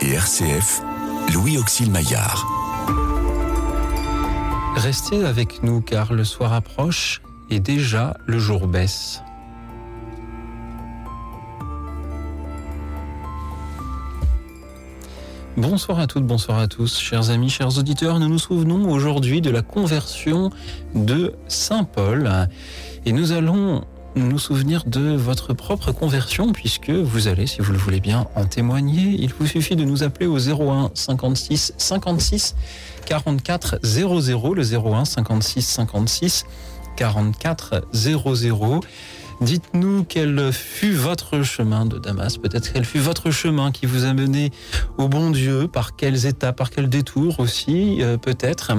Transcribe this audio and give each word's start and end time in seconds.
et 0.00 0.12
RCF, 0.12 0.82
Louis 1.32 1.58
Auxil 1.58 1.90
Maillard. 1.90 2.46
Restez 4.76 5.24
avec 5.24 5.62
nous 5.62 5.80
car 5.80 6.12
le 6.12 6.24
soir 6.24 6.52
approche 6.52 7.22
et 7.50 7.60
déjà 7.60 8.16
le 8.26 8.38
jour 8.38 8.66
baisse. 8.66 9.22
Bonsoir 15.56 16.00
à 16.00 16.06
toutes, 16.08 16.26
bonsoir 16.26 16.58
à 16.58 16.66
tous, 16.66 16.98
chers 16.98 17.30
amis, 17.30 17.48
chers 17.48 17.78
auditeurs. 17.78 18.18
Nous 18.18 18.28
nous 18.28 18.38
souvenons 18.38 18.90
aujourd'hui 18.90 19.40
de 19.40 19.50
la 19.50 19.62
conversion 19.62 20.50
de 20.94 21.34
Saint 21.46 21.84
Paul 21.84 22.48
et 23.06 23.12
nous 23.12 23.30
allons 23.30 23.84
nous 24.16 24.38
souvenir 24.38 24.84
de 24.86 25.14
votre 25.14 25.54
propre 25.54 25.92
conversion 25.92 26.52
puisque 26.52 26.90
vous 26.90 27.28
allez, 27.28 27.46
si 27.46 27.60
vous 27.60 27.72
le 27.72 27.78
voulez 27.78 28.00
bien, 28.00 28.26
en 28.34 28.44
témoigner. 28.44 29.16
Il 29.18 29.32
vous 29.32 29.46
suffit 29.46 29.76
de 29.76 29.84
nous 29.84 30.02
appeler 30.02 30.26
au 30.26 30.38
01 30.38 30.90
56 30.94 31.74
56 31.76 32.54
44 33.06 33.80
00, 33.82 34.54
le 34.54 34.62
01 34.62 35.04
56 35.04 35.62
56 35.62 36.44
44 36.96 37.86
00. 37.92 38.80
Dites-nous 39.40 40.04
quel 40.04 40.52
fut 40.52 40.92
votre 40.92 41.42
chemin 41.42 41.86
de 41.86 41.98
Damas, 41.98 42.38
peut-être 42.38 42.72
quel 42.72 42.84
fut 42.84 43.00
votre 43.00 43.30
chemin 43.30 43.72
qui 43.72 43.86
vous 43.86 44.04
a 44.04 44.14
mené 44.14 44.52
au 44.96 45.08
bon 45.08 45.30
Dieu, 45.30 45.66
par 45.66 45.96
quelles 45.96 46.26
étapes, 46.26 46.56
par 46.56 46.70
quels 46.70 46.88
détours 46.88 47.40
aussi, 47.40 48.00
euh, 48.00 48.16
peut-être. 48.16 48.72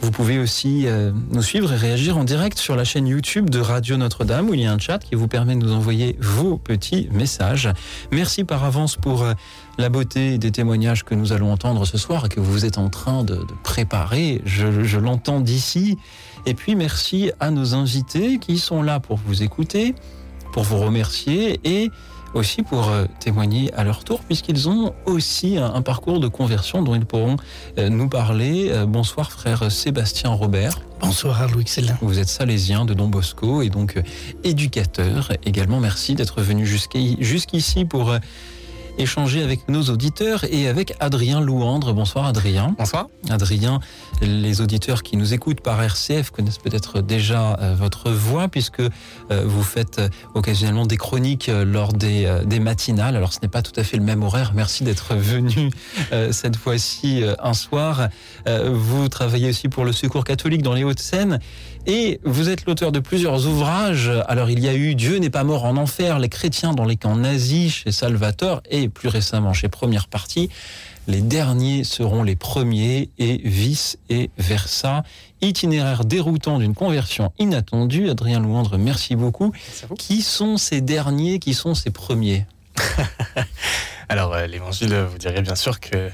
Vous 0.00 0.10
pouvez 0.10 0.38
aussi 0.38 0.86
euh, 0.86 1.10
nous 1.32 1.42
suivre 1.42 1.72
et 1.72 1.76
réagir 1.76 2.16
en 2.16 2.24
direct 2.24 2.58
sur 2.58 2.76
la 2.76 2.84
chaîne 2.84 3.06
YouTube 3.06 3.50
de 3.50 3.58
Radio 3.58 3.96
Notre-Dame 3.96 4.48
où 4.48 4.54
il 4.54 4.60
y 4.60 4.66
a 4.66 4.72
un 4.72 4.78
chat 4.78 4.98
qui 4.98 5.14
vous 5.14 5.26
permet 5.26 5.56
de 5.56 5.64
nous 5.64 5.72
envoyer 5.72 6.16
vos 6.20 6.58
petits 6.58 7.08
messages. 7.12 7.68
Merci 8.12 8.44
par 8.44 8.64
avance 8.64 8.96
pour 8.96 9.22
euh, 9.22 9.32
la 9.78 9.88
beauté 9.88 10.38
des 10.38 10.52
témoignages 10.52 11.04
que 11.04 11.14
nous 11.14 11.32
allons 11.32 11.50
entendre 11.50 11.84
ce 11.86 11.98
soir 11.98 12.26
et 12.26 12.28
que 12.28 12.40
vous 12.40 12.64
êtes 12.64 12.78
en 12.78 12.88
train 12.88 13.24
de, 13.24 13.40
préparer. 13.62 14.42
Je, 14.44 14.84
je 14.84 14.98
l'entends 14.98 15.40
d'ici. 15.40 15.98
Et 16.44 16.54
puis 16.54 16.76
merci 16.76 17.32
à 17.40 17.50
nos 17.50 17.74
invités 17.74 18.38
qui 18.38 18.58
sont 18.58 18.82
là 18.82 19.00
pour 19.00 19.16
vous 19.16 19.42
écouter, 19.42 19.94
pour 20.52 20.62
vous 20.62 20.78
remercier 20.78 21.58
et 21.64 21.90
aussi 22.34 22.62
pour 22.62 22.88
euh, 22.88 23.06
témoigner 23.20 23.72
à 23.74 23.84
leur 23.84 24.04
tour, 24.04 24.20
puisqu'ils 24.20 24.68
ont 24.68 24.94
aussi 25.06 25.58
un, 25.58 25.74
un, 25.74 25.82
parcours 25.82 26.20
de 26.20 26.28
conversion 26.28 26.82
dont 26.82 26.94
ils 26.94 27.04
pourront 27.04 27.36
euh, 27.78 27.88
nous 27.88 28.08
parler. 28.08 28.68
Euh, 28.70 28.86
bonsoir 28.86 29.30
frère 29.30 29.70
Sébastien 29.70 30.30
Robert. 30.30 30.80
Bonsoir 31.00 31.48
Louis 31.50 31.66
Célin. 31.66 31.96
Vous 32.00 32.18
êtes 32.18 32.28
salésien 32.28 32.84
de 32.84 32.94
Don 32.94 33.08
Bosco 33.08 33.62
et 33.62 33.68
donc 33.68 34.00
éducateur. 34.44 35.32
Également 35.44 35.80
merci 35.80 36.14
d'être 36.14 36.40
venu 36.40 36.66
jusqu'ici 36.66 37.84
pour 37.84 38.16
échanger 38.98 39.42
avec 39.42 39.68
nos 39.68 39.82
auditeurs 39.84 40.44
et 40.50 40.68
avec 40.68 40.94
Adrien 41.00 41.40
Louandre. 41.40 41.92
Bonsoir 41.94 42.26
Adrien. 42.26 42.74
Bonsoir. 42.78 43.08
Adrien, 43.30 43.80
les 44.22 44.60
auditeurs 44.60 45.02
qui 45.02 45.16
nous 45.16 45.34
écoutent 45.34 45.60
par 45.60 45.82
RCF 45.82 46.30
connaissent 46.30 46.58
peut-être 46.58 47.00
déjà 47.00 47.56
euh, 47.60 47.74
votre 47.74 48.10
voix 48.10 48.48
puisque 48.48 48.80
euh, 48.80 48.90
vous 49.44 49.62
faites 49.62 49.98
euh, 49.98 50.08
occasionnellement 50.34 50.86
des 50.86 50.96
chroniques 50.96 51.50
lors 51.52 51.92
des, 51.92 52.42
des, 52.44 52.60
matinales. 52.60 53.16
Alors 53.16 53.32
ce 53.32 53.40
n'est 53.42 53.48
pas 53.48 53.62
tout 53.62 53.78
à 53.78 53.84
fait 53.84 53.96
le 53.96 54.02
même 54.02 54.22
horaire. 54.22 54.52
Merci 54.54 54.84
d'être 54.84 55.14
venu 55.14 55.70
cette 56.30 56.56
fois-ci 56.56 57.22
un 57.38 57.54
soir. 57.54 58.08
vous 58.46 59.08
travaillez 59.08 59.50
aussi 59.50 59.68
pour 59.68 59.84
le 59.84 59.92
Secours 59.92 60.24
catholique 60.24 60.62
dans 60.62 60.74
les 60.74 60.84
Hauts-de-Seine 60.84 61.38
et 61.86 62.20
vous 62.24 62.48
êtes 62.48 62.66
l'auteur 62.66 62.92
de 62.92 63.00
plusieurs 63.00 63.46
ouvrages. 63.46 64.10
Alors 64.28 64.50
il 64.50 64.60
y 64.60 64.68
a 64.68 64.74
eu 64.74 64.94
Dieu 64.94 65.18
n'est 65.18 65.30
pas 65.30 65.44
mort 65.44 65.64
en 65.64 65.76
enfer, 65.76 66.18
les 66.18 66.28
chrétiens 66.28 66.72
dans 66.72 66.84
les 66.84 66.96
camps 66.96 67.16
nazis 67.16 67.74
chez 67.74 67.92
Salvatore 67.92 68.62
et 68.70 68.88
plus 68.88 69.08
récemment 69.08 69.52
chez 69.52 69.68
Première 69.68 70.08
Partie. 70.08 70.50
Les 71.08 71.20
derniers 71.20 71.84
seront 71.84 72.24
les 72.24 72.34
premiers 72.34 73.10
et 73.18 73.40
vice 73.44 73.98
et 74.10 74.30
versa. 74.38 75.04
Itinéraire 75.40 76.04
déroutant 76.04 76.58
d'une 76.58 76.74
conversion 76.74 77.32
inattendue. 77.38 78.10
Adrien 78.10 78.40
Louandre, 78.40 78.76
merci 78.76 79.14
beaucoup. 79.14 79.52
Merci 79.52 79.86
qui 79.98 80.22
sont 80.22 80.56
ces 80.56 80.80
derniers, 80.80 81.38
qui 81.38 81.54
sont 81.54 81.74
ces 81.74 81.90
premiers? 81.90 82.44
Alors 84.08 84.34
euh, 84.34 84.46
l'évangile 84.46 84.94
vous 85.08 85.18
dirait 85.18 85.42
bien 85.42 85.54
sûr 85.54 85.78
que, 85.78 86.10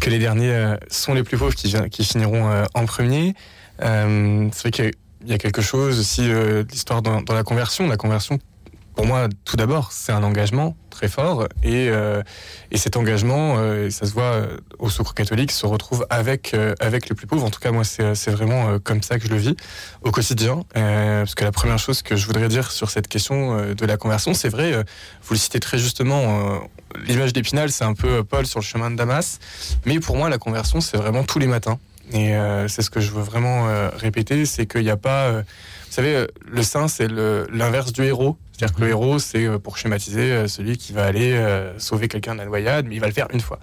que 0.00 0.10
les 0.10 0.18
derniers 0.18 0.50
euh, 0.50 0.76
sont 0.90 1.14
les 1.14 1.22
plus 1.22 1.36
pauvres 1.36 1.54
qui, 1.54 1.72
qui 1.90 2.04
finiront 2.04 2.50
euh, 2.50 2.64
en 2.74 2.86
premier. 2.86 3.34
Euh, 3.82 4.48
c'est 4.52 4.62
vrai 4.62 4.70
qu'il 4.70 4.92
y 5.30 5.32
a 5.32 5.38
quelque 5.38 5.62
chose 5.62 5.98
aussi 5.98 6.30
euh, 6.30 6.64
l'histoire 6.70 7.02
dans, 7.02 7.22
dans, 7.22 7.34
la 7.34 7.42
conversion. 7.42 7.86
La 7.86 7.96
conversion, 7.96 8.38
pour 8.98 9.06
moi, 9.06 9.28
tout 9.44 9.56
d'abord, 9.56 9.92
c'est 9.92 10.10
un 10.10 10.24
engagement 10.24 10.76
très 10.90 11.06
fort 11.06 11.44
et, 11.62 11.88
euh, 11.88 12.20
et 12.72 12.76
cet 12.78 12.96
engagement, 12.96 13.54
euh, 13.58 13.90
ça 13.90 14.06
se 14.06 14.12
voit 14.12 14.24
euh, 14.24 14.56
au 14.80 14.90
Secours 14.90 15.14
catholique, 15.14 15.52
se 15.52 15.66
retrouve 15.66 16.04
avec 16.10 16.52
euh, 16.52 16.74
avec 16.80 17.08
les 17.08 17.14
plus 17.14 17.28
pauvres. 17.28 17.44
En 17.44 17.50
tout 17.50 17.60
cas, 17.60 17.70
moi, 17.70 17.84
c'est 17.84 18.30
vraiment 18.30 18.80
comme 18.80 19.00
ça 19.04 19.20
que 19.20 19.26
je 19.26 19.30
le 19.30 19.36
vis 19.36 19.54
au 20.02 20.10
quotidien. 20.10 20.64
Parce 20.74 21.36
que 21.36 21.44
la 21.44 21.52
première 21.52 21.78
chose 21.78 22.02
que 22.02 22.16
je 22.16 22.26
voudrais 22.26 22.48
dire 22.48 22.72
sur 22.72 22.90
cette 22.90 23.06
question 23.06 23.72
de 23.72 23.86
la 23.86 23.96
conversion, 23.96 24.34
c'est 24.34 24.48
vrai, 24.48 24.72
vous 24.72 25.34
le 25.34 25.38
citez 25.38 25.60
très 25.60 25.78
justement. 25.78 26.60
L'image 27.06 27.32
d'Épinal, 27.32 27.70
c'est 27.70 27.84
un 27.84 27.94
peu 27.94 28.24
Paul 28.24 28.46
sur 28.46 28.58
le 28.58 28.64
chemin 28.64 28.90
de 28.90 28.96
Damas, 28.96 29.38
mais 29.86 30.00
pour 30.00 30.16
moi, 30.16 30.28
la 30.28 30.38
conversion, 30.38 30.80
c'est 30.80 30.96
vraiment 30.96 31.22
tous 31.22 31.38
les 31.38 31.46
matins. 31.46 31.78
Et 32.12 32.34
euh, 32.34 32.68
c'est 32.68 32.82
ce 32.82 32.90
que 32.90 33.00
je 33.00 33.10
veux 33.10 33.22
vraiment 33.22 33.68
euh, 33.68 33.90
répéter, 33.94 34.46
c'est 34.46 34.66
qu'il 34.66 34.82
n'y 34.82 34.90
a 34.90 34.96
pas... 34.96 35.26
Euh, 35.26 35.42
vous 35.42 35.94
savez, 35.94 36.26
le 36.46 36.62
saint, 36.62 36.86
c'est 36.86 37.08
l'inverse 37.08 37.92
du 37.92 38.04
héros. 38.04 38.36
C'est-à-dire 38.52 38.76
que 38.76 38.80
le 38.82 38.88
héros, 38.88 39.18
c'est 39.18 39.58
pour 39.58 39.78
schématiser 39.78 40.46
celui 40.48 40.76
qui 40.76 40.92
va 40.92 41.04
aller 41.04 41.42
sauver 41.78 42.08
quelqu'un 42.08 42.34
de 42.34 42.40
la 42.40 42.44
noyade, 42.44 42.86
mais 42.86 42.96
il 42.96 43.00
va 43.00 43.06
le 43.06 43.12
faire 43.14 43.28
une 43.32 43.40
fois. 43.40 43.58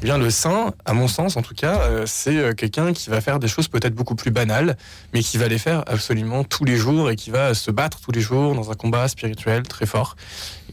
Eh 0.00 0.04
bien, 0.04 0.18
le 0.18 0.30
saint, 0.30 0.72
à 0.84 0.92
mon 0.92 1.08
sens 1.08 1.36
en 1.36 1.42
tout 1.42 1.54
cas, 1.54 2.06
c'est 2.06 2.54
quelqu'un 2.54 2.92
qui 2.92 3.10
va 3.10 3.20
faire 3.20 3.40
des 3.40 3.48
choses 3.48 3.66
peut-être 3.66 3.94
beaucoup 3.94 4.14
plus 4.14 4.30
banales, 4.30 4.76
mais 5.12 5.20
qui 5.20 5.36
va 5.36 5.48
les 5.48 5.58
faire 5.58 5.82
absolument 5.88 6.44
tous 6.44 6.64
les 6.64 6.76
jours 6.76 7.10
et 7.10 7.16
qui 7.16 7.30
va 7.30 7.54
se 7.54 7.72
battre 7.72 8.00
tous 8.00 8.12
les 8.12 8.20
jours 8.20 8.54
dans 8.54 8.70
un 8.70 8.74
combat 8.74 9.08
spirituel 9.08 9.64
très 9.64 9.86
fort. 9.86 10.14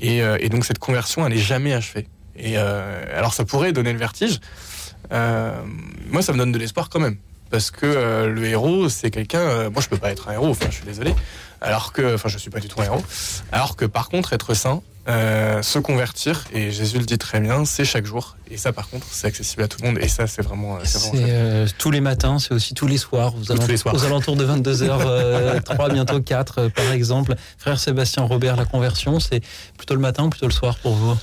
Et, 0.02 0.20
et 0.20 0.50
donc 0.50 0.66
cette 0.66 0.80
conversion, 0.80 1.26
elle 1.26 1.34
n'est 1.34 1.40
jamais 1.40 1.74
achevée. 1.74 2.08
Et 2.36 2.58
alors 2.58 3.34
ça 3.34 3.44
pourrait 3.44 3.72
donner 3.74 3.92
le 3.92 4.00
vertige, 4.00 4.40
euh, 4.40 4.75
moi, 5.12 6.22
ça 6.22 6.34
me 6.34 6.38
donne 6.38 6.52
de 6.52 6.58
l'espoir 6.58 6.90
quand 6.90 7.00
même. 7.00 7.18
Parce 7.52 7.72
que 7.72 7.86
euh, 7.86 8.28
le 8.28 8.46
héros, 8.46 8.90
c'est 8.90 9.12
quelqu'un. 9.12 9.40
Euh, 9.40 9.70
moi, 9.70 9.82
je 9.82 9.88
peux 9.88 9.98
pas 9.98 10.12
être 10.12 10.30
un 10.30 10.34
héros, 10.34 10.50
enfin, 10.50 10.66
je 10.70 10.76
suis 10.76 10.86
désolé. 10.86 11.14
Alors 11.62 11.94
que. 11.94 12.16
Enfin, 12.16 12.30
je 12.30 12.38
suis 12.38 12.50
pas 12.50 12.60
du 12.60 12.68
tout 12.68 12.82
un 12.82 12.86
héros. 12.86 13.04
Alors 13.52 13.76
que, 13.76 13.86
par 13.86 14.10
contre, 14.10 14.34
être 14.34 14.54
saint, 14.54 14.82
euh, 15.08 15.62
se 15.62 15.78
convertir, 15.78 16.46
et 16.52 16.72
Jésus 16.72 16.98
le 16.98 17.06
dit 17.06 17.20
très 17.20 17.40
bien, 17.40 17.64
c'est 17.66 17.86
chaque 17.86 18.06
jour. 18.06 18.36
Et 18.50 18.58
ça, 18.58 18.74
par 18.74 18.90
contre, 18.90 19.06
c'est 19.12 19.28
accessible 19.28 19.62
à 19.62 19.68
tout 19.68 19.78
le 19.82 19.88
monde. 19.88 20.00
Et 20.02 20.08
ça, 20.08 20.26
c'est 20.26 20.42
vraiment. 20.42 20.80
C'est 20.84 21.12
euh, 21.14 21.68
tous 21.78 21.92
les 21.92 22.02
matins, 22.02 22.40
c'est 22.40 22.54
aussi 22.54 22.74
tous 22.74 22.88
les 22.88 22.98
soirs. 22.98 23.36
Aux, 23.36 23.52
alentours, 23.52 23.70
les 23.70 23.78
soirs. 23.78 23.94
aux 23.94 24.04
alentours 24.04 24.36
de 24.36 24.46
22h, 24.46 25.62
3, 25.62 25.90
bientôt 25.94 26.20
4, 26.20 26.70
par 26.70 26.92
exemple. 26.92 27.36
Frère 27.60 27.80
Sébastien 27.80 28.24
Robert, 28.24 28.56
la 28.56 28.66
conversion, 28.66 29.20
c'est 29.20 29.42
plutôt 29.78 29.94
le 29.94 30.02
matin 30.02 30.24
ou 30.24 30.30
plutôt 30.30 30.48
le 30.48 30.54
soir 30.54 30.76
pour 30.80 30.96
vous? 30.96 31.16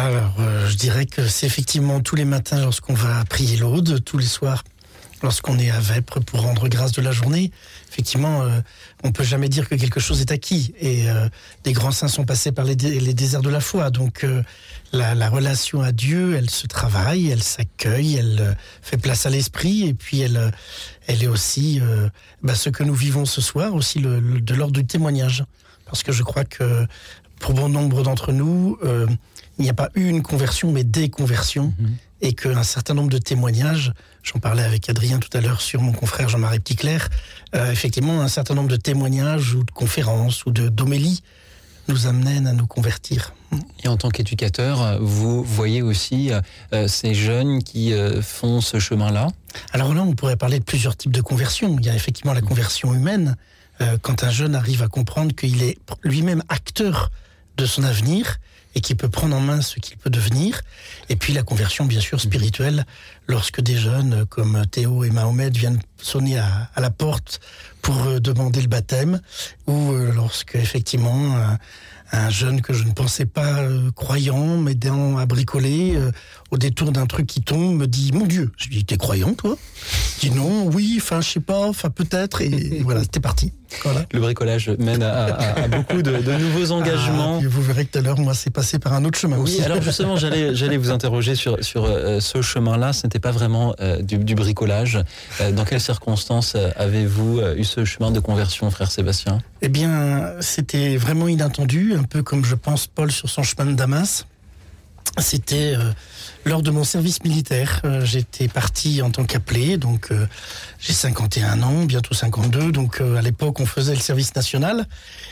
Alors, 0.00 0.34
euh, 0.38 0.68
je 0.68 0.76
dirais 0.76 1.06
que 1.06 1.26
c'est 1.28 1.46
effectivement 1.46 2.00
tous 2.00 2.16
les 2.16 2.24
matins 2.24 2.60
lorsqu'on 2.60 2.94
va 2.94 3.24
prier 3.26 3.56
l'aude, 3.56 4.02
tous 4.04 4.18
les 4.18 4.26
soirs 4.26 4.64
lorsqu'on 5.22 5.58
est 5.58 5.70
à 5.70 5.80
Vêpres 5.80 6.20
pour 6.20 6.40
rendre 6.40 6.68
grâce 6.68 6.92
de 6.92 7.02
la 7.02 7.12
journée. 7.12 7.50
Effectivement, 7.90 8.42
euh, 8.42 8.60
on 9.04 9.12
peut 9.12 9.24
jamais 9.24 9.48
dire 9.48 9.68
que 9.68 9.74
quelque 9.74 10.00
chose 10.00 10.20
est 10.20 10.32
acquis. 10.32 10.74
Et 10.80 11.08
euh, 11.08 11.28
les 11.64 11.72
grands 11.72 11.90
saints 11.90 12.08
sont 12.08 12.24
passés 12.24 12.52
par 12.52 12.64
les, 12.64 12.76
dé 12.76 13.00
les 13.00 13.14
déserts 13.14 13.42
de 13.42 13.50
la 13.50 13.60
foi. 13.60 13.90
Donc, 13.90 14.24
euh, 14.24 14.42
la, 14.92 15.14
la, 15.14 15.28
relation 15.28 15.82
à 15.82 15.92
Dieu, 15.92 16.34
elle 16.36 16.50
se 16.50 16.66
travaille, 16.66 17.30
elle 17.30 17.42
s'accueille, 17.42 18.16
elle 18.16 18.38
euh, 18.40 18.54
fait 18.82 18.98
place 18.98 19.26
à 19.26 19.30
l'esprit. 19.30 19.86
Et 19.86 19.94
puis, 19.94 20.20
elle, 20.20 20.52
est 21.08 21.26
aussi 21.26 21.80
bah, 22.42 22.54
ce 22.54 22.70
que 22.70 22.82
nous 22.82 22.94
vivons 22.94 23.24
ce 23.24 23.40
soir, 23.40 23.74
aussi 23.74 24.00
de 24.00 24.54
l'ordre 24.54 24.72
du 24.72 24.86
témoignage. 24.86 25.44
Parce 25.84 26.02
que 26.02 26.12
je 26.12 26.22
crois 26.22 26.44
que 26.44 26.86
pour 27.42 27.54
bon 27.54 27.68
nombre 27.68 28.02
d'entre 28.04 28.32
nous, 28.32 28.78
euh, 28.84 29.06
il 29.58 29.64
n'y 29.64 29.68
a 29.68 29.74
pas 29.74 29.90
eu 29.96 30.08
une 30.08 30.22
conversion, 30.22 30.70
mais 30.70 30.84
des 30.84 31.10
conversions, 31.10 31.74
mmh. 31.76 31.86
et 32.22 32.32
qu'un 32.34 32.62
certain 32.62 32.94
nombre 32.94 33.10
de 33.10 33.18
témoignages, 33.18 33.92
j'en 34.22 34.38
parlais 34.38 34.62
avec 34.62 34.88
Adrien 34.88 35.18
tout 35.18 35.36
à 35.36 35.40
l'heure 35.40 35.60
sur 35.60 35.82
mon 35.82 35.92
confrère 35.92 36.28
Jean-Marie 36.28 36.60
Petitclerc, 36.60 37.08
euh, 37.54 37.70
effectivement, 37.70 38.22
un 38.22 38.28
certain 38.28 38.54
nombre 38.54 38.70
de 38.70 38.76
témoignages 38.76 39.54
ou 39.54 39.64
de 39.64 39.70
conférences 39.72 40.46
ou 40.46 40.52
d'homélies 40.52 41.22
nous 41.88 42.06
amènent 42.06 42.46
à 42.46 42.52
nous 42.52 42.68
convertir. 42.68 43.34
Et 43.82 43.88
en 43.88 43.96
tant 43.96 44.08
qu'éducateur, 44.08 45.00
vous 45.02 45.42
voyez 45.42 45.82
aussi 45.82 46.30
euh, 46.72 46.86
ces 46.86 47.12
jeunes 47.12 47.64
qui 47.64 47.92
euh, 47.92 48.22
font 48.22 48.60
ce 48.60 48.78
chemin-là? 48.78 49.26
Alors 49.72 49.92
là, 49.92 50.02
on 50.02 50.14
pourrait 50.14 50.36
parler 50.36 50.60
de 50.60 50.64
plusieurs 50.64 50.96
types 50.96 51.10
de 51.10 51.20
conversion. 51.20 51.76
Il 51.80 51.84
y 51.84 51.90
a 51.90 51.94
effectivement 51.96 52.34
la 52.34 52.40
conversion 52.40 52.94
humaine, 52.94 53.36
quand 54.02 54.22
un 54.22 54.30
jeune 54.30 54.54
arrive 54.54 54.82
à 54.84 54.86
comprendre 54.86 55.34
qu'il 55.34 55.60
est 55.64 55.76
lui-même 56.04 56.44
acteur 56.48 57.10
de 57.56 57.66
son 57.66 57.82
avenir, 57.82 58.38
et 58.74 58.80
qui 58.80 58.94
peut 58.94 59.08
prendre 59.08 59.36
en 59.36 59.40
main 59.40 59.60
ce 59.60 59.78
qu'il 59.80 59.96
peut 59.96 60.10
devenir. 60.10 60.62
Et 61.08 61.16
puis 61.16 61.32
la 61.32 61.42
conversion, 61.42 61.84
bien 61.84 62.00
sûr, 62.00 62.20
spirituelle, 62.20 62.86
lorsque 63.26 63.60
des 63.60 63.76
jeunes 63.76 64.24
comme 64.26 64.64
Théo 64.66 65.04
et 65.04 65.10
Mahomet 65.10 65.50
viennent 65.50 65.80
sonner 66.00 66.38
à, 66.38 66.70
la 66.76 66.90
porte 66.90 67.40
pour 67.82 68.00
euh, 68.02 68.18
demander 68.18 68.60
le 68.60 68.68
baptême, 68.68 69.20
ou 69.66 69.92
euh, 69.92 70.12
lorsque 70.14 70.54
effectivement 70.54 71.36
un, 71.36 71.58
un 72.12 72.30
jeune 72.30 72.60
que 72.60 72.72
je 72.72 72.84
ne 72.84 72.92
pensais 72.92 73.26
pas 73.26 73.60
euh, 73.60 73.90
croyant, 73.92 74.56
m'aidant 74.56 75.18
à 75.18 75.26
bricoler, 75.26 75.98
au 76.50 76.58
détour 76.58 76.92
d'un 76.92 77.06
truc 77.06 77.26
qui 77.26 77.42
tombe, 77.42 77.76
me 77.76 77.86
dit 77.86 78.12
Mon 78.12 78.26
Dieu 78.26 78.52
Je 78.56 78.68
lui 78.68 78.76
dis 78.76 78.84
T'es 78.84 78.96
croyant, 78.96 79.34
toi? 79.34 79.56
Je 80.16 80.28
dis 80.28 80.34
Non, 80.34 80.66
oui, 80.66 80.98
enfin, 80.98 81.20
je 81.20 81.28
sais 81.28 81.40
pas, 81.40 81.66
enfin, 81.68 81.90
peut-être. 81.90 82.40
Et, 82.40 82.80
voilà, 82.82 83.02
c'était 83.02 83.20
parti. 83.20 83.52
Voilà. 83.84 84.04
Le 84.12 84.20
bricolage 84.20 84.70
mène 84.78 85.02
à, 85.02 85.24
à, 85.24 85.62
à 85.62 85.68
beaucoup 85.68 86.02
de, 86.02 86.16
de, 86.18 86.32
nouveaux 86.32 86.72
engagements. 86.72 87.40
Ah, 87.42 87.46
vous 87.48 87.62
verrez 87.62 87.84
que 87.84 87.92
tout 87.92 87.98
à 87.98 88.02
l'heure, 88.02 88.18
moi, 88.18 88.34
c'est 88.34 88.50
passé 88.50 88.78
par 88.78 88.92
un 88.92 89.04
autre 89.04 89.18
chemin 89.18 89.36
oui, 89.36 89.42
aussi. 89.42 89.62
alors 89.62 89.82
justement, 89.82 90.16
j'allais, 90.16 90.54
j'allais 90.54 90.76
vous 90.76 90.90
interroger 90.90 91.34
sur, 91.34 91.62
sur 91.64 91.84
euh, 91.84 92.20
ce 92.20 92.42
chemin-là. 92.42 92.92
Ce 92.92 93.06
n'était 93.06 93.18
pas 93.18 93.30
vraiment 93.30 93.74
euh, 93.80 94.02
du, 94.02 94.18
du, 94.18 94.34
bricolage. 94.34 94.98
Euh, 95.40 95.52
dans 95.52 95.64
quelles 95.64 95.80
circonstances 95.80 96.56
avez-vous 96.76 97.40
eu 97.56 97.64
ce 97.64 97.84
chemin 97.84 98.10
de 98.10 98.20
conversion, 98.20 98.70
frère 98.70 98.90
Sébastien? 98.90 99.38
Eh 99.60 99.68
bien, 99.68 100.32
c'était 100.40 100.96
vraiment 100.96 101.28
inattendu, 101.28 101.94
un 101.94 102.04
peu 102.04 102.22
comme 102.22 102.44
je 102.44 102.54
pense 102.54 102.86
Paul 102.86 103.10
sur 103.10 103.28
son 103.28 103.42
chemin 103.42 103.70
de 103.70 103.74
Damas. 103.74 104.26
C'était 105.18 105.76
lors 106.44 106.62
de 106.62 106.70
mon 106.70 106.84
service 106.84 107.22
militaire. 107.24 107.80
Euh, 107.84 108.04
J'étais 108.04 108.48
parti 108.48 109.02
en 109.02 109.10
tant 109.10 109.24
qu'appelé, 109.24 109.76
donc 109.76 110.10
euh, 110.10 110.26
j'ai 110.78 110.92
51 110.92 111.62
ans, 111.62 111.84
bientôt 111.84 112.14
52. 112.14 112.72
Donc 112.72 113.00
à 113.00 113.22
l'époque, 113.22 113.60
on 113.60 113.66
faisait 113.66 113.94
le 113.94 114.00
service 114.00 114.34
national. 114.34 114.86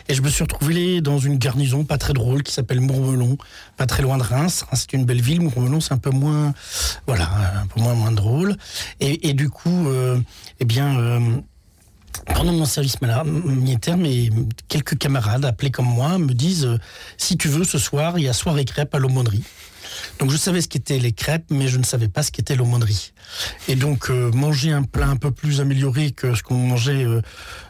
Et 0.08 0.14
je 0.14 0.22
me 0.22 0.28
suis 0.28 0.42
retrouvé 0.42 1.00
dans 1.00 1.18
une 1.18 1.38
garnison 1.38 1.84
pas 1.84 1.98
très 1.98 2.12
drôle 2.12 2.42
qui 2.42 2.52
s'appelle 2.52 2.80
Mourmelon, 2.80 3.36
pas 3.76 3.86
très 3.86 4.02
loin 4.02 4.18
de 4.18 4.22
Reims. 4.22 4.64
Reims 4.68 4.86
c'est 4.88 4.96
une 4.96 5.04
belle 5.04 5.20
ville. 5.22 5.40
Mourmelon, 5.40 5.80
c'est 5.80 5.92
un 5.92 5.98
peu 5.98 6.10
moins, 6.10 6.54
voilà, 7.06 7.28
un 7.62 7.66
peu 7.66 7.80
moins, 7.80 8.12
drôle. 8.12 8.56
Et, 9.00 9.32
du 9.34 9.50
coup, 9.50 9.88
eh 10.58 10.64
bien 10.64 11.42
pendant 12.26 12.52
mon 12.52 12.64
service 12.64 12.96
militaire, 13.02 13.96
mes 13.96 14.30
quelques 14.68 14.98
camarades 14.98 15.44
appelés 15.44 15.70
comme 15.70 15.86
moi 15.86 16.18
me 16.18 16.32
disent 16.32 16.66
euh, 16.66 16.78
si 17.16 17.36
tu 17.36 17.48
veux 17.48 17.64
ce 17.64 17.78
soir, 17.78 18.18
il 18.18 18.24
y 18.24 18.28
a 18.28 18.32
soirée 18.32 18.64
crêpes 18.64 18.94
à 18.94 18.98
l'aumônerie. 18.98 19.44
Donc 20.20 20.30
je 20.30 20.36
savais 20.36 20.60
ce 20.60 20.68
qu'étaient 20.68 20.98
les 20.98 21.12
crêpes, 21.12 21.46
mais 21.50 21.66
je 21.66 21.78
ne 21.78 21.82
savais 21.82 22.08
pas 22.08 22.22
ce 22.22 22.30
qu'était 22.30 22.54
l'aumônerie. 22.54 23.12
Et 23.68 23.74
donc 23.74 24.10
euh, 24.10 24.30
manger 24.32 24.70
un 24.70 24.82
plat 24.82 25.08
un 25.08 25.16
peu 25.16 25.30
plus 25.30 25.62
amélioré 25.62 26.10
que 26.10 26.34
ce 26.34 26.42
qu'on 26.42 26.56
mangeait 26.56 27.04
euh, 27.04 27.22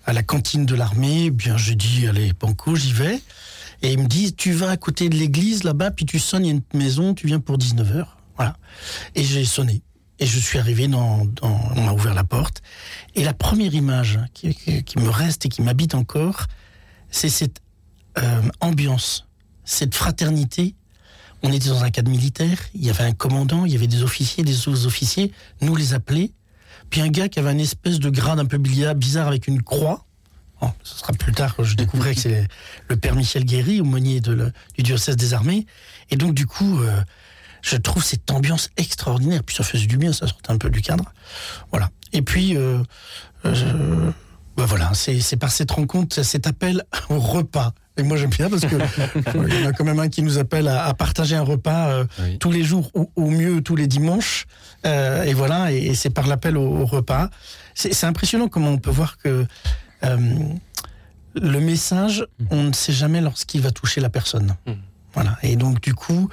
à 0.05 0.13
la 0.13 0.25
cantine 0.25 0.67
de 0.67 0.75
l'armée, 0.75 1.27
eh 1.27 1.31
bien 1.31 1.57
j'ai 1.57 1.77
dit 1.77 2.09
allez 2.09 2.33
banco, 2.33 2.75
j'y 2.75 2.93
vais. 2.93 3.23
Et 3.83 3.93
ils 3.93 3.99
me 3.99 4.09
disent 4.09 4.35
tu 4.37 4.51
vas 4.53 4.71
à 4.71 4.77
côté 4.77 5.09
de 5.09 5.17
l'église 5.17 5.63
là-bas, 5.63 5.93
puis 5.93 6.05
tu 6.07 6.19
sonnes, 6.19 6.45
il 6.45 6.49
y 6.49 6.51
a 6.51 6.55
une 6.55 6.79
maison, 6.79 7.15
tu 7.15 7.29
viens 7.29 7.39
pour 7.39 7.57
19h. 7.57 8.05
Voilà. 8.35 8.57
Et 9.15 9.23
j'ai 9.23 9.45
sonné. 9.45 9.83
Et 10.19 10.27
je 10.27 10.39
suis 10.39 10.59
arrivé 10.59 10.89
dans, 10.89 11.25
dans 11.25 11.59
on 11.77 11.83
m'a 11.83 11.93
ouvert 11.93 12.15
la 12.15 12.25
porte. 12.25 12.63
Et 13.15 13.23
la 13.23 13.33
première 13.33 13.75
image 13.75 14.19
qui, 14.35 14.55
qui, 14.55 14.83
qui 14.83 14.99
me 14.99 15.09
reste 15.09 15.47
et 15.47 15.49
qui 15.49 15.63
m'habite 15.63 15.95
encore, 15.95 16.47
c'est 17.11 17.29
cette 17.29 17.61
euh, 18.19 18.43
ambiance, 18.61 19.29
cette 19.65 19.95
fraternité. 19.95 20.75
On 21.43 21.53
était 21.53 21.69
dans 21.69 21.85
un 21.85 21.91
cadre 21.91 22.11
militaire, 22.11 22.59
il 22.75 22.85
y 22.85 22.91
avait 22.91 23.05
un 23.05 23.13
commandant, 23.13 23.65
il 23.65 23.73
y 23.73 23.77
avait 23.77 23.87
des 23.87 24.03
officiers, 24.03 24.45
des 24.45 24.53
sous-officiers, 24.53 25.33
nous 25.63 25.75
les 25.75 25.95
appelés. 25.95 26.33
Puis 26.91 27.01
un 27.01 27.09
gars 27.09 27.29
qui 27.29 27.39
avait 27.39 27.53
une 27.53 27.61
espèce 27.61 27.99
de 27.99 28.11
grade 28.11 28.39
un 28.39 28.47
peu 28.47 28.59
bizarre 28.59 29.29
avec 29.29 29.47
une 29.47 29.63
croix. 29.63 30.05
Bon, 30.61 30.73
ce 30.83 30.99
sera 30.99 31.13
plus 31.15 31.33
tard 31.33 31.57
que 31.57 31.65
je 31.65 31.75
découvrirai 31.75 32.15
que 32.15 32.21
c'est 32.21 32.47
le 32.89 32.97
père 32.97 33.15
Michel 33.15 33.45
Guéry, 33.45 33.81
aumônier 33.81 34.21
du 34.21 34.83
diocèse 34.83 35.17
des 35.17 35.33
armées. 35.33 35.67
Et 36.11 36.17
donc, 36.17 36.35
du 36.35 36.47
coup, 36.47 36.81
euh, 36.81 37.01
je 37.63 37.77
trouve 37.77 38.05
cette 38.05 38.31
ambiance 38.31 38.69
extraordinaire. 38.77 39.43
Puis 39.43 39.57
ça 39.57 39.65
faisait 39.65 39.87
du 39.87 39.97
bien, 39.97 40.13
ça 40.13 40.27
sortait 40.27 40.51
un 40.51 40.59
peu 40.59 40.69
du 40.69 40.83
cadre. 40.83 41.05
Voilà. 41.71 41.91
Et 42.13 42.21
puis, 42.21 42.57
euh, 42.57 42.83
euh, 43.47 44.11
ben 44.57 44.65
voilà, 44.65 44.93
c'est 44.95 45.37
par 45.37 45.51
cette 45.51 45.71
rencontre, 45.71 46.23
cet 46.23 46.47
appel 46.47 46.85
au 47.09 47.19
repas. 47.19 47.73
Et 47.97 48.03
moi 48.03 48.17
j'aime 48.17 48.31
bien 48.31 48.49
parce 48.49 48.63
que 48.63 48.77
il 49.49 49.61
y 49.61 49.67
en 49.67 49.71
a 49.71 49.73
quand 49.73 49.85
même 49.85 50.01
un 50.01 50.09
qui 50.09 50.23
nous 50.23 50.39
appelle 50.39 50.69
à, 50.69 50.85
à 50.87 50.95
partager 50.95 51.37
un 51.37 51.43
repas 51.43 51.89
euh, 51.89 52.05
oui. 52.21 52.39
tous 52.39 52.51
les 52.51 52.63
jours 52.63 52.91
ou 52.95 53.11
au 53.17 53.31
mieux 53.31 53.61
tous 53.63 53.77
les 53.77 53.87
dimanches. 53.87 54.47
Euh, 54.87 55.23
et 55.25 55.35
voilà, 55.35 55.73
et, 55.73 55.87
et 55.87 55.95
c'est 55.95 56.11
par 56.11 56.27
l'appel 56.27 56.57
au, 56.57 56.79
au, 56.79 56.87
repas. 56.87 57.31
C'est 57.75 58.05
impressionnant 58.05 58.49
comment 58.49 58.71
on 58.71 58.79
peut 58.79 58.91
voir 58.91 59.17
que 59.19 59.47
le 61.35 61.61
message, 61.61 62.27
on 62.51 62.65
ne 62.65 62.73
sait 62.73 62.93
jamais 62.93 63.21
lorsqu'il 63.21 63.61
va 63.61 63.71
toucher 63.71 64.01
la 64.01 64.11
personne. 64.11 64.57
Mmh. 64.67 64.73
Voilà. 65.15 65.39
Et 65.43 65.57
donc, 65.57 65.81
du 65.81 65.95
coup, 65.95 66.29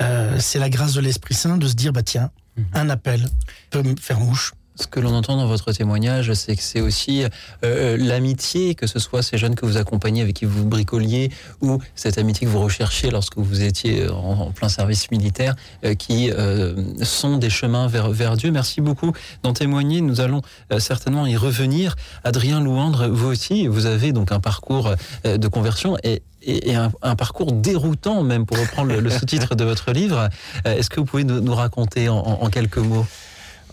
euh, 0.00 0.38
c'est 0.38 0.58
la 0.58 0.70
grâce 0.70 0.94
de 0.94 1.00
l'Esprit 1.00 1.34
Saint 1.34 1.56
de 1.56 1.66
se 1.66 1.74
dire, 1.74 1.92
bah 1.92 2.02
tiens, 2.02 2.30
mmh. 2.56 2.62
un 2.74 2.90
appel 2.90 3.28
peut 3.70 3.82
me 3.82 3.94
faire 3.96 4.20
mouche. 4.20 4.52
Ce 4.80 4.86
que 4.86 5.00
l'on 5.00 5.12
entend 5.14 5.36
dans 5.36 5.46
votre 5.46 5.72
témoignage, 5.72 6.32
c'est 6.34 6.54
que 6.54 6.62
c'est 6.62 6.80
aussi 6.80 7.24
euh, 7.64 7.96
l'amitié, 7.96 8.74
que 8.74 8.86
ce 8.86 8.98
soit 8.98 9.22
ces 9.22 9.36
jeunes 9.36 9.54
que 9.54 9.66
vous 9.66 9.76
accompagnez, 9.76 10.22
avec 10.22 10.36
qui 10.36 10.44
vous 10.44 10.64
bricoliez, 10.64 11.30
ou 11.60 11.78
cette 11.94 12.16
amitié 12.18 12.46
que 12.46 12.52
vous 12.52 12.60
recherchiez 12.60 13.10
lorsque 13.10 13.38
vous 13.38 13.62
étiez 13.62 14.08
en, 14.08 14.14
en 14.14 14.50
plein 14.52 14.68
service 14.68 15.10
militaire, 15.10 15.56
euh, 15.84 15.94
qui 15.94 16.30
euh, 16.30 16.74
sont 17.02 17.38
des 17.38 17.50
chemins 17.50 17.88
vers, 17.88 18.10
vers 18.10 18.36
Dieu. 18.36 18.50
Merci 18.50 18.80
beaucoup 18.80 19.12
d'en 19.42 19.52
témoigner. 19.52 20.00
Nous 20.00 20.20
allons 20.20 20.42
euh, 20.72 20.78
certainement 20.78 21.26
y 21.26 21.36
revenir. 21.36 21.96
Adrien 22.24 22.60
Louandre, 22.60 23.08
vous 23.08 23.26
aussi, 23.26 23.66
vous 23.66 23.86
avez 23.86 24.12
donc 24.12 24.32
un 24.32 24.40
parcours 24.40 24.94
euh, 25.26 25.36
de 25.38 25.48
conversion 25.48 25.96
et 26.04 26.22
et, 26.42 26.76
un, 26.76 26.92
un, 27.02 27.16
parcours 27.16 27.50
déroutant 27.52 28.22
même 28.22 28.46
pour 28.46 28.58
reprendre 28.58 28.94
le, 28.94 29.10
sous-titre 29.10 29.54
de 29.54 29.64
votre 29.64 29.90
livre. 29.90 30.28
Euh, 30.66 30.76
Est-ce 30.76 30.88
que 30.88 31.00
vous 31.00 31.06
pouvez 31.06 31.24
nous, 31.24 31.40
nous 31.40 31.54
raconter 31.54 32.08
en, 32.08 32.16
en, 32.18 32.48
quelques 32.48 32.78
mots? 32.78 33.06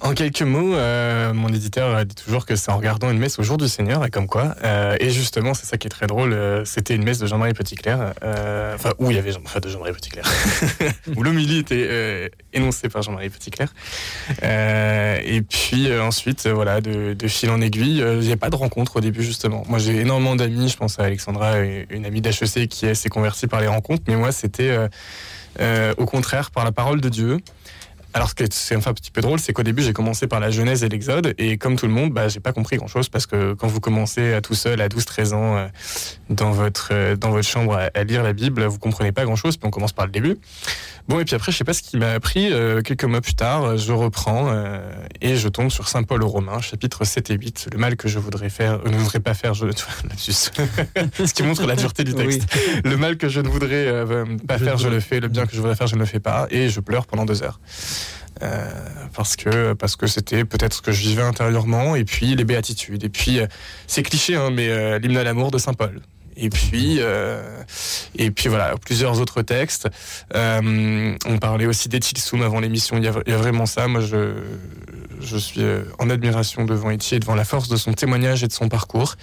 En 0.01 0.13
quelques 0.13 0.41
mots, 0.41 0.75
euh, 0.75 1.33
mon 1.33 1.49
éditeur 1.49 2.05
dit 2.05 2.15
toujours 2.15 2.45
que 2.45 2.55
c'est 2.55 2.69
en 2.69 2.77
regardant 2.77 3.09
une 3.09 3.17
messe 3.17 3.39
au 3.39 3.43
jour 3.43 3.57
du 3.57 3.67
Seigneur, 3.67 4.05
et 4.05 4.09
comme 4.09 4.27
quoi. 4.27 4.55
Euh, 4.63 4.97
et 4.99 5.09
justement, 5.09 5.53
c'est 5.53 5.65
ça 5.65 5.77
qui 5.77 5.87
est 5.87 5.89
très 5.89 6.07
drôle. 6.07 6.33
Euh, 6.33 6.65
c'était 6.65 6.95
une 6.95 7.03
messe 7.03 7.19
de 7.19 7.27
Jean-Marie 7.27 7.53
Petitclerc, 7.53 8.13
euh, 8.23 8.75
enfin 8.75 8.93
où 8.99 9.09
il 9.09 9.15
y 9.15 9.19
avait 9.19 9.31
Jean, 9.31 9.41
enfin, 9.45 9.59
de 9.59 9.69
Jean-Marie 9.69 9.93
Petitclerc, 9.93 10.25
où 11.15 11.23
l'homilie 11.23 11.59
était 11.59 11.87
euh, 11.89 12.27
énoncée 12.53 12.89
par 12.89 13.03
Jean-Marie 13.03 13.29
Petitclerc. 13.29 13.73
et 14.41 15.41
puis 15.41 15.97
ensuite, 15.99 16.47
voilà, 16.47 16.81
de, 16.81 17.13
de, 17.13 17.27
fil 17.27 17.49
en 17.49 17.61
aiguille, 17.61 17.99
il 17.99 18.19
n'y 18.19 18.33
a 18.33 18.37
pas 18.37 18.49
de 18.49 18.55
rencontre 18.55 18.97
au 18.97 19.01
début 19.01 19.23
justement. 19.23 19.63
Moi, 19.67 19.79
j'ai 19.79 20.01
énormément 20.01 20.35
d'amis. 20.35 20.69
Je 20.69 20.77
pense 20.77 20.99
à 20.99 21.03
Alexandra, 21.03 21.59
une 21.59 22.05
amie 22.05 22.21
d'HEC 22.21 22.67
qui 22.67 22.93
s'est 22.95 23.09
convertie 23.09 23.47
par 23.47 23.61
les 23.61 23.67
rencontres, 23.67 24.03
mais 24.07 24.15
moi, 24.15 24.31
c'était 24.31 24.77
au 25.97 26.05
contraire 26.05 26.51
par 26.51 26.65
la 26.65 26.71
parole 26.71 26.99
de 27.01 27.09
Dieu. 27.09 27.39
Alors, 28.15 28.29
ce 28.29 28.33
qui 28.33 28.43
est 28.43 28.75
enfin 28.77 28.91
un 28.91 28.93
petit 28.93 29.11
peu 29.11 29.19
drôle, 29.19 29.41
c'est 29.41 29.51
qu'au 29.51 29.61
début, 29.61 29.83
j'ai 29.83 29.91
commencé 29.91 30.25
par 30.25 30.39
la 30.39 30.49
Genèse 30.49 30.85
et 30.85 30.89
l'Exode, 30.89 31.35
et 31.37 31.57
comme 31.57 31.75
tout 31.75 31.85
le 31.85 31.91
monde, 31.91 32.13
bah, 32.13 32.29
j'ai 32.29 32.39
pas 32.39 32.53
compris 32.53 32.77
grand-chose 32.77 33.09
parce 33.09 33.25
que 33.25 33.53
quand 33.55 33.67
vous 33.67 33.81
commencez 33.81 34.33
à 34.33 34.39
tout 34.39 34.53
seul, 34.53 34.79
à 34.79 34.87
12-13 34.87 35.33
ans, 35.33 35.57
euh, 35.57 35.67
dans 36.29 36.51
votre 36.51 36.89
euh, 36.93 37.17
dans 37.17 37.31
votre 37.31 37.45
chambre 37.45 37.75
à, 37.75 37.89
à, 37.93 38.03
lire 38.05 38.23
la 38.23 38.31
Bible, 38.31 38.63
vous 38.63 38.79
comprenez 38.79 39.11
pas 39.11 39.25
grand-chose. 39.25 39.57
Puis 39.57 39.67
on 39.67 39.69
commence 39.69 39.91
par 39.91 40.05
le 40.05 40.13
début. 40.13 40.37
Bon, 41.07 41.19
et 41.19 41.25
puis 41.25 41.35
après, 41.35 41.51
je 41.51 41.57
sais 41.57 41.63
pas 41.63 41.73
ce 41.73 41.83
qui 41.83 41.97
m'a 41.97 42.13
appris. 42.13 42.51
Euh, 42.51 42.81
quelques 42.81 43.03
mois 43.03 43.21
plus 43.21 43.35
tard, 43.35 43.77
je 43.77 43.91
reprends 43.91 44.47
euh, 44.49 44.79
et 45.21 45.35
je 45.35 45.47
tombe 45.47 45.69
sur 45.69 45.87
Saint 45.87 46.01
Paul 46.01 46.23
aux 46.23 46.27
Romains, 46.27 46.61
chapitre 46.61 47.05
7 47.05 47.29
et 47.29 47.35
8. 47.35 47.69
Le 47.73 47.77
mal 47.77 47.95
que 47.95 48.07
je 48.07 48.17
voudrais 48.17 48.49
faire, 48.49 48.79
euh, 48.85 48.89
ne 48.89 48.97
voudrais 48.97 49.19
pas 49.19 49.35
faire, 49.35 49.53
je 49.53 49.67
ce 50.17 51.33
qui 51.33 51.43
montre 51.43 51.67
la 51.67 51.75
dureté 51.75 52.03
du 52.03 52.15
texte. 52.15 52.47
Oui. 52.55 52.81
Le 52.83 52.97
mal 52.97 53.17
que 53.17 53.29
je 53.29 53.39
ne 53.39 53.47
voudrais 53.47 54.03
pas 54.47 54.57
faire, 54.57 54.77
je 54.79 54.87
le 54.87 54.99
fais. 54.99 55.19
Le 55.19 55.27
bien 55.27 55.45
que 55.45 55.55
je 55.55 55.61
voudrais 55.61 55.75
faire, 55.75 55.87
je 55.87 55.95
ne 55.95 55.99
le 55.99 56.05
fais 56.07 56.19
pas. 56.19 56.47
Et 56.49 56.69
je 56.69 56.79
pleure 56.79 57.05
pendant 57.05 57.25
deux 57.25 57.43
heures. 57.43 57.59
Euh, 58.41 58.65
parce 59.15 59.37
que 59.37 59.73
parce 59.73 59.95
que 59.95 60.07
c'était 60.07 60.43
peut-être 60.43 60.73
ce 60.73 60.81
que 60.81 60.91
je 60.91 61.01
vivais 61.01 61.21
intérieurement 61.21 61.95
et 61.95 62.03
puis 62.03 62.35
les 62.35 62.43
béatitudes 62.43 63.05
et 63.05 63.09
puis 63.09 63.39
euh, 63.39 63.47
c'est 63.87 64.03
cliché 64.03 64.35
hein, 64.35 64.49
mais 64.51 64.67
euh, 64.67 64.99
l'hymne 64.99 65.15
à 65.15 65.23
l'amour 65.23 65.51
de 65.51 65.57
saint 65.57 65.73
Paul. 65.73 66.01
Et 66.35 66.49
puis 66.49 66.99
et 68.17 68.31
puis 68.31 68.49
voilà 68.49 68.75
plusieurs 68.75 69.21
autres 69.21 69.41
textes. 69.41 69.87
On 70.33 71.37
parlait 71.39 71.65
aussi 71.65 71.87
d'Etilsum 71.87 72.41
avant 72.41 72.59
l'émission. 72.59 72.97
Il, 72.97 73.05
y 73.05 73.07
a 73.07 73.37
vraiment 73.37 73.65
ça. 73.65 73.87
Moi 73.87 74.01
je 74.01 74.33
je 75.21 75.37
suis 75.37 75.63
en 75.97 76.09
admiration 76.09 76.65
devant 76.65 76.91
Eti 76.91 77.15
et 77.15 77.19
devant 77.19 77.35
la 77.35 77.45
force 77.45 77.69
de 77.69 77.77
son 77.77 77.93
témoignage 77.93 78.43
et 78.43 78.47
de 78.47 78.51
son 78.51 78.67
parcours 78.67 79.15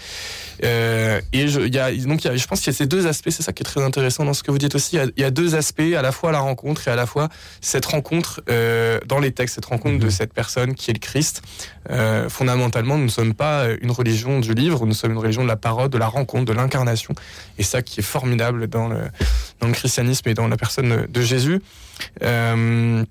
euh, 0.64 1.20
et 1.32 1.48
je, 1.48 1.60
y 1.60 1.78
a, 1.78 1.92
donc 1.92 2.24
y 2.24 2.28
a, 2.28 2.36
je 2.36 2.46
pense 2.46 2.60
qu'il 2.60 2.72
y 2.72 2.74
a 2.74 2.78
ces 2.78 2.86
deux 2.86 3.06
aspects 3.06 3.30
c'est 3.30 3.42
ça 3.42 3.52
qui 3.52 3.62
est 3.62 3.64
très 3.64 3.82
intéressant 3.82 4.24
dans 4.24 4.34
ce 4.34 4.42
que 4.42 4.50
vous 4.50 4.58
dites 4.58 4.74
aussi. 4.74 4.96
Il 4.96 5.12
y, 5.16 5.22
y 5.22 5.24
a 5.24 5.30
deux 5.30 5.54
aspects 5.54 5.80
à 5.96 6.02
la 6.02 6.12
fois 6.12 6.32
la 6.32 6.40
rencontre 6.40 6.86
et 6.88 6.90
à 6.90 6.96
la 6.96 7.06
fois 7.06 7.28
cette 7.60 7.86
rencontre 7.86 8.42
euh, 8.48 9.00
dans 9.06 9.18
les 9.18 9.32
textes 9.32 9.56
cette 9.56 9.64
rencontre 9.64 9.98
de 9.98 10.10
cette 10.10 10.32
personne 10.32 10.74
qui 10.74 10.90
est 10.90 10.94
le 10.94 11.00
Christ. 11.00 11.42
Euh, 11.90 12.28
fondamentalement 12.28 12.96
nous 12.96 13.04
ne 13.04 13.10
sommes 13.10 13.34
pas 13.34 13.66
une 13.80 13.90
religion 13.90 14.38
du 14.38 14.54
livre 14.54 14.86
nous 14.86 14.94
sommes 14.94 15.12
une 15.12 15.18
religion 15.18 15.42
de 15.42 15.48
la 15.48 15.56
parole 15.56 15.88
de 15.88 15.98
la 15.98 16.06
rencontre 16.06 16.44
de 16.44 16.52
l'incarnation. 16.52 17.14
Et 17.58 17.62
ça 17.62 17.82
qui 17.82 18.00
est 18.00 18.04
formidable 18.04 18.68
dans 18.68 18.88
le, 18.88 19.08
dans 19.60 19.66
le 19.66 19.72
christianisme 19.72 20.28
et 20.28 20.34
dans 20.34 20.48
la 20.48 20.56
personne 20.56 21.06
de 21.08 21.20
Jésus. 21.22 21.60
Euh, 22.22 23.04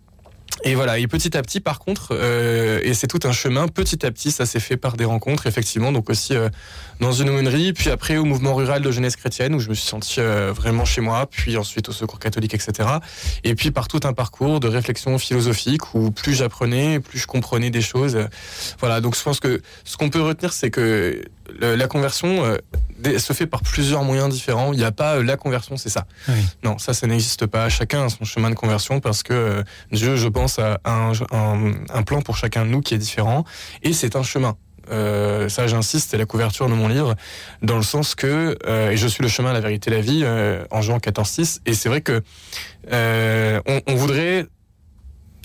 Et 0.64 0.76
voilà, 0.76 1.00
et 1.00 1.08
petit 1.08 1.36
à 1.36 1.42
petit, 1.42 1.60
par 1.60 1.80
contre, 1.80 2.10
euh, 2.12 2.80
et 2.84 2.94
c'est 2.94 3.08
tout 3.08 3.20
un 3.24 3.32
chemin, 3.32 3.68
petit 3.68 4.06
à 4.06 4.12
petit, 4.12 4.32
ça 4.32 4.46
s'est 4.46 4.60
fait 4.60 4.78
par 4.78 4.96
des 4.96 5.06
rencontres, 5.06 5.48
effectivement, 5.48 5.92
donc 5.92 6.10
aussi 6.10 6.36
euh, 6.36 6.50
dans 7.00 7.12
une 7.12 7.30
aumônerie, 7.30 7.74
puis 7.74 7.90
après 7.90 8.18
au 8.18 8.26
mouvement 8.26 8.54
rural 8.54 8.84
de 8.84 8.92
jeunesse 8.92 9.16
chrétienne, 9.16 9.56
où 9.56 9.60
je 9.60 9.70
me 9.70 9.74
suis 9.74 9.88
senti 9.88 10.20
euh, 10.20 10.52
vraiment 10.54 10.86
chez 10.86 11.02
moi, 11.02 11.26
puis 11.26 11.58
ensuite 11.58 11.90
au 11.90 11.92
secours 11.92 12.20
catholique, 12.20 12.54
etc. 12.54 12.90
Et 13.44 13.56
puis 13.56 13.72
par 13.72 13.88
tout 13.88 14.02
un 14.04 14.14
parcours 14.14 14.60
de 14.60 14.68
réflexion 14.68 15.18
philosophique, 15.18 15.96
où 15.96 16.12
plus 16.12 16.36
j'apprenais, 16.36 17.00
plus 17.00 17.18
je 17.18 17.28
comprenais 17.28 17.72
des 17.72 17.82
choses. 17.82 18.20
Voilà, 18.80 19.02
donc 19.02 19.18
je 19.18 19.24
pense 19.24 19.40
que 19.40 19.62
ce 19.84 19.98
qu'on 19.98 20.12
peut 20.12 20.22
retenir, 20.22 20.54
c'est 20.54 20.70
que 20.70 21.24
la 21.60 21.88
conversion 21.88 22.58
se 23.18 23.34
fait 23.34 23.48
par 23.48 23.62
plusieurs 23.62 24.04
moyens 24.04 24.30
différents. 24.30 24.74
Il 24.74 24.80
n'y 24.80 24.86
a 24.86 24.92
pas 24.92 25.22
la 25.22 25.38
conversion, 25.38 25.78
c'est 25.78 25.90
ça. 25.90 26.06
Non, 26.64 26.78
ça, 26.78 26.94
ça 26.94 27.08
n'existe 27.08 27.46
pas. 27.46 27.70
Chacun 27.70 28.06
a 28.06 28.10
son 28.10 28.26
chemin 28.26 28.50
de 28.50 28.56
conversion 28.56 29.00
parce 29.00 29.24
que 29.24 29.64
Dieu, 29.92 30.16
je 30.16 30.28
pense, 30.28 30.60
a 30.60 30.80
un, 30.86 31.12
un, 31.90 32.04
plan 32.04 32.22
pour 32.22 32.38
chacun 32.38 32.66
de 32.66 32.72
nous 32.72 32.82
qui 32.82 32.94
est 32.94 33.00
différent. 33.00 33.44
Et 33.84 33.94
c'est 33.94 34.16
un 34.16 34.24
chemin. 34.24 34.56
Euh, 34.90 35.48
ça, 35.50 35.68
j'insiste, 35.68 36.12
c'est 36.12 36.18
la 36.18 36.26
couverture 36.26 36.68
de 36.68 36.74
mon 36.74 36.88
livre, 36.88 37.16
dans 37.62 37.78
le 37.78 37.84
sens 37.84 38.16
que, 38.16 38.58
euh, 38.66 38.92
et 38.92 38.98
je 38.98 39.08
suis 39.08 39.24
le 39.24 39.30
chemin, 39.30 39.54
la 39.54 39.60
vérité, 39.60 39.90
la 39.90 40.02
vie, 40.02 40.22
euh, 40.24 40.64
en 40.72 40.82
Jean 40.82 40.98
14-6, 40.98 41.60
et 41.66 41.74
c'est 41.74 41.90
vrai 41.90 42.02
que 42.02 42.22
on, 42.92 43.82
on, 43.88 43.96
voudrait 43.96 44.48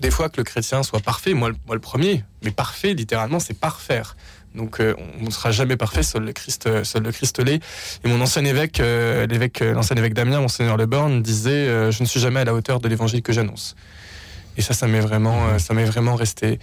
des 0.00 0.10
fois 0.10 0.28
que 0.28 0.38
le 0.38 0.44
chrétien 0.44 0.82
soit 0.82 1.00
parfait, 1.00 1.34
moi, 1.34 1.50
moi 1.66 1.74
le 1.74 1.80
premier, 1.80 2.24
mais 2.42 2.50
parfait, 2.50 2.94
littéralement, 2.94 3.38
c'est 3.38 3.54
parfaire. 3.54 4.16
Donc 4.56 4.80
on 4.80 5.24
ne 5.24 5.30
sera 5.30 5.50
jamais 5.50 5.76
parfait, 5.76 6.02
seul 6.02 6.24
le 6.24 6.32
Christ, 6.32 6.82
seul 6.84 7.02
le 7.02 7.12
Christ 7.12 7.38
l'est. 7.40 7.60
Et 8.04 8.08
mon 8.08 8.20
ancien 8.20 8.44
évêque, 8.44 8.78
l'évêque, 8.78 9.60
l'ancien 9.60 9.96
évêque 9.96 10.14
Damien, 10.14 10.40
monseigneur 10.40 10.76
Le 10.76 10.86
Born, 10.86 11.22
disait 11.22 11.90
Je 11.92 12.02
ne 12.02 12.06
suis 12.06 12.20
jamais 12.20 12.40
à 12.40 12.44
la 12.44 12.54
hauteur 12.54 12.80
de 12.80 12.88
l'évangile 12.88 13.22
que 13.22 13.32
j'annonce. 13.32 13.76
Et 14.56 14.62
ça, 14.62 14.74
ça 14.74 14.86
m'est 14.86 15.00
vraiment, 15.00 15.48
euh, 15.48 15.58
ça 15.58 15.74
m'est 15.74 15.84
vraiment 15.84 16.14
resté. 16.14 16.58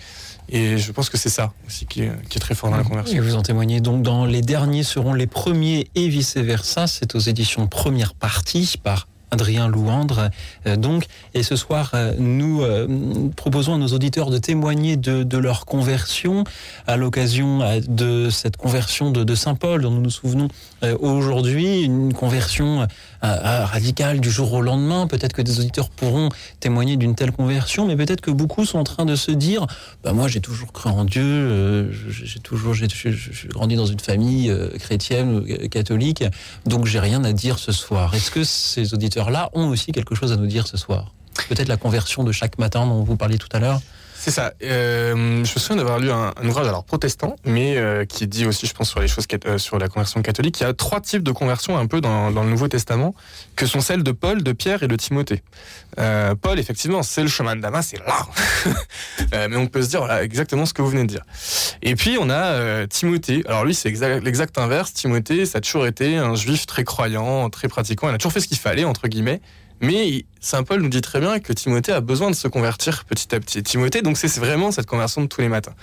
Et 0.50 0.78
je 0.78 0.92
pense 0.92 1.10
que 1.10 1.18
c'est 1.18 1.30
ça 1.30 1.54
aussi 1.68 1.86
qui 1.86 2.02
est, 2.02 2.12
qui 2.30 2.38
est, 2.38 2.42
très 2.42 2.56
fort 2.56 2.70
dans 2.70 2.78
la 2.78 2.84
conversion. 2.84 3.16
Et 3.16 3.20
vous 3.20 3.36
en 3.36 3.44
témoignez 3.44 3.80
donc 3.80 4.02
dans 4.02 4.26
Les 4.26 4.42
derniers 4.42 4.84
seront 4.84 5.14
les 5.14 5.28
premiers 5.28 5.88
et 5.96 6.08
vice-versa. 6.10 6.88
C'est 6.88 7.16
aux 7.16 7.20
éditions 7.20 7.68
Première 7.68 8.14
Partie 8.14 8.76
par 8.82 9.08
Adrien 9.34 9.68
Louandre. 9.68 10.30
Euh, 10.68 10.78
donc, 10.78 11.06
et 11.34 11.44
ce 11.44 11.56
soir, 11.56 11.92
euh, 11.96 12.14
nous 12.20 12.62
euh, 12.62 12.88
proposons 13.36 13.74
à 13.74 13.78
nos 13.78 13.88
auditeurs 13.88 14.30
de 14.30 14.38
témoigner 14.38 14.96
de, 14.96 15.38
leur 15.38 15.66
conversion 15.66 16.44
à 16.86 16.96
l'occasion 16.96 17.60
de 17.88 18.30
cette 18.30 18.56
conversion 18.56 19.10
de, 19.10 19.36
Saint 19.36 19.56
Paul 19.56 19.82
dont 19.82 19.90
nous 19.90 20.02
nous 20.02 20.12
souvenons 20.12 20.48
aujourd'hui, 21.00 21.82
une 21.82 22.14
conversion 22.14 22.88
radicale 23.22 24.20
du 24.20 24.30
jour 24.30 24.54
au 24.54 24.62
lendemain. 24.62 25.08
Peut-être 25.08 25.34
que 25.34 25.42
des 25.42 25.60
auditeurs 25.60 25.90
pourront 25.90 26.30
témoigner 26.60 26.98
d'une 26.98 27.16
telle 27.16 27.32
conversion, 27.32 27.88
mais 27.88 27.96
peut-être 27.96 28.22
que 28.22 28.32
beaucoup 28.32 28.64
sont 28.64 28.78
en 28.78 28.84
train 28.84 29.06
de 29.06 29.16
se 29.16 29.32
dire, 29.32 29.66
bah 30.04 30.14
moi 30.14 30.28
j'ai 30.28 30.40
toujours 30.40 30.72
cru 30.72 30.90
en 30.90 31.04
Dieu, 31.04 31.92
j'ai 32.10 32.40
toujours, 32.40 32.76
grandi 33.50 33.76
dans 33.76 33.88
une 33.88 34.00
famille 34.00 34.54
chrétienne, 34.80 35.44
catholique, 35.70 36.24
donc 36.66 36.86
j'ai 36.86 37.00
rien 37.00 37.24
à 37.24 37.34
dire 37.34 37.58
ce 37.58 37.72
soir. 37.72 38.14
Est-ce 38.14 38.30
que 38.30 38.44
ces 38.44 38.94
auditeurs 38.94 39.23
là 39.32 39.50
ont 39.54 39.70
aussi 39.70 39.92
quelque 39.92 40.16
chose 40.16 40.32
à 40.32 40.38
nous 40.38 40.48
dire 40.48 40.68
ce 40.68 40.78
soir. 40.78 41.14
Peut-être 41.50 41.68
la 41.68 41.78
conversion 41.78 42.24
de 42.24 42.32
chaque 42.32 42.58
matin 42.58 42.86
dont 42.86 43.04
vous 43.04 43.18
parliez 43.18 43.38
tout 43.38 43.50
à 43.52 43.60
l'heure. 43.60 43.82
C'est 44.24 44.32
ça. 44.32 44.54
Euh, 44.64 45.14
je 45.14 45.40
me 45.40 45.44
souviens 45.44 45.76
d'avoir 45.76 46.00
lu 46.00 46.10
un, 46.10 46.32
ouvrage 46.46 46.66
alors 46.66 46.86
protestant, 46.86 47.36
mais 47.44 47.76
euh, 47.76 48.06
qui 48.06 48.26
dit 48.26 48.46
aussi, 48.46 48.68
je 48.68 48.74
pense, 48.74 48.90
sur 48.90 49.02
les 49.02 49.10
choses 49.10 49.28
euh, 49.46 49.58
sur 49.58 49.78
la 49.78 49.90
conversion 49.90 50.22
catholique. 50.22 50.62
Il 50.62 50.64
y 50.64 50.66
a 50.66 50.74
trois 50.74 51.02
types 51.02 51.24
de 51.24 51.34
conversion 51.34 51.78
un 51.78 51.88
peu 51.88 52.00
dans, 52.00 52.30
le 52.30 52.50
Nouveau 52.50 52.70
Testament, 52.70 53.16
que 53.58 53.66
sont 53.66 53.82
celles 53.82 54.02
de 54.02 54.14
Paul, 54.14 54.42
de 54.42 54.54
Pierre 54.54 54.82
et 54.82 54.88
de 54.88 54.96
Timothée. 54.96 55.44
Paul, 56.42 56.58
effectivement, 56.58 57.04
c'est 57.04 57.22
le 57.22 57.28
chemin 57.28 57.58
de 57.58 57.62
Damas, 57.62 57.86
c'est 57.86 58.00
là. 58.00 59.48
mais 59.50 59.58
on 59.58 59.68
peut 59.68 59.82
se 59.82 59.90
dire 59.90 60.10
exactement 60.14 60.66
ce 60.66 60.74
que 60.74 60.82
vous 60.82 60.88
venez 60.90 61.04
de 61.04 61.10
dire. 61.10 61.24
Et 61.82 61.98
puis 61.98 62.18
on 62.18 62.30
a 62.30 62.88
Timothée. 62.88 63.44
Alors 63.46 63.66
lui, 63.66 63.76
c'est 63.76 63.90
l'exact 63.90 64.58
inverse. 64.58 64.94
Timothée, 64.94 65.46
ça 65.46 65.58
a 65.58 65.62
toujours 65.62 65.86
été 65.86 66.16
un 66.16 66.36
juif 66.36 66.66
très 66.66 66.86
croyant, 66.86 67.50
très 67.50 67.68
pratiquant. 67.68 68.08
Il 68.08 68.16
a 68.16 68.18
toujours 68.18 68.32
fait 68.32 68.40
ce 68.40 68.48
qu'il 68.48 68.58
fallait 68.58 68.86
entre 68.86 69.10
guillemets. 69.10 69.42
Mais 69.84 70.24
Saint 70.40 70.64
Paul 70.64 70.82
nous 70.82 70.88
dit 70.88 71.02
très 71.02 71.20
bien 71.20 71.40
que 71.40 71.52
Timothée 71.52 71.92
a 71.92 72.00
besoin 72.00 72.32
de 72.32 72.36
se 72.36 72.48
convertir 72.48 73.04
petit 73.04 73.36
à 73.36 73.40
petit. 73.42 73.62
Timothée, 73.62 74.02
donc 74.02 74.18
c'est 74.18 74.34
vraiment 74.40 74.72
cette 74.72 74.86
conversion 74.86 75.22
de 75.22 75.28
tous 75.28 75.42
les 75.42 75.50
matins. 75.50 75.74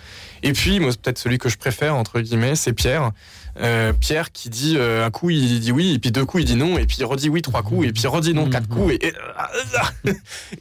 Et 0.43 0.55
puis, 0.55 0.81
moi, 0.81 0.91
peut-être 0.91 1.19
celui 1.19 1.37
que 1.37 1.51
je 1.51 1.59
préfère, 1.59 1.95
entre 1.97 2.19
guillemets, 2.21 2.57
c'est 2.57 2.73
Pierre. 2.73 3.13
Euh, 3.61 3.93
Pierre 3.93 4.33
qui 4.33 4.49
dit 4.49 4.77
euh, 4.77 5.05
un 5.05 5.11
coup 5.11 5.29
il 5.29 5.61
dit 5.61 5.73
oui 5.73 5.95
et 5.95 5.99
puis 5.99 6.11
deux 6.11 6.25
coups 6.25 6.45
il 6.45 6.47
dit 6.47 6.57
non 6.57 6.79
et 6.79 6.87
puis 6.87 6.97
il 6.99 7.05
redit 7.05 7.29
oui 7.29 7.43
trois 7.43 7.63
coups 7.63 7.87
et 7.87 7.93
puis 7.93 8.03
il 8.05 8.09
redit 8.09 8.33
non 8.33 8.49
quatre 8.49 8.69
coups 8.69 8.95
et, 8.95 9.13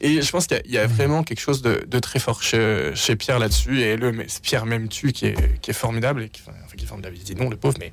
et, 0.02 0.20
je 0.20 0.30
pense 0.30 0.46
qu'il 0.46 0.60
y, 0.66 0.76
a 0.76 0.86
vraiment 0.86 1.22
quelque 1.22 1.40
chose 1.40 1.62
de, 1.62 1.98
très 1.98 2.18
fort 2.18 2.42
chez, 2.42 3.16
Pierre 3.18 3.38
là-dessus 3.38 3.80
et 3.80 3.96
le 3.96 4.12
Pierre 4.42 4.66
même 4.66 4.88
tu 4.88 5.12
qui 5.12 5.26
est, 5.26 5.60
qui 5.60 5.70
est 5.70 5.74
formidable 5.74 6.24
et 6.24 6.28
qui, 6.28 6.42
enfin, 6.46 6.56
qui 6.76 6.84
est 6.84 6.88
formidable 6.88 7.16
il 7.16 7.24
dit 7.24 7.34
non 7.34 7.48
le 7.48 7.56
pauvre 7.56 7.76
mais 7.80 7.90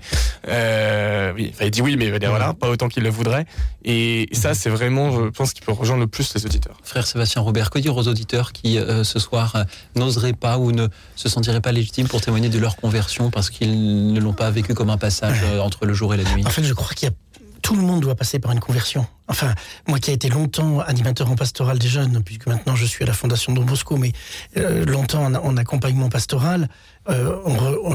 euh, 0.50 1.32
oui, 1.36 1.54
il 1.62 1.72
dit 1.72 1.82
oui 1.82 1.96
mais 1.96 2.06
il 2.06 2.12
va 2.12 2.20
dire 2.20 2.30
voilà 2.30 2.54
pas 2.54 2.70
autant 2.70 2.90
qu'il 2.90 3.04
le 3.04 3.10
voudrait 3.10 3.46
et 3.86 4.28
ça 4.34 4.54
c'est 4.56 4.70
vraiment 4.70 5.12
je 5.12 5.30
pense 5.30 5.54
qu'il 5.54 5.64
peut 5.64 5.72
rejoindre 5.72 6.02
le 6.02 6.08
plus 6.08 6.34
les 6.36 6.46
auditeurs. 6.46 6.78
Frère 6.84 7.08
Sébastien 7.08 7.42
Robert 7.42 7.70
que 7.70 7.80
dire 7.80 7.96
aux 7.96 8.08
auditeurs 8.08 8.52
qui 8.52 8.78
ce 9.04 9.20
soir 9.20 9.66
n'oseraient 9.96 10.34
pas 10.34 10.58
ou 10.58 10.72
ne 10.72 10.88
se 11.16 11.30
sentiraient 11.30 11.62
pas 11.62 11.72
légitimes 11.72 12.08
pour 12.08 12.20
témoigner 12.20 12.50
de 12.50 12.60
leur 12.60 12.76
conversion 12.76 13.30
parce 13.30 13.50
qu'ils 13.50 14.12
ne 14.12 14.20
l'ont 14.20 14.34
pas 14.34 14.52
vécu 14.52 14.74
comme 14.74 14.90
un 14.90 14.97
passage 14.98 15.40
euh, 15.44 15.60
entre 15.60 15.86
le 15.86 15.94
jour 15.94 16.14
et 16.14 16.18
la 16.18 16.24
nuit 16.32 16.46
En 16.46 16.50
fait, 16.50 16.64
je 16.64 16.74
crois 16.74 16.94
qu'il 16.94 17.10
y 17.10 17.12
a 17.12 17.16
tout 17.62 17.76
le 17.76 17.82
monde 17.82 18.02
doit 18.02 18.16
passer 18.16 18.40
par 18.40 18.52
une 18.52 18.60
conversion. 18.60 19.06
Enfin, 19.28 19.54
moi 19.88 20.00
qui 20.00 20.12
ai 20.12 20.14
été 20.14 20.30
longtemps 20.30 20.80
animateur 20.80 21.30
en 21.30 21.36
pastoral 21.36 21.80
des 21.80 21.88
jeunes, 21.88 22.24
puisque 22.24 22.48
maintenant 22.48 22.76
je 22.76 22.86
suis 22.86 23.04
à 23.04 23.08
la 23.08 23.14
Fondation 23.14 23.52
Don 23.52 23.66
Bosco, 23.66 23.98
mais 23.98 24.14
euh, 24.56 24.86
longtemps 24.86 25.26
en, 25.26 25.58
accompagnement 25.58 26.08
pastoral, 26.08 26.70
euh, 27.10 27.36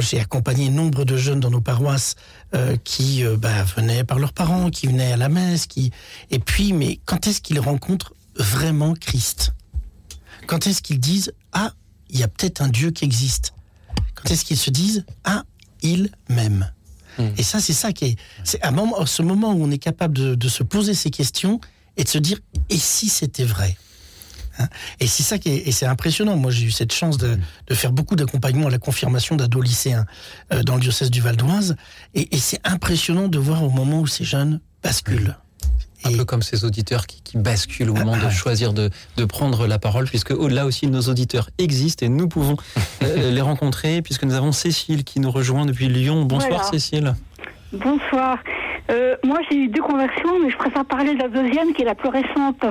j'ai 0.00 0.21
accompagné 0.21 0.68
nombre 0.68 1.04
de 1.04 1.16
jeunes 1.16 1.40
dans 1.40 1.50
nos 1.50 1.61
paroisses 1.61 2.16
qui 2.85 3.25
bah, 3.38 3.62
venaient 3.76 4.04
par 4.04 4.18
leurs 4.18 4.35
parents, 4.35 4.68
qui 4.68 4.88
venaient 4.88 5.12
à 5.12 5.16
la 5.16 5.30
messe, 5.30 5.66
qui 5.66 5.90
et 6.30 6.38
puis, 6.38 6.75
mais 6.75 6.99
quand 7.06 7.26
est-ce 7.26 7.40
qu'ils 7.40 7.61
rencontrent 7.61 8.12
vraiment 8.37 8.92
Christ? 8.94 9.54
Quand 10.47 10.66
est-ce 10.66 10.82
qu'ils 10.82 11.00
disent 11.00 11.32
ah, 11.52 11.73
il 12.11 12.18
y 12.18 12.23
a 12.23 12.28
peut-être 12.28 12.61
un 12.61 12.68
Dieu 12.68 12.90
qui 12.90 13.04
existe 13.04 13.54
Quand 14.14 14.30
est-ce 14.30 14.44
qu'ils 14.44 14.59
se 14.59 14.71
disent 14.71 15.04
ah, 15.25 15.44
il 15.82 16.11
m'aime 16.28 16.71
Hmm. 17.19 17.28
Et 17.37 17.42
ça, 17.42 17.61
c'est 17.61 17.73
ça 17.73 17.92
qui 17.92 18.07
est. 18.07 18.16
C'est 18.45 18.62
à, 18.62 18.73
ce 19.07 19.23
moment 19.23 19.52
où 19.52 19.62
on 19.62 19.71
est 19.71 19.78
capable 19.78 20.37
de, 20.37 20.49
se 20.49 20.62
poser 20.62 20.95
ces 20.95 21.11
questions 21.11 21.61
et 21.97 22.04
de 22.04 22.09
se 22.09 22.19
dire 22.19 22.38
et 22.69 22.78
si 22.78 23.09
c'était 23.09 23.45
vrai 23.45 23.76
hein? 24.59 24.69
Et 25.00 25.07
c'est 25.07 25.23
ça 25.23 25.38
qui 25.38 25.50
est, 25.50 25.73
c'est 25.73 25.87
impressionnant. 25.87 26.37
Moi, 26.37 26.50
j'ai 26.50 26.66
eu 26.66 26.71
cette 26.71 26.92
chance 26.92 27.19
de, 27.19 27.38
faire 27.73 27.92
beaucoup 27.92 28.16
d'accompagnement 28.16 28.69
à 28.69 28.71
la 28.71 28.78
confirmation 28.78 29.37
d'ados 29.37 29.64
lycéens 29.64 30.07
euh, 30.52 30.62
dans 30.62 30.75
le 30.75 30.81
diocèse 30.81 31.11
du 31.11 31.21
Val 31.21 31.37
d'Oise, 31.37 31.76
et 32.14 32.37
c'est 32.38 32.61
impressionnant 32.64 33.28
de 33.28 33.38
voir 33.38 33.62
au 33.62 33.71
moment 33.71 34.00
où 34.00 34.07
ces 34.07 34.25
jeunes 34.25 34.61
basculent. 34.83 35.37
Un 36.04 36.16
peu 36.16 36.25
comme 36.25 36.42
ces 36.42 36.64
auditeurs 36.64 37.06
qui, 37.06 37.21
basculent 37.35 37.90
au 37.90 37.94
moment 37.94 38.16
de 38.16 38.28
choisir 38.30 38.73
de, 38.73 38.90
prendre 39.28 39.66
la 39.66 39.78
parole, 39.78 40.04
puisque 40.04 40.32
au-delà 40.32 40.66
aussi 40.66 40.87
nos 40.87 41.02
auditeurs 41.02 41.49
existent 41.59 42.04
et 42.04 42.09
nous 42.09 42.28
pouvons 42.28 42.56
euh, 43.02 43.30
les 43.30 43.40
rencontrer, 43.40 44.02
puisque 44.02 44.25
nous 44.25 44.35
avons 44.35 44.52
Cécile 44.52 45.04
qui 45.04 45.21
nous 45.21 45.30
rejoint 45.30 45.64
depuis 45.64 45.88
Lyon. 45.88 46.25
Bonsoir 46.25 46.64
Cécile. 46.64 47.14
Bonsoir. 47.73 48.38
Euh, 48.91 49.17
moi 49.25 49.39
j'ai 49.51 49.57
eu 49.57 49.69
deux 49.69 49.83
conversions, 49.83 50.39
mais 50.43 50.51
je 50.51 50.57
préfère 50.57 50.85
parler 50.85 51.15
de 51.15 51.23
la 51.23 51.29
deuxième 51.29 51.73
qui 51.73 51.83
est 51.83 51.87
la 51.87 51.95
plus 51.95 52.09
récente. 52.09 52.65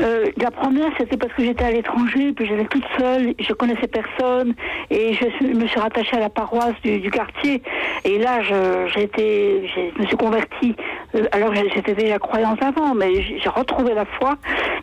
Euh, 0.00 0.30
la 0.38 0.50
première, 0.50 0.90
c'était 0.98 1.16
parce 1.16 1.32
que 1.34 1.44
j'étais 1.44 1.64
à 1.64 1.70
l'étranger, 1.70 2.32
puis 2.32 2.46
j'étais 2.46 2.64
toute 2.64 2.84
seule, 2.98 3.34
je 3.38 3.52
connaissais 3.52 3.86
personne, 3.86 4.54
et 4.90 5.12
je 5.14 5.46
me 5.46 5.66
suis 5.66 5.78
rattachée 5.78 6.16
à 6.16 6.20
la 6.20 6.30
paroisse 6.30 6.74
du, 6.82 7.10
quartier. 7.10 7.62
Et 8.04 8.18
là, 8.18 8.40
j'ai 8.42 9.02
été, 9.02 9.68
je 9.68 10.00
me 10.00 10.06
suis 10.06 10.16
convertie. 10.16 10.74
Euh, 11.14 11.26
alors 11.32 11.54
j'étais 11.54 11.94
déjà 11.94 12.18
croyante 12.18 12.62
avant, 12.62 12.94
mais 12.94 13.22
j'ai 13.22 13.48
retrouvé 13.48 13.94
la 13.94 14.06
foi. 14.06 14.36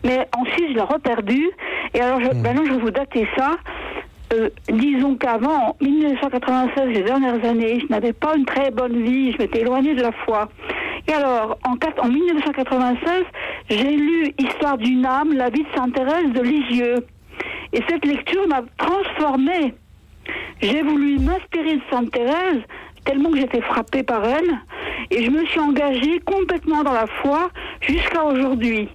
Mais 0.04 0.28
ensuite, 0.38 0.70
je 0.70 0.74
l'ai 0.76 0.82
reperdue. 0.82 1.50
Et 1.94 2.02
alors, 2.02 2.22
je, 2.22 2.28
mmh. 2.28 2.42
maintenant, 2.42 2.66
je 2.66 2.72
vais 2.74 2.80
vous 2.80 2.92
dater 2.92 3.28
ça. 3.38 3.58
Euh, 4.32 4.50
disons 4.72 5.16
qu'avant, 5.16 5.76
1996, 5.82 6.90
les 6.90 7.02
dernières 7.02 7.44
années, 7.44 7.80
je 7.80 7.88
n'avais 7.88 8.14
pas 8.14 8.36
une 8.36 8.46
très 8.46 8.70
bonne 8.70 9.04
vie, 9.04 9.32
je 9.32 9.38
m'étais 9.40 9.62
éloignée 9.62 9.96
de 9.96 10.04
la 10.04 10.12
foi. 10.12 10.50
Et 11.08 11.14
alors, 11.14 11.58
en, 11.66 11.76
en 12.04 12.08
1996, 12.08 13.24
j'ai 13.70 13.98
lu 13.98 14.34
Histoire 14.38 14.78
d'une 14.78 15.06
âme, 15.06 15.34
la 15.34 15.50
vie 15.50 15.64
de 15.64 15.68
Sainte 15.76 15.94
Thérèse 15.94 16.32
de 16.34 16.42
Lisieux. 16.42 17.06
Et 17.74 17.82
cette 17.90 18.06
lecture 18.06 18.48
m'a 18.48 18.62
transformée. 18.78 19.74
J'ai 20.62 20.84
voulu 20.84 21.18
m'inspirer 21.18 21.78
de 21.78 21.82
Sainte 21.90 22.12
Thérèse, 22.12 22.62
tellement 23.06 23.32
que 23.32 23.38
j'étais 23.38 23.62
frappée 23.62 24.04
par 24.04 24.24
elle, 24.26 24.60
et 25.10 25.24
je 25.24 25.32
me 25.32 25.44
suis 25.46 25.60
engagée 25.60 26.20
complètement 26.20 26.84
dans 26.84 26.94
la 26.94 27.08
foi 27.08 27.50
jusqu'à 27.82 28.24
aujourd'hui. 28.24 28.90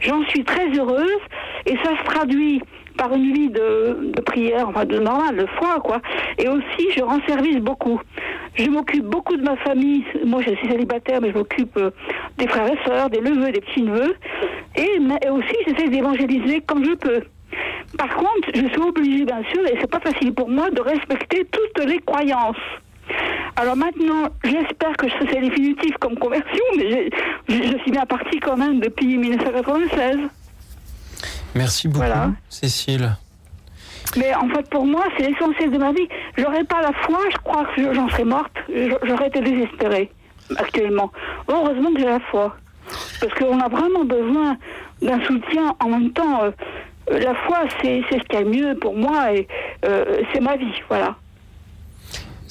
J'en 0.00 0.24
suis 0.24 0.42
très 0.42 0.68
heureuse, 0.76 1.20
et 1.66 1.76
ça 1.84 1.96
se 1.96 2.04
traduit 2.04 2.60
par 3.00 3.14
une 3.14 3.32
vie 3.32 3.48
de, 3.48 4.12
prière, 4.26 4.68
enfin 4.68 4.84
de 4.84 4.98
normal, 4.98 5.34
de 5.34 5.46
foi, 5.58 5.80
quoi. 5.82 6.02
Et 6.36 6.46
aussi, 6.48 6.90
je 6.94 7.02
rends 7.02 7.18
service 7.26 7.56
beaucoup. 7.56 7.98
Je 8.56 8.68
m'occupe 8.68 9.06
beaucoup 9.06 9.38
de 9.38 9.42
ma 9.42 9.56
famille. 9.56 10.04
Moi, 10.26 10.42
je 10.46 10.54
suis 10.54 10.68
célibataire, 10.68 11.18
mais 11.22 11.30
je 11.30 11.38
m'occupe 11.38 11.74
euh, 11.78 11.90
des 12.36 12.46
frères 12.46 12.70
et 12.70 12.78
sœurs, 12.86 13.08
des 13.08 13.22
neveux, 13.22 13.52
des 13.52 13.62
petits-neveux. 13.62 14.14
Et, 14.76 14.98
aussi, 15.30 15.56
j'essaie 15.66 15.88
d'évangéliser 15.88 16.60
comme 16.60 16.84
je 16.84 16.92
peux. 16.92 17.22
Par 17.96 18.14
contre, 18.14 18.50
je 18.54 18.66
suis 18.66 18.82
obligée, 18.82 19.24
bien 19.24 19.42
sûr, 19.50 19.66
et 19.66 19.78
c'est 19.80 19.90
pas 19.90 20.00
facile 20.00 20.34
pour 20.34 20.50
moi, 20.50 20.68
de 20.68 20.82
respecter 20.82 21.46
toutes 21.50 21.82
les 21.86 22.00
croyances. 22.00 22.66
Alors 23.56 23.76
maintenant, 23.76 24.28
j'espère 24.44 24.94
que 24.98 25.06
c'est 25.18 25.40
définitif 25.40 25.96
comme 26.00 26.16
conversion, 26.18 26.64
mais 26.76 27.08
je, 27.48 27.54
je 27.54 27.78
suis 27.78 27.90
bien 27.90 28.04
partie 28.04 28.38
quand 28.40 28.58
même 28.58 28.78
depuis 28.78 29.16
1996. 29.16 30.18
Merci 31.54 31.88
beaucoup, 31.88 32.06
Voilà. 32.06 32.30
Cécile. 32.48 33.16
Mais 34.16 34.34
en 34.34 34.48
fait, 34.48 34.68
pour 34.70 34.86
moi, 34.86 35.04
c'est 35.16 35.28
l'essentiel 35.28 35.70
de 35.70 35.78
ma 35.78 35.92
vie. 35.92 36.08
J'aurais 36.36 36.64
pas 36.64 36.80
la 36.82 36.92
foi, 37.04 37.20
je 37.30 37.36
crois 37.38 37.64
que 37.76 37.94
j'en 37.94 38.08
serais 38.08 38.24
morte. 38.24 38.56
J'aurais 39.04 39.28
été 39.28 39.40
désespérée, 39.40 40.10
actuellement. 40.56 41.12
Heureusement 41.48 41.92
que 41.92 42.00
j'ai 42.00 42.06
la 42.06 42.20
foi. 42.20 42.56
Parce 43.20 43.32
qu'on 43.34 43.60
a 43.60 43.68
vraiment 43.68 44.04
besoin 44.04 44.56
d'un 45.00 45.20
soutien. 45.24 45.74
En 45.80 45.88
même 45.90 46.10
temps, 46.12 46.42
euh, 46.42 46.50
la 47.10 47.34
foi, 47.34 47.58
c'est 47.80 48.02
ce 48.10 48.16
qu'il 48.24 48.40
y 48.40 48.42
a 48.42 48.44
mieux 48.44 48.74
pour 48.78 48.96
moi 48.96 49.32
et 49.32 49.46
euh, 49.84 50.22
c'est 50.32 50.40
ma 50.40 50.56
vie, 50.56 50.82
voilà. 50.88 51.14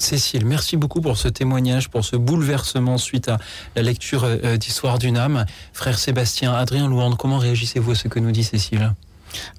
Cécile, 0.00 0.46
merci 0.46 0.76
beaucoup 0.78 1.00
pour 1.02 1.18
ce 1.18 1.28
témoignage, 1.28 1.90
pour 1.90 2.04
ce 2.04 2.16
bouleversement 2.16 2.96
suite 2.96 3.28
à 3.28 3.38
la 3.76 3.82
lecture 3.82 4.24
euh, 4.24 4.56
d'Histoire 4.56 4.98
d'une 4.98 5.18
âme. 5.18 5.44
Frère 5.74 5.98
Sébastien, 5.98 6.54
Adrien 6.54 6.88
Louande, 6.88 7.16
comment 7.18 7.36
réagissez-vous 7.38 7.90
à 7.90 7.94
ce 7.94 8.08
que 8.08 8.18
nous 8.18 8.32
dit 8.32 8.44
Cécile? 8.44 8.94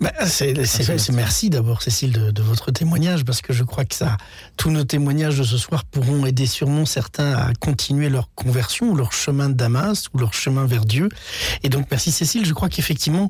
Bah, 0.01 0.11
c'est, 0.25 0.65
c'est- 0.65 1.11
merci 1.11 1.49
d'abord, 1.49 1.81
Cécile, 1.83 2.11
de, 2.11 2.31
de 2.31 2.41
votre 2.41 2.71
témoignage, 2.71 3.23
parce 3.23 3.41
que 3.41 3.53
je 3.53 3.63
crois 3.63 3.85
que 3.85 3.95
ça, 3.95 4.17
tous 4.57 4.71
nos 4.71 4.83
témoignages 4.83 5.37
de 5.37 5.43
ce 5.43 5.57
soir 5.57 5.85
pourront 5.85 6.25
aider 6.25 6.47
sûrement 6.47 6.85
certains 6.85 7.33
à 7.33 7.53
continuer 7.59 8.09
leur 8.09 8.29
conversion, 8.33 8.89
ou 8.91 8.95
leur 8.95 9.13
chemin 9.13 9.47
de 9.47 9.53
Damas, 9.53 10.07
ou 10.13 10.17
leur 10.17 10.33
chemin 10.33 10.65
vers 10.65 10.85
Dieu. 10.85 11.07
Et 11.63 11.69
donc, 11.69 11.87
merci 11.91 12.11
Cécile. 12.11 12.45
Je 12.45 12.53
crois 12.53 12.67
qu'effectivement, 12.67 13.29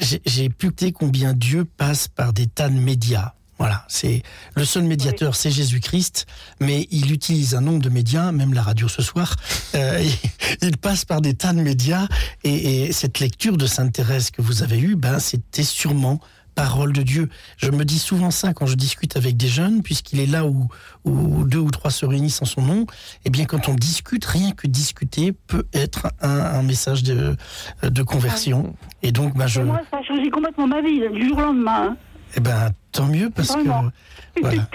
j'ai, 0.00 0.48
pu 0.48 0.66
noter 0.66 0.92
combien 0.92 1.32
Dieu 1.32 1.64
passe 1.64 2.08
par 2.08 2.32
des 2.32 2.46
tas 2.46 2.68
de 2.68 2.78
médias. 2.78 3.32
Voilà, 3.58 3.84
c'est 3.88 4.22
le 4.54 4.64
seul 4.64 4.82
médiateur, 4.84 5.34
c'est 5.34 5.50
Jésus-Christ, 5.50 6.26
mais 6.60 6.86
il 6.90 7.10
utilise 7.12 7.54
un 7.54 7.62
nombre 7.62 7.80
de 7.80 7.88
médias, 7.88 8.30
même 8.30 8.52
la 8.52 8.62
radio 8.62 8.86
ce 8.86 9.02
soir. 9.02 9.34
euh, 9.74 10.02
il, 10.62 10.76
passe 10.76 11.04
par 11.04 11.20
des 11.22 11.34
tas 11.34 11.52
de 11.54 11.60
médias, 11.62 12.06
et, 12.44 12.84
et 12.84 12.92
cette 12.92 13.18
lecture 13.18 13.56
de 13.56 13.66
Sainte 13.66 13.92
Thérèse 13.92 14.30
que 14.30 14.42
vous 14.42 14.62
avez 14.62 14.78
eue, 14.78 14.94
ben 14.96 15.18
c'était 15.18 15.62
sûrement 15.62 16.20
parole 16.56 16.92
de 16.92 17.02
Dieu. 17.02 17.28
Je 17.58 17.70
me 17.70 17.84
dis 17.84 18.00
souvent 18.00 18.32
ça 18.32 18.52
quand 18.52 18.66
je 18.66 18.74
discute 18.74 19.16
avec 19.16 19.36
des 19.36 19.46
jeunes, 19.46 19.82
puisqu'il 19.82 20.18
est 20.18 20.26
là 20.26 20.44
où, 20.46 20.66
où 21.04 21.44
deux 21.44 21.58
ou 21.58 21.70
trois 21.70 21.92
se 21.92 22.04
réunissent 22.04 22.42
en 22.42 22.46
son 22.46 22.62
nom. 22.62 22.86
Eh 23.24 23.30
bien, 23.30 23.44
quand 23.44 23.68
on 23.68 23.74
discute, 23.74 24.24
rien 24.24 24.50
que 24.52 24.66
discuter 24.66 25.32
peut 25.32 25.66
être 25.72 26.08
un, 26.20 26.40
un 26.40 26.62
message 26.62 27.04
de, 27.04 27.36
de 27.82 28.02
conversion. 28.02 28.74
Et 29.02 29.12
donc, 29.12 29.36
ben, 29.36 29.46
je, 29.46 29.60
moi, 29.60 29.82
ça 29.90 29.98
a 29.98 30.02
changé 30.02 30.30
complètement 30.30 30.66
ma 30.66 30.80
vie, 30.80 31.00
du 31.12 31.28
jour 31.28 31.38
au 31.38 31.42
lendemain. 31.42 31.96
Eh 32.36 32.40
ben, 32.40 32.72
tant 32.92 33.06
mieux 33.06 33.30
parce 33.34 33.48
Vraiment. 33.48 33.90
que 34.34 34.40
voilà, 34.42 34.68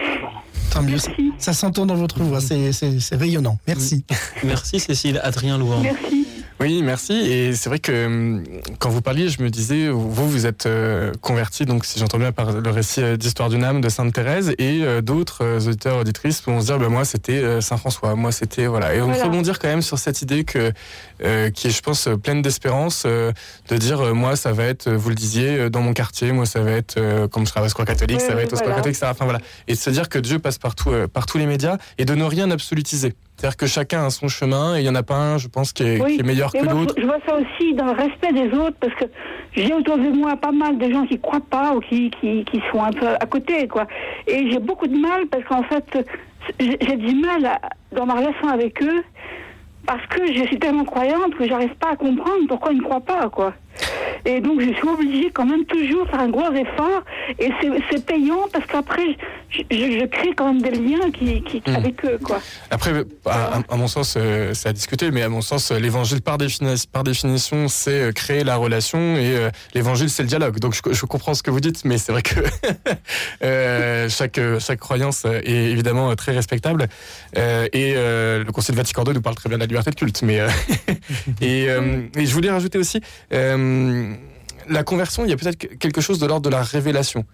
tant 0.71 0.81
mieux. 0.81 0.97
Ça, 0.97 1.09
Merci. 1.09 1.33
ça 1.37 1.53
s'entend 1.53 1.85
dans 1.85 1.95
votre 1.95 2.19
voix, 2.23 2.41
c'est, 2.41 2.71
c'est, 2.73 2.99
c'est 2.99 3.15
rayonnant. 3.15 3.57
Merci. 3.67 4.03
Merci 4.43 4.79
Cécile, 4.79 5.19
Adrien 5.23 5.57
Louande. 5.57 5.83
Merci. 5.83 6.20
Oui, 6.61 6.83
merci. 6.83 7.13
Et 7.13 7.55
c'est 7.55 7.69
vrai 7.69 7.79
que 7.79 8.05
hum, 8.05 8.43
quand 8.77 8.89
vous 8.89 9.01
parliez, 9.01 9.29
je 9.29 9.41
me 9.41 9.49
disais, 9.49 9.89
vous, 9.89 10.29
vous 10.29 10.45
êtes 10.45 10.67
euh, 10.67 11.11
converti, 11.19 11.65
donc 11.65 11.85
si 11.85 11.97
j'entends 11.97 12.19
bien 12.19 12.31
par 12.31 12.51
le 12.51 12.69
récit 12.69 13.01
euh, 13.01 13.17
d'Histoire 13.17 13.49
d'une 13.49 13.63
âme 13.63 13.81
de 13.81 13.89
Sainte 13.89 14.13
Thérèse, 14.13 14.53
et 14.59 14.81
euh, 14.83 15.01
d'autres 15.01 15.65
auditeurs, 15.67 15.97
auditrices 15.97 16.43
vont 16.45 16.61
se 16.61 16.67
dire, 16.67 16.77
bah, 16.77 16.87
moi 16.89 17.03
c'était 17.03 17.59
Saint 17.61 17.77
François, 17.77 18.13
moi 18.15 18.31
c'était 18.31 18.67
voilà. 18.67 18.93
Et 18.93 19.01
on 19.01 19.07
Voilà. 19.07 19.23
rebondir 19.23 19.57
quand 19.57 19.69
même 19.69 19.81
sur 19.81 19.97
cette 19.97 20.21
idée 20.21 20.43
que 20.43 20.71
euh, 21.23 21.49
qui 21.49 21.67
est, 21.67 21.71
je 21.71 21.81
pense, 21.81 22.07
pleine 22.21 22.43
d'espérance, 22.43 23.03
euh, 23.07 23.31
de 23.69 23.77
dire, 23.77 23.99
euh, 24.01 24.13
moi 24.13 24.35
ça 24.35 24.51
va 24.53 24.65
être, 24.65 24.87
vous 24.91 25.09
le 25.09 25.15
disiez, 25.15 25.69
dans 25.71 25.81
mon 25.81 25.93
quartier, 25.93 26.31
moi 26.31 26.45
ça 26.45 26.61
va 26.61 26.71
être, 26.71 27.25
comme 27.31 27.45
je 27.47 27.51
travaille 27.51 27.67
au 27.67 27.69
secours 27.71 27.85
catholique, 27.85 28.19
Oui, 28.21 28.27
ça 28.27 28.35
va 28.35 28.43
être 28.43 28.53
au 28.53 28.55
secours 28.55 28.67
voilà. 28.67 28.75
catholique, 28.77 28.97
etc. 28.97 29.11
Enfin 29.11 29.25
voilà. 29.25 29.39
Et 29.67 29.73
de 29.73 29.79
se 29.79 29.89
dire 29.89 30.09
que 30.09 30.19
Dieu 30.19 30.37
passe 30.37 30.59
partout, 30.59 30.91
par 31.11 31.25
tous 31.25 31.39
les 31.39 31.47
médias, 31.47 31.77
et 31.97 32.05
de 32.05 32.13
ne 32.13 32.23
rien 32.23 32.51
absolutiser. 32.51 33.15
C'est-à-dire 33.41 33.57
que 33.57 33.65
chacun 33.65 34.05
a 34.05 34.11
son 34.11 34.27
chemin, 34.27 34.75
et 34.77 34.81
il 34.81 34.85
y 34.85 34.89
en 34.89 34.93
a 34.93 35.01
pas 35.01 35.15
un, 35.15 35.39
je 35.39 35.47
pense, 35.47 35.73
qui 35.73 35.81
est, 35.81 35.99
Oui. 35.99 36.13
qui 36.13 36.19
est 36.19 36.23
meilleur 36.23 36.53
Et 36.53 36.59
que 36.59 36.65
l'autre. 36.67 36.93
je 36.95 37.03
vois 37.07 37.17
ça 37.27 37.37
aussi 37.37 37.73
dans 37.73 37.85
le 37.85 37.93
respect 37.93 38.31
des 38.33 38.55
autres, 38.55 38.77
parce 38.79 38.93
que 38.93 39.05
j'ai 39.55 39.73
autour 39.73 39.97
de 39.97 40.09
moi 40.09 40.35
pas 40.37 40.51
mal 40.51 40.77
de 40.77 40.91
gens 40.91 41.07
qui 41.07 41.19
croient 41.19 41.39
pas 41.49 41.73
ou 41.73 41.79
qui, 41.79 42.11
qui, 42.21 42.45
qui 42.45 42.61
sont 42.71 42.83
un 42.83 42.91
peu 42.91 43.07
à 43.07 43.25
côté, 43.25 43.67
quoi. 43.67 43.87
Et 44.27 44.51
j'ai 44.51 44.59
beaucoup 44.59 44.85
de 44.85 44.95
mal, 44.95 45.25
parce 45.31 45.43
qu'en 45.45 45.63
fait, 45.63 46.07
j'ai 46.59 46.77
j'ai 46.79 46.97
du 46.97 47.15
mal 47.15 47.43
à- 47.47 47.59
dans 47.95 48.05
ma 48.05 48.13
relation 48.13 48.47
avec 48.47 48.79
eux, 48.83 49.01
parce 49.87 50.05
que 50.05 50.27
je 50.31 50.43
suis 50.45 50.59
tellement 50.59 50.85
croyante 50.85 51.33
que 51.35 51.47
j'arrive 51.47 51.73
pas 51.79 51.93
à 51.93 51.95
comprendre 51.95 52.45
pourquoi 52.47 52.73
ils 52.73 52.77
ne 52.77 52.83
croient 52.83 53.01
pas, 53.01 53.27
quoi. 53.29 53.55
Et 54.23 54.39
donc, 54.39 54.61
je 54.61 54.71
suis 54.73 54.87
obligée 54.87 55.31
quand 55.33 55.45
même 55.47 55.65
toujours 55.65 56.05
de 56.05 56.11
faire 56.11 56.19
un 56.19 56.29
gros 56.29 56.51
effort, 56.53 57.03
et 57.39 57.49
c'est 57.89 58.05
payant, 58.05 58.47
parce 58.53 58.65
qu'après, 58.67 59.17
je, 59.49 59.61
je- 59.71 59.99
je 59.99 60.05
crée 60.05 60.33
quand 60.35 60.53
même 60.53 60.61
des 60.61 60.69
liens 60.71 61.09
qui, 61.11 61.41
qui, 61.43 61.63
Mm. 61.67 61.75
avec 61.75 62.05
eux, 62.05 62.19
quoi. 62.23 62.39
Après, 62.69 62.91
à, 63.25 63.75
mon 63.75 63.87
sens, 63.87 64.13
euh, 64.17 64.53
c'est 64.53 64.69
à 64.69 64.73
discuter, 64.73 65.09
mais 65.09 65.23
à 65.23 65.29
mon 65.29 65.41
sens, 65.41 65.71
euh, 65.71 65.79
l'évangile, 65.79 66.21
par, 66.21 66.37
défini- 66.37 66.85
par 66.91 67.03
définition, 67.03 67.67
c'est 67.67 67.99
euh, 67.99 68.11
créer 68.11 68.43
la 68.43 68.57
relation 68.57 68.99
et 69.17 69.35
euh, 69.35 69.49
l'évangile, 69.73 70.09
c'est 70.11 70.21
le 70.23 70.29
dialogue. 70.29 70.59
Donc, 70.59 70.75
je, 70.75 70.93
je 70.93 71.05
comprends 71.07 71.33
ce 71.33 71.41
que 71.41 71.49
vous 71.49 71.59
dites, 71.59 71.83
mais 71.85 71.97
c'est 71.97 72.11
vrai 72.11 72.21
que 72.21 72.39
euh, 73.43 74.07
chaque, 74.09 74.39
chaque 74.59 74.79
croyance 74.79 75.25
est 75.25 75.71
évidemment 75.71 76.15
très 76.15 76.33
respectable. 76.33 76.87
Et 77.35 77.93
le 77.95 78.45
Concile 78.51 78.75
Vatican 78.75 79.03
II 79.05 79.13
nous 79.13 79.21
parle 79.21 79.35
très 79.35 79.49
bien 79.49 79.57
de 79.57 79.63
la 79.63 79.67
liberté 79.67 79.89
de 79.91 79.95
culte. 79.95 80.21
Mais, 80.21 80.39
et, 81.41 81.63
et 81.65 82.25
je 82.25 82.33
voulais 82.33 82.51
rajouter 82.51 82.77
aussi, 82.77 83.01
euh, 83.33 83.57
la 84.69 84.83
conversion, 84.83 85.23
il 85.25 85.29
y 85.29 85.33
a 85.33 85.37
peut-être 85.37 85.57
quelque 85.57 86.01
chose 86.01 86.19
de 86.19 86.25
l'ordre 86.25 86.43
de 86.49 86.49
la 86.49 86.61
révélation. 86.63 87.25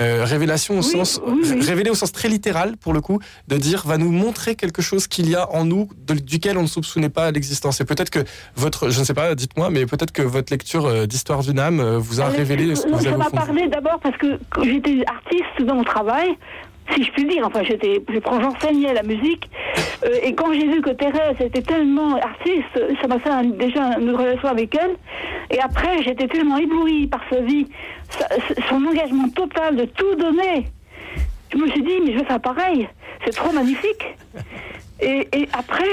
Euh, 0.00 0.24
révélation 0.24 0.74
au 0.74 0.78
Oui, 0.78 0.82
sens 0.82 1.20
oui, 1.24 1.40
oui. 1.44 1.60
révéler 1.64 1.88
au 1.88 1.94
sens 1.94 2.10
très 2.10 2.28
littéral 2.28 2.76
pour 2.76 2.92
le 2.92 3.00
coup 3.00 3.20
de 3.46 3.56
dire 3.56 3.84
va 3.86 3.96
nous 3.96 4.10
montrer 4.10 4.56
quelque 4.56 4.82
chose 4.82 5.06
qu'il 5.06 5.30
y 5.30 5.36
a 5.36 5.48
en 5.52 5.64
nous 5.64 5.88
de- 6.08 6.14
duquel 6.14 6.58
on 6.58 6.62
ne 6.62 6.66
soupçonnait 6.66 7.10
pas 7.10 7.30
l'existence 7.30 7.80
et 7.80 7.84
peut-être 7.84 8.10
que 8.10 8.18
votre 8.56 8.90
je 8.90 8.98
ne 8.98 9.04
sais 9.04 9.14
pas 9.14 9.36
dites-moi 9.36 9.70
mais 9.70 9.86
peut-être 9.86 10.10
que 10.10 10.22
votre 10.22 10.52
lecture 10.52 10.86
euh, 10.86 11.06
d'histoire 11.06 11.42
d'une 11.44 11.60
âme 11.60 11.78
euh, 11.78 11.96
vous 11.96 12.20
a 12.20 12.24
révélé 12.26 12.74
ce 12.74 12.82
que 12.82 12.88
vous 12.88 12.94
Ça 12.94 13.06
avez 13.10 13.14
au 13.14 13.18
m'a 13.18 13.30
parlé 13.30 13.68
d'abord 13.68 14.00
parce 14.02 14.16
que 14.16 14.36
j'étais 14.64 15.04
artiste 15.06 15.64
dans 15.64 15.76
mon 15.76 15.84
travail, 15.84 16.30
si 16.92 17.02
je 17.02 17.10
puis 17.12 17.24
dire. 17.24 17.46
Enfin, 17.46 17.62
j'étais, 17.62 18.02
j'enseignais 18.24 18.92
la 18.94 19.02
musique, 19.02 19.48
euh, 20.04 20.18
et 20.22 20.34
quand 20.34 20.52
j'ai 20.52 20.66
vu 20.66 20.80
que 20.80 20.90
Thérèse 20.90 21.40
était 21.40 21.62
tellement 21.62 22.16
artiste, 22.16 22.80
ça 23.00 23.08
m'a 23.08 23.18
fait 23.18 23.56
déjà 23.56 23.98
une 23.98 24.10
relation 24.10 24.48
avec 24.48 24.74
elle. 24.74 24.96
Et 25.50 25.60
après, 25.60 26.02
j'étais 26.02 26.26
tellement 26.26 26.56
éblouie 26.56 27.06
par 27.06 27.20
sa 27.30 27.40
vie, 27.40 27.66
son 28.68 28.84
engagement 28.84 29.28
total 29.30 29.76
de 29.76 29.84
tout 29.84 30.14
donner. 30.16 30.66
Je 31.52 31.58
me 31.58 31.68
suis 31.68 31.82
dit, 31.82 32.00
mais 32.04 32.12
je 32.12 32.18
veux 32.18 32.24
faire 32.24 32.40
pareil. 32.40 32.88
C'est 33.24 33.34
trop 33.34 33.52
magnifique. 33.52 34.16
Et, 35.00 35.48
après, 35.52 35.84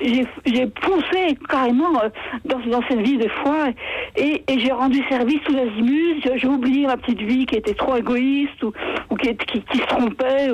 j'ai- 0.00 0.68
foncé 0.82 1.38
carrément 1.48 2.02
euh, 2.02 2.08
dans, 2.44 2.82
cette 2.88 3.00
vie 3.00 3.16
de 3.16 3.28
foi 3.42 3.68
et, 4.16 4.44
j'ai 4.48 4.70
rendu 4.70 5.02
service 5.08 5.40
tous 5.44 5.56
azimuts. 5.56 6.20
J'ai 6.36 6.46
oublié 6.46 6.86
ma 6.86 6.96
petite 6.96 7.22
vie 7.22 7.46
qui 7.46 7.56
était 7.56 7.74
trop 7.74 7.96
égoïste 7.96 8.62
ou, 8.62 8.72
qui, 9.16 9.28
se 9.28 9.86
trompait. 9.86 10.50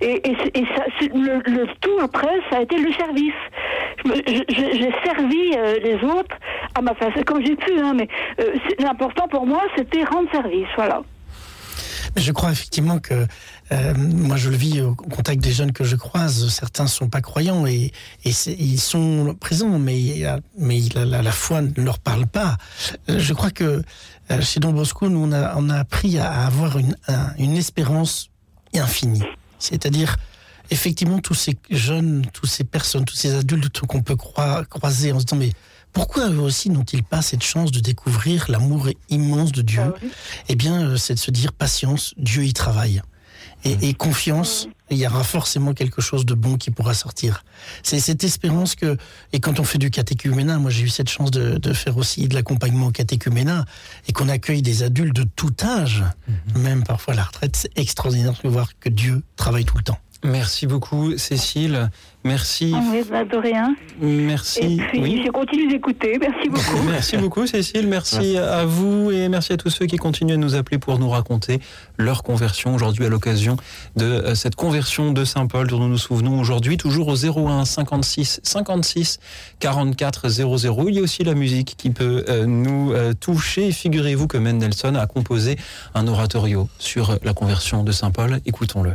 Et 0.00 0.22
le, 1.14 1.66
tout 1.80 1.98
après, 2.02 2.40
ça 2.50 2.58
a 2.58 2.62
été 2.62 2.76
le 2.76 2.92
service. 2.92 3.34
J'ai 4.48 4.92
servi 5.04 5.54
euh, 5.56 5.74
les 5.82 5.96
autres 6.04 6.36
à 6.74 6.82
ma 6.82 6.94
façon, 6.94 7.22
comme 7.24 7.44
j'ai 7.44 7.56
pu. 7.56 7.72
Hein, 7.80 7.94
mais 7.94 8.08
euh, 8.40 8.54
l'important 8.78 9.28
pour 9.28 9.46
moi, 9.46 9.62
c'était 9.76 10.04
rendre 10.04 10.30
service. 10.30 10.68
Voilà. 10.76 11.02
Je 12.16 12.32
crois 12.32 12.50
effectivement 12.50 12.98
que 12.98 13.26
euh, 13.72 13.94
moi 13.94 14.36
je 14.36 14.48
le 14.50 14.56
vis 14.56 14.80
au 14.80 14.94
contact 14.94 15.42
des 15.42 15.52
jeunes 15.52 15.72
que 15.72 15.84
je 15.84 15.96
croise. 15.96 16.48
Certains 16.48 16.86
sont 16.86 17.08
pas 17.08 17.20
croyants 17.20 17.66
et, 17.66 17.92
ils 18.24 18.80
sont 18.80 19.36
présents, 19.40 19.78
mais 19.78 20.20
la, 20.94 21.04
la- 21.04 21.22
la 21.22 21.32
foi 21.32 21.62
ne 21.62 21.82
leur 21.82 21.98
parle 21.98 22.26
pas. 22.26 22.56
Euh, 23.10 23.18
Je 23.18 23.32
crois 23.34 23.50
que 23.50 23.82
euh, 24.30 24.40
chez 24.40 24.60
Don 24.60 24.72
Bosco, 24.72 25.08
nous 25.08 25.18
on 25.20 25.32
a, 25.32 25.54
on 25.56 25.68
a 25.70 25.78
appris 25.78 26.18
à 26.18 26.46
avoir 26.46 26.78
une, 26.78 26.96
un- 27.08 27.32
une 27.38 27.56
espérance 27.56 28.28
infinie. 28.74 29.22
C'est-à-dire 29.58 30.16
effectivement 30.70 31.18
tous 31.20 31.34
ces 31.34 31.56
jeunes, 31.70 32.26
toutes 32.32 32.50
ces 32.50 32.64
personnes, 32.64 33.04
tous 33.04 33.16
ces 33.16 33.34
adultes 33.34 33.80
qu'on 33.80 34.02
peut 34.02 34.16
croi- 34.16 34.64
croiser 34.66 35.12
en 35.12 35.20
se 35.20 35.24
disant 35.24 35.36
mais 35.38 35.52
pourquoi 35.92 36.28
eux 36.28 36.40
aussi 36.40 36.68
n'ont-ils 36.68 37.02
pas 37.02 37.22
cette 37.22 37.42
chance 37.42 37.70
de 37.72 37.80
découvrir 37.80 38.44
l'amour 38.50 38.88
immense 39.08 39.50
de 39.52 39.62
Dieu? 39.62 39.80
Ah 39.82 40.06
eh 40.50 40.54
bien, 40.54 40.96
c'est 40.98 41.14
de 41.14 41.18
se 41.18 41.30
dire 41.30 41.52
patience, 41.54 42.12
Dieu 42.18 42.44
y 42.44 42.52
travaille. 42.52 43.00
Et, 43.66 43.88
et 43.88 43.94
confiance, 43.94 44.68
il 44.90 44.98
y 44.98 45.06
aura 45.06 45.24
forcément 45.24 45.74
quelque 45.74 46.00
chose 46.00 46.24
de 46.24 46.34
bon 46.34 46.56
qui 46.56 46.70
pourra 46.70 46.94
sortir. 46.94 47.44
C'est 47.82 47.98
cette 47.98 48.22
espérance 48.22 48.76
que, 48.76 48.96
et 49.32 49.40
quand 49.40 49.58
on 49.58 49.64
fait 49.64 49.78
du 49.78 49.90
catéchuménat, 49.90 50.58
moi 50.58 50.70
j'ai 50.70 50.84
eu 50.84 50.88
cette 50.88 51.08
chance 51.08 51.32
de, 51.32 51.58
de 51.58 51.72
faire 51.72 51.96
aussi 51.96 52.28
de 52.28 52.34
l'accompagnement 52.34 52.86
au 52.86 52.90
catéchuménat, 52.92 53.64
et 54.06 54.12
qu'on 54.12 54.28
accueille 54.28 54.62
des 54.62 54.84
adultes 54.84 55.16
de 55.16 55.24
tout 55.24 55.54
âge, 55.64 56.04
même 56.54 56.84
parfois 56.84 57.14
à 57.14 57.16
la 57.16 57.24
retraite, 57.24 57.56
c'est 57.56 57.76
extraordinaire 57.76 58.34
de 58.44 58.48
voir 58.48 58.68
que 58.78 58.88
Dieu 58.88 59.24
travaille 59.34 59.64
tout 59.64 59.76
le 59.76 59.82
temps. 59.82 59.98
Merci 60.24 60.66
beaucoup, 60.66 61.16
Cécile. 61.18 61.90
Merci. 62.24 62.72
Ah 62.74 62.82
oui, 62.90 63.04
bah, 63.08 63.24
de 63.24 63.36
rien. 63.36 63.76
Merci. 64.00 64.60
Et 64.60 64.76
puis, 64.88 65.00
Oui. 65.00 65.22
je 65.24 65.30
continue 65.30 65.68
d'écouter. 65.68 66.18
Merci 66.20 66.48
beaucoup. 66.48 66.82
Merci 66.90 67.16
beaucoup 67.18 67.46
Cécile, 67.46 67.86
merci, 67.86 68.36
à 68.36 68.64
vous 68.64 69.12
et 69.12 69.28
merci 69.28 69.52
à 69.52 69.56
tous 69.56 69.70
ceux 69.70 69.86
qui 69.86 69.96
continuent 69.96 70.34
à 70.34 70.36
nous 70.36 70.56
appeler 70.56 70.78
pour 70.78 70.98
nous 70.98 71.08
raconter 71.08 71.60
leur 71.98 72.24
conversion 72.24 72.74
aujourd'hui 72.74 73.04
à 73.04 73.08
l'occasion 73.08 73.56
de 73.94 74.04
euh, 74.04 74.34
cette 74.34 74.56
conversion 74.56 75.12
de 75.12 75.24
Saint-Paul 75.24 75.68
dont 75.68 75.78
nous 75.78 75.88
nous 75.88 75.98
souvenons 75.98 76.40
aujourd'hui 76.40 76.76
toujours 76.76 77.08
au 77.08 77.14
01 77.16 77.64
56 77.64 78.40
56 78.42 79.18
44 79.60 80.28
00. 80.28 80.88
Il 80.88 80.94
y 80.96 80.98
a 80.98 81.02
aussi 81.02 81.22
la 81.22 81.34
musique 81.34 81.76
qui 81.76 81.90
peut 81.90 82.24
euh, 82.28 82.44
nous 82.46 82.92
euh, 82.92 83.12
toucher. 83.12 83.70
Figurez-vous 83.70 84.26
que 84.26 84.38
Mendelssohn 84.38 84.96
a 84.96 85.06
composé 85.06 85.56
un 85.94 86.08
oratorio 86.08 86.68
sur 86.78 87.18
la 87.22 87.34
conversion 87.34 87.84
de 87.84 87.92
Saint-Paul. 87.92 88.40
Écoutons-le. 88.46 88.94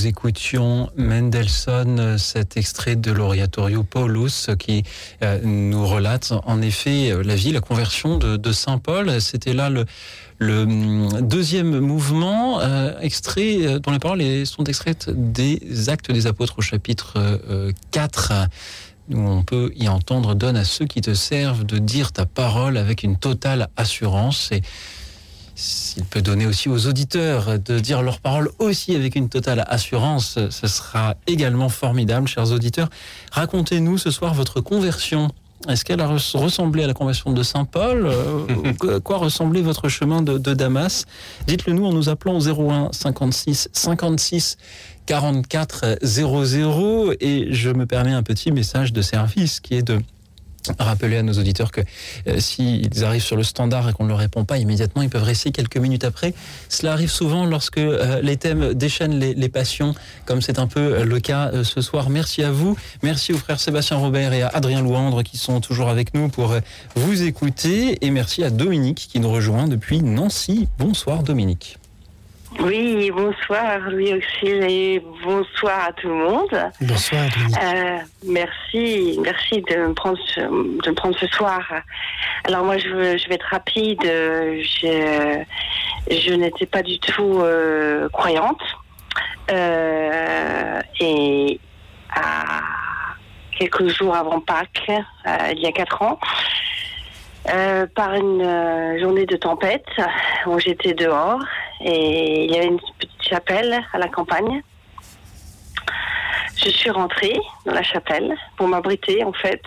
Nous 0.00 0.06
écoutions 0.06 0.88
Mendelssohn, 0.96 2.16
cet 2.16 2.56
extrait 2.56 2.96
de 2.96 3.12
l'Oratorio 3.12 3.82
Paulus 3.82 4.48
qui 4.58 4.82
euh, 5.22 5.38
nous 5.44 5.86
relate 5.86 6.32
en 6.46 6.62
effet 6.62 7.12
la 7.22 7.34
vie, 7.34 7.52
la 7.52 7.60
conversion 7.60 8.16
de, 8.16 8.52
Saint 8.52 8.78
Paul. 8.78 9.20
C'était 9.20 9.52
là 9.52 9.68
le, 9.68 9.84
le, 10.38 11.20
deuxième 11.20 11.80
mouvement, 11.80 12.60
euh, 12.60 12.98
extrait 13.00 13.58
euh, 13.60 13.78
dont 13.78 13.90
les 13.90 13.98
paroles 13.98 14.46
sont 14.46 14.64
extraites 14.64 15.10
des 15.10 15.90
Actes 15.90 16.10
des 16.10 16.26
Apôtres 16.26 16.54
au 16.56 16.62
chapitre 16.62 17.38
4 17.90 18.48
où 19.10 19.18
on 19.18 19.42
peut 19.42 19.70
y 19.76 19.88
entendre 19.88 20.34
Donne 20.34 20.56
à 20.56 20.64
ceux 20.64 20.86
qui 20.86 21.02
te 21.02 21.12
servent 21.12 21.64
de 21.64 21.78
dire 21.78 22.12
ta 22.12 22.24
parole 22.24 22.78
avec 22.78 23.02
une 23.02 23.18
totale 23.18 23.68
assurance. 23.76 24.50
Et 24.52 24.62
s'il 25.90 26.04
peut 26.04 26.22
donner 26.22 26.46
aussi 26.46 26.68
aux 26.68 26.86
auditeurs 26.86 27.58
de 27.58 27.80
dire 27.80 28.02
leurs 28.02 28.20
paroles 28.20 28.50
aussi 28.60 28.94
avec 28.94 29.16
une 29.16 29.28
totale 29.28 29.64
assurance, 29.66 30.38
ce 30.50 30.66
sera 30.68 31.16
également 31.26 31.68
formidable, 31.68 32.28
chers 32.28 32.52
auditeurs. 32.52 32.88
Racontez-nous 33.32 33.98
ce 33.98 34.12
soir 34.12 34.32
votre 34.32 34.60
conversion. 34.60 35.32
Est-ce 35.68 35.84
qu'elle 35.84 36.00
a 36.00 36.06
ressemblé 36.06 36.84
à 36.84 36.86
la 36.86 36.94
conversion 36.94 37.32
de 37.32 37.42
Saint 37.42 37.64
Paul 37.64 38.06
euh, 38.06 39.00
Quoi 39.04 39.16
ressemblait 39.16 39.62
votre 39.62 39.88
chemin 39.88 40.22
de, 40.22 40.38
Damas? 40.38 41.06
Dites-le 41.48 41.72
nous 41.72 41.86
en 41.86 41.92
nous 41.92 42.08
appelant 42.08 42.38
au 42.38 42.70
01 42.70 42.90
56 42.92 43.68
56 43.72 44.58
44 45.06 45.98
00 46.02 47.14
et 47.20 47.48
je 47.50 47.70
me 47.70 47.84
permets 47.84 48.12
un 48.12 48.22
petit 48.22 48.52
message 48.52 48.92
de 48.92 49.02
service 49.02 49.58
qui 49.58 49.74
est 49.74 49.82
de 49.82 50.00
rappeler 50.78 51.18
à 51.18 51.22
nos 51.22 51.32
auditeurs 51.32 51.70
que 51.70 51.80
euh, 52.26 52.38
s'ils 52.38 53.04
arrivent 53.04 53.22
sur 53.22 53.36
le 53.36 53.42
standard 53.42 53.88
et 53.88 53.92
qu'on 53.92 54.04
ne 54.04 54.08
leur 54.08 54.18
répond 54.18 54.44
pas 54.44 54.58
immédiatement, 54.58 55.02
ils 55.02 55.08
peuvent 55.08 55.22
rester 55.22 55.50
quelques 55.50 55.76
minutes 55.76 56.04
après. 56.04 56.34
Cela 56.68 56.92
arrive 56.92 57.10
souvent 57.10 57.46
lorsque 57.46 57.78
euh, 57.78 58.20
les 58.22 58.36
thèmes 58.36 58.74
déchaînent 58.74 59.18
les, 59.18 59.48
passions, 59.48 59.94
comme 60.26 60.40
c'est 60.42 60.58
un 60.58 60.66
peu 60.66 60.80
euh, 60.80 61.04
le 61.04 61.18
cas 61.18 61.50
ce 61.64 61.80
soir. 61.80 62.08
Merci 62.08 62.42
à 62.42 62.52
vous, 62.52 62.76
merci 63.02 63.32
aux 63.32 63.38
frères 63.38 63.58
Sébastien 63.58 63.96
Robert 63.96 64.32
et 64.32 64.42
à 64.42 64.48
Adrien 64.48 64.80
Louandre 64.80 65.24
qui 65.24 65.38
sont 65.38 65.60
toujours 65.60 65.88
avec 65.88 66.14
nous 66.14 66.28
pour 66.28 66.54
vous 66.94 67.22
écouter, 67.22 68.04
et 68.04 68.10
merci 68.10 68.44
à 68.44 68.50
Dominique 68.50 69.08
qui 69.10 69.18
nous 69.18 69.30
rejoint 69.30 69.66
depuis 69.66 70.02
Nancy. 70.02 70.68
Bonsoir 70.78 71.22
Dominique. 71.22 71.79
Oui, 72.58 73.10
bonsoir 73.12 73.78
Louis 73.90 74.12
Auxil 74.12 74.64
et 74.64 75.02
bonsoir 75.24 75.84
à 75.88 75.92
tout 75.92 76.08
le 76.08 76.14
monde. 76.14 76.70
Bonsoir. 76.80 77.22
Euh, 77.62 77.98
merci, 78.26 79.18
merci 79.22 79.62
de 79.62 79.76
me 79.76 79.94
prendre 79.94 80.18
ce, 80.26 80.40
de 80.40 80.90
me 80.90 80.94
prendre 80.94 81.16
ce 81.16 81.28
soir. 81.28 81.60
Alors 82.44 82.64
moi 82.64 82.76
je, 82.76 82.88
je 82.88 83.28
vais 83.28 83.36
être 83.36 83.46
rapide. 83.50 84.02
Je, 84.02 85.44
je 86.10 86.32
n'étais 86.34 86.66
pas 86.66 86.82
du 86.82 86.98
tout 86.98 87.38
euh, 87.40 88.08
croyante 88.08 88.62
euh, 89.52 90.80
et 90.98 91.60
à 92.14 92.60
quelques 93.56 93.88
jours 93.88 94.16
avant 94.16 94.40
Pâques, 94.40 94.90
il 95.52 95.60
y 95.60 95.66
a 95.66 95.72
quatre 95.72 96.02
ans. 96.02 96.18
Par 97.94 98.14
une 98.14 98.98
journée 99.00 99.24
de 99.24 99.36
tempête 99.36 99.86
où 100.46 100.58
j'étais 100.58 100.94
dehors 100.94 101.40
et 101.80 102.44
il 102.44 102.50
y 102.50 102.56
avait 102.56 102.66
une 102.66 102.80
petite 102.98 103.22
chapelle 103.22 103.80
à 103.92 103.98
la 103.98 104.08
campagne. 104.08 104.62
Je 106.56 106.68
suis 106.68 106.90
rentrée 106.90 107.38
dans 107.64 107.72
la 107.72 107.82
chapelle 107.82 108.36
pour 108.56 108.68
m'abriter 108.68 109.24
en 109.24 109.32
fait. 109.32 109.62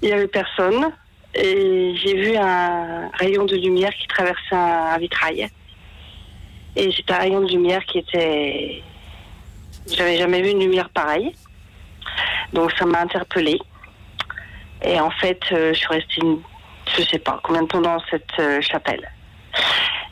Il 0.00 0.08
n'y 0.08 0.14
avait 0.14 0.28
personne 0.28 0.92
et 1.34 1.94
j'ai 1.96 2.14
vu 2.14 2.36
un 2.36 3.10
rayon 3.14 3.44
de 3.44 3.56
lumière 3.56 3.92
qui 3.94 4.06
traversait 4.08 4.54
un, 4.54 4.96
vitrail. 4.98 5.48
Et 6.76 6.92
c'était 6.92 7.12
un 7.12 7.18
rayon 7.18 7.40
de 7.40 7.48
lumière 7.48 7.84
qui 7.84 7.98
était... 7.98 8.82
J'avais 9.92 10.16
jamais 10.16 10.42
vu 10.42 10.50
une 10.50 10.60
lumière 10.60 10.88
pareille. 10.90 11.32
Donc 12.52 12.72
ça 12.78 12.86
m'a 12.86 13.00
interpellée. 13.00 13.58
Et 14.82 14.98
en 15.00 15.10
fait, 15.10 15.40
euh, 15.52 15.72
je 15.72 15.78
suis 15.78 15.88
restée 15.88 16.20
une 16.22 16.40
je 16.96 17.02
sais 17.02 17.18
pas 17.18 17.40
combien 17.42 17.62
de 17.62 17.68
temps 17.68 17.80
dans 17.80 18.00
cette 18.10 18.38
euh, 18.38 18.60
chapelle. 18.60 19.10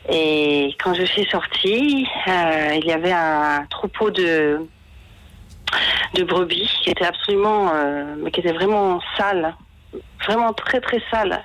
Et 0.09 0.75
quand 0.81 0.93
je 0.93 1.03
suis 1.03 1.25
sortie, 1.29 2.07
euh, 2.27 2.75
il 2.75 2.85
y 2.85 2.91
avait 2.91 3.11
un 3.11 3.65
troupeau 3.69 4.09
de 4.09 4.65
brebis 6.25 6.71
qui 6.81 6.89
était 6.89 7.05
absolument, 7.05 7.71
euh, 7.73 8.15
mais 8.17 8.31
qui 8.31 8.39
était 8.39 8.53
vraiment 8.53 9.01
sale, 9.17 9.53
vraiment 10.25 10.53
très 10.53 10.79
très 10.79 11.01
sale, 11.11 11.43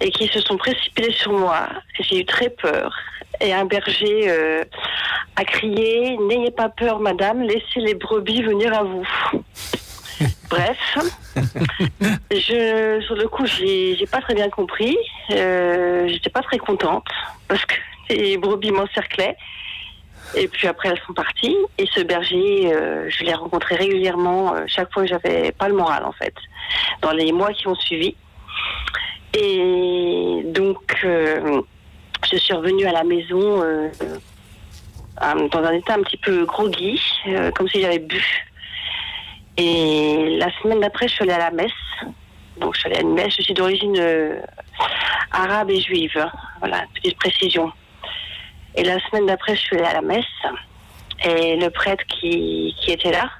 et 0.00 0.10
qui 0.10 0.28
se 0.28 0.40
sont 0.40 0.56
précipités 0.56 1.12
sur 1.12 1.32
moi. 1.32 1.68
J'ai 2.00 2.20
eu 2.20 2.24
très 2.24 2.50
peur. 2.50 2.96
Et 3.40 3.52
un 3.52 3.66
berger 3.66 4.30
a 5.34 5.44
crié 5.44 6.16
"N'ayez 6.18 6.50
pas 6.50 6.68
peur, 6.70 7.00
madame, 7.00 7.42
laissez 7.42 7.80
les 7.80 7.94
brebis 7.94 8.42
venir 8.42 8.72
à 8.72 8.82
vous." 8.82 9.06
Bref, 10.50 10.98
je, 12.30 13.00
sur 13.04 13.16
le 13.16 13.28
coup, 13.28 13.44
j'ai, 13.46 14.06
pas 14.10 14.20
très 14.20 14.34
bien 14.34 14.48
compris. 14.48 14.96
Euh, 15.30 16.08
j'étais 16.08 16.30
pas 16.30 16.42
très 16.42 16.58
contente 16.58 17.06
parce 17.48 17.64
que 17.64 17.74
les 18.14 18.36
brebis 18.36 18.70
m'encerclaient. 18.70 19.36
Et 20.34 20.48
puis 20.48 20.66
après, 20.66 20.88
elles 20.88 21.00
sont 21.06 21.12
parties. 21.12 21.56
Et 21.78 21.86
ce 21.86 22.00
berger, 22.00 22.72
euh, 22.72 23.08
je 23.08 23.24
l'ai 23.24 23.34
rencontré 23.34 23.76
régulièrement 23.76 24.54
euh, 24.54 24.64
chaque 24.66 24.92
fois 24.92 25.04
que 25.04 25.08
j'avais 25.08 25.52
pas 25.52 25.68
le 25.68 25.74
moral, 25.74 26.04
en 26.04 26.12
fait, 26.12 26.34
dans 27.02 27.12
les 27.12 27.32
mois 27.32 27.52
qui 27.52 27.68
ont 27.68 27.74
suivi. 27.74 28.14
Et 29.38 30.42
donc, 30.46 30.96
je 31.04 32.36
suis 32.38 32.54
revenue 32.54 32.86
à 32.86 32.92
la 32.92 33.04
maison 33.04 33.60
dans 35.20 35.62
un 35.62 35.72
état 35.72 35.94
un 35.94 36.02
petit 36.02 36.16
peu 36.16 36.46
groggy, 36.46 37.02
comme 37.54 37.68
si 37.68 37.82
j'avais 37.82 37.98
bu. 37.98 38.46
Et 39.56 40.36
la 40.38 40.50
semaine 40.60 40.80
d'après, 40.80 41.08
je 41.08 41.14
suis 41.14 41.22
allée 41.22 41.32
à 41.32 41.38
la 41.38 41.50
messe. 41.50 41.72
Donc, 42.58 42.74
je 42.74 42.80
suis 42.80 42.88
allée 42.88 42.98
à 42.98 43.02
une 43.02 43.14
messe. 43.14 43.34
Je 43.36 43.42
suis 43.42 43.54
d'origine 43.54 43.96
euh, 43.98 44.40
arabe 45.32 45.70
et 45.70 45.80
juive. 45.80 46.24
Voilà, 46.58 46.84
petite 46.94 47.16
précision. 47.18 47.72
Et 48.74 48.84
la 48.84 48.98
semaine 49.00 49.26
d'après, 49.26 49.56
je 49.56 49.60
suis 49.60 49.76
allée 49.76 49.86
à 49.86 49.94
la 49.94 50.02
messe. 50.02 50.24
Et 51.24 51.56
le 51.56 51.70
prêtre 51.70 52.04
qui, 52.06 52.76
qui 52.78 52.92
était 52.92 53.12
là 53.12 53.30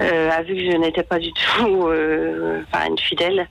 euh, 0.00 0.30
a 0.30 0.42
vu 0.42 0.56
que 0.56 0.72
je 0.72 0.76
n'étais 0.76 1.04
pas 1.04 1.20
du 1.20 1.32
tout 1.32 1.86
euh, 1.86 2.62
une 2.88 2.98
fidèle. 2.98 3.48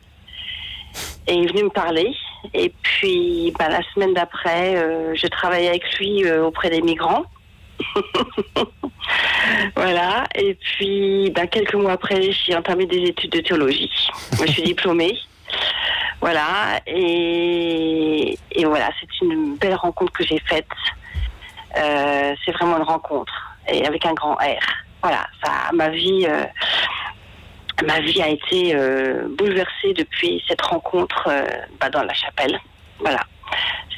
Et 1.27 1.33
il 1.33 1.45
est 1.45 1.51
venu 1.51 1.63
me 1.63 1.69
parler. 1.69 2.13
Et 2.53 2.73
puis, 2.81 3.53
bah, 3.57 3.69
la 3.69 3.81
semaine 3.93 4.13
d'après, 4.13 4.75
je 5.13 5.27
travaillais 5.27 5.69
avec 5.69 5.97
lui 5.97 6.29
auprès 6.31 6.69
des 6.69 6.81
migrants. 6.81 7.25
voilà. 9.75 10.25
Et 10.35 10.55
puis, 10.55 11.31
ben, 11.31 11.47
quelques 11.47 11.75
mois 11.75 11.93
après, 11.93 12.31
j'ai 12.31 12.55
entamé 12.55 12.85
des 12.85 13.03
études 13.03 13.31
de 13.31 13.39
théologie. 13.39 13.91
je 14.39 14.51
suis 14.51 14.63
diplômée. 14.63 15.17
Voilà. 16.21 16.81
Et, 16.87 18.37
et 18.51 18.65
voilà, 18.65 18.89
c'est 18.99 19.25
une 19.25 19.55
belle 19.57 19.75
rencontre 19.75 20.11
que 20.11 20.23
j'ai 20.23 20.39
faite. 20.39 20.67
Euh, 21.77 22.35
c'est 22.43 22.51
vraiment 22.51 22.77
une 22.77 22.83
rencontre. 22.83 23.33
Et 23.71 23.85
avec 23.85 24.05
un 24.05 24.13
grand 24.13 24.33
R. 24.35 24.63
Voilà. 25.01 25.27
Ça, 25.43 25.71
ma 25.73 25.89
vie. 25.89 26.25
Euh, 26.27 26.45
ma 27.85 28.01
vie 28.01 28.21
a 28.21 28.27
été 28.27 28.75
euh, 28.75 29.29
bouleversée 29.37 29.93
depuis 29.95 30.43
cette 30.49 30.61
rencontre 30.61 31.29
bah, 31.79 31.89
dans 31.89 32.03
la 32.03 32.13
chapelle. 32.13 32.59
Voilà. 32.99 33.21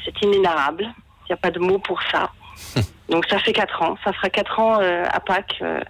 C'est 0.04 0.22
inénarrable. 0.22 0.84
Il 0.84 1.30
n'y 1.30 1.34
a 1.34 1.36
pas 1.36 1.50
de 1.50 1.58
mots 1.58 1.78
pour 1.78 2.00
ça. 2.10 2.30
Donc 3.12 3.26
ça 3.28 3.38
fait 3.38 3.52
quatre 3.52 3.82
ans. 3.82 3.94
Ça 4.02 4.12
fera 4.14 4.30
quatre 4.30 4.58
ans 4.58 4.80
euh, 4.80 5.04
à 5.06 5.20
Pâques 5.20 5.58
euh, 5.60 5.80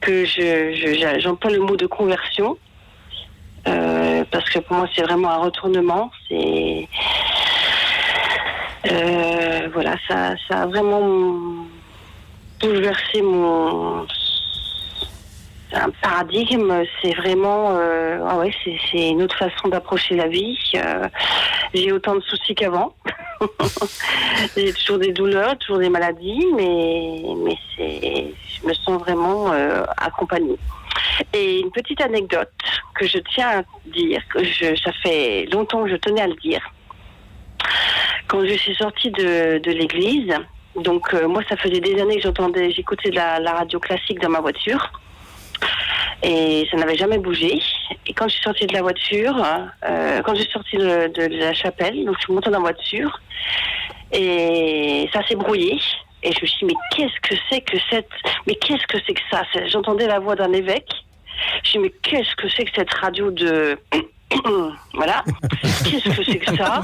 que 0.00 0.24
je, 0.24 1.18
j'emploie 1.18 1.50
le 1.50 1.60
mot 1.60 1.76
de 1.76 1.86
conversion. 1.86 2.56
Euh, 3.68 4.24
parce 4.30 4.48
que 4.48 4.58
pour 4.58 4.78
moi 4.78 4.88
c'est 4.96 5.02
vraiment 5.02 5.30
un 5.30 5.36
retournement. 5.36 6.10
C'est 6.28 6.88
voilà, 9.74 9.94
ça, 10.08 10.34
ça 10.48 10.62
a 10.62 10.66
vraiment 10.66 11.66
bouleversé 12.58 13.20
mon 13.20 14.06
un 15.72 15.90
paradigme, 16.02 16.82
c'est 17.00 17.14
vraiment, 17.14 17.78
ah 18.26 18.38
ouais, 18.38 18.52
c'est 18.64 19.08
une 19.08 19.22
autre 19.22 19.36
façon 19.36 19.68
d'approcher 19.68 20.16
la 20.16 20.28
vie. 20.28 20.58
J'ai 21.74 21.92
autant 21.92 22.16
de 22.16 22.20
soucis 22.20 22.54
qu'avant. 22.54 22.94
J'ai 24.56 24.72
toujours 24.72 24.98
des 24.98 25.12
douleurs, 25.12 25.56
toujours 25.58 25.78
des 25.78 25.88
maladies, 25.88 26.44
mais, 26.54 27.22
mais 27.44 27.56
c'est, 27.76 28.32
je 28.46 28.66
me 28.66 28.74
sens 28.74 29.00
vraiment 29.00 29.52
euh, 29.52 29.84
accompagnée. 29.96 30.58
Et 31.32 31.60
une 31.60 31.70
petite 31.70 32.00
anecdote 32.00 32.50
que 32.94 33.06
je 33.06 33.18
tiens 33.18 33.60
à 33.60 33.62
dire, 33.86 34.20
que 34.28 34.44
je, 34.44 34.74
ça 34.76 34.92
fait 35.02 35.46
longtemps 35.52 35.84
que 35.84 35.90
je 35.90 35.96
tenais 35.96 36.22
à 36.22 36.26
le 36.26 36.34
dire. 36.36 36.60
Quand 38.28 38.44
je 38.44 38.54
suis 38.54 38.74
sortie 38.74 39.10
de, 39.10 39.58
de 39.58 39.70
l'église, 39.70 40.34
donc 40.76 41.14
euh, 41.14 41.26
moi 41.26 41.42
ça 41.48 41.56
faisait 41.56 41.80
des 41.80 42.00
années 42.00 42.16
que 42.16 42.22
j'entendais, 42.22 42.70
j'écoutais 42.70 43.10
la 43.10 43.52
radio 43.52 43.80
classique 43.80 44.20
dans 44.20 44.28
ma 44.28 44.40
voiture 44.40 44.92
et 46.22 46.66
ça 46.70 46.76
n'avait 46.76 46.96
jamais 46.96 47.18
bougé. 47.18 47.60
Et 48.06 48.12
quand 48.12 48.28
je 48.28 48.34
suis 48.34 48.42
sortie 48.42 48.66
de 48.66 48.72
la 48.72 48.82
voiture, 48.82 49.44
euh, 49.84 50.22
quand 50.22 50.34
je 50.34 50.42
suis 50.42 50.52
sortie 50.52 50.76
de, 50.76 51.38
la 51.38 51.52
chapelle, 51.54 52.04
donc 52.04 52.16
je 52.16 52.24
suis 52.24 52.32
montée 52.32 52.50
dans 52.50 52.58
la 52.58 52.72
voiture, 52.72 53.20
et 54.12 55.08
ça 55.12 55.26
s'est 55.26 55.36
brouillé. 55.36 55.78
Et 56.22 56.32
je 56.32 56.40
me 56.42 56.46
suis 56.46 56.66
dit, 56.66 56.74
mais 56.74 56.80
qu'est-ce 56.94 57.20
que 57.20 57.34
c'est 57.48 57.62
que 57.62 57.78
cette, 57.88 58.10
mais 58.46 58.54
qu'est-ce 58.56 58.86
que 58.86 58.98
c'est 59.06 59.14
que 59.14 59.22
ça? 59.30 59.42
J'entendais 59.68 60.06
la 60.06 60.18
voix 60.18 60.36
d'un 60.36 60.52
évêque. 60.52 60.90
Je 60.92 61.58
me 61.58 61.64
suis 61.64 61.78
dit, 61.78 61.84
mais 61.84 61.92
qu'est-ce 62.02 62.36
que 62.36 62.48
c'est 62.50 62.64
que 62.64 62.72
cette 62.76 62.92
radio 62.92 63.30
de, 63.30 63.78
voilà, 64.94 65.24
qu'est-ce 65.84 66.16
que 66.16 66.24
c'est 66.24 66.38
que 66.38 66.56
ça? 66.56 66.82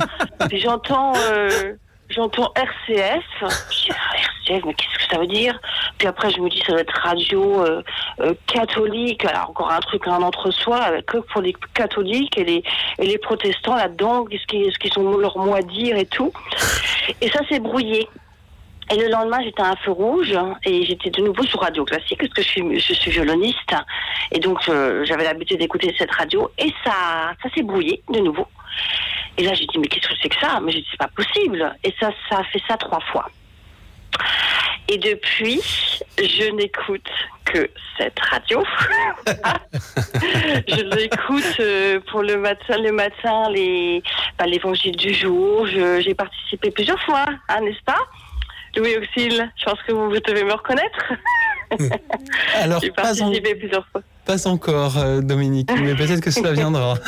J'entends, 0.53 1.12
euh, 1.17 1.75
j'entends 2.09 2.53
RCF. 2.55 3.25
Je 3.40 3.47
dis, 3.47 3.90
ah, 3.90 4.16
RCF, 4.49 4.64
mais 4.64 4.75
qu'est-ce 4.75 5.07
que 5.07 5.14
ça 5.14 5.21
veut 5.21 5.27
dire? 5.27 5.59
Puis 5.99 6.09
après, 6.09 6.31
je 6.31 6.40
me 6.40 6.49
dis, 6.49 6.62
ça 6.66 6.73
doit 6.73 6.81
être 6.81 7.01
radio 7.03 7.64
euh, 7.64 7.83
euh, 8.21 8.35
catholique. 8.47 9.25
Alors 9.25 9.51
encore 9.51 9.71
un 9.71 9.81
truc, 9.81 10.07
un 10.07 10.23
entre-soi, 10.23 10.79
avec 10.79 11.07
que 11.07 11.19
pour 11.19 11.40
les 11.40 11.55
catholiques 11.75 12.37
et 12.38 12.45
les, 12.45 12.62
et 12.99 13.07
les 13.07 13.19
protestants 13.19 13.77
là-dedans, 13.77 14.25
qu'est-ce 14.25 14.47
qu'ils 14.47 14.73
ce 14.73 14.79
qu'ils 14.79 14.99
ont 14.99 15.16
leur 15.16 15.37
mot 15.38 15.55
à 15.55 15.62
dire 15.62 15.97
et 15.97 16.07
tout. 16.07 16.33
Et 17.21 17.29
ça 17.31 17.40
s'est 17.49 17.61
brouillé. 17.61 18.09
Et 18.88 18.97
le 18.97 19.09
lendemain, 19.09 19.38
j'étais 19.42 19.62
à 19.62 19.71
un 19.71 19.77
feu 19.77 19.90
rouge 19.90 20.33
et 20.64 20.85
j'étais 20.87 21.11
de 21.11 21.21
nouveau 21.21 21.42
sur 21.42 21.61
Radio 21.61 21.85
Classique 21.85 22.19
parce 22.21 22.33
que 22.33 22.42
je 22.42 22.47
suis, 22.47 22.79
je 22.79 22.95
suis 22.95 23.11
violoniste. 23.11 23.75
Et 24.31 24.38
donc, 24.38 24.61
j'avais 25.03 25.25
l'habitude 25.25 25.59
d'écouter 25.59 25.92
cette 25.99 26.12
radio 26.12 26.49
et 26.57 26.73
ça, 26.85 27.33
ça 27.42 27.49
s'est 27.53 27.64
brouillé 27.64 28.01
de 28.09 28.21
nouveau. 28.21 28.47
Et 29.38 29.42
là, 29.44 29.55
j'ai 29.55 29.66
dit, 29.66 29.79
mais 29.79 29.88
qu'est-ce 29.88 30.09
que 30.09 30.14
c'est 30.22 30.29
que 30.29 30.38
ça? 30.40 30.61
Mais 30.62 30.72
j'ai 30.72 30.81
dit, 30.81 30.87
c'est 30.90 30.99
pas 30.99 31.09
possible. 31.14 31.75
Et 31.85 31.94
ça, 32.01 32.11
ça 32.29 32.38
a 32.38 32.44
fait 32.44 32.61
ça 32.66 32.77
trois 32.77 33.01
fois. 33.12 33.29
Et 34.88 34.99
depuis, 34.99 35.61
je 36.18 36.51
n'écoute 36.55 37.09
que 37.44 37.68
cette 37.99 38.18
radio. 38.20 38.62
je 40.68 40.83
l'écoute 40.96 41.61
euh, 41.61 42.01
pour 42.11 42.22
le 42.22 42.37
matin, 42.38 42.79
le 42.79 42.92
matin, 42.92 43.51
les, 43.51 44.03
bah, 44.38 44.46
l'évangile 44.46 44.96
du 44.96 45.12
jour. 45.12 45.66
J'ai 45.66 46.14
participé 46.14 46.70
plusieurs 46.70 47.01
fois, 47.03 47.27
hein, 47.49 47.61
n'est-ce 47.62 47.83
pas? 47.85 47.99
Louis 48.77 48.96
Auxil, 48.96 49.51
je 49.57 49.64
pense 49.64 49.83
que 49.87 49.92
vous, 49.92 50.11
vous 50.11 50.20
devez 50.20 50.44
me 50.44 50.53
reconnaître. 50.53 51.12
Alors, 52.55 52.81
J'ai 52.81 52.90
en- 52.90 52.94
participé 52.94 53.55
plusieurs 53.55 53.87
fois. 53.88 54.03
pas 54.25 54.46
encore, 54.46 54.99
euh, 54.99 55.20
Dominique, 55.20 55.70
mais 55.81 55.94
peut-être 55.94 56.20
que 56.20 56.31
cela 56.31 56.53
viendra. 56.53 56.94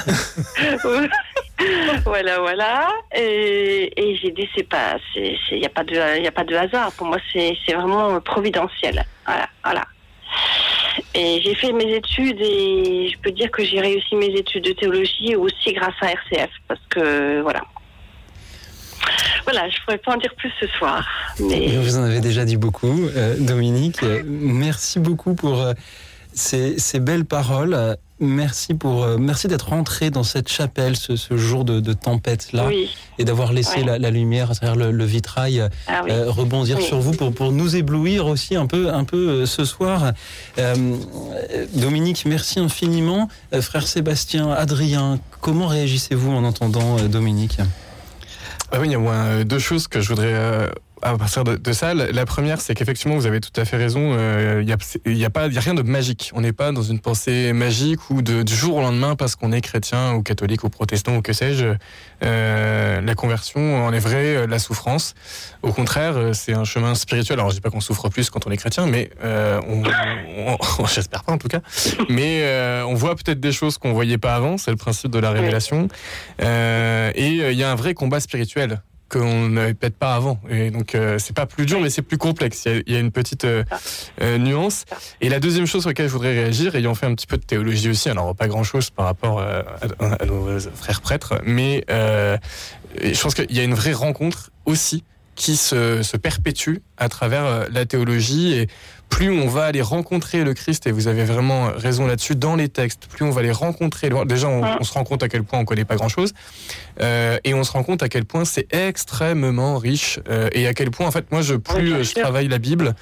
voilà, 2.05 2.39
voilà. 2.41 2.89
Et, 3.15 3.93
et 3.97 4.17
j'ai 4.17 4.31
dit, 4.31 4.49
c'est 4.57 4.69
pas, 4.69 4.97
il 5.17 5.59
n'y 5.59 5.67
a 5.67 5.71
pas 5.71 5.85
de, 5.85 6.23
y 6.23 6.27
a 6.27 6.33
pas 6.33 6.45
de 6.45 6.55
hasard. 6.55 6.93
Pour 6.93 7.07
moi, 7.07 7.19
c'est, 7.33 7.57
vraiment 7.75 8.21
providentiel. 8.21 9.05
Voilà, 9.27 9.49
voilà. 9.65 9.85
Et 11.15 11.41
j'ai 11.43 11.55
fait 11.55 11.73
mes 11.73 11.95
études 11.95 12.41
et 12.41 13.09
je 13.13 13.19
peux 13.19 13.31
dire 13.31 13.51
que 13.51 13.65
j'ai 13.65 13.81
réussi 13.81 14.15
mes 14.15 14.33
études 14.35 14.65
de 14.65 14.73
théologie 14.73 15.37
aussi 15.37 15.73
grâce 15.73 15.95
à 16.01 16.13
RCF 16.13 16.51
parce 16.67 16.81
que 16.91 17.41
voilà. 17.41 17.63
Voilà, 19.45 19.69
je 19.71 19.77
pourrais 19.85 19.99
pas 19.99 20.13
en 20.13 20.19
dire 20.19 20.35
plus 20.37 20.53
ce 20.61 20.67
soir, 20.67 21.07
mais 21.41 21.69
Vous 21.69 21.97
en 21.97 22.03
avez 22.03 22.21
déjà 22.21 22.45
dit 22.45 22.59
beaucoup, 22.59 23.09
euh, 23.17 23.37
Dominique. 23.39 24.03
Merci 24.25 24.99
beaucoup 24.99 25.35
pour 25.35 25.63
euh, 25.63 25.73
ces, 26.39 26.79
ces 26.79 27.01
belles 27.01 27.25
paroles. 27.25 27.97
Merci 28.21 28.75
pour, 28.75 29.05
euh, 29.05 29.17
merci 29.17 29.47
d'être 29.47 29.69
rentré 29.69 30.11
dans 30.11 30.25
cette 30.25 30.49
chapelle 30.49 30.97
ce, 30.97 31.15
ce 31.15 31.37
jour 31.37 31.65
de, 31.65 31.79
de 31.79 31.93
tempête 31.93 32.53
là 32.53 32.67
oui, 32.67 32.89
et 33.17 33.25
d'avoir 33.25 33.53
laissé 33.53 33.79
Ouais. 33.79 33.85
la, 33.85 33.99
la 34.01 34.11
lumière 34.11 34.51
à 34.51 34.55
travers 34.57 34.75
le, 34.75 34.91
le 34.91 35.05
vitrail 35.05 35.61
euh, 35.61 35.69
ah 35.87 36.01
oui. 36.05 36.11
euh, 36.11 36.29
rebondir 36.29 36.79
Oui. 36.79 36.83
sur 36.85 36.99
vous 36.99 37.13
pour, 37.13 37.33
pour 37.33 37.53
nous 37.53 37.77
éblouir 37.77 38.27
aussi 38.27 38.57
un 38.57 38.67
peu, 38.67 38.93
un 38.93 39.05
peu 39.05 39.29
euh, 39.29 39.47
ce 39.47 39.65
soir. 39.65 40.13
Euh, 40.59 40.75
Dominique, 41.75 42.25
merci 42.27 42.59
infiniment. 42.59 43.29
Euh, 43.55 43.63
frère 43.63 43.87
Sébastien, 43.87 44.51
Adrien, 44.51 45.21
comment 45.41 45.69
réagissez-vous 45.69 46.33
en 46.33 46.43
entendant 46.43 46.99
euh, 46.99 47.07
Dominique? 47.07 47.59
Ah 48.73 48.79
oui, 48.81 48.89
il 48.89 48.93
y 48.93 48.97
a 48.97 48.99
moins 48.99 49.45
deux 49.45 49.59
choses 49.61 49.87
que 49.89 50.01
je 50.01 50.09
voudrais 50.09 50.33
euh, 50.35 50.69
à 51.03 51.17
partir 51.17 51.45
de, 51.45 51.57
de 51.57 51.73
ça. 51.73 51.95
La 51.95 52.27
première, 52.27 52.61
c'est 52.61 52.75
qu'effectivement, 52.75 53.15
vous 53.17 53.27
avez 53.27 53.41
tout 53.41 53.59
à 53.61 53.65
fait 53.65 53.77
raison. 53.77 54.15
euh, 54.17 54.61
Il 54.63 54.67
n'y 54.67 54.73
a, 54.73 54.77
y 55.19 55.25
a, 55.25 55.31
pas- 55.31 55.47
il 55.47 55.53
y 55.55 55.59
a 55.59 55.61
rien 55.61 55.75
de 55.75 55.83
magique. 55.83 56.31
On 56.35 56.41
n'est 56.41 56.53
pas 56.53 56.73
dans 56.73 56.83
une 56.83 56.99
pensée 57.01 57.53
magique 57.53 58.11
ou 58.11 58.23
de, 58.23 58.43
du 58.43 58.55
jour 58.55 58.77
au 58.77 58.81
lendemain 58.81 59.17
parce 59.17 59.37
qu'on 59.37 59.53
est 59.53 59.61
chrétien 59.61 60.15
ou 60.15 60.23
catholique 60.23 60.65
ou 60.65 60.69
protestant 60.71 61.17
ou 61.17 61.23
que 61.23 61.33
sais-je. 61.33 61.75
Euh, 62.25 63.01
la 63.01 63.15
conversion 63.15 63.85
enlèverait 63.87 64.37
euh, 64.37 64.47
la 64.47 64.59
souffrance. 64.59 65.15
Au 65.63 65.73
contraire, 65.73 66.17
euh, 66.17 66.33
c'est 66.33 66.53
un 66.55 66.65
chemin 66.65 66.95
spirituel. 66.95 67.39
Alors, 67.39 67.51
je 67.51 67.57
dis 67.57 67.61
pas 67.61 67.71
qu'on 67.71 67.81
souffre 67.81 68.09
plus 68.09 68.31
quand 68.31 68.47
on 68.47 68.51
est 68.51 68.57
chrétien, 68.57 68.87
mais 68.87 69.11
euh, 69.25 69.61
on, 69.69 69.83
on- 69.85 70.57
on- 70.81 70.87
j'espère 70.95 71.25
pas 71.25 71.33
en 71.33 71.39
tout 71.39 71.49
cas. 71.49 71.61
Mais 72.09 72.41
euh, 72.43 72.85
on 72.87 72.95
voit 72.95 73.15
peut-être 73.15 73.41
des 73.41 73.53
choses 73.53 73.79
qu'on 73.79 73.93
voyait 73.93 74.19
pas 74.19 74.35
avant. 74.35 74.59
C'est 74.59 74.71
le 74.71 74.77
principe 74.77 75.11
de 75.11 75.19
la 75.19 75.31
révélation. 75.31 75.89
Euh, 76.43 77.11
et 77.15 77.41
euh, 77.41 77.53
il 77.53 77.59
y 77.59 77.65
a 77.65 77.71
un 77.71 77.75
vrai 77.77 77.95
combat 77.95 78.21
spirituel 78.21 78.81
qu'on 79.09 79.49
n'avait 79.49 79.75
peut-être 79.75 79.97
pas 79.97 80.15
avant. 80.15 80.41
Et 80.49 80.71
donc, 80.71 80.95
euh, 80.95 81.19
c'est 81.19 81.35
pas 81.35 81.47
plus 81.47 81.67
dur, 81.67 81.81
mais 81.81 81.91
c'est 81.91 82.03
plus 82.03 82.19
complexe. 82.19 82.65
Il 82.67 82.73
y 82.73 82.77
a, 82.77 82.83
il 82.87 82.93
y 82.93 82.97
a 82.97 83.01
une 83.01 83.11
petite 83.11 83.45
euh, 83.45 83.65
euh, 84.21 84.39
nuance. 84.39 84.85
Et 85.21 85.29
la 85.29 85.41
deuxième 85.41 85.67
chose 85.67 85.83
sur 85.83 85.91
laquelle 85.91 86.09
je 86.09 86.13
voudrais 86.13 86.35
réagir, 86.35 86.75
ayant 86.75 86.95
fait 86.95 87.07
un 87.07 87.15
petit 87.15 87.27
peu 87.27 87.37
de 87.37 87.45
théologie 87.45 87.89
aussi, 87.89 88.09
alors 88.09 88.35
pas 88.35 88.49
grand-chose 88.49 88.91
par 88.91 89.07
rapport 89.07 89.39
euh, 89.39 89.63
à, 89.99 90.23
à 90.23 90.27
nos 90.27 90.59
frères 90.75 91.01
prêtres, 91.01 91.41
mais 91.45 91.85
je 91.89 93.21
pense 93.21 93.35
qu'il 93.35 93.55
y 93.55 93.61
a 93.61 93.65
une 93.65 93.75
vraie 93.75 93.93
rencontre 93.93 94.51
aussi 94.65 95.05
qui 95.35 95.57
se, 95.57 96.03
se 96.03 96.17
perpétue 96.17 96.79
à 96.97 97.09
travers 97.09 97.69
la 97.71 97.87
théologie 97.87 98.55
et 98.55 98.67
plus 99.09 99.31
on 99.31 99.49
va 99.49 99.65
aller 99.65 99.81
rencontrer 99.81 100.45
le 100.45 100.53
Christ, 100.53 100.87
et 100.87 100.93
vous 100.93 101.09
avez 101.09 101.25
vraiment 101.25 101.71
raison 101.75 102.07
là-dessus, 102.07 102.35
dans 102.35 102.57
les 102.57 102.69
textes, 102.69 103.07
plus 103.07 103.25
on 103.25 103.31
va 103.31 103.41
les 103.43 103.53
rencontrer. 103.53 104.11
Déjà, 104.27 104.49
on, 104.49 104.63
on 104.81 104.85
se 104.85 104.93
rend 104.93 105.05
compte 105.05 105.23
à 105.23 105.29
quel 105.29 105.45
point 105.45 105.59
on 105.61 105.65
connaît 105.65 105.87
pas 105.87 105.97
grand-chose, 105.97 106.35
euh, 107.01 107.39
et 107.45 107.55
on 107.55 107.65
se 107.65 107.73
rend 107.73 107.83
compte 107.83 108.03
à 108.03 108.09
quel 108.09 108.25
point 108.25 108.45
c'est 108.45 108.67
extrêmement 108.75 109.79
riche, 109.79 110.19
euh, 110.29 110.49
et 110.53 110.67
à 110.67 110.75
quel 110.75 110.91
point, 110.91 111.07
en 111.07 111.11
fait, 111.11 111.31
moi, 111.31 111.43
je, 111.43 111.55
plus 111.55 111.93
euh, 111.95 112.03
je 112.03 112.15
travaille 112.15 112.49
la 112.49 112.59
Bible, 112.59 112.95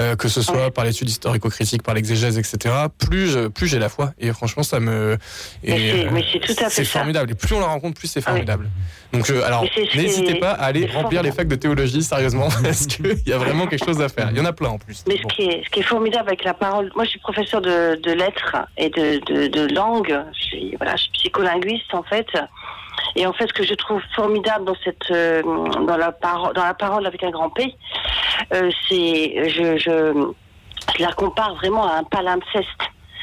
euh, 0.00 0.16
que 0.16 0.28
ce 0.28 0.40
soit 0.42 0.70
par 0.70 0.84
l'étude 0.84 1.08
historico-critique, 1.08 1.82
par 1.82 1.94
l'exégèse, 1.94 2.38
etc., 2.38 2.74
plus, 2.98 3.28
je- 3.30 3.48
plus 3.48 3.66
j'ai 3.66 3.78
la 3.78 3.88
foi. 3.88 4.12
Et 4.18 4.32
franchement, 4.32 4.62
ça 4.62 4.80
me... 4.80 5.18
Mais 5.62 5.70
et, 5.80 5.92
c'est- 6.04 6.10
mais 6.10 6.24
c'est 6.32 6.38
tout 6.40 6.52
à 6.64 6.64
fait 6.68 6.70
C'est 6.70 6.84
ça. 6.84 6.98
formidable. 7.00 7.32
Et 7.32 7.34
plus 7.34 7.54
on 7.54 7.60
la 7.60 7.66
rencontre, 7.66 7.98
plus 7.98 8.08
c'est 8.08 8.20
Ah 8.20 8.30
oui. 8.30 8.38
formidable. 8.38 8.68
Donc, 9.12 9.28
alors, 9.30 9.64
n'hésitez 9.94 10.36
pas 10.36 10.52
à 10.52 10.64
aller 10.64 10.86
remplir 10.86 11.22
les 11.22 11.32
facs 11.32 11.48
de 11.48 11.56
théologie, 11.56 12.02
sérieusement, 12.02 12.48
parce 12.62 12.86
qu'il 12.86 13.18
y 13.26 13.32
a 13.32 13.38
vraiment 13.38 13.66
quelque 13.66 13.84
chose 13.84 14.00
à 14.00 14.08
faire. 14.08 14.28
Il 14.30 14.38
y 14.38 14.40
en 14.40 14.46
a 14.46 14.52
plein 14.54 14.70
en 14.70 14.78
plus. 14.78 15.04
Mais 15.06 15.16
Bon. 15.22 15.28
ce 15.28 15.34
qui, 15.36 15.42
est, 15.42 15.62
ce 15.64 15.70
qui 15.70 15.80
est 15.80 15.84
formidable 15.84 16.28
avec 16.28 16.44
la 16.44 16.54
parole, 16.54 16.90
moi 16.94 17.04
je 17.04 17.10
suis 17.10 17.18
professeur 17.20 17.60
de, 17.60 18.00
de 18.02 18.12
lettres 18.12 18.56
et 18.78 18.88
de, 18.88 19.20
de, 19.30 19.46
de 19.48 19.74
langue, 19.74 20.18
je 20.38 20.42
suis, 20.42 20.74
voilà, 20.78 20.96
je 20.96 21.02
suis 21.02 21.10
psycholinguiste 21.12 21.92
en 21.92 22.02
fait. 22.02 22.26
Et 23.16 23.26
en 23.26 23.32
fait, 23.32 23.46
ce 23.46 23.52
que 23.52 23.64
je 23.64 23.74
trouve 23.74 24.00
formidable 24.14 24.64
dans 24.64 24.76
cette, 24.84 25.10
euh, 25.10 25.42
dans 25.86 25.96
la 25.96 26.12
parole, 26.12 26.54
dans 26.54 26.64
la 26.64 26.74
parole 26.74 27.06
avec 27.06 27.22
un 27.22 27.30
grand 27.30 27.50
P, 27.50 27.74
euh, 28.54 28.70
c'est, 28.88 29.48
je, 29.50 29.76
je, 29.76 30.32
je 30.96 31.02
la 31.02 31.12
compare 31.12 31.54
vraiment 31.56 31.86
à 31.86 31.96
un 31.98 32.04
palimpseste. 32.04 32.66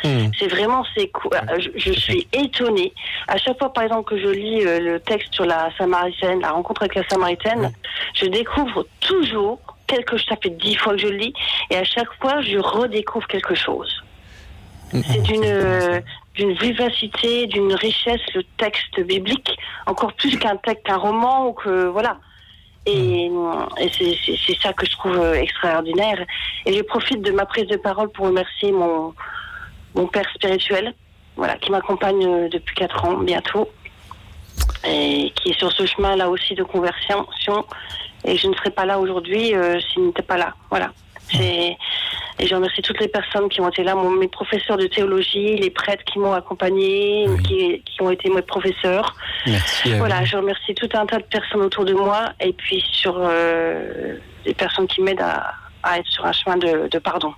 Hmm. 0.04 0.32
C'est 0.38 0.48
vraiment, 0.48 0.86
c'est 0.96 1.12
euh, 1.34 1.60
je, 1.60 1.70
je 1.76 1.92
suis 1.92 2.28
étonnée. 2.32 2.94
À 3.28 3.38
chaque 3.38 3.58
fois, 3.60 3.74
par 3.74 3.84
exemple, 3.84 4.10
que 4.10 4.18
je 4.18 4.30
lis 4.30 4.66
euh, 4.66 4.80
le 4.80 5.00
texte 5.00 5.34
sur 5.34 5.46
la 5.46 5.70
Samaritaine, 5.78 6.40
la 6.40 6.52
rencontre 6.52 6.84
avec 6.84 6.96
la 6.96 7.08
Samaritaine, 7.10 7.74
je 8.14 8.26
découvre 8.28 8.86
toujours 9.02 9.60
quelque 9.88 10.16
chose. 10.16 10.28
Ça 10.30 10.38
fait 10.42 10.52
dix 10.52 10.76
fois 10.76 10.94
que 10.94 11.00
je 11.00 11.08
le 11.08 11.18
lis, 11.18 11.34
et 11.70 11.76
à 11.76 11.84
chaque 11.84 12.14
fois, 12.22 12.40
je 12.42 12.60
redécouvre 12.60 13.28
quelque 13.28 13.56
chose. 13.56 14.04
C'est 14.92 15.22
d'une 15.22 16.02
d'une 16.40 16.54
vivacité, 16.54 17.48
d'une 17.48 17.74
richesse 17.74 18.22
le 18.34 18.44
texte 18.58 18.98
biblique, 19.14 19.52
encore 19.86 20.14
plus 20.14 20.38
qu'un 20.40 20.56
texte, 20.58 20.86
qu'un 20.86 20.96
roman 21.10 21.48
ou 21.48 21.54
que 21.54 21.88
voilà. 21.88 22.14
Et, 22.86 23.26
et 23.84 23.90
c'est- 23.96 24.62
ça 24.64 24.72
que 24.74 24.86
je 24.86 24.92
trouve 24.98 25.18
euh, 25.20 25.34
extraordinaire. 25.46 26.20
Et 26.66 26.72
je 26.78 26.82
profite 26.82 27.22
de 27.22 27.32
ma 27.40 27.46
prise 27.46 27.68
de 27.68 27.76
parole 27.76 28.10
pour 28.16 28.26
remercier 28.28 28.72
mon 28.72 29.14
mon 29.96 30.06
père 30.14 30.28
spirituel, 30.36 30.94
voilà, 31.36 31.56
qui 31.58 31.70
m'accompagne 31.72 32.24
euh, 32.26 32.48
depuis 32.56 32.76
quatre 32.76 33.00
ans 33.06 33.18
bientôt, 33.32 33.68
et 34.88 35.32
qui 35.36 35.50
est 35.52 35.58
sur 35.62 35.72
ce 35.74 35.86
chemin 35.86 36.16
là 36.16 36.30
aussi 36.30 36.54
de 36.56 36.64
conversion. 36.64 37.20
Et 38.24 38.38
je 38.38 38.48
ne 38.48 38.54
serais 38.58 38.72
pas 38.80 38.86
là 38.86 38.96
aujourd'hui 39.00 39.44
euh, 39.56 39.80
s'il 39.88 40.04
n'était 40.08 40.28
pas 40.32 40.38
là. 40.38 40.54
Voilà. 40.70 40.90
Et 41.34 41.78
je 42.40 42.56
remercie 42.56 42.82
toutes 42.82 43.00
les 43.02 43.08
personnes 43.10 43.50
qui 43.50 43.60
ont 43.62 43.70
été 43.70 43.84
là, 43.84 43.96
mon- 43.96 44.10
mes 44.12 44.28
professeurs 44.30 44.78
de 44.78 44.88
théologie, 44.88 45.56
les 45.58 45.70
prêtres 45.70 46.04
qui 46.06 46.20
m'ont 46.20 46.34
accompagné, 46.34 47.26
Oui. 47.28 47.44
qui, 47.44 47.84
qui 47.86 48.02
ont 48.02 48.10
été 48.12 48.30
mes 48.30 48.42
professeurs. 48.42 49.16
Merci. 49.46 49.94
Voilà, 49.96 50.24
je 50.24 50.38
remercie 50.38 50.74
tout 50.76 50.90
un 50.94 51.06
tas 51.06 51.18
de 51.18 51.24
personnes 51.24 51.62
autour 51.62 51.86
de 51.86 51.94
moi 51.94 52.30
et 52.40 52.54
puis 52.54 52.84
sur 52.92 53.16
euh, 53.20 54.16
des 54.46 54.54
personnes 54.54 54.88
qui 54.88 55.02
m'aident 55.02 55.22
à, 55.22 55.54
à 55.84 56.00
être 56.00 56.08
sur 56.08 56.26
un 56.26 56.32
chemin 56.32 56.58
de, 56.58 56.88
de 56.90 57.00
pardon 57.00 57.34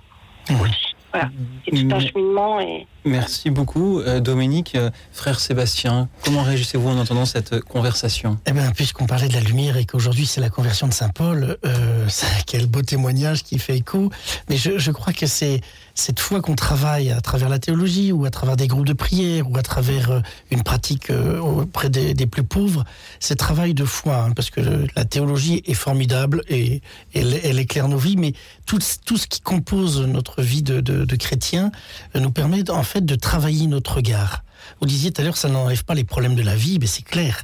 Mhm. 0.50 0.60
aussi. 0.60 0.94
Voilà. 1.12 1.30
C'est 1.64 1.70
tout 1.72 1.94
un 1.94 1.98
Mais- 1.98 2.08
cheminement 2.08 2.60
et 2.60 2.86
Merci 3.04 3.50
beaucoup, 3.50 3.98
euh, 4.00 4.20
Dominique. 4.20 4.76
Euh, 4.76 4.90
frère 5.12 5.40
Sébastien, 5.40 6.08
comment 6.24 6.42
réagissez-vous 6.44 6.88
en 6.88 6.96
entendant 6.98 7.24
cette 7.24 7.60
conversation? 7.60 8.38
Eh 8.46 8.52
bien, 8.52 8.70
puisqu'on 8.70 9.06
parlait 9.06 9.26
de 9.26 9.32
la 9.34 9.40
lumière 9.40 9.76
et 9.76 9.84
qu'aujourd'hui 9.84 10.24
c'est 10.24 10.40
la 10.40 10.50
conversion 10.50 10.86
de 10.86 10.92
Saint 10.92 11.08
Paul, 11.08 11.56
euh, 11.66 12.06
quel 12.46 12.66
beau 12.66 12.82
témoignage 12.82 13.42
qui 13.42 13.58
fait 13.58 13.76
écho. 13.76 14.10
Mais 14.48 14.56
je, 14.56 14.78
je 14.78 14.90
crois 14.92 15.12
que 15.12 15.26
c'est 15.26 15.60
cette 15.94 16.20
foi 16.20 16.40
qu'on 16.40 16.54
travaille 16.54 17.10
à 17.10 17.20
travers 17.20 17.48
la 17.48 17.58
théologie 17.58 18.12
ou 18.12 18.24
à 18.24 18.30
travers 18.30 18.56
des 18.56 18.66
groupes 18.66 18.86
de 18.86 18.92
prière 18.92 19.50
ou 19.50 19.56
à 19.56 19.62
travers 19.62 20.10
euh, 20.10 20.20
une 20.50 20.62
pratique 20.62 21.10
euh, 21.10 21.38
auprès 21.38 21.90
des, 21.90 22.14
plus 22.26 22.44
pauvres, 22.44 22.84
c'est 23.20 23.36
travail 23.36 23.74
de 23.74 23.84
foi, 23.84 24.24
hein, 24.24 24.32
parce 24.32 24.50
que 24.50 24.86
la 24.96 25.04
théologie 25.04 25.62
est 25.66 25.74
formidable 25.74 26.42
et 26.48 26.80
elle, 27.14 27.58
éclaire 27.58 27.88
nos 27.88 27.98
vies, 27.98 28.16
mais 28.16 28.32
tout, 28.66 28.78
tout, 29.04 29.16
ce 29.16 29.26
qui 29.26 29.40
compose 29.40 30.00
notre 30.00 30.42
vie 30.42 30.62
de, 30.62 30.80
de, 30.80 31.04
de 31.04 31.16
chrétien 31.16 31.72
euh, 32.16 32.20
nous 32.20 32.30
permet 32.30 32.70
en 32.70 32.82
fait 32.82 33.04
de 33.04 33.14
travailler 33.14 33.66
notre 33.66 33.96
regard. 33.96 34.42
Vous 34.80 34.86
disiez 34.86 35.12
tout 35.12 35.20
à 35.20 35.24
l'heure, 35.24 35.36
ça 35.36 35.48
n'enlève 35.48 35.84
pas 35.84 35.94
les 35.94 36.04
problèmes 36.04 36.34
de 36.34 36.42
la 36.42 36.54
vie, 36.54 36.78
mais 36.80 36.86
c'est 36.86 37.02
clair. 37.02 37.42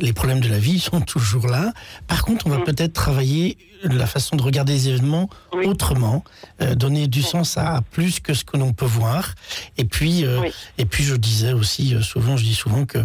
Les 0.00 0.12
problèmes 0.12 0.40
de 0.40 0.48
la 0.48 0.58
vie 0.58 0.80
sont 0.80 1.00
toujours 1.00 1.46
là. 1.48 1.72
Par 2.06 2.24
contre, 2.24 2.46
on 2.46 2.50
va 2.50 2.58
mmh. 2.58 2.64
peut-être 2.64 2.92
travailler 2.92 3.56
la 3.82 4.06
façon 4.06 4.36
de 4.36 4.42
regarder 4.42 4.74
les 4.74 4.88
événements 4.88 5.28
oui. 5.52 5.66
autrement, 5.66 6.24
euh, 6.60 6.74
donner 6.74 7.06
du 7.06 7.20
oui. 7.20 7.24
sens 7.24 7.56
à 7.56 7.80
plus 7.90 8.20
que 8.20 8.34
ce 8.34 8.44
que 8.44 8.56
l'on 8.56 8.72
peut 8.72 8.84
voir. 8.86 9.34
Et 9.78 9.84
puis, 9.84 10.24
euh, 10.24 10.40
oui. 10.40 10.52
et 10.78 10.84
puis, 10.84 11.04
je 11.04 11.14
disais 11.14 11.52
aussi 11.52 11.94
euh, 11.94 12.02
souvent, 12.02 12.36
je 12.36 12.44
dis 12.44 12.54
souvent 12.54 12.84
que 12.84 12.98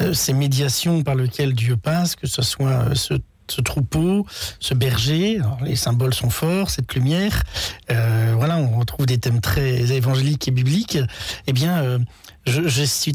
euh, 0.00 0.12
ces 0.12 0.32
médiations 0.32 1.02
par 1.02 1.14
lesquelles 1.14 1.54
Dieu 1.54 1.76
passe, 1.76 2.16
que 2.16 2.26
ce 2.26 2.42
soit 2.42 2.70
euh, 2.70 2.94
ce 2.94 3.14
ce 3.52 3.60
troupeau, 3.60 4.26
ce 4.60 4.74
berger, 4.74 5.38
alors 5.38 5.58
les 5.62 5.76
symboles 5.76 6.14
sont 6.14 6.30
forts, 6.30 6.70
cette 6.70 6.94
lumière, 6.94 7.42
euh, 7.90 8.34
voilà, 8.36 8.56
on 8.56 8.78
retrouve 8.78 9.06
des 9.06 9.18
thèmes 9.18 9.40
très 9.40 9.92
évangéliques 9.92 10.48
et 10.48 10.50
bibliques. 10.50 10.98
Eh 11.46 11.52
bien, 11.52 11.82
euh, 11.82 11.98
je, 12.46 12.68
je, 12.68 12.82
suis 12.82 13.14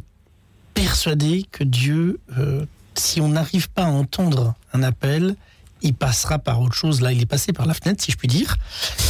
persuadé 0.73 1.45
que 1.51 1.63
Dieu, 1.63 2.19
euh, 2.37 2.65
si 2.95 3.21
on 3.21 3.29
n'arrive 3.29 3.69
pas 3.69 3.83
à 3.83 3.89
entendre 3.89 4.55
un 4.73 4.83
appel, 4.83 5.35
il 5.81 5.93
passera 5.93 6.39
par 6.39 6.61
autre 6.61 6.75
chose. 6.75 7.01
Là, 7.01 7.11
il 7.11 7.21
est 7.21 7.27
passé 7.27 7.53
par 7.53 7.65
la 7.65 7.73
fenêtre, 7.73 8.03
si 8.03 8.11
je 8.11 8.17
puis 8.17 8.27
dire, 8.27 8.55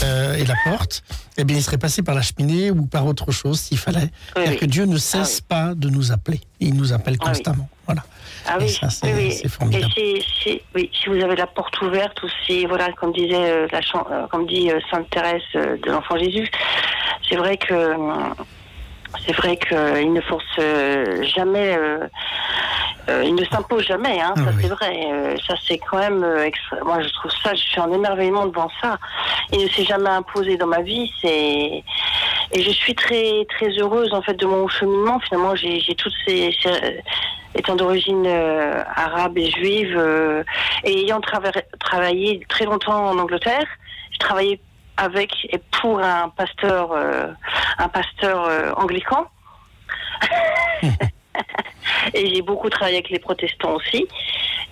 euh, 0.04 0.36
et 0.36 0.46
la 0.46 0.56
porte. 0.64 1.04
Eh 1.38 1.44
bien, 1.44 1.58
il 1.58 1.64
serait 1.64 1.78
passé 1.78 2.04
par 2.04 2.16
la 2.16 2.22
cheminée 2.22 2.72
ou 2.72 2.86
par 2.86 3.06
autre 3.06 3.32
chose 3.32 3.60
s'il 3.60 3.78
fallait. 3.78 4.12
Oui, 4.36 4.44
oui. 4.48 4.58
que 4.58 4.66
Dieu 4.66 4.86
ne 4.86 4.98
cesse 4.98 5.42
ah, 5.42 5.46
pas 5.48 5.76
de 5.76 5.90
nous 5.90 6.12
appeler. 6.12 6.42
Il 6.60 6.76
nous 6.76 6.94
appelle 6.94 7.18
constamment. 7.18 7.70
Voilà. 7.86 8.04
Ah 8.46 8.58
oui, 8.60 8.70
ça, 8.70 8.90
c'est, 8.90 9.48
formidable. 9.50 9.92
Et 9.98 10.24
si, 10.44 10.62
vous 11.08 11.22
avez 11.22 11.36
la 11.36 11.48
porte 11.48 11.82
ouverte 11.82 12.22
ou 12.24 12.28
si, 12.46 12.66
voilà, 12.66 12.92
comme 12.94 13.12
disait 13.12 13.36
euh, 13.36 13.68
la, 13.72 14.28
comme 14.28 14.48
dit 14.48 14.72
euh, 14.72 14.80
Sainte 14.90 15.10
Thérèse 15.10 15.42
de 15.54 15.92
l'Enfant 15.92 16.18
Jésus, 16.18 16.50
c'est 17.30 17.36
vrai 17.36 17.58
que 17.58 17.74
c'est 19.26 19.36
vrai 19.36 19.58
qu'il 19.58 20.14
ne 20.14 20.22
force 20.22 20.60
jamais, 21.34 21.78
euh, 21.78 22.08
euh, 23.10 23.24
il 23.26 23.36
ne 23.36 23.44
s'impose 23.46 23.86
jamais, 23.86 24.20
hein, 24.20 24.34
ah, 24.36 24.40
ça 24.40 24.52
oui. 24.56 24.62
c'est 24.62 24.68
vrai. 24.68 25.08
Euh, 25.12 25.36
ça 25.46 25.56
c'est 25.66 25.78
quand 25.78 25.98
même, 25.98 26.26
extra... 26.44 26.78
moi 26.84 27.02
je 27.02 27.10
trouve 27.10 27.32
ça, 27.44 27.54
je 27.54 27.62
suis 27.62 27.80
en 27.80 27.92
émerveillement 27.92 28.46
devant 28.46 28.70
ça. 28.82 28.98
Il 29.52 29.64
ne 29.64 29.70
s'est 29.70 29.86
jamais 29.86 30.10
imposé 30.10 30.58
dans 30.58 30.68
ma 30.68 30.82
vie, 30.82 31.12
c'est 31.22 31.84
et 32.52 32.62
je 32.62 32.72
suis 32.72 32.96
très 32.96 33.46
très 33.50 33.70
heureuse 33.78 34.14
en 34.14 34.22
fait 34.22 34.36
de 34.36 34.46
mon 34.46 34.68
cheminement. 34.68 35.20
Finalement, 35.20 35.56
j'ai 35.56 35.96
toutes 35.98 36.14
ces, 36.26 36.56
ces 36.62 37.04
étant 37.56 37.76
d'origine 37.76 38.28
arabe 38.28 39.38
et 39.38 39.50
juive 39.50 39.98
et 40.84 41.02
ayant 41.04 41.22
trava 41.22 41.52
travaillé 41.80 42.46
très 42.50 42.66
longtemps 42.66 43.10
en 43.10 43.18
Angleterre, 43.18 43.66
je 44.12 44.18
travaillais 44.20 44.60
avec 44.98 45.32
et 45.52 45.60
pour 45.80 46.00
un 46.00 46.30
pasteur, 46.30 46.92
euh, 46.92 47.28
un 47.78 47.90
pasteur 47.90 48.46
euh, 48.46 48.72
anglican. 48.76 49.28
et 52.14 52.34
j'ai 52.34 52.42
beaucoup 52.42 52.70
travaillé 52.70 52.98
avec 52.98 53.10
les 53.10 53.20
protestants 53.20 53.76
aussi. 53.76 54.08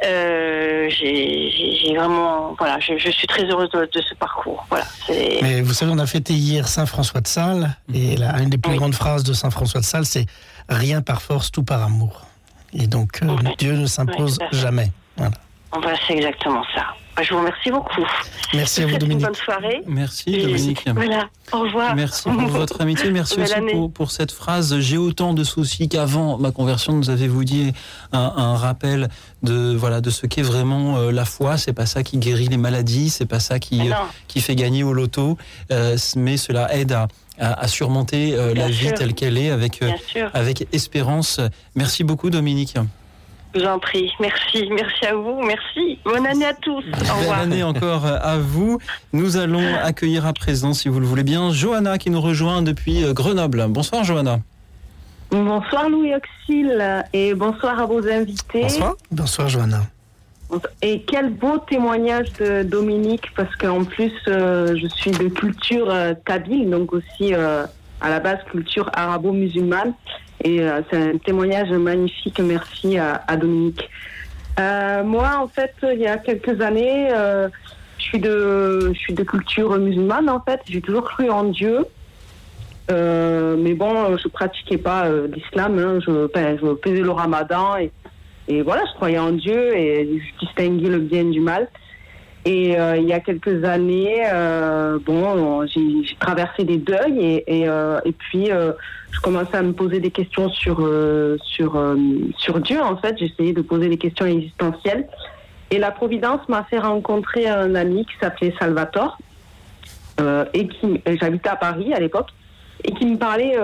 Euh, 0.03 0.89
j'ai 0.89 1.93
vraiment, 1.95 2.53
voilà, 2.57 2.80
je, 2.80 2.97
je, 2.97 3.09
suis 3.09 3.28
très 3.28 3.43
heureuse 3.45 3.69
de, 3.69 3.89
de 3.91 4.01
ce 4.01 4.13
parcours. 4.15 4.65
Voilà. 4.69 4.86
Mais 5.09 5.61
vous 5.61 5.73
savez, 5.73 5.91
on 5.93 5.99
a 5.99 6.05
fêté 6.05 6.34
hier 6.34 6.67
Saint 6.67 6.86
François 6.86 7.21
de 7.21 7.28
Sales, 7.28 7.76
et 7.93 8.17
la, 8.17 8.39
une 8.39 8.49
des 8.49 8.57
plus 8.57 8.73
oui. 8.73 8.78
grandes 8.78 8.95
phrases 8.95 9.23
de 9.23 9.34
Saint 9.34 9.51
François 9.51 9.80
de 9.80 9.86
Sales, 9.86 10.05
c'est 10.05 10.26
rien 10.67 11.01
par 11.01 11.21
force, 11.21 11.51
tout 11.51 11.63
par 11.63 11.82
amour. 11.82 12.26
Et 12.73 12.88
donc, 12.88 13.19
euh, 13.23 13.28
oui. 13.28 13.55
Dieu 13.57 13.73
ne 13.73 13.86
s'impose 13.86 14.38
oui, 14.41 14.47
jamais. 14.59 14.91
Voilà. 15.15 15.36
Voilà, 15.71 15.97
c'est 16.05 16.13
exactement 16.13 16.63
ça. 16.76 16.88
Je 17.22 17.34
vous 17.34 17.39
remercie 17.39 17.72
beaucoup. 17.72 18.05
Merci 18.53 18.84
à 18.84 18.88
vous, 18.88 18.97
Dominique. 18.97 19.22
Une 19.22 19.28
bonne 19.28 19.36
soirée. 19.36 19.82
Merci, 19.88 20.41
Dominique. 20.41 20.86
Voilà, 20.93 21.30
au 21.53 21.59
revoir. 21.61 21.95
Merci 21.95 22.24
pour 22.24 22.34
votre 22.47 22.82
amitié. 22.82 23.09
Merci 23.11 23.39
aussi 23.39 23.53
pour, 23.72 23.91
pour, 23.91 24.11
cette 24.11 24.32
phrase. 24.32 24.80
J'ai 24.80 24.97
autant 24.97 25.34
de 25.34 25.43
soucis 25.43 25.88
qu'avant 25.88 26.38
ma 26.38 26.51
conversion. 26.51 26.93
Nous 26.93 27.09
avez-vous 27.09 27.43
dit 27.45 27.74
un, 28.11 28.34
un, 28.36 28.55
rappel 28.57 29.09
de, 29.43 29.74
voilà, 29.76 30.01
de 30.01 30.09
ce 30.09 30.28
qu'est 30.28 30.41
vraiment 30.41 30.97
euh, 30.97 31.11
la 31.11 31.26
foi. 31.26 31.57
C'est 31.57 31.74
pas 31.74 31.86
ça 31.86 32.03
qui 32.03 32.18
guérit 32.18 32.47
les 32.47 32.57
maladies. 32.57 33.09
C'est 33.09 33.26
pas 33.26 33.39
ça 33.39 33.59
qui, 33.59 33.89
euh, 33.89 33.93
qui 34.28 34.41
fait 34.41 34.55
gagner 34.55 34.84
au 34.84 34.93
loto. 34.93 35.38
Euh, 35.72 35.97
mais 36.18 36.38
cela 36.38 36.74
aide 36.76 36.91
à, 36.91 37.07
à, 37.39 37.61
à 37.61 37.68
surmonter 37.68 38.36
euh, 38.36 38.53
la 38.53 38.68
sûr. 38.72 38.89
vie 38.89 38.93
telle 38.93 39.13
qu'elle 39.13 39.38
est 39.38 39.49
avec, 39.49 39.82
euh, 39.82 39.91
avec 40.34 40.68
espérance. 40.74 41.39
Merci 41.76 42.03
beaucoup, 42.03 42.30
Dominique. 42.30 42.76
Je 43.56 43.62
vous 43.62 43.68
en 43.68 43.80
prie. 43.80 44.12
Merci. 44.20 44.68
Merci 44.70 45.06
à 45.06 45.16
vous. 45.16 45.41
Merci. 45.41 45.97
Bonne 46.03 46.28
année 46.28 46.45
à 46.45 46.53
tous. 46.53 46.84
Au 47.10 47.20
revoir. 47.20 47.39
Bonne 47.39 47.53
année 47.53 47.64
encore 47.64 48.06
à 48.06 48.38
vous. 48.38 48.80
Nous 49.14 49.38
allons 49.38 49.76
accueillir 49.82 50.26
à 50.26 50.34
présent, 50.34 50.74
si 50.74 50.89
vous 50.89 50.99
le 50.99 51.06
voulez 51.06 51.24
bien, 51.24 51.51
Johanna 51.51 51.97
qui 51.97 52.10
nous 52.10 52.22
rejoint 52.22 52.62
depuis 52.62 53.03
euh, 53.03 53.14
Grenoble. 53.14 53.66
Bonsoir, 53.70 54.03
Johanna. 54.03 54.39
Bonsoir, 55.32 55.89
Louis 55.89 56.14
Auxil. 56.14 57.03
Et 57.14 57.34
bonsoir 57.34 57.80
à 57.80 57.86
vos 57.86 58.06
invités. 58.08 58.64
Bonsoir. 58.64 58.95
Bonsoir, 59.12 59.47
Johanna. 59.47 59.84
Et 60.82 61.01
quel 61.01 61.30
beau 61.32 61.58
témoignage 61.58 62.32
de 62.34 62.64
Dominique, 62.64 63.34
parce 63.36 63.56
qu'en 63.56 63.84
plus, 63.84 64.14
euh, 64.28 64.76
je 64.76 64.88
suis 64.88 65.12
de 65.12 65.28
culture 65.28 65.89
euh, 65.89 66.14
kabyle, 66.26 66.70
donc 66.70 66.93
aussi 66.93 67.34
euh, 67.34 67.66
à 68.01 68.10
la 68.10 68.20
base 68.20 68.38
culture 68.51 68.89
arabo-musulmane. 68.93 69.93
Et 70.43 70.61
euh, 70.61 70.81
c'est 70.89 70.97
un 70.97 71.17
témoignage 71.17 71.69
magnifique. 71.71 72.39
Merci 72.39 72.97
à, 72.97 73.36
Dominique. 73.36 73.89
Euh, 74.59 75.03
moi, 75.03 75.39
en 75.41 75.47
fait, 75.47 75.73
il 75.83 75.99
y 75.99 76.07
a 76.07 76.17
quelques 76.17 76.61
années, 76.61 77.09
euh, 77.11 77.49
je 77.97 78.03
suis 78.03 78.19
de, 78.19 78.91
je 78.93 78.99
suis 78.99 79.13
de 79.13 79.23
culture 79.23 79.77
musulmane. 79.77 80.29
En 80.29 80.41
fait, 80.41 80.61
j'ai 80.67 80.81
toujours 80.81 81.03
cru 81.03 81.29
en 81.29 81.45
Dieu. 81.45 81.86
mais 82.89 83.73
bon, 83.73 84.17
je 84.17 84.27
pratiquais 84.27 84.77
pas 84.77 85.09
l'islam. 85.33 85.79
Hein. 85.79 85.99
Je, 86.05 86.27
ben, 86.33 86.57
je 86.61 86.75
faisais 86.83 87.01
le 87.01 87.11
Ramadan 87.11 87.77
et, 87.77 87.91
et 88.47 88.61
voilà, 88.61 88.83
je 88.91 88.95
croyais 88.95 89.17
en 89.17 89.31
Dieu 89.31 89.75
et 89.75 90.19
je 90.19 90.45
distinguais 90.45 90.89
le 90.89 90.99
bien 90.99 91.25
du 91.25 91.39
mal. 91.39 91.67
Et 92.47 92.79
euh, 92.79 92.97
il 92.97 93.07
y 93.07 93.13
a 93.13 93.19
quelques 93.19 93.63
années, 93.63 94.23
euh, 94.31 94.99
bon, 95.03 95.65
j'ai 95.65 96.15
traversé 96.19 96.63
des 96.63 96.77
deuils 96.77 97.43
et, 97.47 97.67
euh, 97.67 97.99
puis 98.19 98.45
je 98.49 99.19
commençais 99.21 99.57
à 99.57 99.63
me 99.63 99.73
poser 99.73 99.99
des 99.99 100.11
questions 100.11 100.49
sur 100.49 100.87
sur 101.43 101.95
sur 102.37 102.59
Dieu. 102.59 102.79
En 102.79 102.97
fait, 102.97 103.17
j'essayais 103.17 103.53
de 103.53 103.61
poser 103.61 103.89
des 103.89 103.97
questions 103.97 104.27
existentielles. 104.27 105.07
Et 105.71 105.79
la 105.79 105.89
Providence 105.89 106.47
m'a 106.47 106.63
fait 106.65 106.77
rencontrer 106.77 107.47
un 107.47 107.73
ami 107.73 108.05
qui 108.05 108.13
s'appelait 108.21 108.53
Salvatore 108.59 109.17
et 110.53 110.67
qui 110.67 111.01
j'habitais 111.19 111.49
à 111.49 111.55
Paris 111.55 111.93
à 111.95 111.99
l'époque 111.99 112.29
et 112.83 112.91
qui 112.91 113.07
me 113.07 113.17
parlait, 113.17 113.57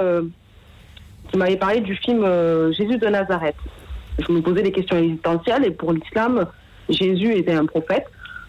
qui 1.30 1.38
m'avait 1.38 1.58
parlé 1.58 1.82
du 1.82 1.96
film 1.98 2.26
Jésus 2.72 2.98
de 2.98 3.08
Nazareth. 3.08 3.58
Je 4.18 4.32
me 4.32 4.42
posais 4.42 4.64
des 4.64 4.72
questions 4.72 4.98
existentielles 4.98 5.66
et 5.66 5.72
pour 5.72 5.94
l'islam, 5.94 6.48
Jésus 6.90 7.36
était 7.36 7.54
un 7.54 7.68
prophète. 7.68 8.08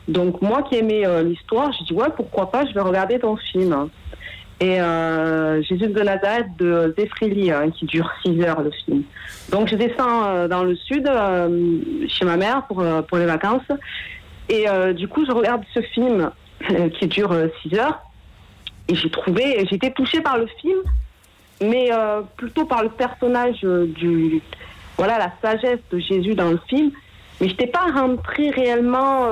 Donc 0.08 0.42
moi 0.42 0.62
qui 0.62 0.76
aimais 0.76 1.06
euh, 1.06 1.22
l'histoire, 1.22 1.72
j'ai 1.72 1.84
dit 1.84 1.92
ouais 1.92 2.08
pourquoi 2.16 2.50
pas, 2.50 2.66
je 2.66 2.72
vais 2.72 2.80
regarder 2.80 3.18
ton 3.18 3.36
film. 3.36 3.88
Et 4.60 4.80
euh, 4.80 5.60
Jésus 5.62 5.88
de 5.88 6.02
Nazareth 6.02 6.46
de 6.56 6.94
Zeffrili, 6.96 7.50
hein, 7.50 7.70
qui 7.70 7.84
dure 7.84 8.08
6 8.24 8.40
heures 8.42 8.62
le 8.62 8.70
film. 8.70 9.02
Donc 9.50 9.68
je 9.68 9.76
descends 9.76 10.24
euh, 10.24 10.48
dans 10.48 10.62
le 10.62 10.76
sud 10.76 11.08
chez 12.08 12.24
ma 12.24 12.36
mère 12.36 12.64
pour, 12.66 12.84
pour 13.08 13.18
les 13.18 13.26
vacances. 13.26 13.62
Et 14.48 14.66
du 14.94 15.08
coup 15.08 15.24
je 15.24 15.32
regarde 15.32 15.62
ce 15.72 15.80
film 15.80 16.30
qui 16.98 17.06
dure 17.06 17.34
6 17.62 17.78
heures. 17.78 18.00
Et 18.88 18.94
j'ai 18.94 19.10
trouvé, 19.10 19.60
été 19.60 19.92
touchée 19.92 20.20
par 20.20 20.36
le 20.36 20.46
film, 20.60 20.78
mais 21.62 21.90
plutôt 22.36 22.66
par 22.66 22.82
le 22.82 22.90
personnage 22.90 23.60
du, 23.62 24.42
voilà 24.98 25.18
la 25.18 25.32
sagesse 25.40 25.78
de 25.90 25.98
Jésus 25.98 26.34
dans 26.34 26.50
le 26.50 26.60
film. 26.68 26.90
Mais 27.40 27.48
je 27.48 27.52
n'étais 27.52 27.68
pas 27.68 27.86
rentrée 27.92 28.50
réellement 28.50 29.28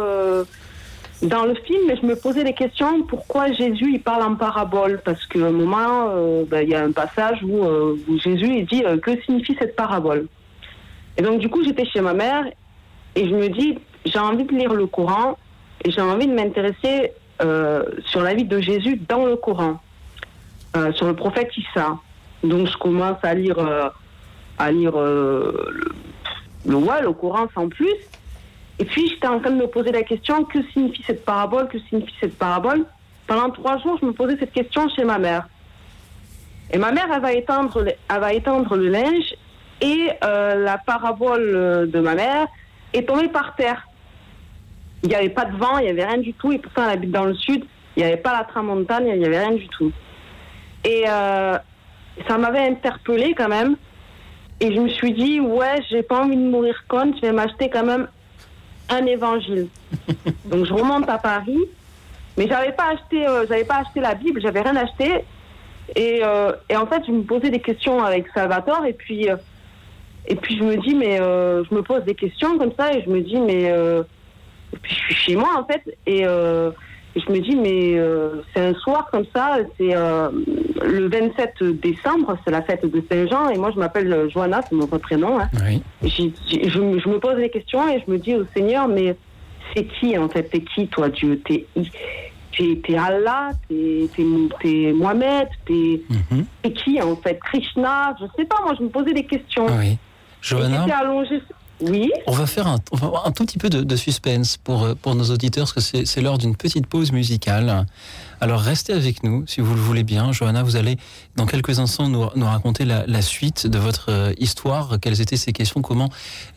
dans 1.23 1.45
le 1.45 1.55
film, 1.55 1.95
je 2.01 2.07
me 2.07 2.17
posais 2.17 2.45
des 2.45 2.55
questions 2.55 3.03
pourquoi 3.03 3.53
Jésus 3.53 3.93
il 3.93 4.01
parle 4.01 4.23
en 4.23 4.37
parabole? 4.37 5.03
Parce 5.05 5.27
qu'à 5.27 5.47
un 5.47 5.51
moment, 5.51 6.09
euh, 6.09 6.45
ben, 6.47 6.63
il 6.63 6.71
y 6.71 6.75
a 6.75 6.83
un 6.83 6.93
passage 6.93 7.43
où, 7.43 7.63
euh, 7.63 7.97
Jésus 8.17 8.57
il 8.57 8.67
dit 8.67 8.83
euh, 8.87 8.97
que 8.97 9.21
signifie 9.23 9.55
cette 9.59 9.77
parabole? 9.77 10.29
Et 11.19 11.23
donc 11.23 11.41
du 11.41 11.51
coup, 11.51 11.63
j'étais 11.63 11.85
chez 11.85 12.01
ma 12.01 12.15
mère 12.15 12.47
et 13.15 13.29
je 13.29 13.35
me 13.35 13.49
dis 13.49 13.79
j'ai 14.07 14.19
envie 14.19 14.45
de 14.45 14.53
lire 14.53 14.73
le 14.73 14.87
Coran 14.87 15.37
et 15.85 15.91
j'ai 15.91 16.01
envie 16.01 16.27
de 16.27 16.33
m'intéresser 16.33 17.13
sur 18.05 18.21
la 18.21 18.35
vie 18.35 18.45
de 18.45 18.61
Jésus 18.61 19.01
dans 19.09 19.25
le 19.25 19.35
Coran, 19.35 19.81
sur 20.93 21.07
le 21.07 21.15
prophète 21.15 21.51
Issa. 21.57 21.97
Donc 22.45 22.67
je 22.67 22.77
commence 22.77 23.17
à 23.23 23.35
lire, 23.35 23.59
à 24.59 24.71
lire 24.71 24.93
le, 24.93 25.55
le, 26.67 26.79
le 27.03 27.13
Coran 27.13 27.47
sans 27.55 27.69
plus. 27.69 27.95
Et 28.81 28.87
puis 28.87 29.09
j'étais 29.09 29.29
en 29.29 29.39
train 29.39 29.51
de 29.51 29.57
me 29.57 29.67
poser 29.67 29.93
la 29.93 30.03
question 30.03 30.43
que 30.45 30.59
signifie 30.73 31.05
cette 31.07 31.23
parabole, 31.23 31.69
que 31.69 31.79
signifie 31.79 32.15
cette 32.19 32.39
parabole. 32.39 32.87
Pendant 33.27 33.51
trois 33.51 33.77
jours, 33.79 33.99
je 34.01 34.07
me 34.07 34.13
posais 34.13 34.39
cette 34.39 34.53
question 34.53 34.89
chez 34.89 35.05
ma 35.05 35.19
mère. 35.19 35.47
Et 36.73 36.79
ma 36.79 36.91
mère, 36.91 37.07
elle 37.15 37.21
va 37.21 37.35
étendre, 37.35 37.85
elle 37.85 38.21
va 38.21 38.33
étendre 38.33 38.75
le 38.77 38.89
linge 38.89 39.35
et 39.83 40.11
euh, 40.25 40.65
la 40.65 40.79
parabole 40.79 41.91
de 41.91 42.01
ma 42.01 42.15
mère 42.15 42.47
est 42.95 43.07
tombée 43.07 43.29
par 43.29 43.55
terre. 43.55 43.87
Il 45.03 45.11
n'y 45.11 45.15
avait 45.15 45.29
pas 45.29 45.45
de 45.45 45.57
vent, 45.59 45.77
il 45.79 45.85
n'y 45.85 45.91
avait 45.91 46.07
rien 46.07 46.19
du 46.19 46.33
tout. 46.33 46.51
Et 46.51 46.59
pourtant, 46.59 46.85
elle 46.85 46.95
habite 46.95 47.11
dans 47.11 47.27
le 47.27 47.35
sud. 47.35 47.65
Il 47.97 48.03
n'y 48.03 48.09
avait 48.09 48.21
pas 48.21 48.33
la 48.33 48.45
tramontane, 48.45 49.07
il 49.07 49.19
n'y 49.19 49.27
avait 49.27 49.41
rien 49.41 49.57
du 49.57 49.69
tout. 49.69 49.93
Et 50.85 51.05
euh, 51.07 51.59
ça 52.27 52.39
m'avait 52.39 52.67
interpellée 52.67 53.35
quand 53.37 53.49
même. 53.49 53.77
Et 54.61 54.75
je 54.75 54.81
me 54.81 54.89
suis 54.89 55.13
dit, 55.13 55.39
ouais, 55.39 55.83
j'ai 55.91 56.03
pas 56.03 56.23
envie 56.23 56.37
de 56.37 56.49
mourir 56.49 56.83
con, 56.89 57.13
je 57.15 57.21
vais 57.21 57.33
m'acheter 57.33 57.69
quand 57.69 57.85
même 57.85 58.09
un 58.91 59.07
évangile. 59.07 59.69
Donc 60.45 60.67
je 60.67 60.73
remonte 60.73 61.09
à 61.09 61.19
Paris, 61.19 61.61
mais 62.37 62.47
j'avais 62.49 62.73
pas 62.73 62.93
acheté, 62.93 63.27
euh, 63.27 63.47
j'avais 63.49 63.65
pas 63.65 63.79
acheté 63.79 64.01
la 64.01 64.15
Bible, 64.15 64.41
j'avais 64.41 64.61
rien 64.61 64.77
acheté. 64.77 65.25
Et, 65.97 66.21
euh, 66.23 66.53
et, 66.69 66.77
en 66.77 66.87
fait, 66.87 67.03
je 67.07 67.11
me 67.11 67.23
posais 67.23 67.51
des 67.51 67.59
questions 67.61 68.03
avec 68.05 68.27
Salvatore, 68.33 68.85
et 68.87 68.93
puis, 68.93 69.29
euh, 69.29 69.37
et 70.27 70.37
puis 70.37 70.57
je 70.57 70.63
me 70.63 70.77
dis, 70.77 70.95
mais 70.95 71.17
je 71.17 71.75
me 71.75 71.83
pose 71.83 72.05
des 72.05 72.15
questions 72.15 72.59
comme 72.59 72.73
ça, 72.79 72.93
et 72.93 73.03
je 73.03 73.11
me 73.11 73.21
dis, 73.21 73.39
mais 73.41 73.65
et 74.73 74.77
puis 74.81 74.95
je 74.95 75.01
suis 75.01 75.15
chez 75.15 75.37
moi 75.37 75.49
en 75.57 75.65
fait, 75.65 75.83
et 76.07 76.25
je 77.17 77.33
me 77.33 77.41
dis, 77.41 77.57
mais 77.57 77.99
euh, 77.99 78.43
c'est 78.55 78.61
un 78.67 78.75
soir 78.75 79.09
comme 79.11 79.25
ça, 79.35 79.57
c'est 79.79 79.97
euh, 79.97 80.31
le 80.83 81.09
27 81.09 81.63
décembre, 81.81 82.37
c'est 82.45 82.51
la 82.51 82.63
fête 82.63 82.85
de 82.87 83.03
Saint-Jean, 83.11 83.49
et 83.51 83.59
moi 83.59 83.71
je 83.75 83.79
m'appelle 83.81 84.29
Johanna, 84.33 84.61
c'est 84.69 84.75
mon 84.77 84.87
vrai 84.87 84.99
prénom. 84.99 85.39
Hein. 85.41 85.49
Oui. 85.67 85.83
Je, 86.03 86.81
me- 86.81 86.99
je 87.01 87.09
me 87.09 87.19
pose 87.19 87.37
des 87.37 87.51
questions 87.51 87.89
et 87.89 88.03
je 88.07 88.11
me 88.11 88.19
dis 88.19 88.35
au 88.37 88.45
Seigneur, 88.55 88.87
mais 88.89 89.17
c'est 89.75 89.85
qui 89.85 90.17
en 90.19 90.29
fait? 90.29 90.45
T'es 90.45 90.61
qui 90.63 90.87
toi 90.89 91.09
Dieu? 91.09 91.41
T'es 91.47 91.67
t'es- 92.57 92.97
Allah 92.97 93.51
T'es 93.69 94.09
Mohamed 94.93 95.49
T'es 95.67 96.03
t'es 96.63 96.73
qui 96.73 97.01
en 97.01 97.17
fait? 97.17 97.39
Krishna 97.41 98.15
Je 98.21 98.27
sais 98.37 98.45
pas, 98.45 98.57
moi 98.65 98.75
je 98.79 98.85
me 98.85 98.89
posais 98.89 99.13
des 99.13 99.25
questions. 99.25 99.67
Ah 99.69 99.75
oui. 99.79 99.93
Et 99.93 99.99
Johanna, 100.43 100.83
J'étais 100.85 100.97
allongée. 100.97 101.41
Oui, 101.83 102.11
on 102.27 102.33
va 102.33 102.47
faire 102.47 102.67
un, 102.67 102.79
un 103.25 103.33
tout 103.33 103.47
petit 103.47 103.59
peu 103.59 103.71
de, 103.71 103.83
de 103.83 103.97
suspense 103.97 104.59
pour, 104.59 104.83
euh, 104.83 104.95
pour 104.95 105.15
nos 105.15 105.31
auditeurs, 105.31 105.73
parce 105.73 105.91
que 105.91 106.05
c'est 106.05 106.21
l'heure 106.21 106.39
d'une 106.39 106.55
petite 106.55 106.87
pause 106.87 107.11
musicale. 107.13 107.87
Alors 108.43 108.61
restez 108.61 108.95
avec 108.95 109.23
nous, 109.23 109.45
si 109.47 109.61
vous 109.61 109.75
le 109.75 109.81
voulez 109.81 110.03
bien. 110.03 110.33
Johanna, 110.33 110.63
vous 110.63 110.77
allez 110.77 110.97
dans 111.37 111.47
quelques 111.47 111.79
instants 111.79 112.09
nous, 112.09 112.27
nous 112.37 112.47
raconter 112.47 112.85
la, 112.85 113.07
la 113.07 113.23
suite 113.23 113.67
de 113.67 113.79
votre 113.79 114.07
euh, 114.11 114.33
histoire. 114.39 114.99
Quelles 115.01 115.21
étaient 115.21 115.37
ces 115.37 115.53
questions? 115.53 115.83
Comment 115.83 116.09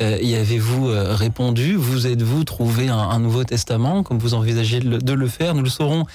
euh, 0.02 0.18
y 0.22 0.36
avez-vous 0.36 0.90
euh, 0.90 1.14
répondu? 1.14 1.76
Vous 1.76 2.08
êtes-vous 2.08 2.46
trouvé 2.46 2.90
un, 2.90 2.98
un 2.98 3.20
Nouveau 3.20 3.44
Testament? 3.44 4.04
Comme 4.04 4.18
vous 4.18 4.34
envisagez 4.34 4.80
de 4.80 5.14
le 5.14 5.28
faire? 5.28 5.56
Nous 5.56 5.64
le 5.64 5.70
saurons 5.70 6.06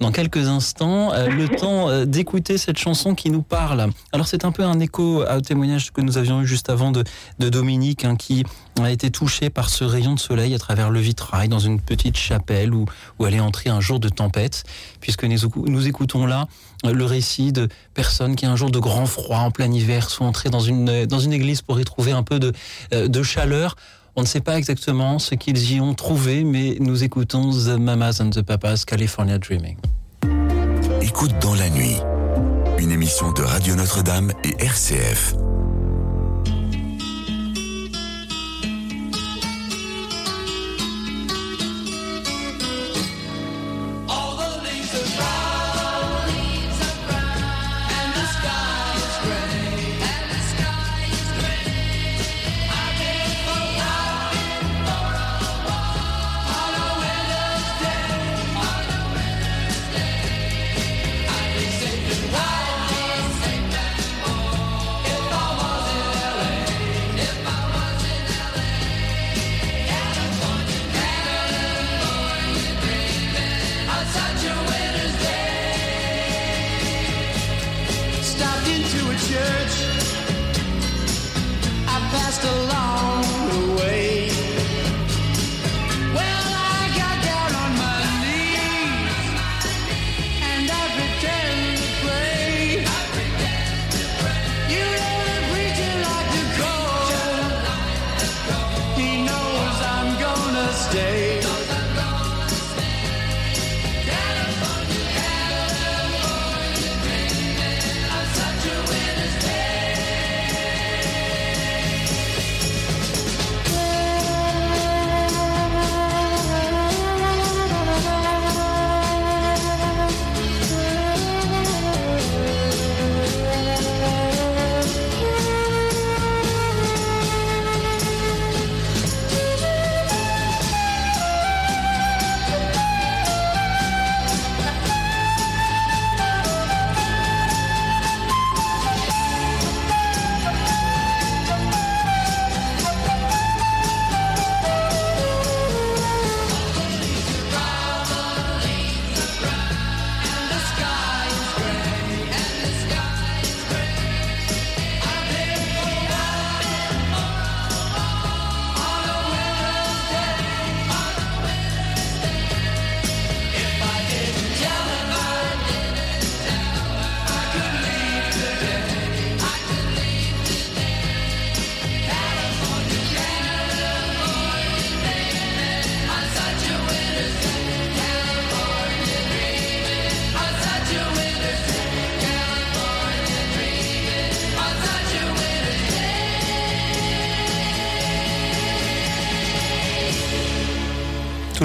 dans 0.00 0.12
quelques 0.12 0.48
instants. 0.48 1.12
Euh, 1.12 1.28
le 1.28 1.48
temps 1.56 1.88
euh, 1.88 2.04
d'écouter 2.04 2.58
cette 2.58 2.78
chanson 2.78 3.14
qui 3.14 3.30
nous 3.30 3.42
parle. 3.42 3.90
Alors 4.12 4.26
c'est 4.26 4.44
un 4.44 4.52
peu 4.52 4.64
un 4.64 4.78
écho 4.80 5.22
au 5.24 5.40
témoignage 5.40 5.92
que 5.92 6.00
nous 6.00 6.18
avions 6.18 6.42
eu 6.42 6.46
juste 6.46 6.70
avant 6.70 6.90
de, 6.90 7.04
de 7.38 7.48
Dominique, 7.48 8.04
hein, 8.04 8.16
qui 8.16 8.44
a 8.82 8.90
été 8.90 9.10
touché 9.10 9.50
par 9.50 9.70
ce 9.70 9.84
rayon 9.84 10.14
de 10.14 10.18
soleil 10.20 10.54
à 10.54 10.58
travers 10.58 10.90
le 10.90 11.00
vitrail 11.00 11.48
dans 11.48 11.58
une 11.58 11.80
petite 11.80 12.16
chapelle 12.16 12.74
où, 12.74 12.86
où 13.18 13.26
elle 13.26 13.34
est 13.34 13.40
entrée 13.40 13.70
un 13.70 13.80
jour 13.80 14.00
de 14.00 14.08
tempête, 14.08 14.64
puisque 15.00 15.24
nous, 15.24 15.44
écou- 15.46 15.68
nous 15.68 15.86
écoutons 15.86 16.26
là 16.26 16.46
euh, 16.84 16.92
le 16.92 17.04
récit 17.04 17.52
de 17.52 17.68
personnes 17.94 18.36
qui 18.36 18.46
un 18.46 18.56
jour 18.56 18.70
de 18.70 18.78
grand 18.78 19.06
froid 19.06 19.38
en 19.38 19.50
plein 19.50 19.70
hiver 19.70 20.10
sont 20.10 20.24
entrées 20.24 20.50
dans 20.50 20.60
une, 20.60 21.06
dans 21.06 21.20
une 21.20 21.32
église 21.32 21.62
pour 21.62 21.80
y 21.80 21.84
trouver 21.84 22.12
un 22.12 22.22
peu 22.22 22.38
de, 22.38 22.52
de 22.92 23.22
chaleur. 23.22 23.76
On 24.16 24.22
ne 24.22 24.26
sait 24.26 24.40
pas 24.40 24.56
exactement 24.56 25.18
ce 25.18 25.34
qu'ils 25.34 25.72
y 25.72 25.80
ont 25.80 25.94
trouvé, 25.94 26.44
mais 26.44 26.76
nous 26.78 27.02
écoutons 27.02 27.50
The 27.50 27.78
Mamas 27.78 28.20
and 28.20 28.30
the 28.30 28.42
Papas 28.42 28.84
California 28.86 29.38
Dreaming. 29.38 29.76
Écoute 31.02 31.32
dans 31.40 31.54
la 31.54 31.68
nuit. 31.68 31.96
Une 32.78 32.92
émission 32.92 33.32
de 33.32 33.42
Radio 33.42 33.74
Notre-Dame 33.74 34.32
et 34.44 34.54
RCF. 34.62 35.34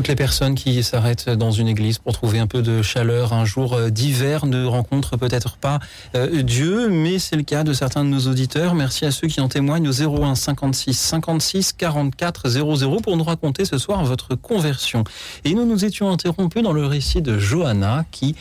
Les 0.10 0.16
personnes 0.16 0.55
qui 0.55 0.82
s'arrêtent 0.82 1.30
dans 1.30 1.51
une 1.51 1.68
église 1.68 1.99
pour 1.99 2.14
trouver 2.14 2.39
un 2.39 2.47
peu 2.47 2.64
de 2.64 2.82
chaleur 2.82 3.32
un 3.32 3.45
jour 3.45 3.76
euh, 3.76 3.89
d'hiver 3.91 4.47
ne 4.47 4.66
rencontrent 4.66 5.18
peut-être 5.18 5.57
pas 5.57 5.80
euh, 6.16 6.41
Dieu, 6.41 6.89
mais 6.89 7.20
c'est 7.20 7.36
le 7.36 7.43
cas 7.43 7.64
de 7.64 7.74
certains 7.74 8.03
de 8.03 8.10
nos 8.10 8.22
auditeurs. 8.22 8.74
Merci 8.74 9.05
à 9.05 9.12
ceux 9.12 9.28
qui 9.28 9.39
en 9.39 9.47
témoignent 9.47 9.88
au 9.88 10.24
01 10.24 10.34
56 10.34 10.93
56 10.97 11.74
44 11.74 12.49
00 12.49 13.01
pour 13.01 13.18
nous 13.18 13.24
raconter 13.24 13.66
ce 13.66 13.78
soir 13.78 14.03
votre 14.03 14.34
conversion. 14.34 15.03
Et 15.45 15.53
nous 15.53 15.66
nous 15.66 15.86
étions 15.86 16.10
interrompus 16.10 16.64
dans 16.64 16.74
le 16.74 16.88
récit 16.88 17.22
de 17.22 17.38
Johanna 17.38 18.03
qui, 18.10 18.36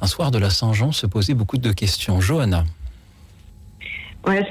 un 0.00 0.06
soir 0.06 0.30
de 0.30 0.38
la 0.38 0.50
Saint-Jean, 0.50 0.92
se 0.92 1.06
posait 1.06 1.34
beaucoup 1.34 1.58
de 1.58 1.72
questions. 1.72 2.20
Johanna. 2.20 2.64
Ouais, 4.28 4.46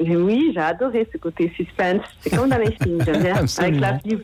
oui, 0.00 0.52
j'ai 0.54 0.60
adoré 0.60 1.08
ce 1.10 1.16
côté 1.18 1.50
suspense. 1.56 2.02
C'est 2.20 2.36
comme 2.36 2.50
dans 2.50 2.58
les 2.58 2.70
films, 2.82 3.02
j'aime 3.04 3.22
bien, 3.22 3.34
avec 3.34 3.80
la 3.80 3.92
Bible. 3.92 4.22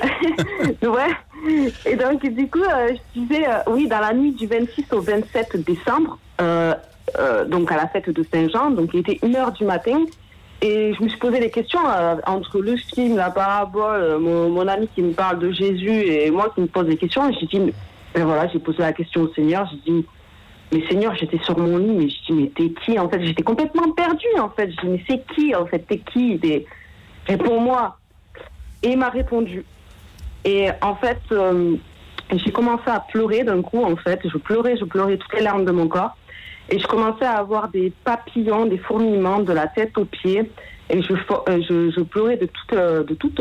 ouais. 0.82 1.70
Et 1.86 1.96
donc, 1.96 2.26
du 2.26 2.48
coup, 2.48 2.62
euh, 2.62 2.94
je 3.14 3.20
disais, 3.20 3.46
euh, 3.46 3.58
oui, 3.68 3.86
dans 3.86 4.00
la 4.00 4.14
nuit 4.14 4.32
du 4.32 4.46
26 4.46 4.86
au 4.92 5.00
27 5.00 5.56
décembre, 5.64 6.18
euh, 6.40 6.74
donc 7.48 7.70
à 7.72 7.76
la 7.76 7.88
fête 7.88 8.08
de 8.08 8.24
Saint-Jean, 8.32 8.70
donc 8.70 8.90
il 8.94 9.00
était 9.00 9.18
1h 9.26 9.58
du 9.58 9.64
matin, 9.64 10.04
et 10.62 10.94
je 10.94 11.02
me 11.02 11.08
suis 11.08 11.18
posé 11.18 11.40
des 11.40 11.50
questions 11.50 11.80
entre 12.26 12.60
le 12.60 12.76
film, 12.76 13.16
la 13.16 13.30
parabole, 13.30 14.18
mon, 14.18 14.50
mon 14.50 14.68
ami 14.68 14.88
qui 14.94 15.02
me 15.02 15.12
parle 15.12 15.38
de 15.38 15.50
Jésus 15.50 15.90
et 15.90 16.30
moi 16.30 16.52
qui 16.54 16.60
me 16.60 16.66
pose 16.66 16.86
des 16.86 16.98
questions. 16.98 17.28
Et 17.28 17.34
j'ai 17.40 17.46
dit, 17.46 17.72
ben 18.14 18.24
voilà, 18.24 18.46
j'ai 18.48 18.58
posé 18.58 18.78
la 18.78 18.92
question 18.92 19.22
au 19.22 19.32
Seigneur. 19.32 19.68
J'ai 19.70 19.90
dit, 19.90 20.06
mais 20.72 20.86
Seigneur, 20.88 21.14
j'étais 21.16 21.38
sur 21.38 21.58
mon 21.58 21.78
lit, 21.78 21.92
mais 21.92 22.08
je 22.08 22.16
dis, 22.26 22.32
mais 22.32 22.50
t'es 22.54 22.70
qui 22.84 22.98
en 22.98 23.08
fait? 23.08 23.24
J'étais 23.24 23.42
complètement 23.42 23.90
perdue 23.92 24.38
en 24.38 24.50
fait. 24.50 24.70
Je 24.70 24.80
dis, 24.80 24.88
mais 24.88 25.04
c'est 25.08 25.34
qui 25.34 25.54
en 25.54 25.66
fait? 25.66 25.80
T'es 25.80 25.98
qui? 25.98 26.40
Réponds-moi. 27.26 27.96
Et 28.82 28.92
il 28.92 28.98
m'a 28.98 29.08
répondu. 29.08 29.64
Et 30.44 30.68
en 30.80 30.94
fait, 30.94 31.20
euh, 31.32 31.76
j'ai 32.32 32.52
commencé 32.52 32.84
à 32.86 33.00
pleurer 33.00 33.42
d'un 33.42 33.62
coup 33.62 33.82
en 33.84 33.96
fait. 33.96 34.20
Je 34.24 34.38
pleurais, 34.38 34.76
je 34.76 34.84
pleurais 34.84 35.16
toutes 35.16 35.34
les 35.34 35.42
larmes 35.42 35.64
de 35.64 35.72
mon 35.72 35.88
corps. 35.88 36.16
Et 36.70 36.78
je 36.78 36.86
commençais 36.86 37.24
à 37.24 37.38
avoir 37.38 37.68
des 37.68 37.92
papillons, 38.04 38.66
des 38.66 38.78
fourmillements 38.78 39.40
de 39.40 39.52
la 39.52 39.66
tête 39.66 39.98
aux 39.98 40.04
pieds. 40.04 40.50
Et 40.88 41.02
je, 41.02 41.12
euh, 41.12 42.04
pleurais 42.04 42.36
de 42.36 42.46
toute, 42.46 42.72
euh, 42.72 43.02
de 43.02 43.14
toute, 43.14 43.40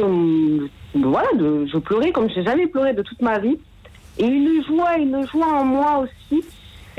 voilà, 0.96 1.30
je 1.38 1.78
pleurais 1.78 2.12
comme 2.12 2.30
j'ai 2.30 2.44
jamais 2.44 2.68
pleuré 2.68 2.94
de 2.94 3.04
toute 3.04 3.22
ma 3.22 3.38
vie. 3.38 3.58
Et 4.18 4.26
une 4.26 4.64
joie, 4.66 4.98
une 4.98 5.26
joie 5.28 5.48
en 5.48 5.64
moi 5.64 6.00
aussi. 6.04 6.44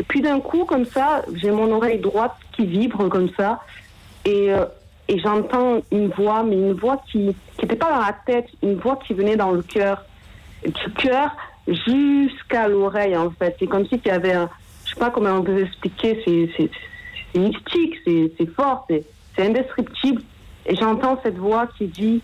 Et 0.01 0.03
puis 0.03 0.22
d'un 0.22 0.40
coup, 0.40 0.64
comme 0.64 0.86
ça, 0.86 1.22
j'ai 1.34 1.51
mon 1.51 1.70
oreille 1.72 1.98
droite 1.98 2.32
qui 2.57 2.64
vibre 2.64 3.07
comme 3.11 3.28
ça. 3.38 3.61
Et, 4.24 4.51
euh, 4.51 4.64
et 5.09 5.18
j'entends 5.18 5.82
une 5.92 6.09
voix, 6.09 6.42
mais 6.42 6.57
une 6.57 6.72
voix 6.72 7.03
qui 7.12 7.36
n'était 7.61 7.76
pas 7.76 7.90
dans 7.90 7.98
la 7.98 8.16
tête, 8.24 8.46
une 8.62 8.76
voix 8.76 8.98
qui 9.07 9.12
venait 9.12 9.36
dans 9.36 9.51
le 9.51 9.61
cœur. 9.61 10.03
Du 10.64 10.92
cœur 10.94 11.36
jusqu'à 11.68 12.66
l'oreille, 12.66 13.14
en 13.14 13.30
fait. 13.30 13.57
C'est 13.59 13.66
comme 13.66 13.86
si 13.88 14.01
il 14.03 14.09
y 14.09 14.11
avait 14.11 14.32
un. 14.32 14.48
Je 14.86 14.94
sais 14.94 14.98
pas 15.01 15.11
comment 15.11 15.32
on 15.32 15.42
peut 15.42 15.61
expliquer, 15.61 16.18
c'est- 16.24 16.70
mystique, 17.38 17.96
c'est 18.07 18.51
fort, 18.57 18.86
c'est 18.88 19.05
indescriptible. 19.46 20.22
Et 20.64 20.76
j'entends 20.76 21.20
cette 21.22 21.36
voix 21.36 21.66
qui 21.76 21.88
dit 21.88 22.22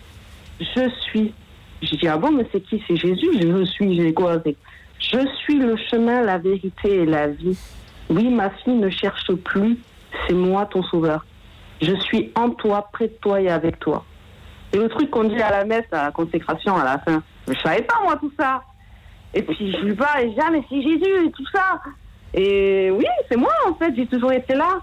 Je 0.61 0.89
suis. 1.11 1.35
Je 1.83 1.95
dis 1.95 2.09
Ah 2.09 2.17
bon, 2.17 2.31
mais 2.31 2.47
c'est 2.53 2.63
qui? 2.63 2.83
C'est 2.89 2.97
Jésus 2.97 3.39
Je 3.39 3.65
suis, 3.67 3.97
j'ai 3.97 4.15
quoi 4.15 4.39
Je 4.99 5.27
suis 5.39 5.59
le 5.59 5.77
chemin, 5.77 6.23
la 6.23 6.39
vérité 6.39 7.03
et 7.03 7.07
la 7.07 7.29
vie. 7.29 7.59
Oui, 8.09 8.29
ma 8.29 8.51
fille 8.51 8.75
ne 8.75 8.89
cherche 8.89 9.33
plus, 9.33 9.79
c'est 10.27 10.35
moi 10.35 10.67
ton 10.67 10.83
sauveur. 10.83 11.25
Je 11.83 11.95
suis 12.01 12.33
en 12.35 12.51
toi, 12.51 12.89
près 12.93 13.09
de 13.09 13.15
toi 13.21 13.41
et 13.41 13.51
avec 13.51 13.79
toi. 13.79 14.05
C'est 14.73 14.79
le 14.79 14.89
truc 14.89 15.11
qu'on 15.11 15.25
dit 15.25 15.41
à 15.41 15.51
la 15.51 15.65
messe, 15.65 15.85
à 15.93 16.05
la 16.05 16.11
consécration, 16.11 16.77
à 16.77 16.85
la 16.85 16.99
fin. 16.99 17.23
Mais 17.47 17.55
je 17.55 17.61
savais 17.61 17.83
pas, 17.83 17.97
moi, 18.03 18.17
tout 18.17 18.33
ça. 18.39 18.63
Et 19.35 19.43
puis, 19.43 19.73
je 19.73 19.79
lui 19.79 19.95
parle 19.95 20.23
et 20.23 20.31
je 20.31 20.35
dis, 20.35 20.41
ah, 20.41 20.51
mais 20.51 20.63
c'est 20.69 20.83
Jésus 20.83 21.27
et 21.27 21.31
tout 21.31 21.47
ça. 21.55 21.81
Et 22.33 22.91
oui, 22.91 23.07
c'est 23.31 23.37
moi, 23.37 23.53
en 23.69 23.75
fait, 23.75 23.95
j'ai 23.95 24.07
toujours 24.07 24.33
été 24.33 24.55
là. 24.55 24.81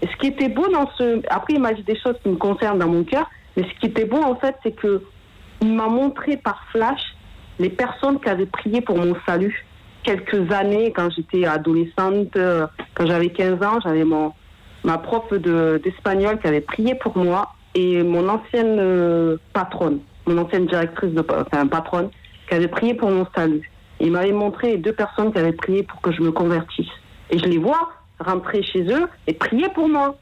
Et 0.00 0.08
ce 0.08 0.16
qui 0.16 0.28
était 0.28 0.48
beau 0.48 0.66
dans 0.68 0.90
ce. 0.98 1.22
Après, 1.30 1.54
il 1.54 1.60
m'a 1.60 1.72
dit 1.72 1.82
des 1.82 1.98
choses 1.98 2.16
qui 2.22 2.28
me 2.28 2.36
concernent 2.36 2.78
dans 2.78 2.88
mon 2.88 3.04
cœur. 3.04 3.30
Mais 3.56 3.62
ce 3.62 3.80
qui 3.80 3.86
était 3.86 4.04
beau, 4.04 4.20
en 4.20 4.34
fait, 4.36 4.56
c'est 4.62 4.72
que 4.72 5.02
il 5.60 5.72
m'a 5.72 5.86
montré 5.86 6.36
par 6.36 6.64
flash 6.72 7.00
les 7.62 7.70
personnes 7.70 8.18
qui 8.20 8.28
avaient 8.28 8.46
prié 8.46 8.80
pour 8.80 8.98
mon 8.98 9.14
salut. 9.24 9.64
Quelques 10.02 10.50
années, 10.52 10.92
quand 10.92 11.08
j'étais 11.10 11.46
adolescente, 11.46 12.36
euh, 12.36 12.66
quand 12.94 13.06
j'avais 13.06 13.28
15 13.28 13.62
ans, 13.62 13.78
j'avais 13.84 14.02
mon, 14.04 14.32
ma 14.82 14.98
prof 14.98 15.32
de- 15.32 15.80
d'espagnol 15.82 16.40
qui 16.40 16.48
avait 16.48 16.60
prié 16.60 16.96
pour 16.96 17.16
moi 17.16 17.54
et 17.76 18.02
mon 18.02 18.28
ancienne 18.28 18.78
euh, 18.80 19.36
patronne, 19.52 20.00
mon 20.26 20.38
ancienne 20.38 20.66
directrice, 20.66 21.12
de, 21.12 21.24
enfin 21.30 21.68
patronne, 21.68 22.10
qui 22.48 22.54
avait 22.56 22.66
prié 22.68 22.94
pour 22.94 23.10
mon 23.10 23.26
salut. 23.34 23.70
Il 24.00 24.10
m'avait 24.10 24.32
montré 24.32 24.76
deux 24.76 24.92
personnes 24.92 25.32
qui 25.32 25.38
avaient 25.38 25.52
prié 25.52 25.84
pour 25.84 26.00
que 26.00 26.10
je 26.10 26.20
me 26.20 26.32
convertisse. 26.32 26.90
Et 27.30 27.38
je 27.38 27.44
les 27.44 27.58
vois 27.58 27.92
rentrer 28.18 28.62
chez 28.64 28.82
eux 28.92 29.06
et 29.28 29.34
prier 29.34 29.68
pour 29.68 29.88
moi. 29.88 30.16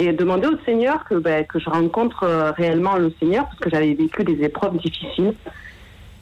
Et 0.00 0.12
demander 0.12 0.46
au 0.48 0.56
Seigneur 0.64 1.04
que, 1.04 1.14
ben, 1.14 1.44
que 1.44 1.58
je 1.58 1.68
rencontre 1.70 2.22
euh, 2.24 2.52
réellement 2.52 2.96
le 2.96 3.12
Seigneur 3.20 3.46
parce 3.46 3.58
que 3.58 3.70
j'avais 3.70 3.94
vécu 3.94 4.22
des 4.24 4.44
épreuves 4.44 4.76
difficiles. 4.78 5.34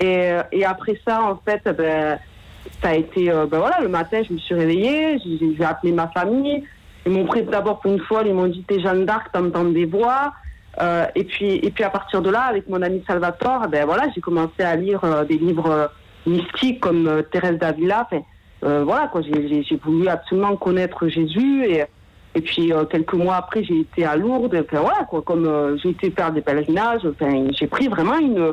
Et, 0.01 0.30
euh, 0.32 0.42
et 0.53 0.64
après 0.64 1.01
ça, 1.07 1.22
en 1.22 1.36
fait, 1.44 1.62
ben, 1.76 2.18
ça 2.82 2.90
a 2.90 2.94
été, 2.94 3.30
euh, 3.30 3.47
ben 3.47 3.59
voilà, 3.59 3.80
le 3.80 3.88
matin, 3.88 4.22
je 4.26 4.32
me 4.32 4.38
suis 4.38 4.55
réveillée, 4.55 5.18
j'ai 5.24 5.64
appelé 5.64 5.92
ma 5.92 6.09
famille. 6.09 6.64
Ils 7.07 7.12
m'ont 7.12 7.24
pris 7.24 7.42
d'abord 7.44 7.80
pour 7.80 7.92
une 7.92 8.01
folle, 8.01 8.26
ils 8.26 8.34
m'ont 8.34 8.49
dit 8.49 8.64
T'es 8.66 8.80
Jeanne 8.80 9.07
d'Arc, 9.07 9.30
t'entends 9.32 9.64
des 9.64 9.84
voix. 9.86 10.32
Euh, 10.80 11.07
et, 11.14 11.24
puis, 11.24 11.55
et 11.55 11.70
puis 11.70 11.84
à 11.84 11.90
partir 11.90 12.20
de 12.20 12.28
là, 12.28 12.42
avec 12.42 12.68
mon 12.68 12.82
ami 12.82 13.03
Salvatore, 13.07 13.68
ben 13.68 13.86
voilà, 13.86 14.09
j'ai 14.14 14.20
commencé 14.20 14.62
à 14.62 14.76
lire 14.76 15.01
des 15.26 15.38
livres 15.38 15.90
mystiques 16.26 16.80
comme 16.80 17.22
Thérèse 17.30 17.59
d'Avila. 17.59 18.07
Voilà, 18.61 19.07
quoi, 19.09 19.22
j'ai- 19.22 19.80
voulu 19.82 20.09
absolument 20.09 20.57
connaître 20.57 21.09
Jésus. 21.09 21.64
Et, 21.64 21.84
et 22.34 22.40
puis 22.42 22.72
quelques 22.90 23.14
mois 23.14 23.36
après, 23.36 23.64
j'ai 23.64 23.80
été 23.80 24.05
à 24.05 24.16
Lourdes. 24.16 24.62
Enfin, 24.68 24.82
voilà, 24.82 25.05
quoi, 25.09 25.22
comme 25.22 25.78
j'ai 25.82 25.90
été 25.90 26.11
faire 26.11 26.32
des 26.32 26.42
pèlerinages, 26.42 27.09
j'ai 27.53 27.66
pris 27.68 27.86
vraiment 27.88 28.18
une 28.18 28.53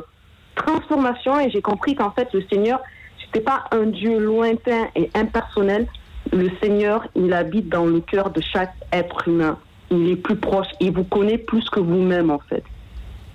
transformation 0.54 1.38
et 1.40 1.50
j'ai 1.50 1.62
compris 1.62 1.94
qu'en 1.94 2.10
fait, 2.10 2.28
le 2.32 2.42
Seigneur, 2.50 2.80
c'était 3.24 3.40
pas 3.40 3.64
un 3.72 3.86
Dieu 3.86 4.18
lointain 4.18 4.88
et 4.94 5.10
impersonnel. 5.14 5.86
Le 6.32 6.50
Seigneur, 6.62 7.06
il 7.14 7.32
habite 7.32 7.68
dans 7.68 7.84
le 7.86 8.00
cœur 8.00 8.30
de 8.30 8.40
chaque 8.40 8.72
être 8.92 9.28
humain. 9.28 9.58
Il 9.90 10.08
est 10.10 10.16
plus 10.16 10.36
proche. 10.36 10.66
Il 10.80 10.92
vous 10.92 11.04
connaît 11.04 11.38
plus 11.38 11.68
que 11.70 11.80
vous-même, 11.80 12.30
en 12.30 12.38
fait. 12.38 12.64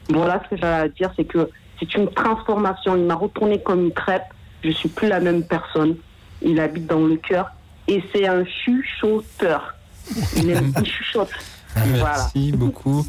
Voilà 0.10 0.42
ce 0.44 0.50
que 0.50 0.58
j'ai 0.58 0.68
à 0.68 0.88
dire, 0.88 1.12
c'est 1.16 1.26
que 1.26 1.50
c'est 1.80 1.94
une 1.96 2.10
transformation. 2.10 2.96
Il 2.98 3.04
m'a 3.04 3.16
retourné 3.16 3.62
comme 3.62 3.86
une 3.86 3.94
crêpe. 3.94 4.24
Je 4.64 4.72
suis 4.72 4.90
plus 4.90 5.08
la 5.08 5.20
même 5.20 5.44
personne. 5.44 5.96
Il 6.42 6.60
habite 6.60 6.88
dans 6.88 7.00
le 7.06 7.16
cœur. 7.18 7.52
Et 7.88 8.04
c'est 8.14 8.28
un 8.28 8.44
chuchoteur. 8.46 9.76
Il, 10.36 10.50
aime- 10.50 10.74
il 10.80 10.86
chuchote. 10.86 11.30
Voilà. 11.76 12.16
Merci 12.36 12.52
beaucoup, 12.52 13.06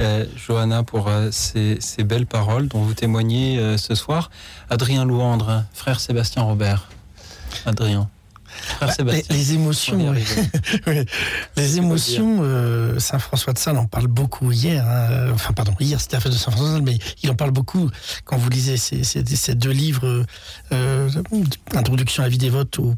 euh, 0.00 0.24
Johanna, 0.36 0.82
pour 0.82 1.08
euh, 1.08 1.28
ces, 1.30 1.76
ces 1.80 2.04
belles 2.04 2.26
paroles 2.26 2.68
dont 2.68 2.80
vous 2.82 2.94
témoignez 2.94 3.58
euh, 3.58 3.76
ce 3.76 3.94
soir. 3.94 4.30
Adrien 4.70 5.04
Louandre, 5.04 5.64
frère 5.72 6.00
Sébastien 6.00 6.42
Robert. 6.42 6.88
Adrien. 7.66 8.08
Frère 8.46 8.88
Bah, 8.88 9.12
les, 9.12 9.22
Sébastien. 9.22 9.36
les 9.36 9.50
On 9.50 9.54
émotions, 9.54 10.10
oui. 10.86 11.04
Les 11.56 11.76
émotions, 11.78 12.42
Saint 12.98 13.18
François 13.18 13.52
de 13.52 13.58
Sales 13.58 13.78
en 13.78 13.86
parle 13.86 14.06
beaucoup 14.08 14.50
hier. 14.50 14.84
hein. 14.86 15.30
Enfin, 15.32 15.52
pardon, 15.52 15.74
hier 15.78 16.00
c'était 16.00 16.16
la 16.16 16.20
fête 16.20 16.32
de 16.32 16.36
Saint 16.36 16.50
François 16.50 16.68
de 16.70 16.74
Sales, 16.74 16.82
mais 16.82 16.98
il 17.22 17.30
en 17.30 17.34
parle 17.36 17.52
beaucoup 17.52 17.88
quand 18.24 18.36
vous 18.36 18.50
lisez 18.50 18.76
ces, 18.76 19.04
ces- 19.04 19.24
ces 19.24 19.54
deux 19.54 19.70
livres, 19.70 20.24
Introduction 21.74 22.22
à 22.22 22.26
la 22.26 22.30
vie 22.30 22.38
dévote 22.38 22.78
ou 22.78 22.94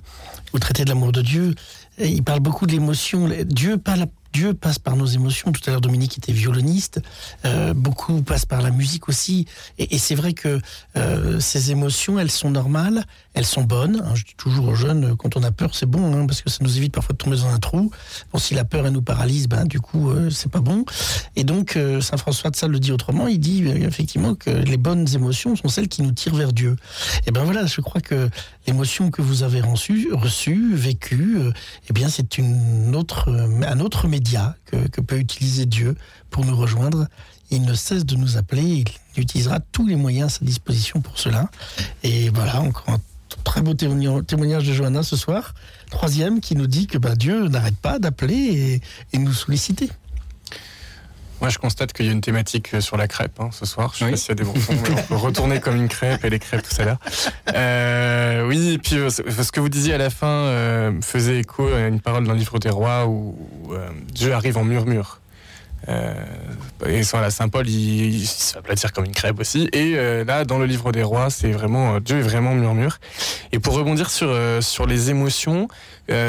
Traité 0.58 0.84
de 0.84 0.88
l'amour 0.90 1.12
de 1.12 1.22
Dieu. 1.22 1.54
Et 1.98 2.08
il 2.08 2.22
parle 2.22 2.40
beaucoup 2.40 2.66
de 2.66 2.72
l'émotion. 2.72 3.28
Dieu 3.46 3.76
parle. 3.78 4.06
Dieu 4.32 4.54
passe 4.54 4.78
par 4.78 4.96
nos 4.96 5.06
émotions. 5.06 5.52
Tout 5.52 5.60
à 5.66 5.70
l'heure, 5.70 5.80
Dominique 5.80 6.18
était 6.18 6.32
violoniste. 6.32 7.00
Euh, 7.44 7.74
beaucoup 7.74 8.22
passent 8.22 8.46
par 8.46 8.62
la 8.62 8.70
musique 8.70 9.08
aussi. 9.08 9.46
Et, 9.78 9.98
c'est 9.98 10.14
vrai 10.14 10.32
que 10.32 10.60
euh, 10.96 11.38
ces 11.40 11.70
émotions, 11.70 12.18
elles 12.18 12.30
sont 12.30 12.50
normales, 12.50 13.04
elles 13.34 13.46
sont 13.46 13.62
bonnes. 13.62 14.02
hein. 14.04 14.14
je 14.14 14.24
dis 14.24 14.34
toujours 14.36 14.68
aux 14.68 14.74
jeunes, 14.74 15.04
euh, 15.04 15.16
quand 15.16 15.36
on 15.36 15.42
a 15.42 15.50
peur, 15.50 15.74
c'est 15.74 15.86
bon, 15.86 16.14
hein, 16.14 16.26
parce 16.26 16.42
que 16.42 16.50
ça 16.50 16.58
nous 16.60 16.76
évite 16.76 16.92
parfois 16.92 17.14
de 17.14 17.18
tomber 17.18 17.36
dans 17.36 17.46
un 17.46 17.58
trou. 17.58 17.90
Bon, 18.32 18.38
si 18.38 18.54
la 18.54 18.64
peur, 18.64 18.86
elle 18.86 18.92
nous 18.92 19.02
paralyse, 19.02 19.48
ben 19.48 19.64
du 19.64 19.80
coup, 19.80 20.10
euh, 20.10 20.30
c'est 20.30 20.50
pas 20.50 20.60
bon. 20.60 20.84
Et 21.36 21.44
donc, 21.44 21.76
euh, 21.76 22.00
Saint 22.00 22.16
François 22.16 22.50
de 22.50 22.56
Sales 22.56 22.70
le 22.70 22.80
dit 22.80 22.92
autrement. 22.92 23.26
Il 23.28 23.38
dit 23.38 23.64
euh, 23.64 23.86
effectivement 23.86 24.34
que 24.34 24.50
les 24.50 24.76
bonnes 24.76 25.06
émotions 25.14 25.56
sont 25.56 25.68
celles 25.68 25.88
qui 25.88 26.02
nous 26.02 26.12
tirent 26.12 26.34
vers 26.34 26.52
Dieu. 26.52 26.76
Et 27.26 27.30
ben 27.30 27.44
voilà, 27.44 27.66
je 27.66 27.80
crois 27.80 28.00
que 28.00 28.28
l'émotion 28.66 29.10
que 29.10 29.22
vous 29.22 29.42
avez 29.42 29.60
reçue, 29.60 30.74
vécue, 30.74 31.38
eh 31.88 31.92
bien, 31.92 32.08
c'est 32.08 32.38
un 32.38 32.94
autre 32.94 34.08
média 34.08 34.56
que, 34.66 35.00
peut 35.00 35.18
utiliser 35.18 35.66
Dieu 35.66 35.96
pour 36.30 36.44
nous 36.44 36.56
rejoindre. 36.56 37.06
Il 37.50 37.62
ne 37.62 37.74
cesse 37.74 38.06
de 38.06 38.16
nous 38.16 38.36
appeler, 38.36 38.62
il 38.62 39.20
utilisera 39.20 39.60
tous 39.60 39.86
les 39.86 39.96
moyens 39.96 40.26
à 40.26 40.38
sa 40.38 40.44
disposition 40.44 41.00
pour 41.00 41.18
cela. 41.18 41.50
Et 42.02 42.30
voilà, 42.30 42.58
un 42.58 42.98
très 43.42 43.62
beau 43.62 43.74
témoignage 43.74 44.66
de 44.66 44.72
Johanna 44.72 45.02
ce 45.02 45.16
soir. 45.16 45.54
Troisième, 45.90 46.40
qui 46.40 46.56
nous 46.56 46.66
dit 46.66 46.86
que 46.86 46.98
bah, 46.98 47.14
Dieu 47.14 47.48
n'arrête 47.48 47.76
pas 47.76 47.98
d'appeler 47.98 48.34
et, 48.34 48.80
et 49.16 49.18
nous 49.18 49.32
solliciter. 49.32 49.90
Moi, 51.40 51.48
je 51.48 51.58
constate 51.58 51.92
qu'il 51.92 52.06
y 52.06 52.08
a 52.08 52.12
une 52.12 52.20
thématique 52.20 52.72
euh, 52.72 52.80
sur 52.80 52.96
la 52.96 53.08
crêpe 53.08 53.40
hein, 53.40 53.48
ce 53.50 53.66
soir. 53.66 53.90
Je 53.94 54.04
sais 54.04 54.10
pas 54.12 54.16
s'il 54.16 54.28
y 54.28 54.32
a 54.32 54.34
des 54.36 54.44
bons 54.44 54.54
sons, 54.60 54.74
mais 54.80 54.90
on 54.96 55.02
peut 55.02 55.16
retourner 55.16 55.58
comme 55.58 55.74
une 55.74 55.88
crêpe 55.88 56.24
et 56.24 56.30
les 56.30 56.38
crêpes 56.38 56.62
tout 56.62 56.80
à 56.80 56.84
l'heure. 56.84 56.98
Euh, 57.52 58.46
oui, 58.46 58.74
et 58.74 58.78
puis 58.78 58.94
euh, 58.94 59.10
ce 59.10 59.50
que 59.50 59.58
vous 59.58 59.68
disiez 59.68 59.94
à 59.94 59.98
la 59.98 60.10
fin 60.10 60.28
euh, 60.28 60.92
faisait 61.02 61.40
écho 61.40 61.66
à 61.66 61.88
une 61.88 62.00
parole 62.00 62.28
dans 62.28 62.32
le 62.32 62.38
livre 62.38 62.60
des 62.60 62.70
rois 62.70 63.06
où, 63.06 63.36
où, 63.64 63.72
euh, 63.72 63.88
Dieu 64.12 64.32
arrive 64.32 64.56
en 64.56 64.62
murmure. 64.62 65.18
Euh, 65.88 66.14
et 66.86 67.02
voilà, 67.02 67.30
Saint 67.30 67.48
Paul, 67.48 67.68
il, 67.68 68.14
il 68.14 68.26
s'aplatir 68.26 68.92
comme 68.92 69.04
une 69.04 69.12
crêpe 69.12 69.40
aussi. 69.40 69.68
Et 69.72 69.94
euh, 69.96 70.24
là, 70.24 70.44
dans 70.44 70.58
le 70.58 70.66
livre 70.66 70.92
des 70.92 71.02
rois, 71.02 71.30
c'est 71.30 71.50
vraiment 71.50 71.94
euh, 71.94 72.00
Dieu 72.00 72.18
est 72.18 72.22
vraiment 72.22 72.54
murmure. 72.54 72.98
Et 73.52 73.58
pour 73.58 73.74
rebondir 73.74 74.10
sur 74.10 74.32
sur 74.62 74.86
les 74.86 75.10
émotions, 75.10 75.68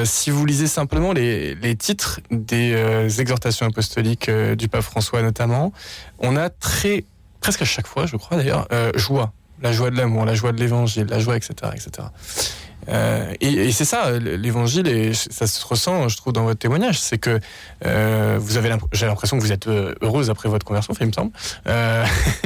si 0.04 0.30
vous 0.30 0.46
lisez 0.46 0.68
simplement 0.68 1.14
les, 1.14 1.56
les 1.56 1.76
titres 1.76 2.20
des 2.32 2.76
exhortations 3.20 3.66
apostoliques 3.66 4.30
du 4.30 4.68
pape 4.68 4.82
François 4.82 5.22
notamment, 5.22 5.74
on 6.20 6.36
a 6.36 6.50
très 6.50 7.06
presque 7.40 7.62
à 7.62 7.66
chaque 7.66 7.88
fois, 7.88 8.06
je 8.06 8.16
crois 8.16 8.38
d'ailleurs, 8.38 8.68
joie, 8.96 9.34
la 9.62 9.72
joie 9.72 9.90
de 9.90 9.98
l'amour, 9.98 10.26
la 10.26 10.36
joie 10.36 10.52
de 10.52 10.60
l'évangile, 10.60 11.08
la 11.10 11.20
joie, 11.20 11.38
etc., 11.38 11.54
etc. 11.74 12.08
Euh, 12.90 13.34
et 13.40 13.72
c'est 13.72 13.86
ça, 13.86 14.12
l'évangile, 14.20 14.88
et 14.88 15.14
ça 15.14 15.48
se 15.48 15.66
ressent, 15.66 16.10
je 16.10 16.18
trouve, 16.18 16.34
dans 16.34 16.44
votre 16.44 16.60
témoignage, 16.60 17.00
c'est 17.00 17.18
que 17.18 17.40
euh, 17.86 18.40
j'ai 18.92 19.06
l'impression 19.06 19.38
que 19.38 19.42
vous 19.42 19.52
êtes 19.52 19.68
euh, 19.68 19.94
heureuse 20.02 20.30
après 20.30 20.50
votre 20.50 20.66
conversion, 20.66 20.94
il 21.00 21.08
me 21.08 21.12
semble. 21.12 21.32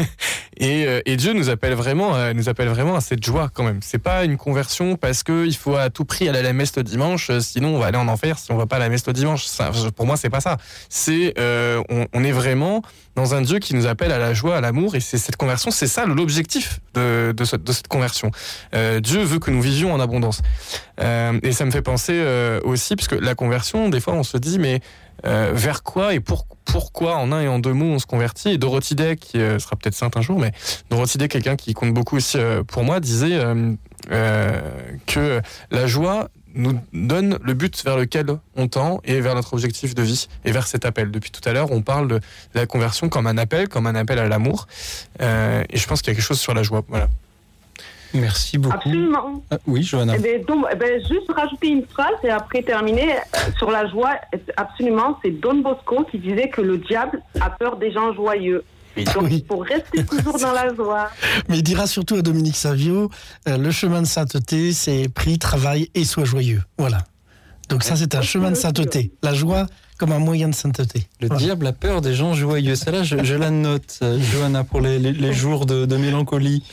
Et, 0.60 1.16
Dieu 1.18 1.34
nous 1.34 1.50
appelle 1.50 1.74
vraiment, 1.74 2.34
nous 2.34 2.50
appelle 2.50 2.68
vraiment 2.68 2.96
à 2.96 3.02
cette 3.02 3.24
joie 3.24 3.50
quand 3.54 3.64
même. 3.64 3.80
C'est 3.82 4.00
pas 4.00 4.24
une 4.24 4.38
conversion 4.38 4.96
parce 4.96 5.24
que 5.24 5.46
il 5.46 5.56
faut 5.56 5.76
à 5.76 5.90
tout 5.90 6.06
prix 6.06 6.30
aller 6.30 6.40
à 6.40 6.44
la 6.44 6.54
messe 6.54 6.76
le 6.76 6.84
dimanche, 6.84 7.32
sinon 7.40 7.76
on 7.76 7.80
va 7.80 7.88
aller 7.88 7.98
en 7.98 8.08
enfer 8.08 8.38
si 8.38 8.52
on 8.52 8.58
va 8.58 8.66
pas 8.66 8.78
à 8.78 8.80
la 8.80 8.90
messe 8.90 9.06
le 9.06 9.14
dimanche. 9.14 9.48
Pour 9.96 10.06
moi, 10.06 10.18
c'est 10.18 10.30
pas 10.30 10.40
ça. 10.40 10.58
C'est, 10.90 11.34
on, 11.38 12.08
on 12.12 12.24
est 12.24 12.32
vraiment 12.32 12.82
dans 13.18 13.34
un 13.34 13.42
Dieu 13.42 13.58
qui 13.58 13.74
nous 13.74 13.88
appelle 13.88 14.12
à 14.12 14.20
la 14.20 14.34
joie, 14.36 14.56
à 14.58 14.62
l'amour, 14.62 14.96
et 14.96 15.00
c'est 15.00 15.18
cette 15.18 15.36
conversion, 15.38 15.72
c'est 15.72 15.88
ça 15.88 16.06
l'objectif 16.06 16.80
de, 16.94 17.34
de, 17.36 17.44
ce- 17.46 17.56
de 17.56 17.72
cette 17.72 17.88
conversion. 17.88 18.30
Euh, 18.76 19.00
Dieu 19.00 19.22
veut 19.24 19.40
que 19.40 19.50
nous 19.50 19.62
vivions 19.62 19.92
en 19.92 20.00
abondance. 20.00 20.42
Euh, 21.02 21.40
et 21.42 21.52
ça 21.52 21.66
me 21.66 21.72
fait 21.72 21.82
penser 21.82 22.14
euh, 22.14 22.60
aussi, 22.64 22.96
parce 22.96 23.08
que 23.08 23.16
la 23.16 23.34
conversion, 23.34 23.90
des 23.90 24.00
fois, 24.00 24.14
on 24.14 24.24
se 24.24 24.38
dit, 24.38 24.60
mais 24.60 24.80
vers 25.24 25.82
quoi 25.82 26.14
et 26.14 26.20
pour, 26.20 26.46
pourquoi, 26.64 27.16
en 27.18 27.32
un 27.32 27.42
et 27.42 27.48
en 27.48 27.58
deux 27.58 27.74
mots, 27.74 27.96
on 27.96 27.98
se 28.00 28.06
convertit? 28.06 28.50
Et 28.50 28.58
Dorothy 28.60 28.94
Day, 28.94 29.16
qui 29.16 29.40
sera 29.40 29.76
peut-être 29.76 29.96
sainte 29.96 30.16
un 30.16 30.22
jour, 30.22 30.40
mais 30.40 30.52
Dorothy 30.92 31.18
Day, 31.18 31.28
quelqu'un 31.28 31.56
qui 31.56 31.74
compte 31.74 31.92
beaucoup 31.92 32.18
aussi 32.18 32.38
pour 32.68 32.84
moi, 32.84 33.00
disait 33.00 33.40
que 35.08 35.42
la 35.72 35.88
joie 35.88 36.30
nous 36.58 36.80
donne 36.94 37.38
le 37.42 37.54
but 37.54 37.84
vers 37.84 37.98
lequel 37.98 38.26
on 38.56 38.68
tend 38.68 39.00
et 39.06 39.22
vers 39.22 39.36
notre 39.36 39.54
objectif 39.54 39.96
de 39.96 40.02
vie 40.02 40.28
et 40.44 40.52
vers 40.52 40.68
cet 40.68 40.86
appel. 40.86 41.12
Depuis 41.12 41.32
tout 41.32 41.48
à 41.48 41.54
l'heure, 41.54 41.72
on 41.72 41.82
parle 41.82 42.08
de 42.08 42.20
la 42.54 42.66
conversion 42.66 43.10
comme 43.10 43.28
un 43.28 43.38
appel, 43.38 43.70
comme 43.70 43.88
un 43.88 43.96
appel 43.96 44.20
à 44.20 44.28
l'amour. 44.28 44.68
Euh, 45.22 45.64
et 45.70 45.78
je 45.78 45.88
pense 45.88 46.02
qu'il 46.02 46.12
y 46.12 46.14
a 46.14 46.16
quelque 46.16 46.26
chose 46.26 46.40
sur 46.40 46.54
la 46.54 46.64
joie. 46.64 46.84
Voilà. 46.88 47.08
Merci 48.14 48.58
beaucoup. 48.58 48.76
Absolument. 48.76 49.44
Ah, 49.52 49.58
oui, 49.68 49.84
Johanna. 49.84 50.14
Eh 50.18 50.20
ben, 50.20 50.44
donc, 50.46 50.66
eh 50.72 50.76
ben, 50.76 51.00
juste 51.00 51.30
rajouter 51.30 51.68
une 51.68 51.86
phrase 51.86 52.16
et 52.24 52.30
après 52.30 52.64
terminer 52.64 53.18
euh, 53.18 53.52
sur 53.58 53.70
la 53.70 53.88
joie. 53.88 54.16
Absolument, 54.56 55.20
c'est 55.24 55.32
Don 55.32 55.56
Bosco 55.56 56.06
qui 56.10 56.18
disait 56.18 56.50
que 56.50 56.62
le 56.62 56.78
diable 56.78 57.22
a 57.40 57.50
peur 57.50 57.78
des 57.78 57.92
gens 57.92 58.14
joyeux. 58.14 58.64
Donc 59.06 59.24
Oui. 59.24 59.44
il 59.44 59.48
faut 59.48 59.58
rester 59.60 60.06
toujours 60.06 60.40
dans 60.40 60.52
la 60.54 60.74
joie. 60.74 61.10
Mais 61.50 61.58
il 61.60 61.64
dira 61.64 61.88
surtout 61.88 62.16
à 62.16 62.22
Dominique 62.22 62.56
Savio, 62.56 63.10
euh, 63.48 63.58
le 63.58 63.72
chemin 63.72 64.02
de 64.02 64.08
sainteté, 64.08 64.74
c'est 64.74 65.10
prie, 65.10 65.38
travail 65.40 65.90
et 65.96 66.04
sois 66.04 66.26
joyeux. 66.26 66.62
Voilà. 66.78 67.00
Donc 67.70 67.84
ça, 67.84 67.96
c'est 67.96 68.16
un 68.16 68.22
chemin 68.22 68.50
de 68.52 68.56
sainteté. 68.56 69.12
La 69.24 69.34
joie 69.34 69.66
comme 69.98 70.12
un 70.12 70.20
moyen 70.20 70.48
de 70.50 70.56
sainteté. 70.56 71.08
Le 71.22 71.28
Voilà. 71.28 71.44
diable 71.44 71.68
a 71.68 71.74
peur 71.74 72.02
des 72.02 72.14
gens 72.14 72.34
joyeux. 72.34 72.76
Celle-là, 72.76 73.04
je, 73.04 73.24
je 73.24 73.36
la 73.36 73.50
note, 73.50 73.98
euh, 74.04 74.20
Johanna, 74.20 74.64
pour 74.64 74.80
les, 74.82 75.00
les- 75.00 75.12
les 75.12 75.34
jours 75.34 75.66
de, 75.66 75.86
de 75.86 75.98
mélancolie. 75.98 76.64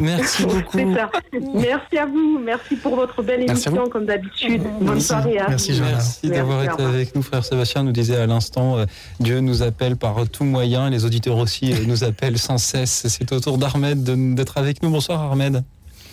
Merci 0.00 0.42
beaucoup. 0.44 0.78
C'est 0.78 0.94
ça. 0.94 1.10
Merci 1.54 1.98
à 1.98 2.06
vous. 2.06 2.40
Merci 2.44 2.76
pour 2.76 2.96
votre 2.96 3.22
belle 3.22 3.44
Merci 3.46 3.68
à 3.68 3.70
émission, 3.70 3.88
comme 3.90 4.06
d'habitude. 4.06 4.62
Bonne 4.80 4.94
Merci. 4.94 5.06
soirée. 5.06 5.38
à 5.38 5.48
Merci, 5.48 5.72
vous. 5.72 5.78
Johanna. 5.78 5.92
Merci 5.96 6.28
d'avoir 6.30 6.64
été 6.64 6.82
avec 6.82 7.14
nous, 7.14 7.22
frère 7.22 7.44
Sébastien 7.44 7.82
nous 7.84 7.92
disait 7.92 8.16
à 8.16 8.26
l'instant, 8.26 8.78
euh, 8.78 8.86
Dieu 9.20 9.40
nous 9.40 9.62
appelle 9.62 9.96
par 9.96 10.16
tout 10.28 10.44
moyen, 10.44 10.90
les 10.90 11.04
auditeurs 11.04 11.36
aussi 11.38 11.72
euh, 11.72 11.76
nous 11.86 12.04
appellent 12.04 12.38
sans 12.38 12.58
cesse. 12.58 13.06
C'est 13.08 13.30
au 13.32 13.40
tour 13.40 13.58
d'Armed 13.58 14.02
d'être 14.34 14.58
avec 14.58 14.82
nous. 14.82 14.90
Bonsoir 14.90 15.20
Armed. 15.22 15.62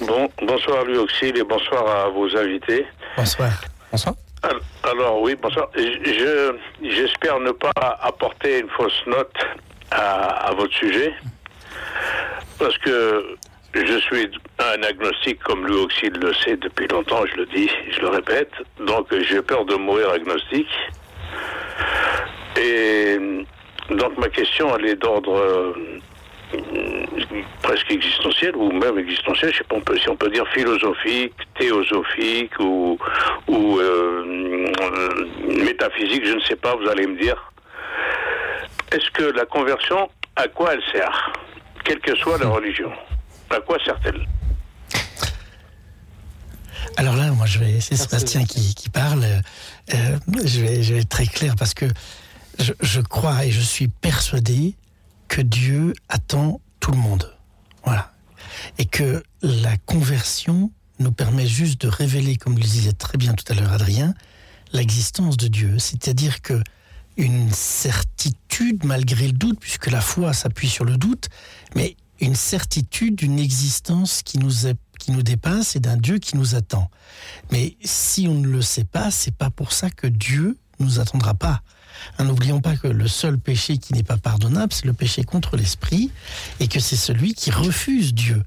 Bon, 0.07 0.27
bonsoir 0.45 0.83
lui 0.85 0.97
Auxil 0.97 1.37
et 1.37 1.43
bonsoir 1.43 2.05
à 2.05 2.09
vos 2.09 2.27
invités. 2.37 2.85
Bonsoir. 3.17 3.51
Bonsoir. 3.91 4.15
Al- 4.43 4.59
Alors 4.91 5.21
oui, 5.21 5.35
bonsoir. 5.35 5.69
Je 5.75 6.53
j'espère 6.83 7.39
ne 7.39 7.51
pas 7.51 7.71
apporter 8.01 8.59
une 8.59 8.69
fausse 8.69 9.01
note 9.07 9.35
à, 9.91 10.47
à 10.49 10.53
votre 10.53 10.73
sujet 10.73 11.13
parce 12.59 12.77
que 12.79 13.35
je 13.73 13.97
suis 13.99 14.29
un 14.59 14.83
agnostique 14.83 15.39
comme 15.43 15.65
lui 15.65 15.75
Auxil 15.75 16.13
le 16.13 16.33
sait 16.35 16.57
depuis 16.57 16.87
longtemps, 16.87 17.25
je 17.25 17.35
le 17.37 17.45
dis, 17.47 17.69
je 17.91 18.01
le 18.01 18.09
répète. 18.09 18.51
Donc 18.79 19.07
j'ai 19.27 19.41
peur 19.41 19.65
de 19.65 19.75
mourir 19.75 20.09
agnostique. 20.11 20.69
Et 22.57 23.17
donc 23.89 24.17
ma 24.17 24.29
question 24.29 24.75
elle 24.77 24.85
est 24.87 24.95
d'ordre 24.95 25.73
presque 27.61 27.89
existentiel 27.91 28.55
ou 28.55 28.71
même 28.71 28.97
existentiel, 28.99 29.51
je 29.51 29.57
sais 29.59 29.63
pas 29.63 29.75
on 29.75 29.81
peut- 29.81 29.97
si 29.97 30.09
on 30.09 30.15
peut 30.15 30.29
dire 30.29 30.45
philosophique, 30.53 31.33
théosophique 31.57 32.57
ou, 32.59 32.97
ou 33.47 33.79
euh, 33.79 34.71
euh, 34.81 35.63
métaphysique, 35.63 36.25
je 36.25 36.33
ne 36.35 36.41
sais 36.41 36.55
pas, 36.55 36.75
vous 36.75 36.87
allez 36.89 37.07
me 37.07 37.19
dire. 37.21 37.51
Est-ce 38.91 39.09
que 39.11 39.23
la 39.35 39.45
conversion, 39.45 40.09
à 40.35 40.47
quoi 40.47 40.73
elle 40.73 40.83
sert 40.91 41.33
Quelle 41.83 41.99
que 41.99 42.15
soit 42.17 42.37
la 42.37 42.47
religion, 42.49 42.91
à 43.49 43.59
quoi 43.61 43.77
sert-elle? 43.83 44.25
Alors 46.97 47.15
là, 47.15 47.31
moi, 47.31 47.45
je 47.47 47.57
vais, 47.59 47.79
c'est 47.79 47.95
Sébastien 47.95 48.43
qui, 48.45 48.75
qui 48.75 48.89
parle. 48.89 49.23
Euh, 49.23 49.95
je, 50.45 50.61
vais, 50.61 50.83
je 50.83 50.93
vais 50.93 50.99
être 51.01 51.09
très 51.09 51.25
clair 51.25 51.55
parce 51.57 51.73
que 51.73 51.85
je, 52.59 52.71
je 52.81 53.01
crois 53.01 53.45
et 53.45 53.51
je 53.51 53.61
suis 53.61 53.87
persuadé 53.87 54.75
que 55.33 55.41
Dieu 55.41 55.95
attend 56.09 56.61
tout 56.79 56.91
le 56.91 56.97
monde. 56.99 57.33
Voilà. 57.83 58.13
Et 58.77 58.85
que 58.85 59.23
la 59.41 59.77
conversion 59.77 60.71
nous 60.99 61.11
permet 61.11 61.47
juste 61.47 61.81
de 61.81 61.87
révéler, 61.87 62.35
comme 62.35 62.55
le 62.55 62.61
disait 62.61 62.93
très 62.93 63.17
bien 63.17 63.33
tout 63.33 63.51
à 63.51 63.55
l'heure 63.55 63.73
Adrien, 63.73 64.13
l'existence 64.73 65.35
de 65.37 65.47
Dieu. 65.47 65.79
C'est-à-dire 65.79 66.43
que 66.43 66.61
une 67.17 67.51
certitude 67.51 68.85
malgré 68.85 69.25
le 69.25 69.33
doute, 69.33 69.59
puisque 69.59 69.89
la 69.89 70.01
foi 70.01 70.33
s'appuie 70.33 70.69
sur 70.69 70.85
le 70.85 70.97
doute, 70.97 71.29
mais 71.75 71.97
une 72.19 72.35
certitude 72.35 73.15
d'une 73.15 73.39
existence 73.39 74.21
qui 74.21 74.37
nous, 74.37 74.67
est, 74.67 74.77
qui 74.99 75.11
nous 75.13 75.23
dépasse 75.23 75.75
et 75.75 75.79
d'un 75.79 75.97
Dieu 75.97 76.19
qui 76.19 76.37
nous 76.37 76.53
attend. 76.53 76.91
Mais 77.51 77.75
si 77.83 78.27
on 78.27 78.35
ne 78.35 78.47
le 78.47 78.61
sait 78.61 78.83
pas, 78.83 79.09
c'est 79.09 79.35
pas 79.35 79.49
pour 79.49 79.71
ça 79.71 79.89
que 79.89 80.05
Dieu 80.05 80.59
nous 80.77 80.99
attendra 80.99 81.33
pas. 81.33 81.63
Hein, 82.17 82.25
N'oublions 82.25 82.61
pas 82.61 82.75
que 82.75 82.87
le 82.87 83.07
seul 83.07 83.37
péché 83.37 83.77
qui 83.77 83.93
n'est 83.93 84.03
pas 84.03 84.17
pardonnable, 84.17 84.73
c'est 84.73 84.85
le 84.85 84.93
péché 84.93 85.23
contre 85.23 85.57
l'esprit, 85.57 86.11
et 86.59 86.67
que 86.67 86.79
c'est 86.79 86.95
celui 86.95 87.33
qui 87.33 87.51
refuse 87.51 88.13
Dieu. 88.13 88.43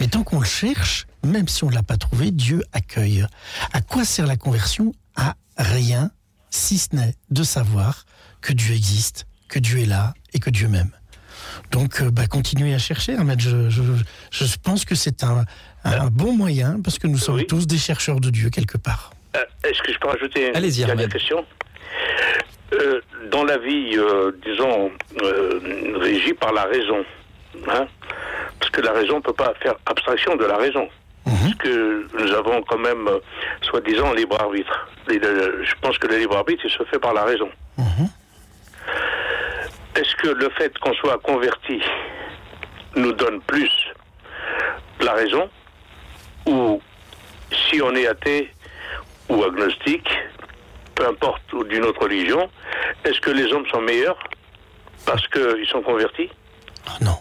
Mais 0.00 0.06
tant 0.08 0.22
qu'on 0.22 0.40
le 0.40 0.46
cherche, 0.46 1.06
même 1.24 1.48
si 1.48 1.64
on 1.64 1.70
ne 1.70 1.74
l'a 1.74 1.82
pas 1.82 1.96
trouvé, 1.98 2.30
Dieu 2.30 2.62
accueille. 2.72 3.26
À 3.72 3.80
quoi 3.82 4.04
sert 4.04 4.26
la 4.26 4.36
conversion? 4.36 4.92
À 5.16 5.34
rien, 5.58 6.10
si 6.50 6.78
ce 6.78 6.88
n'est 6.96 7.14
de 7.30 7.42
savoir 7.42 8.06
que 8.40 8.52
Dieu 8.52 8.74
existe, 8.74 9.26
que 9.48 9.58
Dieu 9.58 9.80
est 9.80 9.86
là 9.86 10.14
et 10.32 10.38
que 10.38 10.48
Dieu 10.50 10.66
m'aime. 10.68 10.90
Donc, 11.70 12.00
euh, 12.00 12.10
bah, 12.10 12.26
continuez 12.26 12.74
à 12.74 12.78
chercher. 12.78 13.14
Ahmed. 13.16 13.38
Je, 13.40 13.68
je, 13.68 13.82
je 14.30 14.44
pense 14.62 14.84
que 14.86 14.94
c'est 14.94 15.22
un, 15.24 15.44
un 15.84 16.06
bon 16.08 16.34
moyen 16.36 16.80
parce 16.82 16.98
que 16.98 17.06
nous 17.06 17.18
sommes 17.18 17.36
Oui. 17.36 17.46
tous 17.46 17.66
des 17.66 17.78
chercheurs 17.78 18.20
de 18.20 18.30
Dieu 18.30 18.48
quelque 18.48 18.78
part. 18.78 19.12
Euh, 19.36 19.40
Est-ce 19.64 19.82
que 19.82 19.92
je 19.92 19.98
peux 19.98 20.08
rajouter 20.08 20.46
une 20.54 20.70
dernière 20.86 21.08
question? 21.08 21.44
Euh, 22.72 23.00
Dans 23.30 23.44
la 23.44 23.58
vie, 23.58 23.92
euh, 23.96 24.32
disons, 24.44 24.90
euh, 25.22 25.60
régie 25.96 26.34
par 26.34 26.52
la 26.52 26.64
raison, 26.64 27.04
hein, 27.68 27.86
parce 28.58 28.70
que 28.70 28.80
la 28.80 28.92
raison 28.92 29.16
ne 29.16 29.20
peut 29.22 29.32
pas 29.32 29.52
faire 29.62 29.74
abstraction 29.86 30.36
de 30.36 30.44
la 30.44 30.56
raison. 30.56 30.88
Parce 31.24 31.54
que 31.56 32.06
nous 32.18 32.32
avons 32.34 32.62
quand 32.62 32.78
même, 32.78 33.08
soi-disant, 33.62 34.12
libre 34.12 34.40
arbitre. 34.40 34.88
Et 35.10 35.18
le- 35.18 35.62
je 35.64 35.74
pense 35.80 35.96
que 35.98 36.06
le 36.08 36.16
libre 36.18 36.36
arbitre, 36.36 36.62
il 36.64 36.70
se 36.70 36.82
fait 36.84 36.98
par 36.98 37.12
la 37.14 37.24
raison. 37.24 37.48
Est-ce 39.94 40.16
que 40.16 40.28
le 40.28 40.48
fait 40.50 40.76
qu'on 40.78 40.94
soit 40.94 41.18
converti 41.18 41.80
nous 42.96 43.12
donne 43.12 43.40
plus 43.42 43.70
la 45.00 45.12
raison? 45.12 45.48
Ou 46.46 46.80
si 47.70 47.80
on 47.82 47.94
est 47.94 48.06
athée 48.06 48.50
ou 49.28 49.44
agnostique, 49.44 50.08
peu 50.94 51.06
importe, 51.06 51.52
ou 51.52 51.64
d'une 51.64 51.84
autre 51.84 52.02
religion, 52.02 52.48
est-ce 53.04 53.20
que 53.20 53.30
les 53.30 53.52
hommes 53.52 53.66
sont 53.72 53.80
meilleurs 53.80 54.18
parce 55.04 55.26
qu'ils 55.28 55.66
sont 55.70 55.82
convertis? 55.82 56.30
Ah 56.86 56.98
non. 57.00 57.16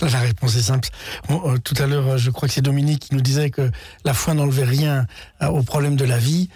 La 0.00 0.20
réponse 0.20 0.56
est 0.56 0.62
simple. 0.62 0.88
Euh, 1.30 1.58
tout 1.58 1.74
à 1.78 1.86
l'heure, 1.86 2.06
euh, 2.06 2.16
je 2.16 2.30
crois 2.30 2.48
que 2.48 2.54
c'est 2.54 2.62
Dominique 2.62 3.08
qui 3.08 3.14
nous 3.14 3.20
disait 3.20 3.50
que 3.50 3.70
la 4.04 4.14
foi 4.14 4.34
n'enlevait 4.34 4.64
rien 4.64 5.06
euh, 5.42 5.46
au 5.46 5.62
problème 5.62 5.96
de 5.96 6.04
la 6.04 6.18
vie. 6.18 6.48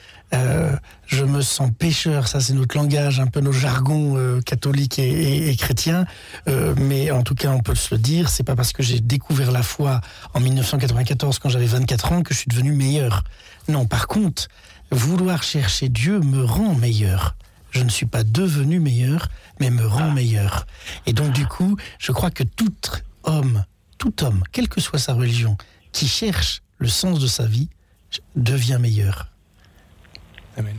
Je 1.07 1.25
me 1.25 1.43
sens 1.43 1.71
pécheur, 1.77 2.29
ça 2.29 2.39
c'est 2.39 2.53
notre 2.53 2.77
langage, 2.77 3.19
un 3.19 3.27
peu 3.27 3.41
nos 3.41 3.51
jargons 3.51 4.41
catholiques 4.47 5.01
et, 5.01 5.57
chrétiens. 5.59 6.05
Mais 6.77 7.11
en 7.11 7.25
tout 7.25 7.35
cas, 7.35 7.51
on 7.51 7.59
peut 7.59 7.75
se 7.75 7.93
le 7.93 8.01
dire, 8.01 8.29
c'est 8.29 8.45
pas 8.45 8.55
parce 8.55 8.73
que 8.73 8.81
j'ai 8.81 9.01
découvert 9.01 9.51
la 9.51 9.65
foi 9.65 10.01
en 10.35 10.39
1994 10.39 11.41
quand 11.41 11.49
j'avais 11.49 11.67
24 11.67 12.13
ans 12.13 12.23
que 12.23 12.33
je 12.33 12.39
suis 12.39 12.49
devenu 12.49 12.71
meilleur. 12.71 13.25
Non, 13.67 13.87
par 13.87 14.07
contre, 14.07 14.47
vouloir 14.91 15.43
chercher 15.43 15.89
Dieu 15.89 16.21
me 16.21 16.45
rend 16.45 16.75
meilleur. 16.75 17.35
Je 17.71 17.83
ne 17.83 17.89
suis 17.89 18.07
pas 18.07 18.25
devenu 18.25 18.81
meilleur, 18.81 19.29
mais 19.61 19.71
me 19.71 19.87
rend 19.87 20.11
meilleur. 20.11 20.67
Et 21.07 21.13
donc, 21.13 21.33
du 21.33 21.47
coup, 21.47 21.77
je 21.99 22.11
crois 22.11 22.31
que 22.31 22.43
tout 22.43 22.75
homme, 23.23 23.65
tout 23.99 24.25
homme, 24.25 24.43
quelle 24.51 24.69
que 24.69 24.81
soit 24.81 24.99
sa 24.99 25.15
religion, 25.15 25.57
qui 25.93 26.09
cherche 26.09 26.63
le 26.79 26.89
sens 26.89 27.21
de 27.21 27.27
sa 27.27 27.47
vie, 27.47 27.69
devient 28.35 28.79
meilleur. 28.81 29.27
Amen. 30.57 30.77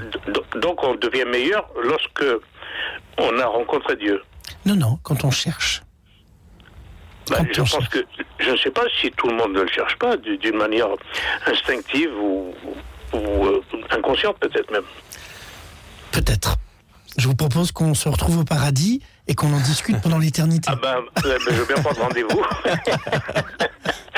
Donc 0.61 0.83
on 0.83 0.95
devient 0.95 1.25
meilleur 1.25 1.65
lorsque 1.81 2.25
on 3.17 3.39
a 3.39 3.45
rencontré 3.45 3.95
Dieu. 3.95 4.21
Non, 4.65 4.75
non, 4.75 4.99
quand 5.01 5.23
on 5.23 5.31
cherche. 5.31 5.81
Bah, 7.29 7.37
Quand 7.37 7.45
je 7.53 7.61
on 7.61 7.63
pense 7.63 7.71
cherche. 7.71 7.89
que 7.89 8.05
je 8.39 8.49
ne 8.49 8.57
sais 8.57 8.71
pas 8.71 8.83
si 8.99 9.09
tout 9.11 9.27
le 9.29 9.35
monde 9.37 9.53
ne 9.53 9.61
le 9.61 9.67
cherche 9.69 9.95
pas 9.97 10.17
d'une 10.17 10.57
manière 10.57 10.89
instinctive 11.47 12.11
ou, 12.19 12.53
ou, 13.13 13.45
euh, 13.45 13.61
inconsciente 13.91 14.37
peut-être 14.39 14.71
même. 14.71 14.83
Peut-être. 16.11 16.57
Je 17.17 17.27
vous 17.27 17.35
propose 17.35 17.71
qu'on 17.71 17.93
se 17.93 18.07
retrouve 18.07 18.39
au 18.39 18.43
paradis 18.43 19.01
et 19.27 19.35
qu'on 19.35 19.53
en 19.53 19.59
discute 19.59 20.01
pendant 20.01 20.17
l'éternité. 20.17 20.71
Ah 20.71 20.75
ben, 20.81 20.97
je 21.23 21.53
veux 21.53 21.65
bien 21.65 21.75
prendre 21.75 22.01
rendez-vous. 22.01 22.41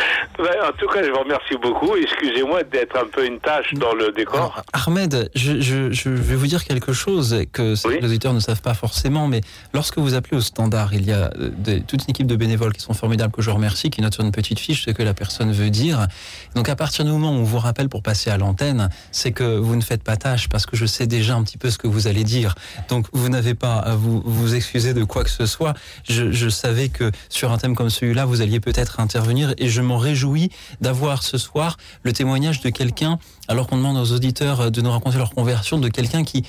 En 0.43 0.71
tout 0.77 0.87
cas, 0.87 1.01
je 1.03 1.09
vous 1.09 1.19
remercie 1.19 1.55
beaucoup. 1.61 1.95
Excusez-moi 1.95 2.63
d'être 2.63 2.97
un 2.97 3.07
peu 3.07 3.25
une 3.25 3.39
tâche 3.39 3.73
dans 3.75 3.93
le 3.93 4.11
décor. 4.11 4.35
Alors, 4.35 4.63
Ahmed, 4.73 5.29
je, 5.35 5.61
je- 5.61 5.91
je 5.91 6.09
vais 6.09 6.35
vous 6.35 6.47
dire 6.47 6.63
quelque 6.65 6.91
chose 6.91 7.43
que 7.53 7.75
Oui. 7.87 7.99
les 8.01 8.07
auditeurs 8.07 8.33
ne 8.33 8.39
savent 8.41 8.61
pas 8.61 8.73
forcément, 8.73 9.27
mais 9.27 9.39
lorsque 9.73 9.97
vous 9.99 10.15
appelez 10.15 10.35
au 10.37 10.41
standard, 10.41 10.93
il 10.93 11.05
y 11.05 11.13
a 11.13 11.31
euh, 11.39 11.49
des- 11.57 11.81
toute 11.81 12.03
une 12.03 12.09
équipe 12.09 12.27
de 12.27 12.35
bénévoles 12.35 12.73
qui 12.73 12.81
sont 12.81 12.93
formidables, 12.93 13.31
que 13.31 13.41
je 13.41 13.51
remercie, 13.51 13.89
qui 13.89 14.01
notent 14.01 14.15
sur 14.15 14.23
une 14.23 14.31
petite 14.33 14.59
fiche 14.59 14.83
ce 14.85 14.91
que 14.91 15.01
la 15.03 15.13
personne 15.13 15.51
veut 15.53 15.69
dire. 15.69 16.07
Donc 16.55 16.67
à 16.67 16.75
partir 16.75 17.05
du 17.05 17.11
moment 17.11 17.31
où 17.31 17.35
on 17.39 17.43
vous 17.43 17.59
rappelle 17.59 17.87
pour 17.87 18.01
passer 18.03 18.29
à 18.29 18.37
l'antenne, 18.37 18.89
c'est 19.11 19.31
que 19.31 19.57
vous 19.57 19.75
ne 19.77 19.81
faites 19.81 20.03
pas 20.03 20.17
tâche, 20.17 20.49
parce 20.49 20.65
que 20.65 20.75
je 20.75 20.85
sais 20.85 21.07
déjà 21.07 21.35
un 21.35 21.43
petit 21.43 21.57
peu 21.57 21.69
ce 21.69 21.77
que 21.77 21.87
vous 21.87 22.07
allez 22.07 22.23
dire. 22.25 22.55
Donc 22.89 23.07
vous 23.13 23.29
n'avez 23.29 23.53
pas 23.53 23.75
à 23.77 23.95
vous, 23.95 24.21
vous 24.25 24.55
excuser 24.55 24.93
de 24.93 25.03
quoi 25.05 25.23
que 25.23 25.29
ce 25.29 25.45
soit. 25.45 25.73
Je, 26.09 26.31
je 26.31 26.49
savais 26.49 26.89
que 26.89 27.11
sur 27.29 27.51
un 27.53 27.57
thème 27.57 27.75
comme 27.75 27.89
celui-là, 27.89 28.25
vous 28.25 28.41
alliez 28.41 28.59
peut-être 28.59 28.99
intervenir, 28.99 29.53
et 29.57 29.69
je 29.69 29.81
m'en 29.81 29.97
réjouis 29.97 30.32
d'avoir 30.81 31.23
ce 31.23 31.37
soir 31.37 31.77
le 32.03 32.13
témoignage 32.13 32.61
de 32.61 32.69
quelqu'un, 32.69 33.19
alors 33.47 33.67
qu'on 33.67 33.77
demande 33.77 33.97
aux 33.97 34.11
auditeurs 34.11 34.71
de 34.71 34.81
nous 34.81 34.91
raconter 34.91 35.17
leur 35.17 35.31
conversion, 35.31 35.79
de 35.79 35.89
quelqu'un 35.89 36.23
qui 36.23 36.43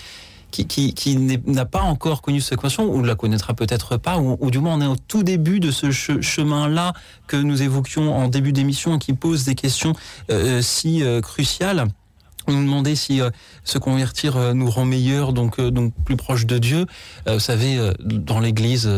qui, 0.50 0.94
qui, 0.94 1.16
n'a 1.16 1.64
pas 1.64 1.80
encore 1.80 2.22
connu 2.22 2.40
cette 2.40 2.58
conversion, 2.58 2.84
ou 2.84 3.02
la 3.02 3.16
connaîtra 3.16 3.54
peut-être 3.54 3.96
pas, 3.96 4.18
ou, 4.18 4.50
du 4.52 4.60
moins 4.60 4.74
on 4.76 4.80
est 4.80 4.86
au 4.86 4.94
tout 4.94 5.24
début 5.24 5.58
de 5.58 5.72
ce 5.72 5.86
che- 5.90 6.20
chemin-là 6.20 6.92
que 7.26 7.36
nous 7.36 7.60
évoquions 7.62 8.14
en 8.14 8.28
début 8.28 8.52
d'émission, 8.52 9.00
qui 9.00 9.14
pose 9.14 9.42
des 9.44 9.56
questions 9.56 9.94
euh, 10.30 10.62
si 10.62 11.02
euh, 11.02 11.20
cruciales. 11.20 11.88
On 12.46 12.52
nous 12.52 12.62
demandait 12.62 12.94
si 12.94 13.20
euh, 13.20 13.30
se 13.64 13.78
convertir 13.78 14.36
euh, 14.36 14.52
nous 14.52 14.70
rend 14.70 14.84
meilleur, 14.84 15.32
donc 15.32 15.58
euh, 15.58 15.70
donc 15.70 15.94
plus 16.04 16.16
proche 16.16 16.46
de 16.46 16.58
Dieu. 16.58 16.86
Vous 17.26 17.40
savez, 17.40 17.78
dans 18.00 18.38
l'église 18.38 18.88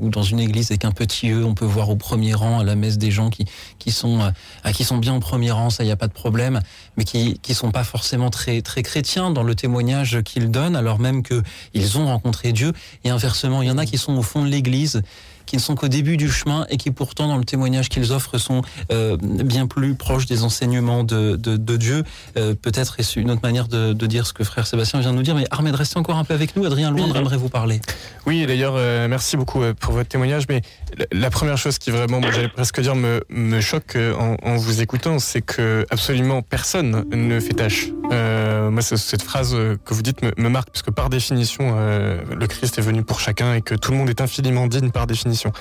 ou 0.00 0.08
dans 0.08 0.22
une 0.22 0.40
église 0.40 0.70
avec 0.70 0.84
un 0.84 0.90
petit 0.90 1.30
E, 1.30 1.44
on 1.44 1.54
peut 1.54 1.64
voir 1.64 1.88
au 1.88 1.96
premier 1.96 2.34
rang 2.34 2.58
à 2.58 2.64
la 2.64 2.74
messe 2.74 2.98
des 2.98 3.10
gens 3.10 3.30
qui 3.30 3.44
qui 3.78 3.92
sont 3.92 4.32
qui 4.74 4.84
sont 4.84 4.98
bien 4.98 5.14
au 5.14 5.20
premier 5.20 5.52
rang, 5.52 5.70
ça 5.70 5.84
y 5.84 5.90
a 5.90 5.96
pas 5.96 6.08
de 6.08 6.12
problème, 6.12 6.60
mais 6.96 7.04
qui 7.04 7.38
qui 7.38 7.54
sont 7.54 7.70
pas 7.70 7.84
forcément 7.84 8.30
très 8.30 8.60
très 8.62 8.82
chrétiens 8.82 9.30
dans 9.30 9.44
le 9.44 9.54
témoignage 9.54 10.22
qu'ils 10.22 10.50
donnent, 10.50 10.76
alors 10.76 10.98
même 10.98 11.22
que 11.22 11.42
ils 11.74 11.98
ont 11.98 12.06
rencontré 12.06 12.52
Dieu. 12.52 12.72
Et 13.04 13.10
inversement, 13.10 13.62
il 13.62 13.68
y 13.68 13.70
en 13.70 13.78
a 13.78 13.86
qui 13.86 13.98
sont 13.98 14.16
au 14.16 14.22
fond 14.22 14.42
de 14.42 14.48
l'église 14.48 15.02
qui 15.46 15.56
ne 15.56 15.60
sont 15.60 15.74
qu'au 15.76 15.88
début 15.88 16.16
du 16.16 16.30
chemin 16.30 16.66
et 16.68 16.76
qui 16.76 16.90
pourtant 16.90 17.28
dans 17.28 17.36
le 17.38 17.44
témoignage 17.44 17.88
qu'ils 17.88 18.12
offrent 18.12 18.36
sont 18.38 18.62
euh, 18.92 19.16
bien 19.20 19.66
plus 19.66 19.94
proches 19.94 20.26
des 20.26 20.42
enseignements 20.42 21.04
de, 21.04 21.36
de, 21.36 21.56
de 21.56 21.76
Dieu. 21.76 22.02
Euh, 22.36 22.54
Peut-être 22.60 22.98
est-ce 22.98 23.18
une 23.20 23.30
autre 23.30 23.42
manière 23.42 23.68
de, 23.68 23.92
de 23.92 24.06
dire 24.06 24.26
ce 24.26 24.32
que 24.32 24.42
frère 24.44 24.66
Sébastien 24.66 25.00
vient 25.00 25.12
de 25.12 25.16
nous 25.16 25.22
dire. 25.22 25.34
Mais 25.36 25.46
Ahmed, 25.50 25.74
restez 25.74 25.98
encore 25.98 26.16
un 26.16 26.24
peu 26.24 26.34
avec 26.34 26.56
nous. 26.56 26.64
Adrien 26.66 26.90
Loindre 26.90 27.14
Oui. 27.14 27.20
aimerait 27.20 27.36
vous 27.36 27.48
parler. 27.48 27.80
Oui, 28.26 28.44
d'ailleurs, 28.46 28.74
euh, 28.76 29.06
merci 29.08 29.36
beaucoup 29.36 29.60
pour 29.80 29.94
votre 29.94 30.08
témoignage. 30.08 30.44
Mais 30.48 30.62
la- 30.98 31.06
la 31.12 31.30
première 31.30 31.56
chose 31.56 31.78
qui 31.78 31.90
vraiment, 31.90 32.20
moi, 32.20 32.30
j'allais 32.32 32.48
presque 32.48 32.80
dire, 32.80 32.96
me, 32.96 33.22
me 33.30 33.60
choque 33.60 33.96
en, 33.96 34.36
en 34.42 34.56
vous 34.56 34.80
écoutant, 34.82 35.18
c'est 35.20 35.42
que 35.42 35.86
absolument 35.90 36.42
personne 36.42 37.04
ne 37.12 37.38
fait 37.40 37.54
tâche. 37.54 37.86
Euh, 38.12 38.35
moi, 38.70 38.82
c'est- 38.82 38.96
cette 38.96 39.22
phrase 39.22 39.54
euh, 39.54 39.76
que 39.84 39.94
vous 39.94 40.02
dites 40.02 40.20
me, 40.22 40.48
marque, 40.48 40.70
parce 40.70 40.82
que 40.82 40.90
par 40.90 41.08
définition, 41.10 41.74
euh, 41.78 42.18
le 42.34 42.46
Christ 42.46 42.78
est 42.78 42.82
venu 42.82 43.02
pour 43.02 43.20
chacun 43.20 43.54
et 43.54 43.62
que 43.62 43.74
tout 43.74 43.92
le 43.92 43.98
monde 43.98 44.10
est 44.10 44.20
infiniment 44.20 44.66
digne 44.66 44.90
par 44.90 45.06
définition. 45.06 45.52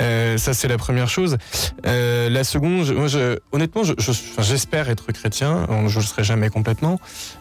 Euh, 0.00 0.36
ça, 0.38 0.54
c'est 0.54 0.68
la 0.68 0.78
première 0.78 1.08
chose. 1.08 1.36
Euh, 1.86 2.28
la 2.30 2.44
seconde, 2.44 2.92
moi, 2.92 3.06
honnêtement, 3.52 3.82
j'espère 4.38 4.88
être 4.90 5.12
chrétien. 5.12 5.66
Je 5.86 5.98
ne 5.98 6.02
le 6.02 6.06
serai 6.06 6.24
jamais 6.24 6.48
complètement. 6.50 6.98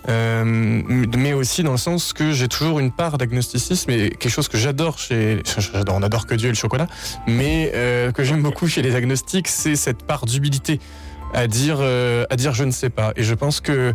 Euh, 0.09 0.43
mais 0.45 1.33
aussi 1.33 1.63
dans 1.63 1.71
le 1.71 1.77
sens 1.77 2.13
que 2.13 2.31
j'ai 2.31 2.47
toujours 2.47 2.79
une 2.79 2.91
part 2.91 3.17
d'agnosticisme 3.17 3.91
et 3.91 4.09
quelque 4.09 4.29
chose 4.31 4.47
que 4.47 4.57
j'adore 4.57 4.97
chez, 4.99 5.41
on 5.89 6.03
adore 6.03 6.25
que 6.25 6.35
Dieu 6.35 6.47
et 6.47 6.51
le 6.51 6.57
chocolat, 6.57 6.87
mais 7.27 7.71
euh, 7.75 8.11
que 8.11 8.23
j'aime 8.23 8.41
beaucoup 8.41 8.67
chez 8.67 8.81
les 8.81 8.95
agnostiques, 8.95 9.47
c'est 9.47 9.75
cette 9.75 10.03
part 10.03 10.25
d'humilité 10.25 10.79
à 11.33 11.47
dire, 11.47 11.77
euh, 11.79 12.25
à 12.29 12.35
dire 12.35 12.53
je 12.53 12.63
ne 12.63 12.71
sais 12.71 12.89
pas. 12.89 13.13
Et 13.15 13.23
je 13.23 13.33
pense 13.33 13.61
que 13.61 13.93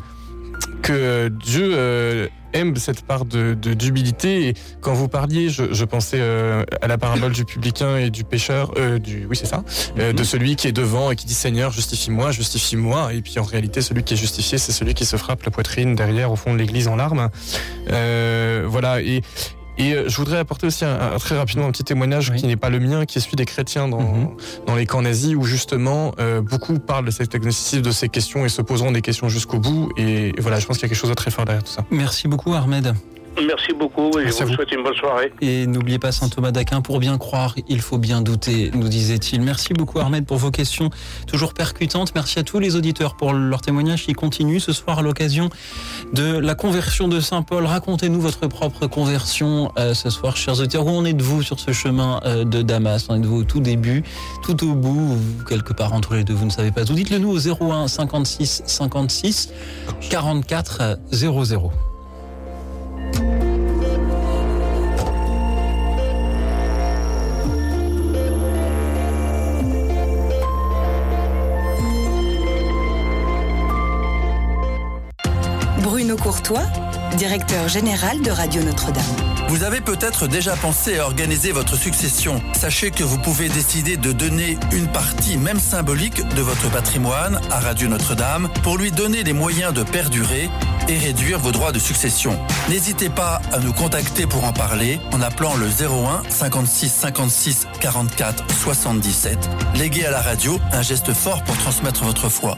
que 0.82 1.28
Dieu 1.28 1.70
euh, 1.74 2.28
aime 2.52 2.76
cette 2.76 3.02
part 3.02 3.24
de 3.24 3.54
de- 3.54 3.74
d'humilité. 3.74 4.48
Et 4.48 4.54
quand 4.80 4.94
vous 4.94 5.08
parliez, 5.08 5.48
je, 5.50 5.72
je 5.74 5.84
pensais 5.84 6.18
euh, 6.20 6.64
à 6.80 6.86
la 6.86 6.96
parabole 6.96 7.32
du 7.32 7.44
publicain 7.44 7.96
et 7.96 8.10
du 8.10 8.24
pécheur, 8.24 8.72
euh, 8.78 8.98
du 8.98 9.26
oui 9.28 9.36
c'est 9.36 9.46
ça, 9.46 9.64
euh, 9.98 10.12
de 10.12 10.22
celui 10.24 10.54
qui 10.56 10.68
est 10.68 10.72
devant 10.72 11.10
et 11.10 11.16
qui 11.16 11.26
dit 11.26 11.34
Seigneur 11.34 11.72
justifie-moi, 11.72 12.30
justifie-moi. 12.30 13.12
Et 13.14 13.20
puis 13.22 13.38
en 13.38 13.42
réalité, 13.44 13.80
celui 13.82 14.04
qui 14.04 14.14
est 14.14 14.16
justifié, 14.16 14.58
c'est 14.58 14.72
celui 14.72 14.94
qui 14.94 15.04
se 15.04 15.16
frappe 15.16 15.42
la 15.42 15.50
poitrine 15.50 15.94
derrière 15.96 16.30
au 16.30 16.36
fond 16.36 16.52
de 16.54 16.58
l'église 16.58 16.88
en 16.88 16.96
larmes. 16.96 17.28
Euh, 17.90 18.64
voilà. 18.66 19.00
Et 19.02 19.22
et 19.78 19.92
euh, 19.94 20.08
je 20.08 20.16
voudrais 20.16 20.38
apporter 20.38 20.66
aussi 20.66 20.84
un, 20.84 21.12
un- 21.14 21.18
très 21.18 21.36
rapidement 21.36 21.66
un 21.66 21.70
petit 21.70 21.84
témoignage 21.84 22.30
Oui. 22.30 22.38
qui 22.40 22.46
n'est 22.46 22.56
pas 22.56 22.70
le 22.70 22.80
mien, 22.80 23.04
qui 23.06 23.18
est 23.18 23.20
celui 23.20 23.36
des 23.36 23.44
chrétiens 23.46 23.88
dans, 23.88 24.00
Mhm. 24.00 24.28
dans 24.66 24.74
les 24.74 24.86
camps 24.86 25.02
nazis, 25.02 25.34
où 25.34 25.44
justement 25.44 26.12
euh, 26.18 26.40
beaucoup 26.40 26.78
parlent 26.78 27.04
de 27.06 27.10
cet 27.10 27.34
agnosticisme, 27.34 27.82
de 27.82 27.90
ces 27.90 28.08
questions 28.08 28.44
et 28.44 28.48
se 28.48 28.62
poseront 28.62 28.92
des 28.92 29.02
questions 29.02 29.28
jusqu'au 29.28 29.58
bout. 29.58 29.90
Et, 29.96 30.28
et 30.28 30.40
voilà, 30.40 30.58
je 30.60 30.66
pense 30.66 30.76
qu'il 30.78 30.84
y 30.84 30.86
a 30.86 30.88
quelque 30.88 30.98
chose 31.00 31.10
de 31.10 31.14
très 31.14 31.30
fort 31.30 31.44
derrière 31.44 31.64
tout 31.64 31.72
ça. 31.72 31.84
Merci 31.90 32.28
beaucoup, 32.28 32.54
Ahmed. 32.54 32.94
Merci 33.44 33.72
beaucoup 33.72 34.18
et 34.18 34.24
Merci 34.24 34.40
je 34.40 34.44
vous. 34.46 34.54
souhaite 34.54 34.72
une 34.72 34.82
bonne 34.82 34.94
soirée. 34.94 35.32
Et 35.40 35.66
n'oubliez 35.66 35.98
pas 35.98 36.10
saint 36.12 36.28
Thomas 36.28 36.52
d'Aquin, 36.52 36.80
pour 36.80 36.98
bien 36.98 37.18
croire, 37.18 37.54
il 37.68 37.80
faut 37.80 37.98
bien 37.98 38.22
douter, 38.22 38.70
nous 38.74 38.88
disait-il. 38.88 39.42
Merci 39.42 39.74
beaucoup 39.74 39.98
Ahmed 39.98 40.24
pour 40.24 40.38
vos 40.38 40.50
questions 40.50 40.90
toujours 41.26 41.52
percutantes. 41.52 42.14
Merci 42.14 42.38
à 42.38 42.42
tous 42.42 42.58
les 42.58 42.76
auditeurs 42.76 43.16
pour 43.16 43.32
leur 43.32 43.60
témoignage 43.60 44.04
qui 44.06 44.14
continue 44.14 44.58
ce 44.60 44.72
soir 44.72 45.00
à 45.00 45.02
l'occasion 45.02 45.50
de 46.12 46.38
la 46.38 46.54
conversion 46.54 47.08
de 47.08 47.20
Saint 47.20 47.42
Paul. 47.42 47.66
Racontez-nous 47.66 48.20
votre 48.20 48.46
propre 48.46 48.86
conversion 48.86 49.70
euh, 49.78 49.92
ce 49.94 50.10
soir, 50.10 50.36
chers 50.36 50.58
auditeurs. 50.60 50.86
Où 50.86 50.90
en 50.90 51.04
êtes-vous 51.04 51.42
sur 51.42 51.60
ce 51.60 51.72
chemin 51.72 52.20
euh, 52.24 52.44
de 52.44 52.62
Damas? 52.62 53.06
En 53.10 53.16
êtes-vous 53.16 53.40
au 53.40 53.44
tout 53.44 53.60
début, 53.60 54.02
tout 54.42 54.64
au 54.66 54.74
bout, 54.74 55.16
ou 55.16 55.44
quelque 55.44 55.72
part 55.72 55.92
entre 55.92 56.14
les 56.14 56.24
deux, 56.24 56.34
vous 56.34 56.46
ne 56.46 56.50
savez 56.50 56.70
pas? 56.70 56.84
Tout 56.84 56.94
Dites-le 56.94 57.18
nous 57.18 57.30
au 57.30 57.38
01 57.72 57.88
56 57.88 58.62
56 58.66 59.50
44 60.08 60.98
00. 61.12 61.70
Bruno 75.82 76.16
Courtois, 76.16 76.66
directeur 77.16 77.68
général 77.68 78.20
de 78.20 78.30
Radio 78.30 78.62
Notre-Dame. 78.62 79.02
Vous 79.48 79.62
avez 79.62 79.80
peut-être 79.80 80.26
déjà 80.26 80.56
pensé 80.56 80.98
à 80.98 81.06
organiser 81.06 81.52
votre 81.52 81.76
succession. 81.76 82.42
Sachez 82.52 82.90
que 82.90 83.04
vous 83.04 83.18
pouvez 83.18 83.48
décider 83.48 83.96
de 83.96 84.10
donner 84.10 84.58
une 84.72 84.88
partie, 84.88 85.38
même 85.38 85.60
symbolique, 85.60 86.26
de 86.34 86.42
votre 86.42 86.68
patrimoine 86.70 87.40
à 87.50 87.60
Radio 87.60 87.88
Notre-Dame 87.88 88.48
pour 88.64 88.76
lui 88.76 88.90
donner 88.90 89.22
les 89.22 89.32
moyens 89.32 89.72
de 89.72 89.84
perdurer 89.84 90.50
et 90.88 90.98
réduire 90.98 91.38
vos 91.38 91.52
droits 91.52 91.72
de 91.72 91.78
succession. 91.78 92.38
N'hésitez 92.68 93.08
pas 93.08 93.40
à 93.52 93.58
nous 93.58 93.72
contacter 93.72 94.26
pour 94.26 94.44
en 94.44 94.52
parler 94.52 95.00
en 95.12 95.20
appelant 95.20 95.54
le 95.56 95.66
01 95.66 96.22
56 96.28 96.88
56 96.88 97.66
44 97.80 98.44
77. 98.52 99.38
Léguez 99.74 100.06
à 100.06 100.10
la 100.10 100.20
radio 100.20 100.58
un 100.72 100.82
geste 100.82 101.12
fort 101.12 101.42
pour 101.44 101.56
transmettre 101.56 102.04
votre 102.04 102.28
foi. 102.28 102.56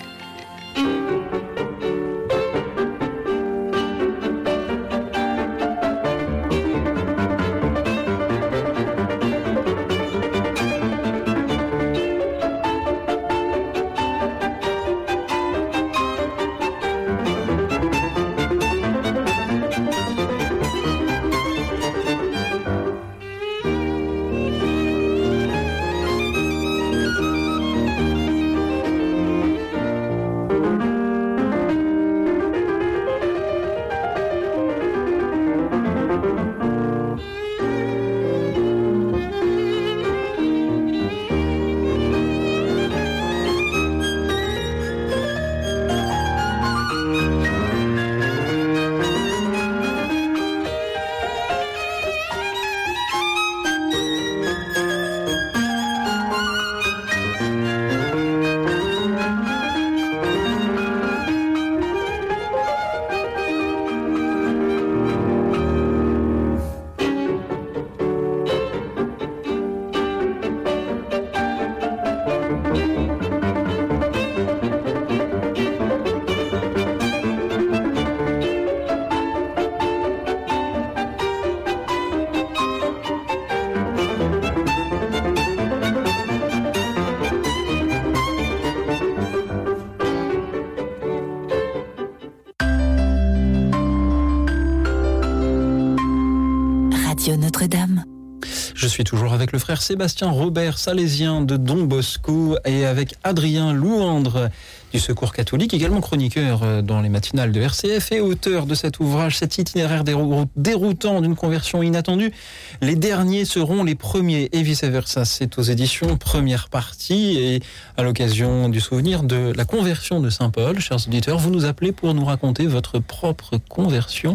Toujours 99.09 99.33
avec 99.33 99.53
le 99.53 99.59
frère 99.59 99.81
Sébastien 99.81 100.29
Robert 100.31 100.77
Salésien 100.77 101.41
de 101.41 101.57
Don 101.57 101.85
Bosco 101.85 102.59
et 102.67 102.85
avec 102.85 103.15
Adrien 103.25 103.73
Louandre 103.73 104.51
du 104.93 105.01
Secours 105.01 105.33
catholique, 105.33 105.73
également 105.73 106.03
chroniqueur 106.03 106.61
euh, 106.63 106.83
dans 106.83 107.01
les 107.01 107.09
matinales 107.09 107.51
de 107.53 107.61
RCF 107.61 108.13
et 108.13 108.21
auteur 108.21 108.67
de 108.67 108.75
cet 108.75 109.01
ouvrage, 109.01 109.39
cet 109.39 109.57
itinéraire 109.57 110.05
dérou- 110.05 110.47
déroutant 110.57 111.23
d'une 111.23 111.37
conversion 111.37 111.83
inattendue. 111.83 112.33
Les 112.81 112.95
derniers 112.95 113.45
seront 113.45 113.83
les 113.83 113.97
premiers 113.97 114.49
et 114.53 114.63
vice-versa. 114.63 115.25
C'est 115.25 115.59
aux 115.59 115.63
éditions 115.63 116.17
première 116.17 116.69
partie 116.69 117.37
et 117.37 117.61
à 117.97 118.05
l'occasion 118.05 118.69
du 118.69 118.81
souvenir 118.81 119.25
de 119.25 119.53
la 119.57 119.65
conversion 119.65 120.21
de 120.21 120.31
Saint 120.31 120.51
Paul, 120.51 120.79
chers 120.79 121.09
auditeurs, 121.09 121.39
vous 121.39 121.51
nous 121.51 121.65
appelez 121.65 121.91
pour 121.91 122.15
nous 122.15 122.25
raconter 122.25 122.67
votre 122.67 123.01
propre 123.01 123.59
conversion, 123.69 124.35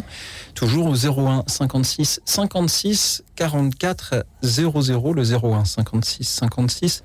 toujours 0.55 0.87
au 0.87 0.95
01 0.95 1.45
56 1.47 2.19
56 2.25 3.23
44 3.37 4.25
00, 4.41 5.13
le 5.13 5.23
01 5.23 5.63
56 5.63 6.27
56 6.27 7.03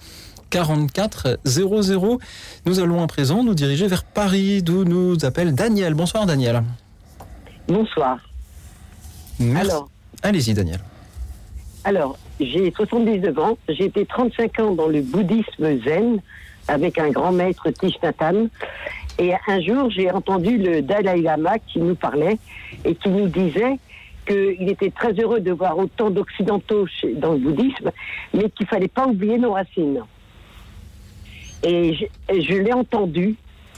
44 0.50 1.38
00. 1.44 2.18
Nous 2.66 2.80
allons 2.80 3.00
à 3.02 3.06
présent 3.06 3.44
nous 3.44 3.54
diriger 3.54 3.86
vers 3.86 4.02
Paris, 4.02 4.62
d'où 4.62 4.84
nous 4.84 5.24
appelle 5.24 5.54
Daniel. 5.54 5.94
Bonsoir 5.94 6.26
Daniel. 6.26 6.64
Bonsoir. 7.68 8.18
Merci. 9.38 9.70
Alors, 9.70 9.88
Allez-y 10.22 10.52
Daniel. 10.52 10.80
Alors 11.88 12.18
j'ai 12.38 12.70
79 12.70 13.38
ans, 13.38 13.56
j'ai 13.66 13.86
été 13.86 14.04
35 14.04 14.60
ans 14.60 14.72
dans 14.72 14.88
le 14.88 15.00
bouddhisme 15.00 15.82
zen 15.82 16.20
avec 16.68 16.98
un 16.98 17.08
grand 17.08 17.32
maître 17.32 17.70
Thich 17.70 17.94
Nhat. 18.02 18.34
Et 19.18 19.32
un 19.46 19.60
jour, 19.62 19.90
j'ai 19.90 20.10
entendu 20.10 20.58
le 20.58 20.82
Dalai 20.82 21.22
Lama 21.22 21.58
qui 21.58 21.78
nous 21.78 21.94
parlait 21.94 22.36
et 22.84 22.94
qui 22.94 23.08
nous 23.08 23.26
disait 23.26 23.78
qu'il 24.26 24.68
était 24.68 24.90
très 24.90 25.14
heureux 25.14 25.40
de 25.40 25.50
voir 25.50 25.78
autant 25.78 26.10
d'occidentaux 26.10 26.86
dans 27.14 27.32
le 27.32 27.38
bouddhisme, 27.38 27.90
mais 28.34 28.50
qu'il 28.50 28.66
fallait 28.66 28.88
pas 28.88 29.06
oublier 29.06 29.38
nos 29.38 29.52
racines. 29.52 30.02
Et 31.62 31.94
je, 31.94 32.04
et 32.34 32.42
je 32.42 32.54
l'ai 32.54 32.74
entendu 32.74 33.36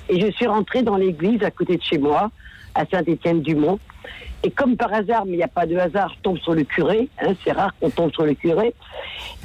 et 0.08 0.18
je 0.18 0.32
suis 0.32 0.48
rentrée 0.48 0.82
dans 0.82 0.96
l'église 0.96 1.44
à 1.44 1.52
côté 1.52 1.76
de 1.76 1.82
chez 1.82 1.98
moi, 1.98 2.32
à 2.74 2.84
Saint-Étienne-du-Mont. 2.86 3.78
Et 4.42 4.50
comme 4.50 4.76
par 4.76 4.92
hasard, 4.92 5.26
mais 5.26 5.32
il 5.32 5.36
n'y 5.36 5.42
a 5.42 5.48
pas 5.48 5.66
de 5.66 5.76
hasard, 5.76 6.16
tombe 6.22 6.38
sur 6.38 6.54
le 6.54 6.64
curé, 6.64 7.08
hein, 7.20 7.34
c'est 7.44 7.52
rare 7.52 7.74
qu'on 7.78 7.90
tombe 7.90 8.12
sur 8.12 8.24
le 8.24 8.34
curé. 8.34 8.74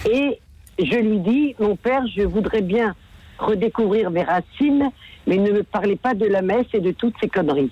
Et 0.10 0.40
je 0.80 0.98
lui 0.98 1.20
dis, 1.20 1.56
mon 1.60 1.76
père, 1.76 2.06
je 2.08 2.22
voudrais 2.22 2.62
bien 2.62 2.96
redécouvrir 3.38 4.10
mes 4.12 4.24
racines, 4.24 4.90
mais 5.28 5.38
ne 5.38 5.52
me 5.52 5.64
parlez 5.64 5.96
pas 5.96 6.14
de 6.14 6.26
la 6.26 6.42
messe 6.42 6.68
et 6.74 6.80
de 6.80 6.92
toutes 6.92 7.16
ces 7.20 7.28
conneries. 7.28 7.72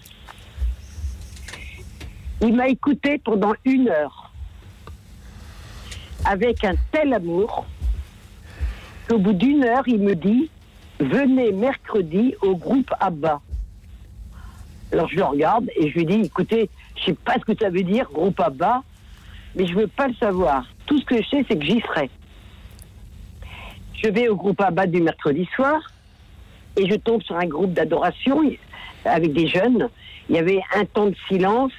Il 2.41 2.55
m'a 2.55 2.67
écouté 2.67 3.19
pendant 3.19 3.53
une 3.63 3.87
heure, 3.87 4.31
avec 6.25 6.63
un 6.65 6.73
tel 6.91 7.13
amour, 7.13 7.65
qu'au 9.07 9.17
bout 9.17 9.33
d'une 9.33 9.63
heure, 9.63 9.87
il 9.87 9.99
me 9.99 10.15
dit, 10.15 10.49
venez 10.99 11.53
mercredi 11.53 12.35
au 12.41 12.55
groupe 12.55 12.91
ABBA. 12.99 13.41
Alors 14.93 15.09
je 15.09 15.15
le 15.15 15.23
regarde 15.23 15.69
et 15.75 15.89
je 15.89 15.95
lui 15.95 16.05
dis, 16.05 16.21
écoutez, 16.25 16.69
je 16.95 17.05
sais 17.05 17.13
pas 17.13 17.33
ce 17.33 17.51
que 17.51 17.57
ça 17.59 17.71
veut 17.71 17.81
dire, 17.81 18.07
groupe 18.13 18.39
ABBA, 18.39 18.83
mais 19.55 19.65
je 19.65 19.73
veux 19.73 19.87
pas 19.87 20.07
le 20.07 20.13
savoir. 20.13 20.65
Tout 20.85 20.99
ce 20.99 21.05
que 21.05 21.17
je 21.17 21.27
sais, 21.27 21.45
c'est 21.49 21.57
que 21.57 21.65
j'y 21.65 21.81
serai. 21.81 22.11
Je 24.03 24.09
vais 24.09 24.27
au 24.27 24.35
groupe 24.35 24.61
ABBA 24.61 24.85
du 24.85 25.01
mercredi 25.01 25.49
soir 25.55 25.81
et 26.77 26.87
je 26.87 26.93
tombe 26.93 27.23
sur 27.23 27.35
un 27.37 27.47
groupe 27.47 27.73
d'adoration 27.73 28.39
avec 29.03 29.33
des 29.33 29.47
jeunes. 29.47 29.89
Il 30.29 30.35
y 30.35 30.39
avait 30.39 30.61
un 30.75 30.85
temps 30.85 31.07
de 31.07 31.15
silence, 31.27 31.73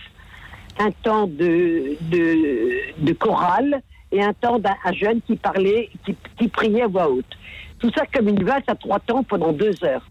un 0.80 0.90
temps 0.90 1.28
de, 1.28 1.96
de, 2.10 3.12
chorale 3.12 3.80
et 4.10 4.24
un 4.24 4.32
temps 4.32 4.58
d'un 4.58 4.74
un 4.84 4.92
jeune 4.92 5.20
qui 5.22 5.36
parlait, 5.36 5.88
qui, 6.04 6.16
qui 6.36 6.48
priait 6.48 6.82
à 6.82 6.88
voix 6.88 7.08
haute. 7.08 7.38
Tout 7.78 7.92
ça 7.96 8.06
comme 8.12 8.28
une 8.28 8.42
valse 8.42 8.64
à 8.66 8.74
trois 8.74 8.98
temps 8.98 9.22
pendant 9.22 9.52
deux 9.52 9.84
heures. 9.84 10.08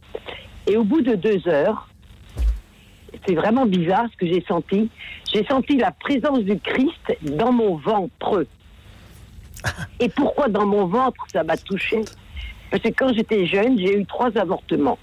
Et 0.68 0.78
au 0.78 0.86
bout 0.86 1.02
de 1.02 1.16
deux 1.16 1.46
heures, 1.50 1.90
c'est 3.26 3.36
vraiment 3.36 3.66
bizarre 3.66 4.06
ce 4.12 4.18
que 4.18 4.28
j'ai 4.28 4.44
senti. 4.48 4.90
J'ai 5.32 5.46
senti 5.46 5.78
la 5.78 5.92
présence 5.92 6.40
du 6.40 6.58
Christ 6.60 7.18
dans 7.22 7.52
mon 7.52 7.76
ventre. 7.76 8.46
Et 10.00 10.10
pourquoi 10.10 10.50
dans 10.50 10.66
mon 10.66 10.88
ventre 10.88 11.26
ça 11.32 11.44
m'a 11.44 11.58
touché 11.58 12.02
Parce 12.70 12.84
que 12.84 12.90
quand 12.90 13.14
j'étais 13.14 13.46
jeune, 13.46 13.78
j'ai 13.78 14.00
eu 14.00 14.06
trois 14.06 14.38
avortements. 14.38 15.00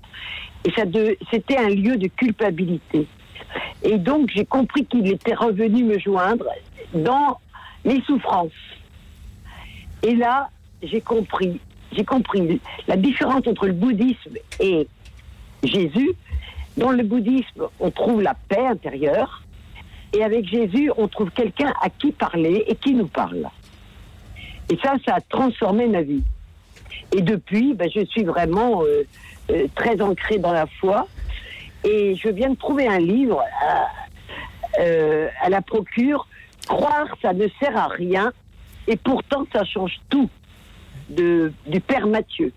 Et 0.65 0.71
ça 0.73 0.83
c'était 1.31 1.57
un 1.57 1.71
lieu 1.71 1.97
de 1.97 2.09
culpabilité. 2.09 3.07
Et 3.83 3.99
donc 3.99 4.31
j'ai 4.35 4.45
compris 4.45 4.85
qu'il 4.85 5.11
était 5.11 5.35
revenu 5.35 5.85
me 5.85 5.99
joindre 5.99 6.47
dans 6.95 7.39
mes 7.85 8.01
souffrances. 8.03 8.53
Et 10.03 10.15
là, 10.15 10.51
j'ai 10.83 11.01
compris, 11.01 11.61
j'ai 11.93 12.05
compris 12.05 12.61
la 12.89 12.97
différence 12.97 13.47
entre 13.47 13.67
le 13.67 13.73
bouddhisme 13.73 14.37
et 14.59 14.87
Jésus. 15.63 16.11
Dans 16.81 16.91
le 16.93 17.03
bouddhisme, 17.03 17.65
on 17.79 17.91
trouve 17.91 18.23
la 18.23 18.35
paix 18.49 18.67
intérieure. 18.67 19.43
Et 20.13 20.25
avec 20.25 20.49
Jésus, 20.49 20.91
on 20.97 21.07
trouve 21.09 21.31
quelqu'un 21.31 21.73
à 21.83 21.89
qui 21.91 22.11
parler 22.11 22.65
et 22.67 22.75
qui 22.75 22.95
nous 22.95 23.07
parle. 23.07 23.47
Et 24.71 24.77
ça, 24.83 24.95
ça 25.07 25.17
a 25.17 25.21
transformé 25.21 25.87
ma 25.87 26.03
vie. 26.03 26.25
Et 27.17 27.21
depuis, 27.23 27.75
ben, 27.75 27.89
je 27.95 28.05
suis 28.07 28.25
vraiment 28.25 28.83
euh, 28.83 29.03
euh, 29.51 29.67
très 29.75 30.01
ancrée 30.01 30.39
dans 30.39 30.53
la 30.53 30.67
foi. 30.81 31.07
Et 31.85 32.15
je 32.17 32.29
viens 32.29 32.51
de 32.51 32.57
trouver 32.57 32.89
un 32.89 32.99
livre 32.99 33.43
à, 33.63 33.87
euh, 34.81 35.29
à 35.43 35.49
la 35.51 35.61
procure. 35.63 36.27
Croire, 36.67 37.07
ça 37.23 37.33
ne 37.33 37.47
sert 37.61 37.77
à 37.77 37.89
rien. 37.89 38.33
Et 38.89 38.97
pourtant, 38.97 39.45
ça 39.53 39.65
change 39.65 40.01
tout. 40.09 40.29
De, 41.09 41.53
du 41.67 41.81
Père 41.81 42.07
Mathieu. 42.07 42.53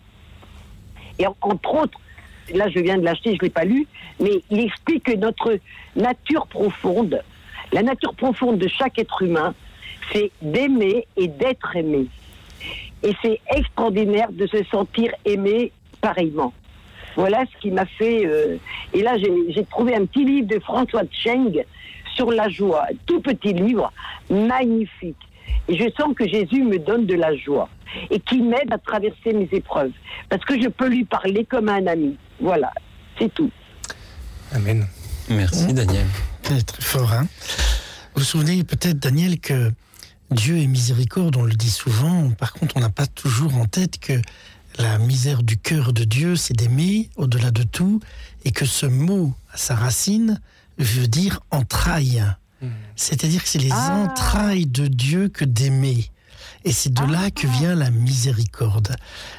Et 1.20 1.26
en- 1.26 1.36
entre 1.42 1.74
autres, 1.74 2.00
là 2.54 2.70
je 2.70 2.80
viens 2.80 2.98
de 2.98 3.04
l'acheter, 3.04 3.32
je 3.32 3.36
ne 3.36 3.42
l'ai 3.42 3.50
pas 3.50 3.66
lu, 3.66 3.88
mais 4.20 4.42
il 4.50 4.60
explique 4.60 5.04
que 5.04 5.16
notre 5.16 5.58
nature 5.96 6.48
profonde, 6.48 7.22
la 7.72 7.84
nature 7.84 8.14
profonde 8.16 8.60
de 8.60 8.68
chaque 8.68 9.00
être 9.00 9.22
humain, 9.22 9.54
c'est 10.12 10.32
d'aimer 10.42 11.08
et 11.18 11.28
d'être 11.28 11.76
aimé. 11.76 12.08
Et 13.04 13.14
c'est 13.22 13.40
extraordinaire 13.56 14.32
de 14.32 14.48
se 14.48 14.64
sentir 14.66 15.12
aimé 15.26 15.72
pareillement. 16.02 16.54
Voilà 17.16 17.44
ce 17.52 17.62
qui 17.62 17.72
m'a 17.72 17.86
fait. 17.86 18.26
euh, 18.26 18.58
et 18.94 19.02
là, 19.02 19.18
j'ai 19.18 19.66
trouvé 19.66 19.96
un 19.96 20.06
petit 20.06 20.24
livre 20.24 20.48
de 20.48 20.60
François 20.60 21.04
Cheng 21.12 21.64
sur 22.16 22.32
la 22.32 22.50
joie, 22.50 22.86
tout 23.06 23.22
petit 23.22 23.54
livre, 23.54 23.92
magnifique. 24.30 25.18
Et 25.68 25.78
je 25.78 25.90
sens 25.98 26.14
que 26.16 26.28
Jésus 26.28 26.64
me 26.64 26.78
donne 26.78 27.06
de 27.06 27.16
la 27.16 27.36
joie 27.36 27.70
et 28.10 28.20
qui 28.20 28.42
m'aide 28.42 28.72
à 28.72 28.78
traverser 28.78 29.34
mes 29.34 29.48
épreuves. 29.52 29.92
Parce 30.30 30.44
que 30.46 30.62
je 30.62 30.68
peux 30.68 30.88
lui 30.88 31.06
parler 31.06 31.46
comme 31.46 31.70
un 31.70 31.86
ami. 31.88 32.18
Voilà, 32.40 32.72
c'est 33.18 33.34
tout. 33.34 33.52
Amen. 34.52 34.86
Merci 35.30 35.74
Daniel. 35.74 36.06
C'est 36.42 36.66
très 36.66 36.82
fort. 36.82 37.12
Hein 37.14 37.28
vous 38.14 38.20
vous 38.20 38.24
souvenez 38.24 38.64
peut-être, 38.64 39.00
Daniel, 39.00 39.40
que 39.40 39.72
Dieu 40.32 40.58
est 40.58 40.68
miséricorde, 40.68 41.36
on 41.38 41.44
le 41.44 41.54
dit 41.54 41.70
souvent. 41.70 42.30
Par 42.32 42.54
contre, 42.54 42.78
on 42.78 42.80
n'a 42.80 42.90
pas 42.90 43.08
toujours 43.08 43.56
en 43.58 43.66
tête 43.66 44.00
que 44.00 44.22
la 44.78 44.98
misère 44.98 45.44
du 45.44 45.58
cœur 45.58 45.94
de 45.94 46.04
Dieu, 46.04 46.36
c'est 46.36 46.56
d'aimer 46.56 47.10
au-delà 47.16 47.52
de 47.52 47.64
tout, 47.64 48.00
et 48.44 48.52
que 48.52 48.66
ce 48.66 48.86
mot, 48.86 49.34
à 49.54 49.58
sa 49.58 49.76
racine, 49.76 50.40
veut 50.78 51.08
dire 51.08 51.40
entraille. 51.52 52.24
C'est-à-dire 52.96 53.44
que 53.44 53.50
c'est 53.50 53.60
les 53.60 53.72
entrailles 53.72 54.66
de 54.66 54.88
Dieu 54.88 55.30
que 55.30 55.46
d'aimer. 55.46 56.10
Et 56.66 56.72
c'est 56.72 56.94
de 56.94 57.12
là 57.12 57.30
que 57.30 57.46
vient 57.46 57.76
la 57.76 57.90
miséricorde. 57.90 58.96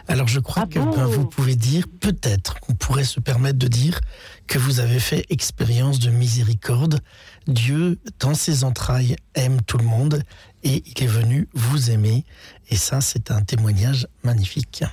Alors 0.09 0.29
je 0.29 0.41
crois 0.41 0.67
que 0.67 0.79
ben, 0.79 1.07
vous 1.07 1.27
pouvez 1.27 1.57
dire, 1.57 1.87
peut-être 2.01 2.61
qu'on 2.61 2.75
pourrait 2.75 3.05
se 3.05 3.19
permettre 3.19 3.59
de 3.59 3.69
dire 3.69 4.01
que 4.47 4.59
vous 4.59 4.79
avez 4.79 4.99
fait 4.99 5.25
expérience 5.31 5.99
de 6.01 6.11
miséricorde. 6.11 7.01
Dieu, 7.47 7.99
dans 8.21 8.35
ses 8.35 8.65
entrailles, 8.65 9.17
aime 9.35 9.63
tout 9.63 9.79
le 9.79 9.85
monde 9.85 10.23
et 10.65 10.83
il 10.85 11.03
est 11.03 11.09
venu 11.09 11.49
vous 11.55 11.91
aimer. 11.91 12.25
Et 12.69 12.77
ça, 12.77 13.01
c'est 13.01 13.31
un 13.31 13.41
témoignage 13.41 14.07
magnifique. 14.23 14.85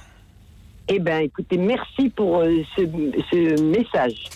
Eh 0.88 1.00
bien, 1.00 1.20
écoutez, 1.20 1.58
merci 1.58 2.10
pour 2.10 2.40
euh, 2.40 2.64
ce, 2.76 2.82
ce 3.30 3.62
message. 3.62 4.30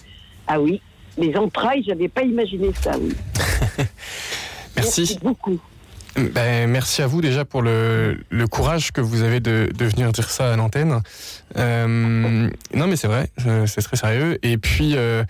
Ah 0.48 0.60
oui, 0.60 0.82
les 1.18 1.36
entrailles, 1.36 1.84
j'avais 1.88 2.08
pas 2.08 2.24
imaginé 2.24 2.72
ça. 2.82 2.92
Oui. 3.00 3.14
Merci. 4.76 5.18
beaucoup. 5.22 5.60
Ben, 6.34 6.70
merci 6.70 7.02
à 7.02 7.08
vous 7.08 7.20
déjà 7.20 7.44
pour 7.44 7.62
le, 7.62 8.18
le 8.30 8.48
courage 8.48 8.94
que 8.94 9.02
vous 9.02 9.22
avez 9.22 9.42
de, 9.42 9.70
de 9.78 9.86
venir 9.86 10.14
dire 10.14 10.30
ça 10.30 10.54
à 10.54 10.56
l'antenne. 10.56 11.02
Euh, 11.58 12.50
non 12.74 12.88
mais 12.88 12.96
c'est 12.96 13.08
vrai, 13.08 13.30
c'est 13.66 13.82
très 13.82 13.98
sérieux. 13.98 14.38
Et 14.42 14.58
puis, 14.58 14.96
euh, 14.96 15.26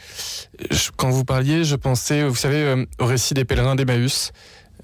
je- 0.70 0.90
quand 0.96 1.10
vous 1.10 1.26
parliez, 1.26 1.64
je 1.64 1.76
pensais, 1.76 2.24
vous 2.28 2.36
savez, 2.36 2.58
euh, 2.58 2.86
au 3.00 3.06
récit 3.06 3.34
des 3.34 3.46
pèlerins 3.46 3.76
d'Emmaüs. 3.76 4.32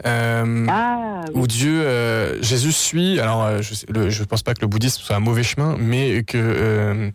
Euh, 0.05 0.65
Ah, 0.69 1.21
où 1.33 1.47
Dieu, 1.47 1.81
euh, 1.85 2.41
Jésus 2.41 2.71
suit. 2.71 3.19
Alors, 3.19 3.43
euh, 3.43 3.61
je, 3.61 4.09
je 4.09 4.23
pense 4.23 4.41
pas 4.43 4.53
que 4.53 4.61
le 4.61 4.67
bouddhisme 4.67 5.01
soit 5.01 5.15
un 5.15 5.19
mauvais 5.19 5.43
chemin, 5.43 5.75
mais 5.79 6.23
que 6.23 6.37
euh, 6.37 7.09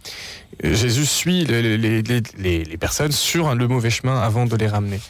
Jésus 0.63 1.07
suit 1.07 1.45
les, 1.45 1.77
les- 1.77 2.03
les- 2.03 2.23
les- 2.39 2.65
les 2.65 2.77
personnes 2.77 3.13
sur 3.13 3.55
le 3.55 3.69
mauvais 3.69 3.91
chemin 3.91 4.21
avant 4.21 4.47
de 4.47 4.57
les 4.57 4.67
ramener. 4.69 5.01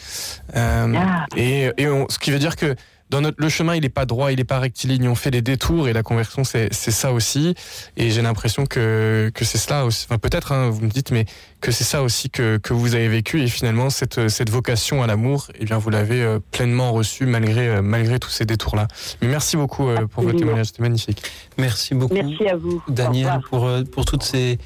Ah. 0.54 1.26
Et, 1.36 1.70
et 1.76 1.88
on- 1.88 2.06
ce 2.08 2.18
qui 2.18 2.30
veut 2.30 2.38
dire 2.38 2.56
que 2.56 2.74
dans 3.11 3.20
notre 3.20 3.36
le 3.40 3.48
chemin 3.48 3.74
il 3.74 3.84
est 3.84 3.90
pas 3.90 4.07
droit, 4.07 4.32
il 4.32 4.40
est 4.40 4.44
pas 4.44 4.59
rectiligne, 4.59 5.09
on 5.09 5.14
fait 5.14 5.30
des 5.30 5.42
détours 5.42 5.88
et 5.88 5.92
la 5.92 6.02
conversion 6.02 6.44
c'est 6.44 6.72
c'est 6.72 6.90
ça 6.90 7.12
aussi. 7.12 7.54
Et 7.96 8.11
j'ai 8.11 8.22
l'impression 8.22 8.66
que 8.66 9.30
que 9.34 9.44
c'est 9.44 9.59
cela 9.59 9.84
aussi. 9.84 10.07
Enfin 10.09 10.18
peut-être 10.18 10.52
hein, 10.52 10.70
vous 10.70 10.82
me 10.82 10.90
dites, 10.90 11.11
mais 11.11 11.26
que 11.61 11.70
c'est 11.70 11.84
ça 11.84 12.02
aussi 12.02 12.30
que 12.30 12.57
que 12.59 12.72
vous 12.72 12.94
avez 12.94 13.09
vécu 13.09 13.42
et 13.42 13.48
finalement 13.48 13.90
cette 13.90 14.28
cette 14.28 14.50
vocation 14.50 15.02
à 15.02 15.07
l'amour, 15.07 15.48
eh 15.59 15.64
bien 15.64 15.78
vous 15.78 15.90
l'avez 15.90 16.22
euh, 16.22 16.38
pleinement 16.50 16.92
reçu 16.92 17.26
malgré 17.26 17.68
euh, 17.68 17.82
malgré 17.82 18.18
tous 18.18 18.30
ces 18.30 18.44
détours 18.44 18.76
là. 18.76 18.88
Mais 19.22 19.28
merci 19.28 19.57
beaucoup 19.57 19.88
euh, 19.88 20.07
pour 20.07 20.24
votre 20.24 20.38
témoignage, 20.38 20.66
c'était 20.66 20.82
magnifique. 20.82 21.22
Merci 21.59 21.94
beaucoup. 21.94 22.14
Merci 22.14 22.48
à 22.48 22.57
vous. 22.57 22.82
Daniel, 22.88 23.40
pour, 23.48 23.70
pour 23.92 24.04
toutes 24.04 24.22
ces, 24.22 24.59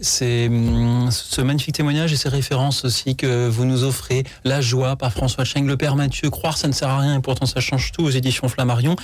ces, 0.00 0.48
hum, 0.48 1.10
ce 1.10 1.40
magnifique 1.40 1.74
témoignage 1.74 2.12
et 2.12 2.16
ces 2.16 2.28
références 2.28 2.84
aussi 2.84 3.16
que 3.16 3.48
vous 3.48 3.64
nous 3.64 3.84
offrez. 3.84 4.24
La 4.44 4.60
joie 4.60 4.96
par 4.96 5.12
François 5.12 5.44
Cheng, 5.44 5.66
le 5.66 5.76
Père 5.76 5.96
Mathieu, 5.96 6.30
croire 6.30 6.56
ça 6.56 6.68
ne 6.68 6.72
sert 6.72 6.88
à 6.88 6.98
rien 6.98 7.18
et 7.18 7.20
pourtant 7.20 7.46
ça 7.46 7.60
change 7.60 7.92
tout 7.92 8.02
aux 8.02 8.10
éditions 8.10 8.48
Flammarion. 8.48 8.96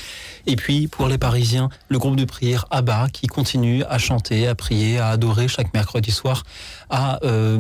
Et 0.46 0.56
puis 0.56 0.88
pour 0.88 1.08
les 1.08 1.18
Parisiens, 1.18 1.68
le 1.88 1.98
groupe 1.98 2.16
de 2.16 2.24
prière 2.24 2.66
Abba 2.70 3.08
qui 3.12 3.26
continue 3.26 3.84
à 3.84 3.98
chanter, 3.98 4.46
à 4.46 4.54
prier, 4.54 4.98
à 4.98 5.10
adorer 5.10 5.48
chaque 5.48 5.72
mercredi 5.74 6.10
soir 6.10 6.44
à 6.90 7.18
euh, 7.24 7.56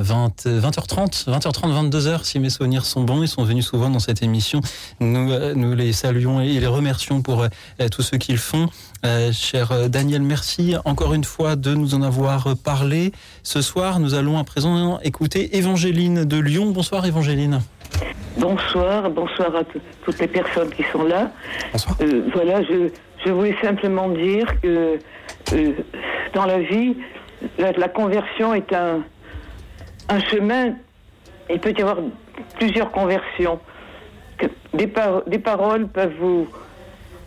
20, 0.00 0.46
20h30, 0.46 1.28
20h30, 1.28 1.90
22h 1.90 2.24
si 2.24 2.38
mes 2.40 2.50
souvenirs 2.50 2.84
sont 2.84 3.04
bons. 3.04 3.22
Ils 3.22 3.28
sont 3.28 3.44
venus 3.44 3.66
souvent 3.66 3.90
dans 3.90 3.98
cette 3.98 4.22
émission. 4.22 4.60
Nous, 5.00 5.30
euh, 5.32 5.54
nous 5.54 5.74
les 5.74 5.92
saluons 5.92 6.40
et 6.40 6.48
les 6.60 6.66
remercions 6.66 7.22
pour 7.22 7.42
euh, 7.42 7.48
tout 7.90 8.02
ce 8.02 8.16
qu'ils 8.16 8.38
font. 8.38 8.66
Euh, 9.04 9.32
cher 9.32 9.88
Daniel, 9.88 10.22
merci 10.22 10.74
encore 10.84 11.14
une 11.14 11.24
fois 11.24 11.56
de 11.56 11.74
nous 11.74 11.94
en 11.94 12.02
avoir 12.02 12.56
parlé. 12.64 13.12
Ce 13.42 13.60
soir, 13.62 13.98
nous 14.00 14.14
allons 14.14 14.38
à 14.38 14.44
présent 14.44 14.98
écouter 15.02 15.56
Évangéline 15.56 16.24
de 16.24 16.36
Lyon. 16.38 16.70
Bonsoir 16.70 17.04
Évangéline. 17.06 17.60
Bonsoir, 18.38 19.10
bonsoir 19.10 19.54
à 19.54 19.64
tout- 19.64 19.80
toutes 20.04 20.18
les 20.18 20.28
personnes 20.28 20.70
qui 20.70 20.82
sont 20.90 21.04
là. 21.04 21.30
Euh, 22.00 22.22
voilà, 22.32 22.62
je, 22.62 22.88
je 23.24 23.30
voulais 23.30 23.54
simplement 23.62 24.08
dire 24.08 24.46
que 24.62 24.98
euh, 25.52 25.72
dans 26.34 26.46
la 26.46 26.60
vie, 26.60 26.96
la, 27.58 27.72
la 27.72 27.88
conversion 27.88 28.54
est 28.54 28.72
un, 28.72 29.02
un 30.08 30.20
chemin. 30.20 30.74
Il 31.50 31.58
peut 31.60 31.74
y 31.76 31.82
avoir 31.82 31.98
plusieurs 32.58 32.90
conversions. 32.90 33.58
Des, 34.74 34.86
par- 34.86 35.22
des 35.26 35.38
paroles 35.38 35.86
peuvent 35.88 36.14
vous, 36.18 36.48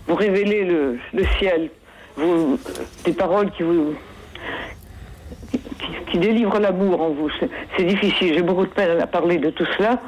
vous 0.08 0.16
révéler 0.16 0.64
le, 0.66 0.98
le 1.14 1.24
ciel. 1.40 1.70
Vous, 2.18 2.58
des 3.04 3.14
paroles 3.14 3.52
qui 3.52 3.64
vous 3.64 3.94
qui, 5.52 5.60
qui 6.12 6.18
délivrent 6.20 6.60
l'amour 6.60 7.02
en 7.02 7.10
vous. 7.10 7.30
C'est- 7.40 7.50
C'est 7.78 7.84
difficile. 7.84 8.34
J'ai 8.36 8.42
beaucoup 8.42 8.66
de 8.66 8.72
peine 8.72 9.00
à 9.02 9.08
parler 9.08 9.38
de 9.38 9.50
tout 9.50 9.66
cela. 9.78 10.00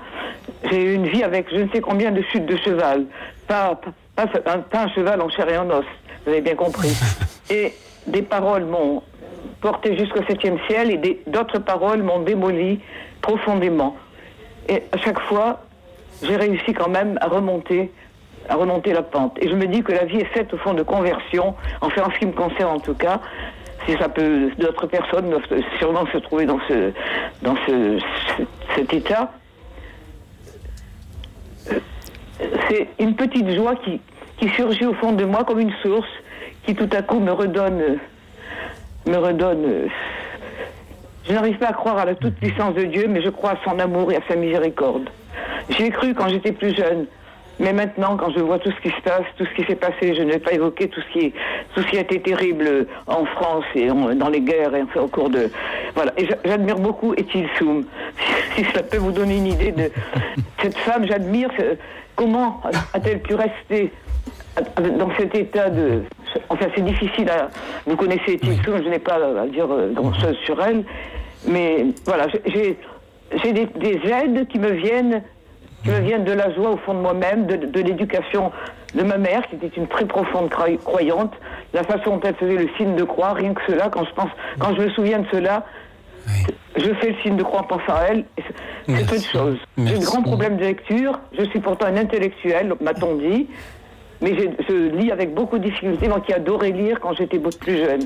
J'ai 0.69 0.83
eu 0.83 0.93
une 0.95 1.07
vie 1.07 1.23
avec 1.23 1.49
je 1.51 1.57
ne 1.61 1.69
sais 1.69 1.81
combien 1.81 2.11
de 2.11 2.21
chutes 2.31 2.45
de 2.45 2.57
cheval. 2.57 3.05
Pas, 3.47 3.79
pas, 4.15 4.25
pas 4.27 4.53
un, 4.53 4.59
pas 4.59 4.83
un 4.83 4.87
cheval 4.89 5.21
en 5.21 5.29
chair 5.29 5.47
et 5.49 5.57
en 5.57 5.69
os. 5.69 5.85
Vous 6.25 6.31
avez 6.31 6.41
bien 6.41 6.55
compris. 6.55 6.89
Et 7.49 7.73
des 8.07 8.21
paroles 8.21 8.65
m'ont 8.65 9.01
porté 9.61 9.97
jusqu'au 9.97 10.23
septième 10.27 10.57
ciel 10.67 10.91
et 10.91 11.19
d'autres 11.27 11.59
paroles 11.59 12.03
m'ont 12.03 12.19
démoli 12.21 12.79
profondément. 13.21 13.95
Et 14.69 14.83
à 14.91 14.97
chaque 14.97 15.19
fois, 15.21 15.61
j'ai 16.23 16.35
réussi 16.35 16.73
quand 16.73 16.89
même 16.89 17.17
à 17.21 17.27
remonter, 17.27 17.91
à 18.49 18.55
remonter 18.55 18.93
la 18.93 19.01
pente. 19.03 19.37
Et 19.41 19.47
je 19.49 19.55
me 19.55 19.65
dis 19.67 19.81
que 19.83 19.91
la 19.91 20.05
vie 20.05 20.17
est 20.17 20.33
faite 20.33 20.53
au 20.53 20.57
fond 20.57 20.73
de 20.73 20.83
conversion, 20.83 21.55
enfin 21.81 22.03
en 22.03 22.11
ce 22.11 22.19
qui 22.19 22.25
me 22.25 22.31
concerne 22.33 22.75
en 22.75 22.79
tout 22.79 22.95
cas. 22.95 23.19
Si 23.85 23.95
d'autres 24.57 24.87
personnes 24.87 25.29
doivent 25.29 25.61
sûrement 25.79 26.05
se 26.11 26.17
trouver 26.17 26.45
dans 26.45 26.59
ce, 26.67 26.91
dans 27.41 27.55
ce, 27.65 27.99
ce- 28.37 28.43
cet 28.75 28.93
état. 28.93 29.31
C'est 32.69 32.87
une 32.99 33.15
petite 33.15 33.49
joie 33.55 33.75
qui, 33.75 33.99
qui 34.37 34.49
surgit 34.49 34.85
au 34.85 34.93
fond 34.95 35.13
de 35.13 35.25
moi 35.25 35.43
comme 35.43 35.59
une 35.59 35.73
source 35.81 36.09
qui 36.65 36.75
tout 36.75 36.89
à 36.91 37.01
coup 37.01 37.19
me 37.19 37.31
redonne, 37.31 37.97
me 39.09 39.17
redonne. 39.17 39.65
euh, 39.65 39.87
Je 41.27 41.33
n'arrive 41.33 41.57
pas 41.57 41.67
à 41.67 41.73
croire 41.73 41.97
à 41.97 42.05
la 42.05 42.15
toute 42.15 42.35
puissance 42.35 42.73
de 42.75 42.83
Dieu, 42.83 43.05
mais 43.09 43.21
je 43.21 43.29
crois 43.29 43.51
à 43.51 43.57
son 43.63 43.77
amour 43.79 44.11
et 44.11 44.15
à 44.17 44.21
sa 44.27 44.35
miséricorde. 44.35 45.09
J'y 45.69 45.83
ai 45.83 45.89
cru 45.89 46.13
quand 46.13 46.29
j'étais 46.29 46.51
plus 46.53 46.75
jeune. 46.75 47.05
Mais 47.59 47.73
maintenant, 47.73 48.17
quand 48.17 48.29
je 48.29 48.39
vois 48.39 48.59
tout 48.59 48.69
ce 48.71 48.79
qui 48.87 48.95
se 48.95 49.01
passe, 49.01 49.23
tout 49.35 49.43
ce 49.45 49.53
qui 49.55 49.63
s'est 49.67 49.75
passé, 49.75 50.13
je 50.13 50.21
ne 50.21 50.31
vais 50.31 50.37
pas 50.37 50.51
évoquer 50.53 50.89
tout 50.89 51.01
ce 51.01 51.11
qui, 51.11 51.33
tout 51.73 51.81
ce 51.81 51.87
qui 51.87 51.97
a 51.97 52.01
été 52.01 52.21
terrible 52.21 52.85
en 53.07 53.25
France 53.25 53.65
et 53.73 53.89
en- 53.89 54.13
dans 54.13 54.29
les 54.29 54.41
guerres 54.41 54.75
et 54.75 54.83
enfin 54.83 55.01
au 55.01 55.07
cours 55.07 55.31
de. 55.31 55.49
Voilà. 55.95 56.13
Et 56.17 56.27
j'a- 56.27 56.37
j'admire 56.45 56.75
beaucoup 56.77 57.13
Etil 57.15 57.47
Soum. 57.57 57.83
Si 58.55 58.63
ça 58.75 58.83
peut 58.83 58.97
vous 58.97 59.11
donner 59.11 59.37
une 59.37 59.47
idée 59.47 59.71
de 59.71 59.89
cette 60.61 60.77
femme, 60.77 61.05
j'admire 61.07 61.49
comment 62.15 62.61
a-t-elle 62.93 63.21
pu 63.21 63.33
rester 63.35 63.91
dans 64.97 65.09
cet 65.17 65.35
état 65.35 65.69
de. 65.69 66.03
Enfin, 66.49 66.65
c'est 66.75 66.83
difficile 66.83 67.29
à. 67.29 67.49
Vous 67.85 67.95
connaissez 67.95 68.39
Soum, 68.63 68.81
je 68.83 68.89
n'ai 68.89 68.99
pas 68.99 69.15
à 69.15 69.47
dire 69.47 69.67
euh, 69.71 69.91
grand-chose 69.93 70.35
sur 70.45 70.61
elle. 70.63 70.83
Mais 71.47 71.85
voilà, 72.05 72.27
j'ai- 72.45 72.77
des, 73.53 73.65
des 73.65 73.99
aides 74.09 74.47
qui 74.47 74.59
me 74.59 74.71
viennent 74.71 75.21
qui 75.83 75.89
me 75.91 75.99
viennent 75.99 76.23
de 76.23 76.31
la 76.33 76.51
joie 76.53 76.71
au 76.71 76.77
fond 76.77 76.93
de 76.95 76.99
moi-même, 76.99 77.45
de, 77.45 77.55
de 77.55 77.79
l'éducation 77.81 78.51
de 78.95 79.03
ma 79.03 79.17
mère, 79.17 79.45
qui 79.47 79.55
était 79.55 79.67
une 79.77 79.87
très 79.87 80.05
profonde 80.05 80.49
cro- 80.49 80.77
croyante, 80.83 81.33
la 81.73 81.83
façon 81.83 82.17
dont 82.17 82.21
elle 82.23 82.35
faisait 82.35 82.55
le 82.55 82.67
signe 82.77 82.95
de 82.95 83.03
croix, 83.03 83.33
rien 83.33 83.53
que 83.53 83.61
cela, 83.67 83.87
quand 83.89 84.03
je 84.03 84.11
pense, 84.13 84.29
quand 84.59 84.75
je 84.75 84.81
me 84.81 84.89
souviens 84.89 85.19
de 85.19 85.27
cela, 85.31 85.65
je 86.75 86.93
fais 86.95 87.09
le 87.11 87.15
signe 87.21 87.37
de 87.37 87.43
croix 87.43 87.61
en 87.61 87.63
pensant 87.63 87.93
à 87.93 88.05
elle, 88.09 88.25
c'est 88.87 89.05
peu 89.07 89.17
de 89.17 89.23
choses. 89.23 89.57
J'ai 89.77 89.97
de 89.99 90.03
grands 90.05 90.23
problèmes 90.23 90.57
de 90.57 90.63
lecture, 90.65 91.19
je 91.37 91.43
suis 91.45 91.59
pourtant 91.59 91.87
une 91.89 91.97
intellectuelle, 91.99 92.73
m'a-t-on 92.81 93.15
dit, 93.15 93.47
mais 94.21 94.35
je 94.67 94.73
lis 94.95 95.11
avec 95.11 95.33
beaucoup 95.33 95.57
de 95.57 95.63
difficulté, 95.65 96.07
moi 96.07 96.21
qui 96.21 96.33
adorais 96.33 96.71
lire 96.71 96.99
quand 96.99 97.13
j'étais 97.13 97.37
beaucoup 97.37 97.57
plus 97.59 97.77
jeune. 97.77 98.01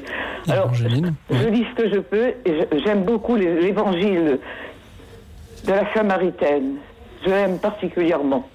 Alors, 0.50 0.74
je, 0.74 0.88
je 0.88 1.48
lis 1.48 1.66
ce 1.72 1.84
que 1.84 1.90
je 1.90 2.00
peux, 2.00 2.34
et 2.46 2.68
j'aime 2.84 3.04
beaucoup 3.04 3.36
l'évangile 3.36 4.40
de 5.66 5.72
la 5.72 5.94
Samaritaine. 5.94 6.76
Je 7.24 7.30
l'aime 7.30 7.60
particulièrement. 7.60 8.48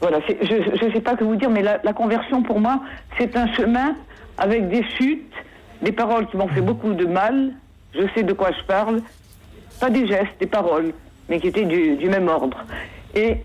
Voilà, 0.00 0.18
je 0.26 0.86
ne 0.86 0.92
sais 0.92 1.00
pas 1.00 1.14
que 1.14 1.24
vous 1.24 1.36
dire, 1.36 1.50
mais 1.50 1.62
la, 1.62 1.78
la 1.84 1.92
conversion 1.92 2.42
pour 2.42 2.58
moi, 2.58 2.80
c'est 3.18 3.36
un 3.36 3.46
chemin 3.52 3.94
avec 4.38 4.68
des 4.68 4.82
chutes, 4.98 5.32
des 5.82 5.92
paroles 5.92 6.26
qui 6.26 6.36
m'ont 6.36 6.48
fait 6.48 6.60
beaucoup 6.60 6.94
de 6.94 7.06
mal. 7.06 7.52
Je 7.94 8.06
sais 8.14 8.22
de 8.22 8.32
quoi 8.32 8.50
je 8.50 8.66
parle. 8.66 9.02
Pas 9.80 9.90
des 9.90 10.06
gestes, 10.06 10.32
des 10.40 10.46
paroles, 10.46 10.92
mais 11.28 11.38
qui 11.38 11.48
étaient 11.48 11.64
du, 11.64 11.96
du 11.96 12.08
même 12.08 12.28
ordre. 12.28 12.64
Et 13.14 13.36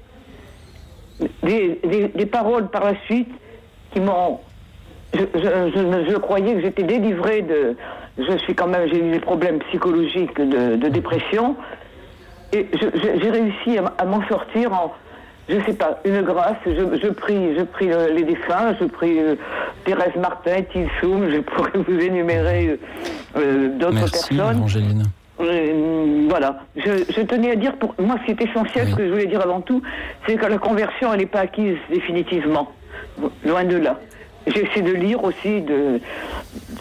des, 1.44 1.80
des- 1.84 2.08
des 2.10 2.26
paroles 2.26 2.68
par 2.70 2.84
la 2.84 2.94
suite 3.06 3.30
qui 3.92 4.00
m'ont. 4.00 4.40
Je, 5.14 5.22
je- 5.36 5.72
je- 5.76 6.12
je 6.12 6.18
croyais 6.18 6.54
que 6.56 6.62
j'étais 6.62 6.84
délivrée 6.84 7.42
de. 7.42 7.76
Je 8.18 8.38
suis 8.40 8.54
quand 8.56 8.68
même. 8.68 8.88
J'ai 8.92 9.00
eu 9.00 9.12
des 9.12 9.20
problèmes 9.20 9.60
psychologiques 9.70 10.36
de, 10.40 10.76
de 10.76 10.88
dépression. 10.90 11.56
Et 12.54 12.68
j'ai 13.22 13.30
réussi 13.30 13.78
à, 13.98 14.06
m'en 14.06 14.26
sortir 14.28 14.72
en, 14.74 14.94
je 15.50 15.56
sais 15.66 15.74
pas, 15.74 16.00
une 16.06 16.22
grâce. 16.22 16.56
Je, 16.66 16.72
je 16.72 17.08
prie, 17.10 17.56
je 17.58 17.64
prie 17.64 17.92
euh, 17.92 18.08
les 18.14 18.24
défunts, 18.24 18.74
je 18.80 18.86
prie 18.86 19.20
euh, 19.20 19.36
Thérèse 19.86 20.16
Martin, 20.18 20.62
Tilsoum, 20.72 21.30
je 21.30 21.40
pourrais 21.40 21.72
vous 21.76 22.00
énumérer 22.00 22.70
euh, 22.70 22.78
euh, 23.38 23.68
d'autres 23.78 24.00
personnes. 24.30 24.62
Euh, 25.40 26.26
voilà. 26.30 26.60
Je, 26.76 27.04
je 27.16 27.22
tenais 27.22 27.52
à 27.52 27.56
dire, 27.56 27.76
pour 27.78 27.94
moi, 28.00 28.16
ce 28.22 28.26
qui 28.26 28.32
est 28.32 28.50
essentiel, 28.50 28.88
ce 28.90 28.96
que 28.96 29.06
je 29.06 29.12
voulais 29.12 29.28
dire 29.28 29.42
avant 29.42 29.62
tout, 29.62 29.82
c'est 30.26 30.36
que 30.36 30.46
la 30.46 30.58
conversion, 30.58 31.14
elle 31.14 31.20
n'est 31.20 31.26
pas 31.26 31.42
acquise 31.42 31.78
définitivement. 31.90 32.72
Loin 33.46 33.64
de 33.64 33.78
là. 33.78 34.00
J'essaie 34.48 34.82
de 34.82 34.94
lire 34.94 35.24
aussi, 35.24 35.62
de, 35.62 36.00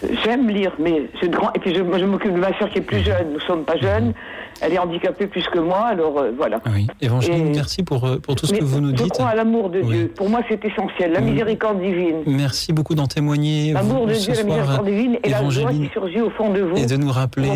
de- 0.01 0.15
j'aime 0.23 0.47
lire, 0.49 0.71
mais 0.79 1.03
grands, 1.25 1.51
et 1.53 1.59
puis 1.59 1.75
je, 1.75 1.81
moi, 1.81 1.97
je 1.99 2.05
m'occupe 2.05 2.33
de 2.33 2.39
ma 2.39 2.57
soeur 2.57 2.69
qui 2.69 2.77
est 2.79 2.81
plus 2.81 3.03
jeune. 3.03 3.33
Nous 3.33 3.41
sommes 3.41 3.65
pas 3.65 3.75
jeunes. 3.77 4.13
Elle 4.61 4.73
est 4.73 4.79
handicapée 4.79 5.27
plus 5.27 5.45
que 5.53 5.59
moi, 5.59 5.85
alors 5.87 6.17
euh, 6.17 6.31
voilà. 6.35 6.59
Oui. 6.73 6.87
Évangéline, 7.01 7.47
Et- 7.47 7.55
merci 7.55 7.83
pour, 7.83 8.05
euh, 8.05 8.17
pour 8.17 8.35
tout 8.35 8.45
ce 8.45 8.53
que 8.53 8.63
vous 8.63 8.79
nous 8.81 8.89
je 8.89 9.03
dites. 9.03 9.13
crois 9.13 9.27
à 9.29 9.35
l'amour 9.35 9.69
de 9.69 9.81
Oui. 9.81 9.95
Dieu. 9.97 10.11
Pour 10.15 10.29
moi, 10.29 10.41
c'est 10.49 10.63
essentiel. 10.65 11.11
La 11.11 11.19
Oui. 11.21 11.31
miséricorde 11.31 11.81
divine. 11.81 12.23
Merci 12.25 12.73
beaucoup 12.73 12.95
d'en 12.95 13.07
témoigner. 13.07 13.73
L'amour 13.73 14.07
de 14.07 14.13
Dieu, 14.13 14.33
la 14.33 14.43
miséricorde 14.43 14.85
divine 14.85 15.17
et 15.23 15.29
la 15.29 15.49
joie 15.49 15.71
qui 15.71 15.89
surgit 15.93 16.21
au 16.21 16.29
fond 16.31 16.51
de 16.53 16.61
vous. 16.61 16.75
et 16.77 16.85
de 16.85 16.97
nous 16.97 17.11
rappeler 17.11 17.49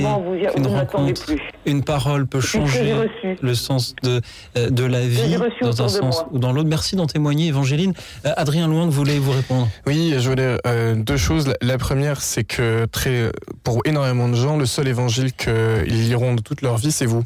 qu'une 0.56 0.68
rencontre, 0.68 1.26
plus. 1.26 1.40
une 1.66 1.84
parole 1.84 2.28
peut 2.28 2.42
changer 2.42 2.94
reçu. 2.94 3.38
le 3.42 3.54
sens 3.56 3.96
de, 4.04 4.22
euh, 4.58 4.70
de 4.70 4.84
la 4.84 5.02
vie 5.02 5.38
dans 5.62 5.82
un 5.82 5.88
sens 5.88 6.02
moi. 6.02 6.30
ou 6.32 6.40
dans 6.40 6.52
l'autre. 6.54 6.70
Merci 6.70 6.96
d'en 6.96 7.08
témoigner, 7.08 7.48
Évangéline. 7.48 7.94
Euh, 8.26 8.32
Adrien 8.38 8.68
Loin 8.68 8.88
voulait 8.88 9.20
vous 9.20 9.32
répondre? 9.32 9.68
Oui, 9.88 10.14
je 10.18 10.30
voulais 10.30 10.58
euh, 10.68 10.96
deux 10.96 11.18
choses. 11.18 11.48
La, 11.48 11.56
la 11.62 11.78
première, 11.78 12.22
c'est 12.22 12.44
que 12.44 12.86
très, 12.86 13.32
pour 13.64 13.82
énormément 13.86 14.30
de 14.30 14.36
gens, 14.36 14.58
le 14.58 14.66
seul 14.66 14.88
évangile 14.88 15.34
qu'ils 15.34 16.08
liront 16.08 16.36
de 16.36 16.42
toute 16.42 16.62
leur 16.62 16.78
vie, 16.78 16.91
c'est 16.92 17.06
vous. 17.06 17.24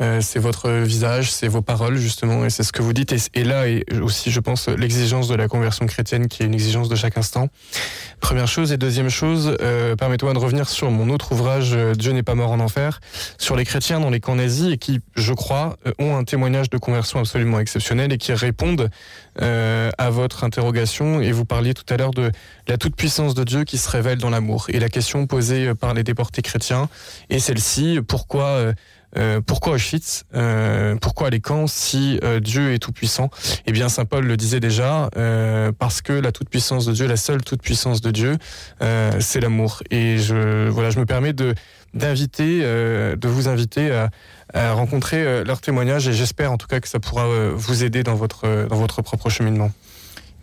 Euh, 0.00 0.20
c'est 0.20 0.38
votre 0.38 0.70
visage, 0.70 1.30
c'est 1.32 1.48
vos 1.48 1.62
paroles 1.62 1.96
justement, 1.96 2.44
et 2.44 2.50
c'est 2.50 2.62
ce 2.62 2.72
que 2.72 2.82
vous 2.82 2.92
dites. 2.92 3.14
Et, 3.34 3.44
là, 3.44 3.68
et 3.68 3.84
aussi, 4.02 4.30
je 4.30 4.40
pense, 4.40 4.68
l'exigence 4.68 5.28
de 5.28 5.34
la 5.34 5.48
conversion 5.48 5.86
chrétienne, 5.86 6.28
qui 6.28 6.42
est 6.42 6.46
une 6.46 6.54
exigence 6.54 6.88
de 6.88 6.96
chaque 6.96 7.16
instant. 7.16 7.48
Première 8.20 8.48
chose 8.48 8.72
et 8.72 8.76
deuxième 8.76 9.08
chose, 9.08 9.56
euh, 9.60 9.96
permettez-moi 9.96 10.34
de 10.34 10.38
revenir 10.38 10.68
sur 10.68 10.90
mon 10.90 11.08
autre 11.10 11.32
ouvrage, 11.32 11.72
euh, 11.74 11.94
Dieu 11.94 12.12
n'est 12.12 12.22
pas 12.22 12.34
mort 12.34 12.50
en 12.50 12.60
enfer, 12.60 13.00
sur 13.38 13.56
les 13.56 13.64
chrétiens 13.64 14.00
dans 14.00 14.10
les 14.10 14.20
camps 14.20 14.36
nazis 14.36 14.72
et 14.72 14.78
qui, 14.78 15.00
je 15.16 15.32
crois, 15.32 15.76
euh, 15.86 15.92
ont 15.98 16.16
un 16.16 16.24
témoignage 16.24 16.70
de 16.70 16.78
conversion 16.78 17.20
absolument 17.20 17.60
exceptionnel 17.60 18.12
et 18.12 18.18
qui 18.18 18.32
répondent 18.32 18.90
euh, 19.40 19.90
à 19.98 20.10
votre 20.10 20.44
interrogation. 20.44 21.20
Et 21.20 21.32
vous 21.32 21.44
parliez 21.44 21.74
tout 21.74 21.84
à 21.88 21.96
l'heure 21.96 22.10
de 22.10 22.30
la 22.68 22.76
toute 22.78 22.96
puissance 22.96 23.34
de 23.34 23.44
Dieu 23.44 23.64
qui 23.64 23.78
se 23.78 23.88
révèle 23.88 24.18
dans 24.18 24.30
l'amour. 24.30 24.66
Et 24.68 24.80
la 24.80 24.88
question 24.88 25.26
posée 25.26 25.74
par 25.74 25.94
les 25.94 26.02
déportés 26.02 26.42
chrétiens 26.42 26.88
est 27.30 27.38
celle-ci 27.38 28.00
pourquoi 28.06 28.72
euh, 29.16 29.40
pourquoi 29.40 29.74
Auschwitz 29.74 30.24
euh, 30.34 30.96
Pourquoi 30.96 31.30
les 31.30 31.40
camps 31.40 31.66
si 31.66 32.20
euh, 32.22 32.40
Dieu 32.40 32.72
est 32.72 32.78
tout 32.78 32.92
puissant 32.92 33.30
Eh 33.66 33.72
bien, 33.72 33.88
saint 33.88 34.04
Paul 34.04 34.24
le 34.26 34.36
disait 34.36 34.60
déjà, 34.60 35.10
parce 35.78 36.02
que 36.02 36.12
la 36.12 36.32
toute 36.32 36.48
puissance 36.48 36.86
de 36.86 36.92
Dieu, 36.92 37.06
la 37.06 37.16
seule 37.16 37.42
toute 37.42 37.62
puissance 37.62 38.00
de 38.00 38.10
Dieu, 38.10 38.36
c'est 39.20 39.40
l'amour. 39.40 39.82
Et 39.90 40.18
je 40.18 40.68
voilà, 40.68 40.90
je 40.90 40.98
me 40.98 41.06
permets 41.06 41.32
de 41.32 41.54
d'inviter, 41.94 42.60
de 42.60 43.28
vous 43.28 43.48
inviter 43.48 43.90
à, 43.90 44.10
à 44.52 44.72
rencontrer 44.72 45.24
euh, 45.24 45.44
leur 45.44 45.60
témoignage 45.60 46.08
et 46.08 46.12
j'espère 46.12 46.52
en 46.52 46.56
tout 46.56 46.66
cas 46.66 46.80
que 46.80 46.88
ça 46.88 47.00
pourra 47.00 47.26
vous 47.54 47.84
aider 47.84 48.02
dans 48.02 48.14
votre 48.14 48.66
dans 48.68 48.76
votre 48.76 49.02
propre 49.02 49.30
cheminement. 49.30 49.70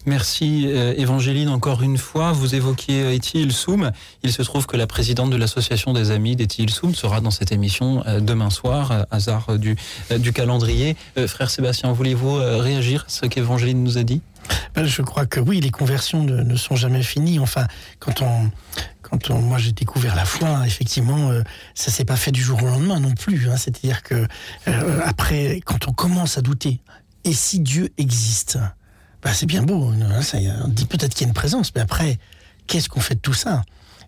Merci 0.05 0.65
euh, 0.67 0.93
Évangéline 0.97 1.47
encore 1.47 1.81
une 1.81 1.97
fois. 1.97 2.33
Vous 2.33 2.55
évoquiez 2.55 3.03
euh, 3.03 3.13
Eti 3.13 3.41
Ilsoum. 3.41 3.91
Il 4.21 4.33
se 4.33 4.41
trouve 4.41 4.67
que 4.67 4.75
la 4.75 4.85
présidente 4.85 5.29
de 5.29 5.37
l'association 5.37 5.93
des 5.93 6.11
amis 6.11 6.35
d'Eti 6.35 6.63
Ilsoum 6.63 6.93
sera 6.93 7.21
dans 7.21 7.31
cette 7.31 7.53
émission 7.53 8.03
euh, 8.05 8.19
demain 8.19 8.49
soir, 8.49 8.91
euh, 8.91 9.03
hasard 9.11 9.57
du, 9.57 9.77
calendrier. 10.33 10.97
Frère 11.27 11.49
Sébastien, 11.49 11.91
voulez-vous 11.93 12.35
réagir 12.35 13.05
à 13.07 13.09
ce 13.09 13.25
qu'Évangéline 13.25 13.83
nous 13.83 13.97
a 13.97 14.03
dit? 14.03 14.21
Ben, 14.75 14.85
Je 14.85 15.01
crois 15.01 15.25
que 15.25 15.39
oui, 15.39 15.61
les 15.61 15.69
conversions 15.69 16.23
ne, 16.23 16.55
sont 16.55 16.75
jamais 16.75 17.03
finies. 17.03 17.39
Enfin, 17.39 17.67
quand 17.99 18.21
on, 18.21 18.51
quand 19.01 19.29
on, 19.29 19.41
moi 19.41 19.57
j'ai 19.57 19.71
découvert 19.71 20.15
la 20.15 20.25
foi, 20.25 20.63
effectivement, 20.65 21.29
euh, 21.29 21.43
ça 21.75 21.91
s'est 21.91 22.05
pas 22.05 22.15
fait 22.15 22.31
du 22.31 22.41
jour 22.41 22.61
au 22.61 22.65
lendemain 22.65 22.99
non 22.99 23.13
plus. 23.13 23.49
hein. 23.49 23.57
C'est-à-dire 23.57 24.03
que 24.03 24.27
après, 25.05 25.61
quand 25.65 25.87
on 25.87 25.93
commence 25.93 26.37
à 26.37 26.41
douter, 26.41 26.79
et 27.23 27.33
si 27.33 27.59
Dieu 27.59 27.89
existe, 27.97 28.57
ben, 29.23 29.33
c'est 29.33 29.45
bien 29.45 29.63
beau. 29.63 29.89
hein, 29.89 30.21
ça, 30.21 30.37
on 30.63 30.67
dit 30.67 30.85
peut-être 30.85 31.13
qu'il 31.13 31.21
y 31.21 31.25
a 31.25 31.29
une 31.29 31.33
présence, 31.33 31.73
mais 31.75 31.81
après, 31.81 32.17
qu'est-ce 32.67 32.89
qu'on 32.89 32.99
fait 32.99 33.15
de 33.15 33.19
tout 33.19 33.33
ça? 33.33 33.63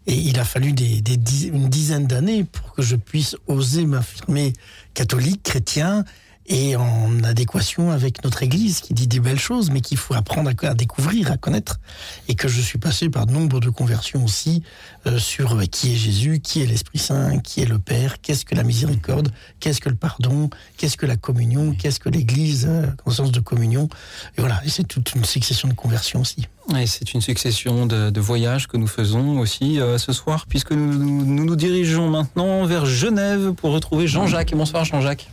Et 0.08 0.14
il 0.14 0.40
a 0.40 0.46
fallu 0.46 0.70
une 0.70 1.70
dizaine 1.70 2.06
d'années 2.06 2.44
pour 2.44 2.74
que 2.74 2.82
je 2.84 2.96
puisse 2.96 3.36
oser 3.48 3.86
m'affirmer 3.86 4.54
catholique, 4.94 5.42
chrétien, 5.42 6.06
et 6.48 6.76
en 6.76 7.24
adéquation 7.24 7.92
avec 7.92 8.24
notre 8.24 8.44
Église 8.44 8.82
qui 8.82 8.94
dit 8.94 9.08
des 9.08 9.20
belles 9.20 9.40
choses, 9.40 9.72
mais 9.72 9.82
qu'il 9.82 9.98
faut 9.98 10.14
apprendre 10.14 10.52
à, 10.64 10.74
découvrir, 10.74 11.32
à 11.32 11.38
connaître. 11.38 11.80
Et 12.28 12.36
que 12.36 12.48
je 12.48 12.62
suis 12.62 12.78
passé 12.78 13.10
par 13.10 13.26
nombre 13.26 13.60
de 13.60 13.70
conversions 13.70 14.24
aussi 14.24 14.62
euh, 15.08 15.18
sur 15.18 15.54
euh, 15.54 15.66
qui 15.66 15.94
est 15.94 15.96
Jésus, 15.96 16.40
qui 16.40 16.62
est 16.62 16.66
l'Esprit 16.66 17.00
Saint, 17.00 17.40
qui 17.40 17.62
est 17.62 17.66
le 17.66 17.80
Père, 17.80 18.22
qu'est-ce 18.22 18.46
que 18.46 18.54
la 18.56 18.64
miséricorde, 18.64 19.32
qu'est-ce 19.60 19.82
que 19.82 19.90
le 19.90 19.96
pardon, 19.96 20.50
qu'est-ce 20.78 20.98
que 20.98 21.06
la 21.06 21.18
communion, 21.18 21.74
qu'est-ce 21.74 22.00
que 22.00 22.10
l'Église, 22.10 22.68
euh, 22.70 22.86
conscience 23.04 23.32
de 23.32 23.40
communion. 23.40 23.90
Et 24.38 24.42
voilà, 24.42 24.62
c'est 24.68 24.88
toute 24.88 25.16
une 25.16 25.26
succession 25.26 25.68
de 25.68 25.74
conversions 25.74 26.22
aussi. 26.22 26.48
Et 26.78 26.88
c'est 26.88 27.14
une 27.14 27.22
succession 27.22 27.86
de, 27.86 28.20
voyages 28.20 28.68
que 28.68 28.78
nous 28.78 28.88
faisons 28.88 29.40
aussi 29.40 29.80
euh, 29.80 29.98
ce 29.98 30.12
soir, 30.12 30.46
puisque 30.48 30.72
nous 30.72 31.26
nous 31.26 31.46
nous 31.46 31.56
dirigeons 31.56 32.10
maintenant 32.10 32.66
vers 32.66 32.86
Genève 32.86 33.54
pour 33.54 33.72
retrouver 33.72 34.08
Jean-Jacques. 34.08 34.54
Bonsoir 34.56 34.84
Jean-Jacques. 34.84 35.28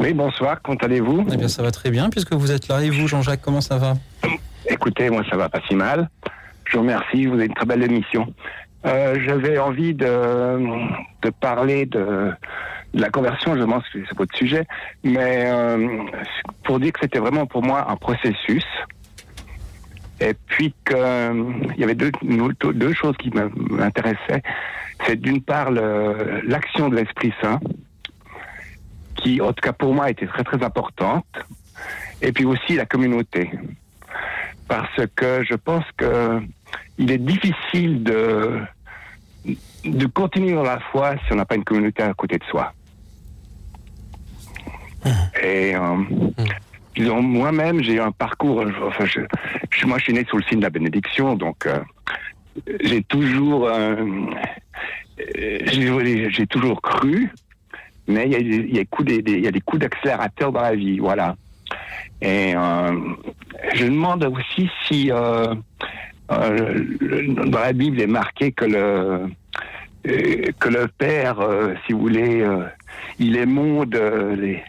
Oui, 0.00 0.12
bonsoir, 0.14 0.60
comment 0.62 0.78
allez-vous 0.78 1.26
Eh 1.32 1.36
bien 1.36 1.48
ça 1.48 1.62
va 1.62 1.70
très 1.70 1.90
bien 1.90 2.10
puisque 2.10 2.32
vous 2.32 2.50
êtes 2.52 2.68
là. 2.68 2.82
Et 2.82 2.90
vous 2.90 3.06
Jean-Jacques, 3.08 3.40
comment 3.42 3.60
ça 3.60 3.78
va? 3.78 3.94
Écoutez, 4.68 5.10
moi 5.10 5.22
ça 5.30 5.36
va 5.36 5.48
pas 5.48 5.60
si 5.68 5.74
mal. 5.74 6.08
Je 6.64 6.72
vous 6.76 6.82
remercie, 6.82 7.26
vous 7.26 7.34
avez 7.34 7.46
une 7.46 7.54
très 7.54 7.66
belle 7.66 7.82
émission. 7.82 8.32
Euh, 8.84 9.18
J'avais 9.26 9.58
envie 9.58 9.94
de, 9.94 10.06
de 11.22 11.30
parler 11.30 11.86
de, 11.86 12.32
de 12.94 13.00
la 13.00 13.10
conversion, 13.10 13.56
je 13.56 13.62
pense 13.64 13.84
que 13.88 13.98
c'est 14.08 14.16
votre 14.16 14.36
sujet, 14.36 14.66
mais 15.04 15.44
euh, 15.46 16.02
pour 16.64 16.78
dire 16.80 16.92
que 16.92 17.00
c'était 17.02 17.18
vraiment 17.18 17.46
pour 17.46 17.62
moi 17.62 17.86
un 17.90 17.96
processus. 17.96 18.64
Et 20.20 20.32
puis 20.46 20.74
qu'il 20.86 21.74
y 21.76 21.84
avait 21.84 21.94
deux, 21.94 22.10
deux 22.22 22.94
choses 22.94 23.16
qui 23.18 23.30
m'intéressaient. 23.70 24.42
C'est 25.06 25.16
d'une 25.20 25.42
part 25.42 25.70
l'action 25.70 26.88
de 26.88 26.96
l'Esprit 26.96 27.34
Saint, 27.42 27.60
qui 29.26 29.40
en 29.40 29.52
tout 29.52 29.60
cas 29.60 29.72
pour 29.72 29.92
moi 29.92 30.08
était 30.10 30.26
très 30.26 30.44
très 30.44 30.62
importante, 30.62 31.26
et 32.22 32.30
puis 32.32 32.44
aussi 32.44 32.76
la 32.76 32.86
communauté 32.86 33.50
parce 34.68 35.00
que 35.16 35.42
je 35.44 35.54
pense 35.54 35.84
que 35.96 36.40
il 36.98 37.10
est 37.10 37.18
difficile 37.18 38.02
de 38.04 38.60
de 39.84 40.06
continuer 40.06 40.54
dans 40.54 40.62
la 40.62 40.78
foi 40.92 41.14
si 41.26 41.32
on 41.32 41.36
n'a 41.36 41.44
pas 41.44 41.56
une 41.56 41.64
communauté 41.64 42.02
à 42.02 42.14
côté 42.14 42.38
de 42.38 42.44
soi. 42.44 42.72
Et 45.40 45.76
euh, 45.76 45.96
disons, 46.96 47.22
moi-même, 47.22 47.80
j'ai 47.84 47.94
eu 47.94 48.00
un 48.00 48.10
parcours. 48.10 48.64
Enfin, 48.88 49.04
je, 49.04 49.20
je- 49.70 49.86
moi, 49.86 49.98
je 49.98 50.04
suis 50.04 50.12
né 50.12 50.24
sous 50.28 50.36
le 50.38 50.42
signe 50.44 50.58
de 50.58 50.64
la 50.64 50.70
bénédiction, 50.70 51.36
donc 51.36 51.64
euh, 51.66 51.78
j'ai 52.80 53.04
toujours, 53.04 53.68
euh, 53.68 54.04
j'ai 55.36 56.46
toujours 56.48 56.82
cru, 56.82 57.30
mais 58.08 58.24
il 58.26 58.32
y 58.32 58.36
a, 58.36 58.38
des- 58.38 58.66
il 58.68 58.74
y 58.74 58.78
a 58.78 58.82
des 58.82 58.86
coups 58.86 59.08
des- 59.08 59.22
des- 59.22 59.32
il 59.32 59.44
y 59.44 59.48
a 59.48 59.50
des 59.52 59.60
coups 59.60 59.80
d'accélérateur 59.82 60.52
dans 60.52 60.60
la 60.60 60.74
vie, 60.74 60.98
voilà. 60.98 61.36
Et 62.22 62.54
euh, 62.56 62.92
je 63.74 63.84
demande 63.86 64.24
aussi 64.24 64.70
si 64.86 65.10
euh, 65.10 65.54
euh, 66.30 66.84
le- 67.00 67.34
dans 67.50 67.60
la 67.60 67.72
Bible 67.72 68.00
est 68.00 68.06
marqué 68.06 68.52
que 68.52 68.64
le 68.64 69.26
que 70.60 70.68
le 70.68 70.86
Père, 70.98 71.36
si 71.84 71.92
vous 71.92 71.98
voulez, 71.98 72.46
il 73.18 73.36
émonde 73.36 74.00
les, 74.38 74.62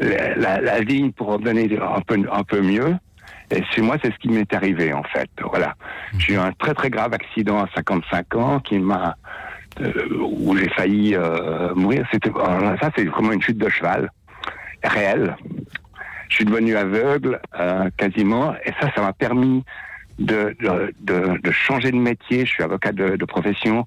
la, 0.00 0.80
vigne 0.80 1.12
pour 1.12 1.30
en 1.30 1.38
donner 1.38 1.66
un 1.80 2.00
peu 2.02 2.16
un 2.30 2.42
peu 2.44 2.60
mieux. 2.60 2.94
Et 3.50 3.62
chez 3.72 3.80
moi, 3.80 3.96
c'est 4.02 4.12
ce 4.12 4.18
qui 4.18 4.28
m'est 4.28 4.52
arrivé 4.52 4.92
en 4.92 5.02
fait. 5.04 5.30
Voilà, 5.40 5.74
j'ai 6.18 6.34
eu 6.34 6.36
un 6.36 6.52
très 6.52 6.74
très 6.74 6.90
grave 6.90 7.14
accident 7.14 7.62
à 7.62 7.68
55 7.74 8.34
ans 8.36 8.60
qui 8.60 8.78
m'a 8.78 9.16
où 9.80 10.56
j'ai 10.56 10.68
failli 10.70 11.14
euh, 11.14 11.74
mourir. 11.74 12.06
C'était 12.12 12.30
ça, 12.32 12.90
c'est 12.96 13.04
vraiment 13.04 13.32
une 13.32 13.42
chute 13.42 13.58
de 13.58 13.68
cheval 13.68 14.10
réelle. 14.82 15.36
Je 16.28 16.36
suis 16.36 16.44
devenu 16.44 16.76
aveugle 16.76 17.40
euh, 17.58 17.88
quasiment, 17.96 18.54
et 18.64 18.72
ça, 18.80 18.90
ça 18.94 19.02
m'a 19.02 19.12
permis 19.12 19.64
de, 20.18 20.56
de, 21.00 21.50
changer 21.50 21.90
de 21.90 21.96
métier. 21.96 22.44
Je 22.44 22.50
suis 22.50 22.62
avocat 22.62 22.92
de, 22.92 23.24
profession. 23.24 23.84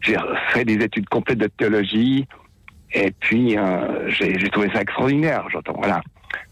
J'ai 0.00 0.16
fait 0.50 0.64
des 0.64 0.74
études 0.84 1.08
complètes 1.08 1.38
de 1.38 1.46
théologie, 1.46 2.26
et 2.92 3.12
puis 3.20 3.56
euh, 3.56 4.08
j'ai 4.10 4.38
j'ai 4.38 4.50
trouvé 4.50 4.70
ça 4.72 4.82
extraordinaire. 4.82 5.46
J'entends, 5.50 5.74
voilà. 5.76 6.02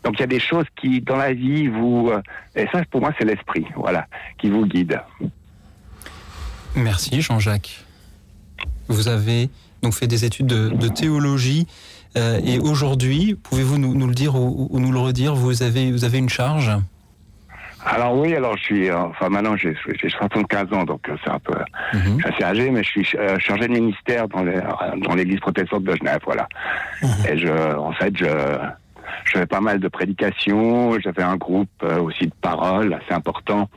Donc 0.05 0.15
il 0.15 0.21
y 0.21 0.25
a 0.25 0.29
des 0.29 0.41
choses 0.41 0.67
qui, 0.77 1.01
dans 1.01 1.17
la 1.17 1.33
vie, 1.33 1.69
vous 1.69 2.11
euh, 2.11 2.23
et 2.55 2.67
ça, 2.73 2.83
pour 2.91 3.01
moi, 3.01 3.13
c'est 3.19 3.25
l'esprit, 3.25 3.67
voilà, 3.77 4.07
qui 4.39 4.51
vous 4.51 4.67
guide. 4.67 5.01
Merci 6.77 7.21
Jean-Jacques. 7.21 7.85
Vous 8.91 9.09
avez 9.09 9.49
donc 9.83 9.95
fait 9.95 10.07
des 10.07 10.25
études 10.25 10.47
de, 10.47 10.69
de 10.69 10.89
théologie 10.89 11.67
euh, 12.17 12.41
et 12.45 12.59
aujourd'hui, 12.59 13.37
pouvez-vous 13.41 13.79
nous, 13.79 13.95
nous 13.95 14.07
le 14.07 14.15
dire 14.15 14.35
ou, 14.35 14.69
ou 14.71 14.81
nous 14.81 14.93
le 14.93 14.99
redire, 14.99 15.35
vous 15.35 15.63
avez, 15.63 15.93
vous 15.93 16.05
avez 16.05 16.19
une 16.19 16.29
charge? 16.29 16.73
Alors 17.87 18.15
oui, 18.15 18.35
alors 18.35 18.59
je 18.59 18.63
suis, 18.63 18.93
enfin 18.93 19.31
maintenant 19.31 19.57
j'ai 19.57 19.75
j'ai 19.99 20.11
75 20.11 20.71
ans, 20.75 20.85
donc 20.85 21.09
euh, 21.09 21.17
c'est 21.25 21.31
un 21.31 21.39
peu, 21.39 21.55
je 21.95 21.99
suis 21.99 22.25
assez 22.25 22.45
âgé, 22.45 22.71
mais 22.71 22.83
je 22.83 22.89
suis 22.91 23.09
euh, 23.17 23.39
chargé 23.39 23.69
de 23.69 23.73
ministère 23.73 24.29
dans 24.29 25.15
l'église 25.15 25.41
protestante 25.41 25.85
de 25.85 25.95
Genève, 25.97 26.21
voilà. 26.27 26.47
Et 27.27 27.39
je, 27.39 27.49
en 27.49 27.93
fait, 27.93 28.15
je, 28.15 28.27
je 29.25 29.39
fais 29.39 29.47
pas 29.47 29.63
mal 29.63 29.81
de 29.81 29.89
prédications, 29.89 31.01
j'avais 31.01 31.23
un 31.23 31.37
groupe 31.37 31.71
aussi 32.03 32.27
de 32.27 32.35
paroles 32.43 32.93
assez 32.93 33.15
important, 33.15 33.71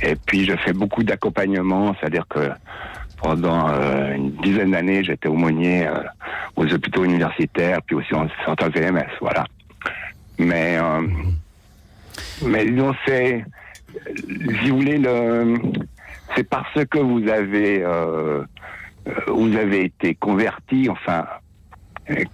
et 0.00 0.14
puis 0.14 0.44
je 0.44 0.54
fais 0.58 0.72
beaucoup 0.72 1.02
d'accompagnement, 1.02 1.96
c'est-à-dire 1.98 2.28
que 2.28 2.50
pendant 3.28 3.70
euh, 3.70 4.14
une 4.14 4.32
dizaine 4.42 4.72
d'années, 4.72 5.02
j'étais 5.02 5.28
aumônier 5.28 5.86
euh, 5.86 5.94
aux 6.56 6.70
hôpitaux 6.70 7.04
universitaires, 7.04 7.78
puis 7.86 7.96
aussi 7.96 8.14
en 8.14 8.28
certains 8.44 8.68
VMS, 8.68 9.06
voilà. 9.22 9.44
Mais 10.38 10.76
euh, 10.78 11.00
mais 12.44 12.66
disons, 12.66 12.94
c'est, 13.06 13.42
si 14.62 14.68
vous 14.70 14.76
voulez, 14.76 14.98
le, 14.98 15.54
c'est 16.36 16.44
parce 16.46 16.84
que 16.90 16.98
vous 16.98 17.26
avez, 17.28 17.82
euh, 17.82 18.44
vous 19.28 19.56
avez 19.56 19.84
été 19.84 20.14
converti, 20.16 20.88
enfin, 20.90 21.24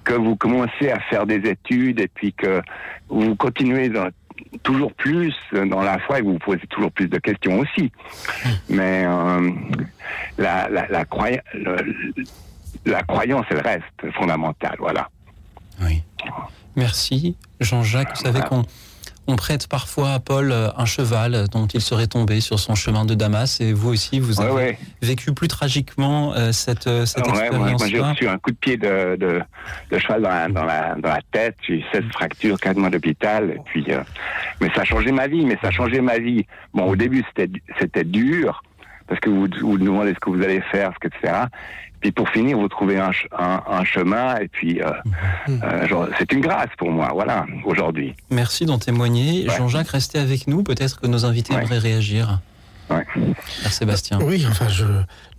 que 0.02 0.14
vous 0.14 0.34
commencez 0.34 0.90
à 0.90 0.98
faire 1.08 1.24
des 1.24 1.48
études 1.48 2.00
et 2.00 2.08
puis 2.08 2.32
que 2.32 2.60
vous 3.08 3.36
continuez 3.36 3.90
dans- 3.90 4.08
toujours 4.64 4.92
plus 4.94 5.32
dans 5.52 5.82
la 5.82 5.98
foi 6.00 6.18
et 6.18 6.22
vous 6.22 6.32
vous 6.32 6.38
posez 6.40 6.66
toujours 6.68 6.90
plus 6.90 7.06
de 7.06 7.18
questions 7.18 7.60
aussi. 7.60 7.92
Mais 8.68 9.04
euh, 9.06 9.50
la, 10.38 10.68
la, 10.68 10.86
la, 10.88 11.04
croya- 11.04 11.42
le- 11.54 11.94
la 12.86 13.02
croyance, 13.02 13.46
elle 13.50 13.60
reste 13.60 14.14
fondamentale, 14.16 14.76
voilà. 14.78 15.08
Merci, 16.76 17.36
Jean-Jacques. 17.60 18.16
Vous 18.16 18.22
savez 18.24 18.40
qu'on 18.40 18.64
on 19.26 19.36
prête 19.36 19.68
parfois 19.68 20.12
à 20.14 20.18
Paul 20.18 20.50
euh, 20.50 20.70
un 20.76 20.86
cheval 20.86 21.46
dont 21.52 21.66
il 21.66 21.80
serait 21.80 22.06
tombé 22.08 22.40
sur 22.40 22.58
son 22.58 22.74
chemin 22.74 23.04
de 23.04 23.14
Damas, 23.14 23.60
et 23.60 23.72
vous 23.72 23.90
aussi, 23.90 24.18
vous 24.18 24.40
avez 24.40 24.50
ouais. 24.52 24.78
vécu 25.02 25.32
plus 25.32 25.46
tragiquement 25.46 26.34
euh, 26.34 26.52
cette, 26.52 26.86
euh, 26.86 27.06
cette 27.06 27.26
Ouais, 27.28 27.48
j'ai 27.88 28.00
reçu 28.00 28.28
un 28.28 28.38
coup 28.38 28.50
de 28.50 28.56
pied 28.56 28.76
de, 28.76 29.16
de, 29.16 29.40
de 29.90 29.98
cheval 29.98 30.22
dans 30.22 30.28
la, 30.30 30.48
dans 30.48 30.64
la, 30.64 30.94
dans 30.96 31.08
la 31.10 31.20
tête. 31.32 31.56
J'ai 31.66 31.74
eu 31.74 31.84
16 31.92 32.04
fractures, 32.12 32.58
4 32.58 32.76
mois 32.76 32.90
d'hôpital. 32.90 33.56
Puis, 33.66 33.84
euh, 33.90 34.00
mais 34.60 34.68
ça 34.74 34.80
a 34.80 34.84
changé 34.84 35.12
ma 35.12 35.28
vie. 35.28 35.44
Mais 35.44 35.58
ça 35.62 35.68
a 35.68 35.70
changé 35.70 36.00
ma 36.00 36.18
vie. 36.18 36.44
Bon, 36.74 36.84
au 36.86 36.96
début, 36.96 37.24
c'était, 37.28 37.50
c'était 37.78 38.04
dur 38.04 38.62
parce 39.10 39.20
que 39.20 39.28
vous 39.28 39.46
vous 39.60 39.76
demandez 39.76 40.14
ce 40.14 40.20
que 40.20 40.30
vous 40.30 40.40
allez 40.42 40.62
faire, 40.72 40.92
ce 40.94 41.06
que, 41.06 41.14
etc. 41.14 41.34
Puis 42.00 42.12
pour 42.12 42.30
finir, 42.30 42.56
vous 42.56 42.68
trouvez 42.68 42.96
un, 42.98 43.12
ch- 43.12 43.28
un, 43.38 43.60
un 43.68 43.84
chemin. 43.84 44.36
Et 44.38 44.48
puis, 44.48 44.80
euh, 44.80 44.90
euh, 45.50 45.86
genre, 45.86 46.08
c'est 46.18 46.32
une 46.32 46.40
grâce 46.40 46.70
pour 46.78 46.90
moi. 46.90 47.10
Voilà, 47.12 47.44
aujourd'hui. 47.66 48.14
Merci 48.30 48.64
d'en 48.64 48.78
témoigner. 48.78 49.44
Jean-Jacques, 49.58 49.88
restez 49.90 50.18
avec 50.18 50.46
nous. 50.46 50.62
Peut-être 50.62 50.98
que 50.98 51.06
nos 51.06 51.26
invités 51.26 51.52
aimeraient 51.52 51.76
réagir. 51.78 52.40
Père 53.62 53.72
Sébastien. 53.72 54.18
Oui, 54.22 54.44
enfin, 54.48 54.68
je 54.68 54.84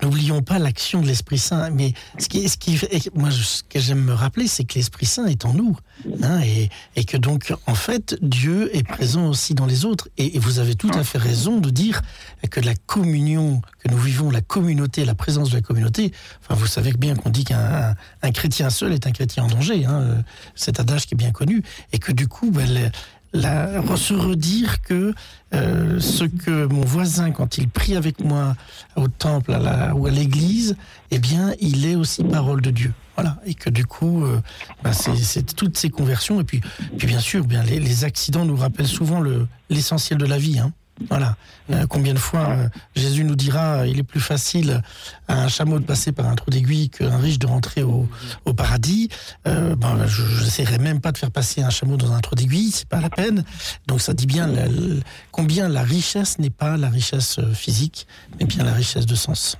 n'oublions 0.02 0.42
pas 0.42 0.58
l'action 0.60 1.02
de 1.02 1.08
l'Esprit 1.08 1.38
Saint. 1.38 1.70
Mais 1.70 1.94
ce 2.18 2.28
qui, 2.28 2.48
ce 2.50 2.58
qui, 2.58 2.80
moi, 3.14 3.30
ce 3.32 3.64
que 3.64 3.80
j'aime 3.80 4.02
me 4.04 4.14
rappeler, 4.14 4.48
c'est 4.48 4.64
que 4.64 4.76
l'Esprit 4.76 5.06
Saint 5.06 5.26
est 5.28 5.46
en 5.46 5.54
nous, 5.54 5.78
hein, 6.24 6.42
et, 6.42 6.70
et 6.96 7.04
que 7.04 7.18
donc, 7.18 7.54
en 7.68 7.76
fait, 7.76 8.18
Dieu 8.22 8.76
est 8.76 8.84
présent 8.88 9.28
aussi 9.28 9.54
dans 9.54 9.66
les 9.66 9.86
autres. 9.86 10.08
Et, 10.18 10.36
et 10.36 10.40
vous 10.40 10.60
avez 10.60 10.76
tout 10.76 10.92
à 10.94 11.04
fait 11.04 11.18
raison 11.18 11.58
de 11.60 11.70
dire 11.70 12.02
que 12.50 12.60
la 12.60 12.74
communion 12.76 13.62
que 13.84 13.90
nous 13.92 13.98
vivons, 13.98 14.30
la 14.32 14.42
communauté, 14.42 15.06
la 15.06 15.16
présence 15.16 15.50
de 15.50 15.56
la 15.56 15.62
communauté. 15.62 16.12
Enfin, 16.42 16.56
vous 16.56 16.68
savez 16.68 16.94
bien 16.94 17.16
qu'on 17.16 17.30
dit 17.30 17.44
qu'un 17.44 17.60
un- 17.92 17.96
un 18.22 18.32
chrétien 18.32 18.70
seul 18.70 18.94
est 18.94 19.08
un 19.08 19.12
chrétien 19.12 19.44
en 19.44 19.48
danger. 19.48 19.86
Hein, 19.86 20.02
euh, 20.02 20.16
cet 20.56 20.80
adage 20.80 21.06
qui 21.08 21.16
est 21.16 21.18
bien 21.18 21.32
connu, 21.32 21.64
et 21.92 21.98
que 22.00 22.12
du 22.12 22.28
coup, 22.28 22.52
ben, 22.52 22.92
la, 23.34 23.82
se 23.96 24.14
redire 24.14 24.82
que 24.82 25.14
euh, 25.54 26.00
ce 26.00 26.24
que 26.26 26.66
mon 26.66 26.82
voisin, 26.82 27.32
quand 27.32 27.58
il 27.58 27.68
prie 27.70 27.96
avec 27.96 28.20
moi 28.24 28.56
au 28.96 29.08
temple 29.08 29.58
ou 29.96 30.08
à 30.08 30.12
l'église, 30.12 30.76
eh 31.12 31.20
bien, 31.20 31.54
il 31.60 31.86
est 31.86 31.96
aussi 31.96 32.24
parole 32.24 32.62
de 32.62 32.72
Dieu. 32.72 32.94
Voilà. 33.16 33.38
Et 33.46 33.54
que 33.54 33.70
du 33.70 33.86
coup, 33.86 34.24
euh, 34.24 34.42
bah, 34.84 34.94
c'est- 34.94 35.56
toutes 35.56 35.78
ces 35.78 35.90
conversions. 35.90 36.40
Et 36.40 36.44
puis, 36.44 36.62
puis 36.98 37.08
bien 37.08 37.20
sûr, 37.20 37.44
bien, 37.46 37.64
les, 37.64 37.80
accidents 38.06 38.46
nous 38.46 38.56
rappellent 38.56 38.88
souvent 38.88 39.20
le- 39.20 39.48
l'essentiel 39.70 40.18
de 40.18 40.26
la 40.26 40.38
vie. 40.38 40.60
Hein. 40.60 40.72
Voilà. 41.10 41.36
Euh, 41.72 41.88
combien 41.88 42.14
de 42.14 42.20
fois 42.20 42.50
euh, 42.50 42.70
Jésus 42.96 43.24
nous 43.24 43.36
dira 43.36 43.78
euh, 43.80 43.88
il 43.88 43.98
est 43.98 44.04
plus 44.04 44.20
facile 44.20 44.84
à 45.28 45.42
un 45.42 45.48
chameau 45.48 45.80
de 45.80 45.84
passer 45.86 46.12
par 46.12 46.28
un 46.28 46.36
trou 46.36 46.52
d'aiguille 46.52 46.90
qu'un 46.92 47.18
riche 47.18 47.40
de 47.40 47.48
rentrer 47.48 47.82
au, 47.82 48.08
au 48.46 48.54
paradis. 48.54 49.10
Euh, 49.48 49.76
ben, 49.76 50.06
je 50.06 50.44
n'essaierai 50.44 50.78
même 50.78 51.02
pas 51.02 51.12
de 51.12 51.18
faire 51.18 51.32
passer 51.32 51.64
un 51.64 51.70
chameau 51.72 51.98
dans 51.98 52.12
un 52.12 52.20
trou 52.20 52.36
d'aiguille, 52.36 52.72
c'est 52.72 52.88
pas 52.88 53.02
la 53.02 53.10
peine. 53.10 53.44
Donc 53.88 54.00
ça 54.02 54.14
dit 54.14 54.28
bien 54.28 54.46
la- 54.48 54.68
la- 54.68 55.02
combien 55.32 55.70
la 55.70 55.82
richesse 55.84 56.38
n'est 56.38 56.50
pas 56.52 56.78
la 56.78 56.90
richesse 56.90 57.40
physique, 57.54 58.06
mais 58.40 58.46
bien 58.46 58.64
la 58.64 58.74
richesse 58.74 59.06
de 59.08 59.16
sens. 59.16 59.58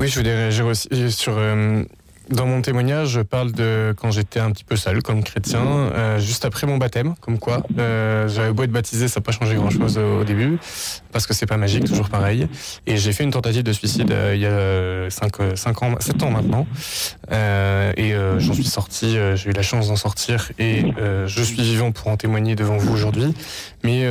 Oui, 0.00 0.08
je 0.08 0.18
voulais 0.18 0.34
réagir 0.34 0.64
aussi 0.66 0.88
sur. 1.12 1.36
Dans 2.30 2.46
mon 2.46 2.62
témoignage, 2.62 3.08
je 3.08 3.20
parle 3.20 3.52
de 3.52 3.94
quand 3.98 4.10
j'étais 4.10 4.40
un 4.40 4.50
petit 4.50 4.64
peu 4.64 4.76
seul 4.76 5.02
comme 5.02 5.22
chrétien, 5.22 5.60
euh, 5.60 6.18
juste 6.18 6.44
après 6.44 6.66
mon 6.66 6.78
baptême, 6.78 7.14
comme 7.20 7.38
quoi 7.38 7.62
euh, 7.78 8.28
j'avais 8.28 8.52
beau 8.52 8.62
être 8.62 8.72
baptisé, 8.72 9.08
ça 9.08 9.20
n'a 9.20 9.24
pas 9.24 9.32
changé 9.32 9.54
grand 9.54 9.70
chose 9.70 9.98
au, 9.98 10.24
début, 10.24 10.58
parce 11.12 11.26
que 11.26 11.34
c'est 11.34 11.46
pas 11.46 11.56
magique, 11.56 11.84
toujours 11.84 12.08
pareil. 12.08 12.48
Et 12.86 12.96
j'ai 12.96 13.12
fait 13.12 13.24
une 13.24 13.30
tentative 13.30 13.62
de 13.62 13.72
suicide 13.72 14.10
euh, 14.10 14.34
il 14.34 14.40
y 14.40 14.46
a 14.46 15.10
5, 15.10 15.82
ans, 15.82 15.94
7 16.00 16.22
ans 16.22 16.30
maintenant. 16.30 16.66
Et 17.96 18.14
j'en 18.38 18.52
suis 18.54 18.64
sorti, 18.64 19.16
j'ai 19.34 19.50
eu 19.50 19.52
la 19.52 19.62
chance 19.62 19.88
d'en 19.88 19.96
sortir, 19.96 20.50
et 20.58 20.84
je 21.26 21.42
suis 21.42 21.62
vivant 21.62 21.92
pour 21.92 22.08
en 22.08 22.16
témoigner 22.16 22.54
devant 22.54 22.76
vous 22.76 22.92
aujourd'hui. 22.92 23.34
Mais, 23.82 24.06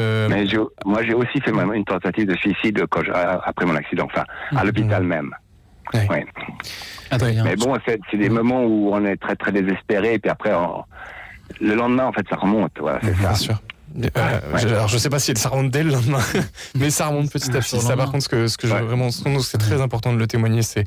moi, 0.86 1.04
j'ai 1.04 1.14
aussi 1.14 1.42
fait 1.42 1.52
une 1.52 1.86
tentative 1.86 2.28
de 2.28 2.36
suicide 2.36 2.84
quand 2.90 3.04
je- 3.04 3.12
après 3.12 3.66
mon 3.66 3.76
accident, 3.76 4.06
enfin, 4.06 4.24
à 4.56 4.64
l'hôpital 4.64 5.04
même. 5.04 5.32
Ouais. 5.94 6.26
Mais 7.44 7.56
bon, 7.56 7.78
c'est 7.86 8.00
c'est 8.12 8.18
des 8.18 8.30
moments 8.30 8.64
où 8.64 8.90
on 8.94 9.06
est 9.06 9.18
très 9.18 9.36
très 9.36 9.52
désespéré, 9.52 10.16
et 10.16 10.20
puis 10.20 10.30
après, 10.32 10.54
on- 10.54 10.84
le 11.62 11.76
lendemain, 11.76 12.06
en 12.06 12.12
fait, 12.14 12.26
ça 12.30 12.36
remonte. 12.38 12.72
Voilà, 12.80 13.00
c'est 13.02 13.14
ça. 13.16 13.30
Bien 13.48 13.58
sûr. 14.02 14.10
Euh, 14.18 14.40
je- 14.58 14.68
Alors 14.68 14.88
je 14.88 14.98
sais 14.98 15.10
pas 15.10 15.20
si 15.20 15.34
ça 15.36 15.50
remonte 15.50 15.72
dès 15.72 15.84
le 15.84 15.92
lendemain, 15.92 16.22
mais 16.76 16.90
ça 16.90 17.08
remonte 17.08 17.32
petit 17.32 17.50
à 17.56 17.60
petit. 17.60 17.80
Ça 17.82 17.96
par 17.98 18.12
contre 18.12 18.24
ce 18.24 18.30
que 18.30 18.48
ce 18.48 18.58
que 18.58 18.68
je 18.68 18.74
veux 18.74 18.86
vraiment 18.86 19.10
c'est 19.12 19.58
très 19.58 19.82
important 19.82 20.14
de 20.14 20.18
le 20.18 20.28
témoigner, 20.28 20.62
c'est 20.64 20.86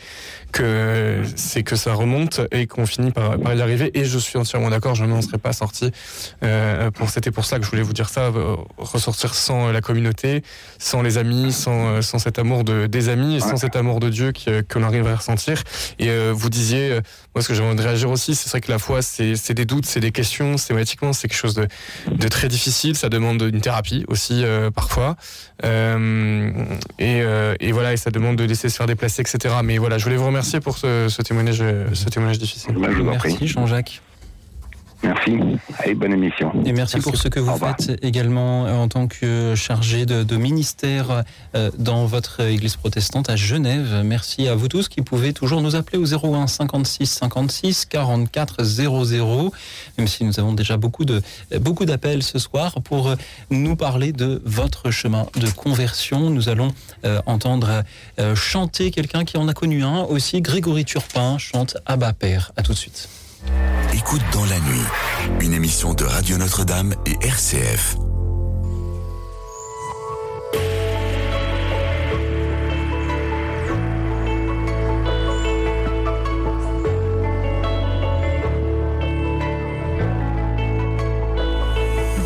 que 0.52 1.22
c'est 1.36 1.62
que 1.62 1.76
ça 1.76 1.92
remonte 1.94 2.40
et 2.52 2.66
qu'on 2.66 2.86
finit 2.86 3.10
par, 3.10 3.38
par 3.38 3.54
y 3.54 3.62
arriver. 3.62 3.90
Et 3.98 4.04
je 4.04 4.18
suis 4.18 4.38
entièrement 4.38 4.70
d'accord, 4.70 4.94
je 4.94 5.04
ne 5.04 5.10
m'en 5.10 5.22
serais 5.22 5.38
pas 5.38 5.52
sorti. 5.52 5.90
Euh, 6.42 6.90
pour 6.90 7.10
c'était 7.10 7.30
pour 7.30 7.44
ça 7.44 7.58
que 7.58 7.64
je 7.64 7.70
voulais 7.70 7.82
vous 7.82 7.92
dire 7.92 8.08
ça, 8.08 8.22
euh, 8.26 8.56
ressortir 8.78 9.34
sans 9.34 9.70
la 9.72 9.80
communauté, 9.80 10.42
sans 10.78 11.02
les 11.02 11.18
amis, 11.18 11.52
sans 11.52 11.88
euh, 11.88 12.00
sans 12.02 12.18
cet 12.18 12.38
amour 12.38 12.64
de 12.64 12.86
des 12.86 13.08
amis 13.08 13.36
et 13.36 13.40
sans 13.40 13.56
cet 13.56 13.76
amour 13.76 14.00
de 14.00 14.08
Dieu 14.10 14.32
qui, 14.32 14.50
euh, 14.50 14.62
que 14.66 14.78
l'on 14.78 14.86
arrive 14.86 15.06
à 15.06 15.16
ressentir. 15.16 15.62
Et 15.98 16.08
euh, 16.08 16.32
vous 16.34 16.50
disiez, 16.50 16.90
euh, 16.92 17.00
moi 17.34 17.42
ce 17.42 17.48
que 17.48 17.54
j'aimerais 17.54 17.80
réagir 17.82 18.10
aussi, 18.10 18.34
c'est 18.34 18.48
vrai 18.50 18.60
que 18.60 18.70
la 18.70 18.78
foi 18.78 19.02
c'est 19.02 19.36
c'est 19.36 19.54
des 19.54 19.64
doutes, 19.64 19.86
c'est 19.86 20.00
des 20.00 20.12
questions, 20.12 20.56
systématiquement 20.56 21.12
c'est 21.12 21.28
quelque 21.28 21.38
chose 21.38 21.54
de 21.54 21.68
de 22.10 22.28
très 22.28 22.48
difficile. 22.48 22.95
Ça 22.96 23.08
demande 23.08 23.42
une 23.42 23.60
thérapie 23.60 24.04
aussi 24.08 24.42
euh, 24.44 24.70
parfois. 24.70 25.16
Euh, 25.64 26.50
et, 26.98 27.20
euh, 27.22 27.54
et 27.60 27.72
voilà, 27.72 27.92
et 27.92 27.96
ça 27.96 28.10
demande 28.10 28.36
de 28.36 28.44
laisser 28.44 28.68
se 28.68 28.76
faire 28.76 28.86
déplacer, 28.86 29.22
etc. 29.22 29.54
Mais 29.62 29.78
voilà, 29.78 29.98
je 29.98 30.04
voulais 30.04 30.16
vous 30.16 30.26
remercier 30.26 30.60
pour 30.60 30.78
ce, 30.78 31.08
ce 31.08 31.22
témoignage, 31.22 31.62
ce 31.92 32.08
témoignage 32.08 32.38
difficile. 32.38 32.74
Merci 32.78 33.46
Jean-Jacques. 33.46 34.00
Merci. 35.06 35.38
Allez, 35.78 35.94
bonne 35.94 36.12
émission. 36.12 36.52
Et 36.64 36.72
merci, 36.72 36.98
pour 36.98 37.16
ce 37.16 37.28
que 37.28 37.38
vous 37.38 37.56
faites 37.56 37.96
également 38.02 38.66
euh, 38.66 38.74
en 38.74 38.88
tant 38.88 39.06
que 39.06 39.54
chargé 39.54 40.04
de, 40.04 40.24
de 40.24 40.36
ministère 40.36 41.22
euh, 41.54 41.70
dans 41.78 42.06
votre 42.06 42.40
église 42.40 42.74
protestante 42.74 43.30
à 43.30 43.36
Genève. 43.36 44.02
Merci 44.04 44.48
à 44.48 44.56
vous 44.56 44.66
tous 44.66 44.88
qui 44.88 45.02
pouvez 45.02 45.32
toujours 45.32 45.62
nous 45.62 45.76
appeler 45.76 45.98
au 45.98 46.06
01 46.06 46.48
56 46.48 47.06
56 47.06 47.86
44 47.86 48.64
00, 48.64 49.52
même 49.96 50.08
si 50.08 50.24
nous 50.24 50.40
avons 50.40 50.54
déjà 50.54 50.76
beaucoup 50.76 51.04
de 51.04 51.22
beaucoup 51.60 51.84
d'appels 51.84 52.24
ce 52.24 52.40
soir 52.40 52.74
pour 52.82 53.08
euh, 53.08 53.14
nous 53.50 53.76
parler 53.76 54.12
de 54.12 54.42
votre 54.44 54.90
chemin 54.90 55.26
de 55.36 55.48
conversion. 55.50 56.30
Nous 56.30 56.48
allons 56.48 56.72
euh, 57.04 57.20
entendre 57.26 57.84
euh, 58.18 58.34
chanter 58.34 58.90
quelqu'un 58.90 59.24
qui 59.24 59.36
en 59.36 59.46
a 59.46 59.54
connu 59.54 59.84
un 59.84 60.02
aussi. 60.02 60.40
Grégory 60.40 60.84
Turpin 60.84 61.38
chante 61.38 61.76
Abba 61.86 62.12
Père. 62.12 62.52
À 62.56 62.62
tout 62.62 62.72
de 62.72 62.78
suite. 62.78 63.08
Écoute 63.92 64.22
dans 64.32 64.44
la 64.44 64.60
nuit, 64.60 64.86
une 65.40 65.52
émission 65.52 65.94
de 65.94 66.04
Radio 66.04 66.36
Notre-Dame 66.38 66.94
et 67.06 67.16
RCF. 67.26 67.96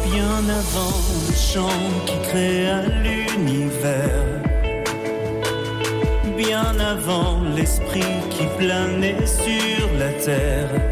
Bien 0.05 0.49
avant 0.49 0.97
le 1.29 1.35
chant 1.35 1.69
qui 2.07 2.29
créa 2.29 2.83
l'univers, 2.83 4.43
bien 6.37 6.79
avant 6.79 7.41
l'esprit 7.57 8.01
qui 8.31 8.47
planait 8.59 9.27
sur 9.27 9.99
la 9.99 10.13
terre, 10.25 10.90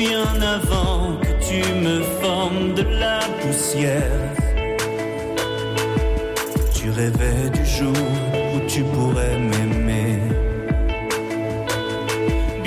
bien 0.00 0.40
avant 0.40 1.18
que 1.24 1.32
tu 1.48 1.60
me 1.86 2.00
formes 2.22 2.72
de 2.72 2.84
la 3.04 3.20
poussière, 3.40 4.28
tu 6.74 6.88
rêvais 6.90 7.50
du 7.58 7.64
jour 7.66 8.06
où 8.54 8.58
tu 8.66 8.82
pourrais 8.92 9.36
m'aimer. 9.50 10.18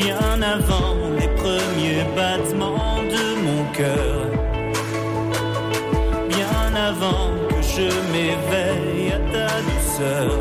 Bien 0.03 0.35
avant 0.55 0.95
les 1.19 1.31
premiers 1.41 2.05
battements 2.19 3.01
de 3.15 3.26
mon 3.45 3.61
cœur. 3.80 4.19
Bien 6.35 6.65
avant 6.89 7.30
que 7.49 7.60
je 7.76 7.88
m'éveille 8.11 9.07
à 9.18 9.22
ta 9.34 9.49
douceur, 9.69 10.31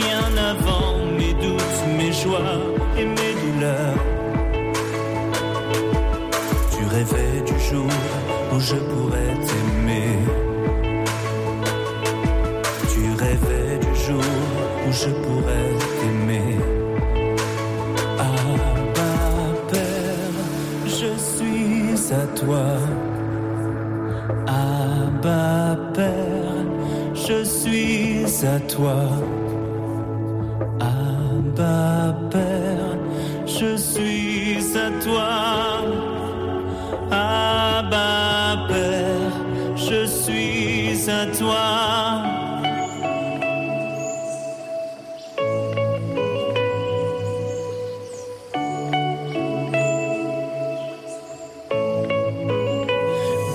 bien 0.00 0.28
avant 0.52 0.90
mes 1.18 1.34
doutes, 1.44 1.80
mes 1.98 2.12
joies 2.12 2.69
je 8.60 8.76
pourrais 8.76 9.34
t'aimer. 9.48 10.18
Tu 12.92 13.02
rêvais 13.22 13.78
du 13.78 13.94
jour 14.04 14.30
où 14.86 14.92
je 14.92 15.10
pourrais 15.24 15.70
t'aimer. 15.98 16.58
Abba, 18.18 19.12
Père, 19.70 20.38
je 20.86 21.10
suis 21.32 22.14
à 22.14 22.26
toi. 22.38 22.66
Abba 24.46 25.78
Père, 25.94 26.66
je 27.14 27.44
suis 27.44 28.46
à 28.46 28.60
toi. 28.60 29.00
Abba 30.80 32.14
Père, 32.30 32.50
toi. 35.00 35.99
À 41.10 41.26
toi. 41.26 42.22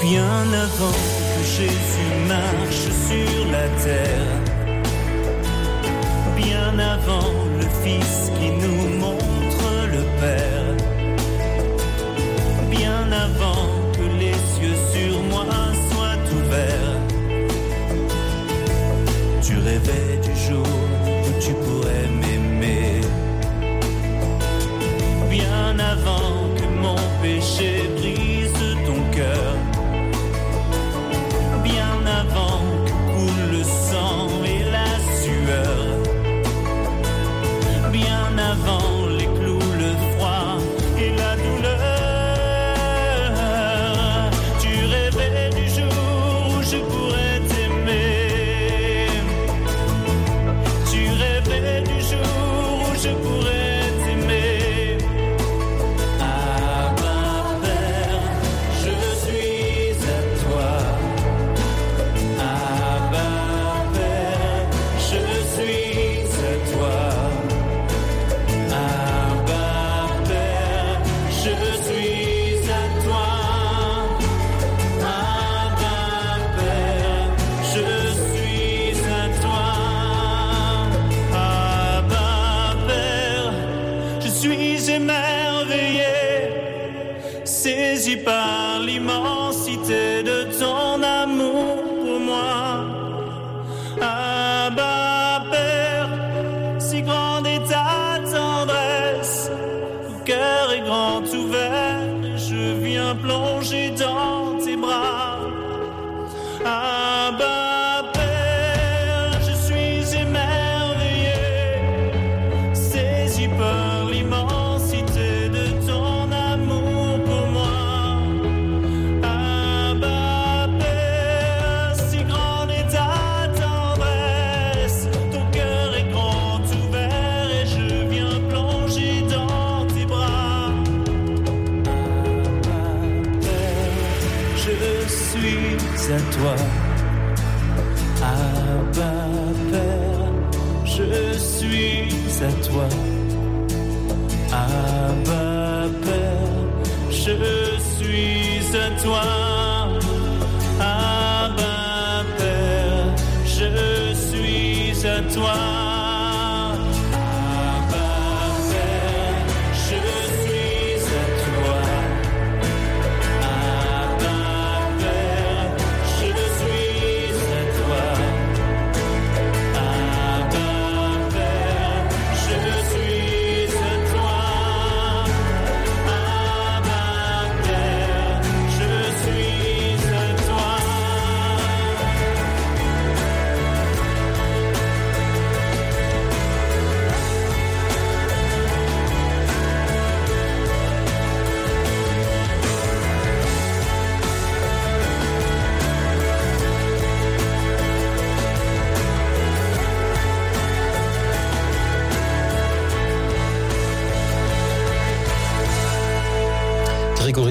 Bien 0.02 0.53
avant 0.65 0.91
que 0.91 1.44
Jésus 1.57 2.05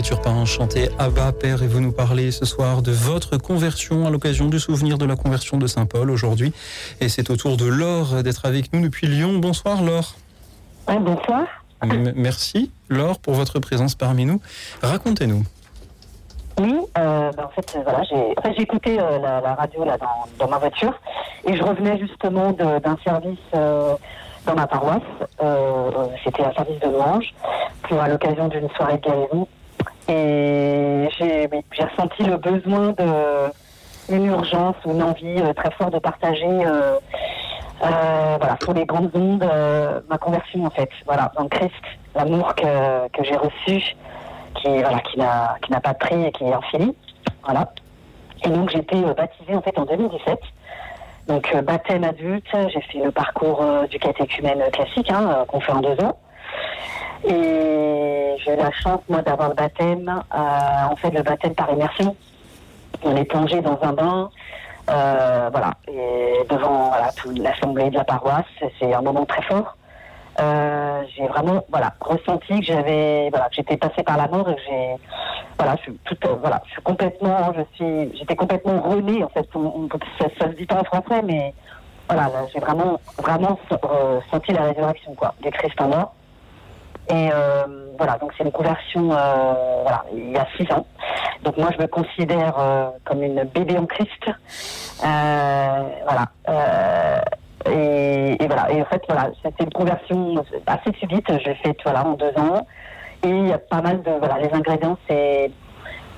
Turpin 0.04 0.44
chantait 0.44 0.90
Abba 0.98 1.32
Père 1.32 1.62
et 1.62 1.66
vous 1.66 1.80
nous 1.80 1.92
parlez 1.92 2.30
ce 2.30 2.44
soir 2.44 2.82
de 2.82 2.92
votre 2.92 3.38
conversion 3.38 4.06
à 4.06 4.10
l'occasion 4.10 4.46
du 4.48 4.60
souvenir 4.60 4.98
de 4.98 5.06
la 5.06 5.16
conversion 5.16 5.56
de 5.56 5.66
Saint 5.66 5.86
Paul 5.86 6.10
aujourd'hui. 6.10 6.52
Et 7.00 7.08
c'est 7.08 7.30
au 7.30 7.36
tour 7.36 7.56
de 7.56 7.64
Laure 7.66 8.22
d'être 8.22 8.44
avec 8.44 8.72
nous 8.72 8.82
depuis 8.82 9.06
Lyon. 9.06 9.38
Bonsoir 9.38 9.82
Laure. 9.82 10.14
bonsoir. 10.86 11.44
M- 11.82 12.12
merci 12.16 12.70
Laure 12.90 13.18
pour 13.18 13.34
votre 13.34 13.58
présence 13.60 13.94
parmi 13.94 14.26
nous. 14.26 14.40
Racontez-nous. 14.82 15.42
Oui, 16.60 16.76
euh, 16.98 17.32
ben, 17.32 17.44
en 17.44 17.48
fait, 17.48 17.74
euh, 17.76 17.80
voilà, 17.82 18.02
j'ai 18.04 18.34
en 18.38 18.42
fait, 18.42 18.52
j'ai 18.56 18.62
écouté 18.62 19.00
euh, 19.00 19.18
la, 19.18 19.40
la 19.40 19.54
radio 19.54 19.84
là, 19.84 19.96
dans, 19.98 20.28
dans 20.44 20.48
ma 20.50 20.58
voiture 20.58 20.92
et 21.46 21.56
je 21.56 21.62
revenais 21.62 21.98
justement 21.98 22.52
d'un 22.52 22.96
service 23.04 23.38
euh, 23.56 23.94
dans 24.46 24.54
ma 24.54 24.66
paroisse. 24.66 25.02
C'était 26.24 26.44
un 26.44 26.52
service 26.52 26.78
de 26.80 26.86
louange 26.88 27.34
pour 27.88 27.98
à 28.00 28.08
l'occasion 28.08 28.48
d'une 28.48 28.68
soirée 28.76 28.98
de 28.98 29.02
guérison. 29.02 29.48
Et 30.08 31.08
j'ai 31.18 31.84
ressenti 31.84 32.24
le 32.24 32.36
besoin 32.36 32.90
de 32.92 33.50
une 34.10 34.26
urgence 34.26 34.76
une 34.84 35.02
envie 35.02 35.40
euh, 35.40 35.52
très 35.54 35.70
forte 35.72 35.94
de 35.94 35.98
partager 35.98 36.44
euh, 36.46 36.98
euh, 37.82 38.36
voilà, 38.38 38.56
sur 38.62 38.74
les 38.74 38.84
grandes 38.84 39.10
ondes 39.14 39.42
euh, 39.42 40.00
ma 40.08 40.18
conversion 40.18 40.64
en 40.66 40.70
fait. 40.70 40.90
Voilà, 41.06 41.32
dans 41.36 41.48
Christ, 41.48 41.72
l'amour 42.14 42.54
que, 42.54 43.08
que 43.08 43.24
j'ai 43.24 43.36
reçu 43.36 43.96
qui 44.56 44.68
voilà 44.68 45.00
qui 45.00 45.18
n'a 45.18 45.56
qui 45.62 45.72
n'a 45.72 45.80
pas 45.80 45.92
de 45.92 45.98
prix 45.98 46.24
et 46.24 46.32
qui 46.32 46.44
est 46.44 46.52
infini. 46.52 46.94
Voilà. 47.44 47.72
Et 48.44 48.48
donc 48.50 48.70
j'ai 48.70 48.78
été 48.78 48.96
euh, 48.96 49.14
baptisée 49.14 49.54
en 49.54 49.62
fait 49.62 49.78
en 49.78 49.84
2017. 49.84 50.38
Donc 51.28 51.54
euh, 51.54 51.62
baptême 51.62 52.04
adulte, 52.04 52.46
j'ai 52.52 52.80
fait 52.82 52.98
le 52.98 53.10
parcours 53.10 53.64
du 53.88 53.98
catéchumène 53.98 54.62
classique 54.72 55.10
hein, 55.10 55.44
qu'on 55.48 55.60
fait 55.60 55.72
en 55.72 55.80
deux 55.80 55.98
ans. 56.04 56.18
Et 57.26 58.36
j'ai 58.44 58.56
la 58.56 58.70
chance 58.72 59.00
moi 59.08 59.22
d'avoir 59.22 59.48
le 59.50 59.54
baptême, 59.54 60.08
euh, 60.08 60.90
en 60.90 60.96
fait 60.96 61.10
le 61.10 61.22
baptême 61.22 61.54
par 61.54 61.70
immersion. 61.72 62.14
On 63.02 63.16
est 63.16 63.24
plongé 63.24 63.60
dans 63.60 63.78
un 63.82 63.92
bain, 63.92 64.30
euh, 64.90 65.48
voilà, 65.50 65.72
et 65.88 66.44
devant 66.48 66.88
voilà, 66.88 67.10
toute 67.16 67.38
l'assemblée 67.38 67.90
de 67.90 67.96
la 67.96 68.04
paroisse. 68.04 68.44
C'est 68.78 68.92
un 68.94 69.02
moment 69.02 69.24
très 69.26 69.42
fort. 69.42 69.76
euh, 70.40 71.02
j'ai 71.14 71.26
vraiment 71.28 71.64
voilà 71.70 71.92
ressenti 72.00 72.58
que 72.60 72.66
j'avais 72.66 73.28
voilà 73.30 73.48
que 73.48 73.54
j'étais 73.54 73.76
passée 73.76 74.02
par 74.02 74.16
la 74.16 74.26
mort 74.28 74.48
et 74.50 74.56
que 74.56 74.60
j'ai 74.66 74.96
voilà 75.58 75.76
je 75.76 75.82
suis 75.82 75.98
tout, 76.04 76.16
euh, 76.26 76.34
voilà 76.40 76.60
je 76.66 76.72
suis 76.72 76.82
complètement 76.82 77.52
je 77.56 77.62
suis 77.76 78.18
j'étais 78.18 78.34
complètement 78.34 78.80
renée 78.80 79.22
en 79.22 79.28
fait 79.28 79.48
ça, 80.18 80.26
ça 80.38 80.46
se 80.50 80.56
dit 80.56 80.66
pas 80.66 80.80
en 80.80 80.84
français 80.84 81.22
mais 81.24 81.54
voilà 82.08 82.22
là, 82.24 82.46
j'ai 82.52 82.58
vraiment 82.58 82.98
vraiment 83.18 83.56
euh, 83.72 84.20
senti 84.30 84.52
la 84.52 84.64
résurrection 84.64 85.14
quoi 85.14 85.34
du 85.40 85.50
Christ 85.50 85.80
en 85.80 85.88
moi 85.88 86.12
et 87.08 87.30
euh, 87.32 87.64
voilà 87.98 88.18
donc 88.18 88.32
c'est 88.36 88.44
une 88.44 88.52
conversion 88.52 89.12
euh, 89.12 89.82
voilà 89.82 90.04
il 90.14 90.30
y 90.30 90.36
a 90.36 90.46
six 90.56 90.70
ans 90.72 90.86
donc 91.42 91.56
moi 91.58 91.68
je 91.76 91.82
me 91.82 91.86
considère 91.86 92.54
euh, 92.58 92.88
comme 93.04 93.22
une 93.22 93.44
bébé 93.44 93.76
en 93.76 93.86
Christ 93.86 94.30
voilà 95.00 96.28
et, 97.70 98.36
et 98.42 98.46
voilà. 98.46 98.70
Et 98.70 98.82
en 98.82 98.84
fait, 98.84 99.02
voilà, 99.08 99.30
c'était 99.42 99.64
une 99.64 99.72
conversion 99.72 100.44
assez 100.66 100.92
subite. 100.98 101.26
Je 101.28 101.48
l'ai 101.48 101.54
faite 101.56 101.78
voilà, 101.82 102.06
en 102.06 102.12
deux 102.12 102.32
ans. 102.36 102.66
Et 103.24 103.28
il 103.28 103.48
y 103.48 103.52
a 103.52 103.58
pas 103.58 103.80
mal 103.80 104.02
de. 104.02 104.10
Voilà, 104.18 104.38
les 104.38 104.52
ingrédients, 104.52 104.98
c'est 105.08 105.50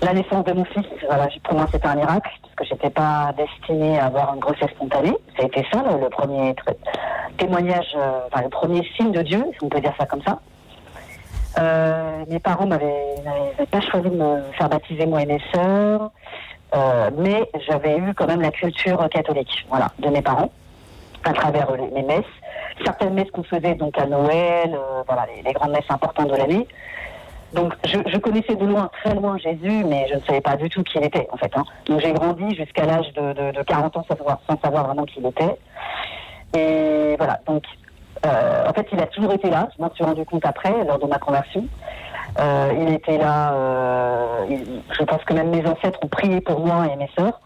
la 0.03 0.13
naissance 0.13 0.45
de 0.45 0.53
mon 0.53 0.65
fils. 0.65 0.87
Voilà, 1.07 1.29
pour 1.45 1.55
moi, 1.55 1.67
c'était 1.71 1.87
un 1.87 1.95
miracle, 1.95 2.31
parce 2.43 2.55
que 2.57 2.65
j'étais 2.65 2.91
pas 2.91 3.33
destinée 3.37 3.99
à 3.99 4.07
avoir 4.07 4.35
une 4.35 4.41
grossesse 4.41 4.71
spontanée. 4.71 5.17
Ça 5.37 5.45
a 5.45 5.47
été 5.47 5.65
ça, 5.73 5.83
le, 5.83 6.09
premier 6.09 6.55
témoignage, 7.39 7.97
enfin, 8.27 8.43
le 8.43 8.49
premier 8.49 8.83
signe 8.97 9.13
de 9.13 9.23
Dieu, 9.23 9.45
si 9.53 9.65
on 9.65 9.69
peut 9.69 9.81
dire 9.81 9.95
ça 9.99 10.07
comme 10.07 10.23
ça. 10.23 10.41
Euh, 11.59 12.25
mes 12.29 12.39
parents 12.39 12.67
n'avaient 12.67 13.15
pas 13.71 13.81
choisi 13.81 14.11
de 14.11 14.17
me 14.17 14.43
faire 14.59 14.69
baptiser 14.69 15.07
moi 15.07 15.23
et 15.23 15.27
mes 15.27 15.41
sœurs, 15.55 16.11
euh, 16.75 17.11
mais 17.17 17.49
j'avais 17.67 17.97
eu 17.97 18.13
quand 18.15 18.27
même 18.27 18.43
la 18.43 18.51
culture 18.51 19.09
catholique, 19.09 19.67
voilà, 19.69 19.91
de 19.99 20.09
mes 20.09 20.23
parents 20.23 20.51
à 21.25 21.33
travers 21.33 21.69
les, 21.73 22.03
messes. 22.03 22.25
Certaines 22.85 23.15
messes 23.15 23.31
qu'on 23.31 23.43
faisait 23.43 23.75
donc 23.75 23.99
à 23.99 24.07
Noël, 24.07 24.75
euh, 24.75 25.03
voilà, 25.07 25.27
les, 25.45 25.53
grandes 25.53 25.73
messes 25.73 25.91
importantes 25.91 26.31
de 26.31 26.37
l'année. 26.37 26.69
Donc 27.55 27.73
je, 27.85 28.19
connaissais 28.19 28.55
de 28.55 28.67
loin, 28.67 28.91
très 29.03 29.15
loin 29.15 29.39
Jésus, 29.39 29.85
mais 29.85 30.07
je 30.11 30.17
ne 30.17 30.21
savais 30.21 30.41
pas 30.41 30.57
du 30.57 30.69
tout 30.69 30.83
qui 30.83 30.99
il 30.99 31.05
était 31.05 31.27
en 31.33 31.37
fait. 31.37 31.51
hein. 31.57 31.65
Donc 31.87 32.01
j'ai 32.01 32.13
grandi 32.13 32.55
jusqu'à 32.55 32.85
l'âge 32.85 33.13
de, 33.15 33.33
de, 33.33 33.53
de 33.53 33.63
40 33.63 33.97
ans 33.97 34.05
sans 34.09 34.17
savoir, 34.17 34.41
sans 34.49 34.61
savoir 34.61 34.87
vraiment 34.87 35.05
qui 35.05 35.21
il 35.21 35.27
était. 35.27 35.57
Et 36.57 37.17
voilà, 37.17 37.41
donc 37.47 37.63
en 38.25 38.73
fait 38.73 38.87
il 38.93 39.01
a 39.01 39.07
toujours 39.07 39.33
été 39.33 39.51
là, 39.51 39.69
je 39.77 39.83
m'en 39.83 39.91
suis 39.95 40.05
rendu 40.05 40.25
compte 40.25 40.45
après, 40.47 40.73
lors 40.85 40.99
de 40.99 41.07
ma 41.07 41.19
conversion. 41.19 41.65
Euh, 42.39 42.73
il 42.81 42.93
était 42.93 43.17
là, 43.19 43.53
euh, 43.55 44.47
je 44.91 45.03
pense 45.05 45.23
que 45.25 45.33
même 45.33 45.49
mes 45.51 45.67
ancêtres 45.67 45.99
ont 46.03 46.09
prié 46.09 46.41
pour 46.41 46.61
moi 46.61 46.87
et 46.93 46.97
mes 46.97 47.09
sœurs 47.19 47.41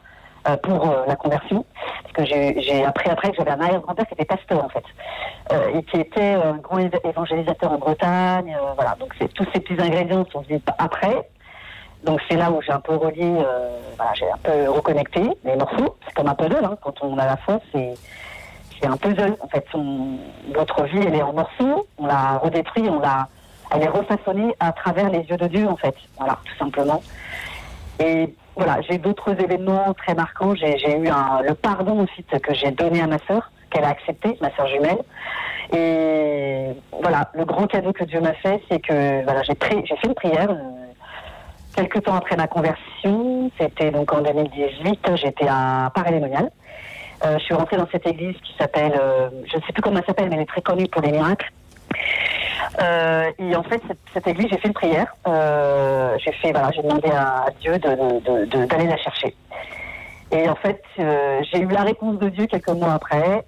euh, 0.48 0.56
pour 0.56 0.88
euh, 0.90 1.04
la 1.06 1.14
conversion. 1.16 1.64
Parce 2.02 2.12
que 2.14 2.24
j'ai 2.24 2.84
appris 2.84 3.08
après 3.10 3.30
que 3.30 3.36
j'avais 3.36 3.50
un 3.52 3.60
arrière-grand-père 3.60 4.06
qui 4.06 4.14
était 4.14 4.24
pasteur 4.24 4.64
en 4.64 4.68
fait. 4.68 4.82
Euh, 5.52 5.76
et 5.78 5.82
qui 5.84 6.00
était 6.00 6.34
euh, 6.34 6.54
un 6.54 6.56
grand 6.56 6.78
éva- 6.78 6.98
évangélisateur 7.08 7.70
en 7.72 7.78
Bretagne. 7.78 8.56
euh, 8.60 8.72
voilà, 8.74 8.96
donc 8.98 9.14
c'est- 9.20 9.32
tous 9.32 9.46
ces 9.54 9.60
petits 9.60 9.80
ingrédients 9.80 10.24
sont 10.32 10.40
venus 10.40 10.60
après. 10.78 11.28
Donc 12.02 12.18
c'est 12.28 12.36
là 12.36 12.50
où 12.50 12.60
j'ai 12.62 12.72
un 12.72 12.80
peu 12.80 12.96
relié, 12.96 13.30
euh, 13.38 13.78
voilà, 13.96 14.12
j'ai 14.14 14.28
un 14.30 14.38
peu 14.42 14.70
reconnecté 14.70 15.22
les 15.44 15.54
morceaux. 15.56 15.96
C'est 16.06 16.14
comme 16.14 16.28
un 16.28 16.34
puzzle, 16.34 16.64
hein, 16.64 16.76
quand 16.82 16.94
on 17.02 17.16
a 17.18 17.26
la 17.26 17.36
foi, 17.36 17.58
c'est 17.72 17.94
c'est 18.80 18.88
un 18.88 18.96
puzzle. 18.96 19.36
En 19.40 19.48
fait, 19.48 19.64
on- 19.74 20.18
votre 20.54 20.84
vie, 20.84 21.00
elle 21.06 21.14
est 21.14 21.22
en 21.22 21.32
morceaux, 21.32 21.86
on 21.98 22.06
l'a 22.06 22.38
redétruit, 22.38 22.88
on 22.88 22.98
l'a, 23.00 23.28
elle 23.74 23.82
est 23.82 23.88
refaçonnée 23.88 24.54
à 24.60 24.72
travers 24.72 25.10
les 25.10 25.20
yeux 25.20 25.36
de 25.36 25.46
Dieu, 25.46 25.68
en 25.68 25.76
fait. 25.76 25.94
Voilà, 26.18 26.38
tout 26.44 26.56
simplement. 26.58 27.02
Et 28.02 28.34
voilà, 28.56 28.78
j'ai 28.88 28.98
d'autres 28.98 29.32
événements 29.40 29.92
très 29.94 30.14
marquants. 30.14 30.54
J'ai 30.54 30.96
eu 30.96 31.08
un, 31.08 31.42
le 31.42 31.54
pardon 31.54 32.00
ensuite 32.02 32.38
que 32.40 32.54
j'ai 32.54 32.70
donné 32.70 33.00
à 33.02 33.06
ma 33.06 33.18
sœur, 33.26 33.50
qu'elle 33.70 33.84
a 33.84 33.88
accepté, 33.88 34.36
ma 34.40 34.50
sœur 34.56 34.66
jumelle. 34.68 34.98
Et 35.72 36.70
voilà, 37.00 37.30
le 37.34 37.44
grand 37.44 37.66
cadeau 37.66 37.92
que 37.92 38.04
Dieu 38.04 38.20
m'a 38.20 38.32
fait, 38.34 38.60
c'est 38.70 38.80
que 38.80 39.22
voilà, 39.24 39.42
j'ai 39.42 39.54
fait 39.54 40.06
une 40.06 40.14
prière. 40.14 40.50
euh, 40.50 40.56
Quelques 41.76 42.02
temps 42.02 42.16
après 42.16 42.36
ma 42.36 42.48
conversion, 42.48 43.48
c'était 43.58 43.92
donc 43.92 44.12
en 44.12 44.22
2018, 44.22 45.10
j'étais 45.14 45.46
à 45.48 45.90
Paris-Lémonial. 45.94 46.50
Euh, 47.24 47.38
je 47.38 47.44
suis 47.44 47.54
rentrée 47.54 47.76
dans 47.76 47.88
cette 47.90 48.06
église 48.06 48.36
qui 48.42 48.54
s'appelle, 48.58 48.98
euh, 49.00 49.28
je 49.50 49.56
ne 49.56 49.62
sais 49.62 49.72
plus 49.72 49.82
comment 49.82 49.98
elle 49.98 50.04
s'appelle, 50.06 50.28
mais 50.28 50.36
elle 50.36 50.42
est 50.42 50.46
très 50.46 50.62
connue 50.62 50.86
pour 50.86 51.02
les 51.02 51.12
miracles. 51.12 51.50
Euh, 52.80 53.30
et 53.38 53.56
en 53.56 53.62
fait, 53.62 53.82
cette, 54.14 54.26
église, 54.26 54.48
j'ai 54.50 54.58
fait 54.58 54.68
une 54.68 54.74
prière. 54.74 55.14
J'ai 56.24 56.32
fait, 56.32 56.52
voilà, 56.52 56.70
j'ai 56.70 56.82
demandé 56.82 57.08
à, 57.10 57.46
Dieu 57.60 57.78
d'aller 57.78 58.86
la 58.86 58.96
chercher. 58.96 59.34
Et 60.32 60.48
en 60.48 60.54
fait, 60.54 60.82
j'ai 60.96 61.58
eu 61.58 61.66
la 61.66 61.82
réponse 61.82 62.18
de 62.18 62.28
Dieu 62.28 62.46
quelques 62.46 62.68
mois 62.68 62.94
après. 62.94 63.44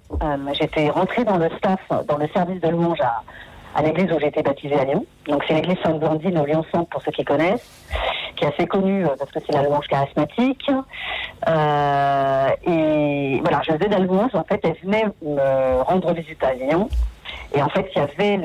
J'étais 0.53 0.89
rentrée 0.89 1.23
dans 1.23 1.37
le 1.37 1.49
staff, 1.57 1.79
dans 2.07 2.17
le 2.17 2.27
service 2.27 2.59
de 2.61 2.67
louange 2.67 2.99
à, 3.01 3.23
à 3.75 3.81
l'église 3.81 4.11
où 4.11 4.19
j'ai 4.19 4.27
été 4.27 4.41
baptisée 4.41 4.79
à 4.79 4.85
Lyon. 4.85 5.05
Donc 5.27 5.43
c'est 5.47 5.53
l'église 5.53 5.77
Sainte-Blandine 5.83 6.37
au 6.37 6.45
Lyon-Centre 6.45 6.89
pour 6.89 7.01
ceux 7.01 7.11
qui 7.11 7.23
connaissent, 7.23 7.85
qui 8.35 8.45
est 8.45 8.47
assez 8.47 8.67
connue 8.67 9.05
euh, 9.05 9.15
parce 9.17 9.31
que 9.31 9.39
c'est 9.39 9.53
la 9.53 9.63
louange 9.63 9.87
charismatique. 9.87 10.69
Euh, 11.47 12.47
et 12.67 13.39
voilà, 13.41 13.61
je 13.63 13.71
faisais 13.73 13.85
de 13.85 13.91
la 13.91 13.99
louange. 13.99 14.35
En 14.35 14.43
fait, 14.43 14.59
elle 14.63 14.77
venait 14.83 15.05
me 15.21 15.81
rendre 15.81 16.13
visite 16.13 16.43
à 16.43 16.53
Lyon. 16.53 16.89
Et 17.55 17.61
en 17.61 17.69
fait, 17.69 17.87
il 17.95 17.99
y 17.99 18.01
avait 18.01 18.39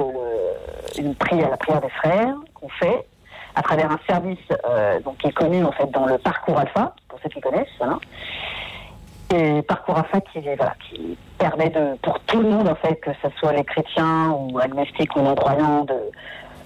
une 0.99 1.15
prière, 1.15 1.51
la 1.51 1.57
prière 1.57 1.81
des 1.81 1.89
frères 1.89 2.35
qu'on 2.55 2.69
fait 2.69 3.07
à 3.55 3.63
travers 3.63 3.91
un 3.91 3.99
service 4.09 4.39
euh, 4.69 5.01
donc, 5.01 5.19
qui 5.19 5.27
est 5.27 5.33
connu 5.33 5.65
en 5.65 5.73
fait 5.73 5.91
dans 5.91 6.07
le 6.07 6.19
parcours 6.19 6.59
alpha, 6.59 6.95
pour 7.09 7.19
ceux 7.23 7.29
qui 7.29 7.41
connaissent. 7.41 7.67
Voilà. 7.79 7.99
Et 9.35 9.61
parcours 9.63 9.99
alpha 9.99 10.21
qui, 10.23 10.41
voilà, 10.41 10.75
qui 10.89 11.17
permet 11.39 11.69
de, 11.69 11.97
pour 12.03 12.19
tout 12.21 12.41
le 12.41 12.49
monde, 12.49 12.67
en 12.69 12.75
fait, 12.75 12.95
que 12.97 13.11
ce 13.23 13.29
soit 13.39 13.53
les 13.53 13.65
chrétiens 13.65 14.31
ou 14.31 14.59
agnostiques 14.59 15.15
ou 15.17 15.21
non-croyants, 15.21 15.85
de 15.85 15.95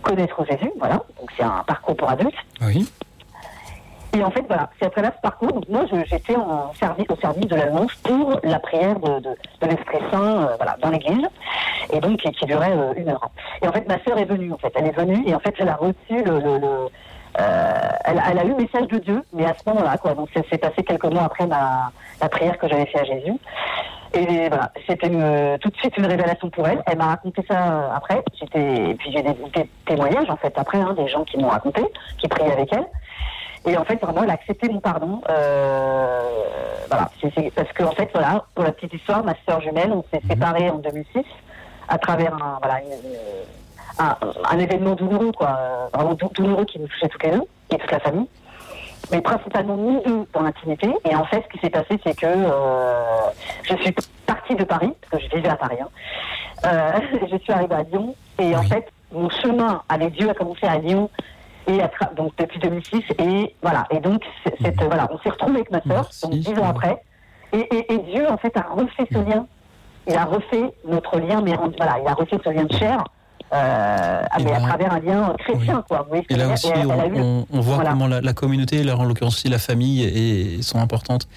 connaître 0.02 0.44
Jésus. 0.48 0.70
Voilà. 0.78 0.94
Donc 1.18 1.30
c'est 1.36 1.42
un 1.42 1.64
parcours 1.66 1.96
pour 1.96 2.08
adultes. 2.08 2.34
Oui. 2.60 2.88
Et 4.14 4.22
en 4.22 4.30
fait, 4.30 4.44
voilà, 4.46 4.68
c'est 4.78 4.86
à 4.86 4.90
travers 4.90 5.12
ce 5.16 5.20
parcours. 5.22 5.52
Donc 5.52 5.68
moi, 5.68 5.86
j'étais 6.04 6.36
en 6.36 6.72
service, 6.74 7.06
au 7.08 7.16
service 7.16 7.46
de 7.46 7.56
la 7.56 7.66
louange 7.66 7.96
pour 8.04 8.38
la 8.44 8.58
prière 8.60 9.00
de, 9.00 9.20
de, 9.20 9.30
de 9.62 9.66
l'Esprit 9.66 9.98
Saint, 10.10 10.42
euh, 10.42 10.56
voilà, 10.58 10.76
dans 10.82 10.90
l'église, 10.90 11.26
et 11.92 11.98
donc 11.98 12.18
qui, 12.20 12.30
qui 12.32 12.44
durait 12.44 12.72
euh, 12.76 12.92
une 12.96 13.08
heure. 13.08 13.30
Et 13.62 13.66
en 13.68 13.72
fait, 13.72 13.88
ma 13.88 13.98
sœur 14.04 14.18
est 14.18 14.26
venue. 14.26 14.52
En 14.52 14.58
fait, 14.58 14.70
elle 14.76 14.86
est 14.86 14.96
venue 14.96 15.26
et 15.26 15.34
en 15.34 15.40
fait, 15.40 15.54
elle 15.58 15.68
a 15.70 15.76
reçu 15.76 15.94
le, 16.10 16.38
le, 16.38 16.58
le- 16.58 16.88
elle, 17.34 18.22
elle 18.30 18.38
a 18.38 18.44
eu 18.44 18.48
le 18.48 18.56
message 18.56 18.88
de 18.88 18.98
Dieu, 18.98 19.22
mais 19.32 19.44
à 19.46 19.54
ce 19.54 19.68
moment-là, 19.70 19.96
quoi. 19.98 20.14
Donc 20.14 20.28
c'est 20.34 20.58
passé 20.58 20.82
quelques 20.84 21.04
mois 21.06 21.24
après 21.24 21.46
ma 21.46 21.90
la 22.20 22.28
prière 22.28 22.56
que 22.58 22.68
j'avais 22.68 22.86
fait 22.86 23.00
à 23.00 23.04
Jésus. 23.04 23.32
Et 24.14 24.48
voilà, 24.48 24.70
c'était 24.86 25.08
tout 25.58 25.70
de 25.70 25.76
suite 25.76 25.96
une 25.96 26.04
révélation 26.06 26.50
pour 26.50 26.68
elle. 26.68 26.82
Elle 26.86 26.98
m'a 26.98 27.06
raconté 27.06 27.42
ça 27.50 27.54
euh, 27.72 27.88
après. 27.96 28.22
Et 28.54 28.94
puis 28.94 29.10
j'ai 29.10 29.22
des, 29.22 29.32
des 29.54 29.68
témoignages 29.86 30.28
en 30.28 30.36
fait 30.36 30.52
après, 30.56 30.78
hein, 30.78 30.94
des 30.96 31.08
gens 31.08 31.24
qui 31.24 31.38
m'ont 31.38 31.48
raconté, 31.48 31.82
qui 32.18 32.28
priaient 32.28 32.52
avec 32.52 32.70
elle. 32.72 32.86
Et 33.64 33.76
en 33.76 33.84
fait, 33.84 33.94
vraiment, 34.02 34.24
elle 34.24 34.30
a 34.30 34.34
accepté 34.34 34.68
mon 34.68 34.80
pardon. 34.80 35.22
Euh, 35.30 36.20
voilà, 36.88 37.10
parce 37.54 37.72
qu'en 37.72 37.92
fait, 37.92 38.10
voilà, 38.12 38.44
pour 38.54 38.64
la 38.64 38.72
petite 38.72 38.92
histoire, 38.92 39.24
ma 39.24 39.34
sœur 39.48 39.60
jumelle, 39.62 39.92
on 39.92 40.04
s'est 40.12 40.22
séparés 40.28 40.68
en 40.68 40.76
2006 40.78 41.22
à 41.88 41.96
travers 41.98 42.34
un, 42.34 42.58
voilà, 42.60 42.80
une- 42.82 43.10
une- 43.10 43.16
un, 44.02 44.16
un 44.50 44.58
événement 44.58 44.94
douloureux, 44.94 45.32
quoi, 45.32 45.88
vraiment 45.94 46.14
dou- 46.14 46.30
douloureux 46.34 46.64
qui 46.64 46.78
nous 46.78 46.86
touchait 46.88 47.08
toutes 47.08 47.22
les 47.24 47.30
deux 47.30 47.42
et 47.70 47.78
toute 47.78 47.90
la 47.90 48.00
famille. 48.00 48.28
Mais 49.10 49.20
principalement 49.20 49.76
nous 49.76 50.00
deux 50.06 50.26
dans 50.32 50.42
l'intimité. 50.42 50.88
Et 51.08 51.14
en 51.14 51.24
fait, 51.24 51.42
ce 51.44 51.48
qui 51.52 51.58
s'est 51.58 51.70
passé, 51.70 51.98
c'est 52.04 52.16
que 52.16 52.26
euh, 52.26 53.02
je 53.64 53.74
suis 53.76 53.94
partie 54.26 54.54
de 54.54 54.64
Paris, 54.64 54.92
parce 55.10 55.22
que 55.22 55.28
je 55.30 55.36
vivais 55.36 55.48
à 55.48 55.56
Paris. 55.56 55.76
hein. 55.80 55.88
Euh, 56.64 57.00
je 57.30 57.36
suis 57.38 57.52
arrivée 57.52 57.74
à 57.74 57.82
Lyon. 57.82 58.14
Et 58.38 58.54
en 58.56 58.62
fait, 58.62 58.86
mon 59.12 59.28
chemin 59.30 59.82
avec 59.88 60.12
Dieu 60.12 60.30
a 60.30 60.34
commencé 60.34 60.66
à 60.66 60.78
Lyon. 60.78 61.10
Et 61.68 61.80
à 61.80 61.88
donc 62.16 62.32
depuis 62.38 62.58
2006 62.58 63.04
et 63.20 63.54
voilà 63.62 63.86
et 63.92 64.00
donc 64.00 64.20
cette, 64.60 64.82
voilà 64.82 65.06
on 65.12 65.18
s'est 65.20 65.30
retrouvés 65.30 65.58
avec 65.60 65.70
ma 65.70 65.80
sœur 65.82 66.10
donc 66.24 66.32
dix 66.32 66.58
ans 66.58 66.66
après 66.68 67.00
et, 67.52 67.58
et, 67.60 67.92
et 67.92 67.98
Dieu 67.98 68.28
en 68.28 68.36
fait 68.36 68.56
a 68.56 68.62
refait 68.62 69.06
ce 69.12 69.18
lien 69.18 69.46
il 70.08 70.16
a 70.16 70.24
refait 70.24 70.74
notre 70.84 71.20
lien 71.20 71.40
mais 71.40 71.54
voilà 71.54 71.98
il 72.02 72.08
a 72.08 72.14
refait 72.14 72.38
ce 72.44 72.50
lien 72.50 72.64
de 72.64 72.72
chair 72.76 73.04
euh, 73.52 74.22
mais 74.42 74.52
à 74.52 74.60
travers 74.60 74.92
un 74.94 75.00
lien 75.00 75.34
chrétien 75.38 75.84
quoi 75.88 76.06
ce 76.10 76.34
Et 76.34 76.36
là 76.36 76.52
aussi, 76.52 76.68
elle- 76.74 76.90
a 76.90 76.96
on, 76.96 77.14
eu- 77.14 77.20
on- 77.20 77.46
on 77.52 77.60
voit 77.60 77.74
voilà. 77.76 77.90
comment 77.90 78.06
la, 78.06 78.20
la 78.20 78.32
communauté, 78.32 78.82
là, 78.82 78.96
en 78.96 79.04
l'occurrence 79.04 79.34
aussi 79.36 79.48
la 79.48 79.58
famille, 79.58 80.02
est- 80.02 80.62
sont 80.62 80.78
importantes 80.78 81.28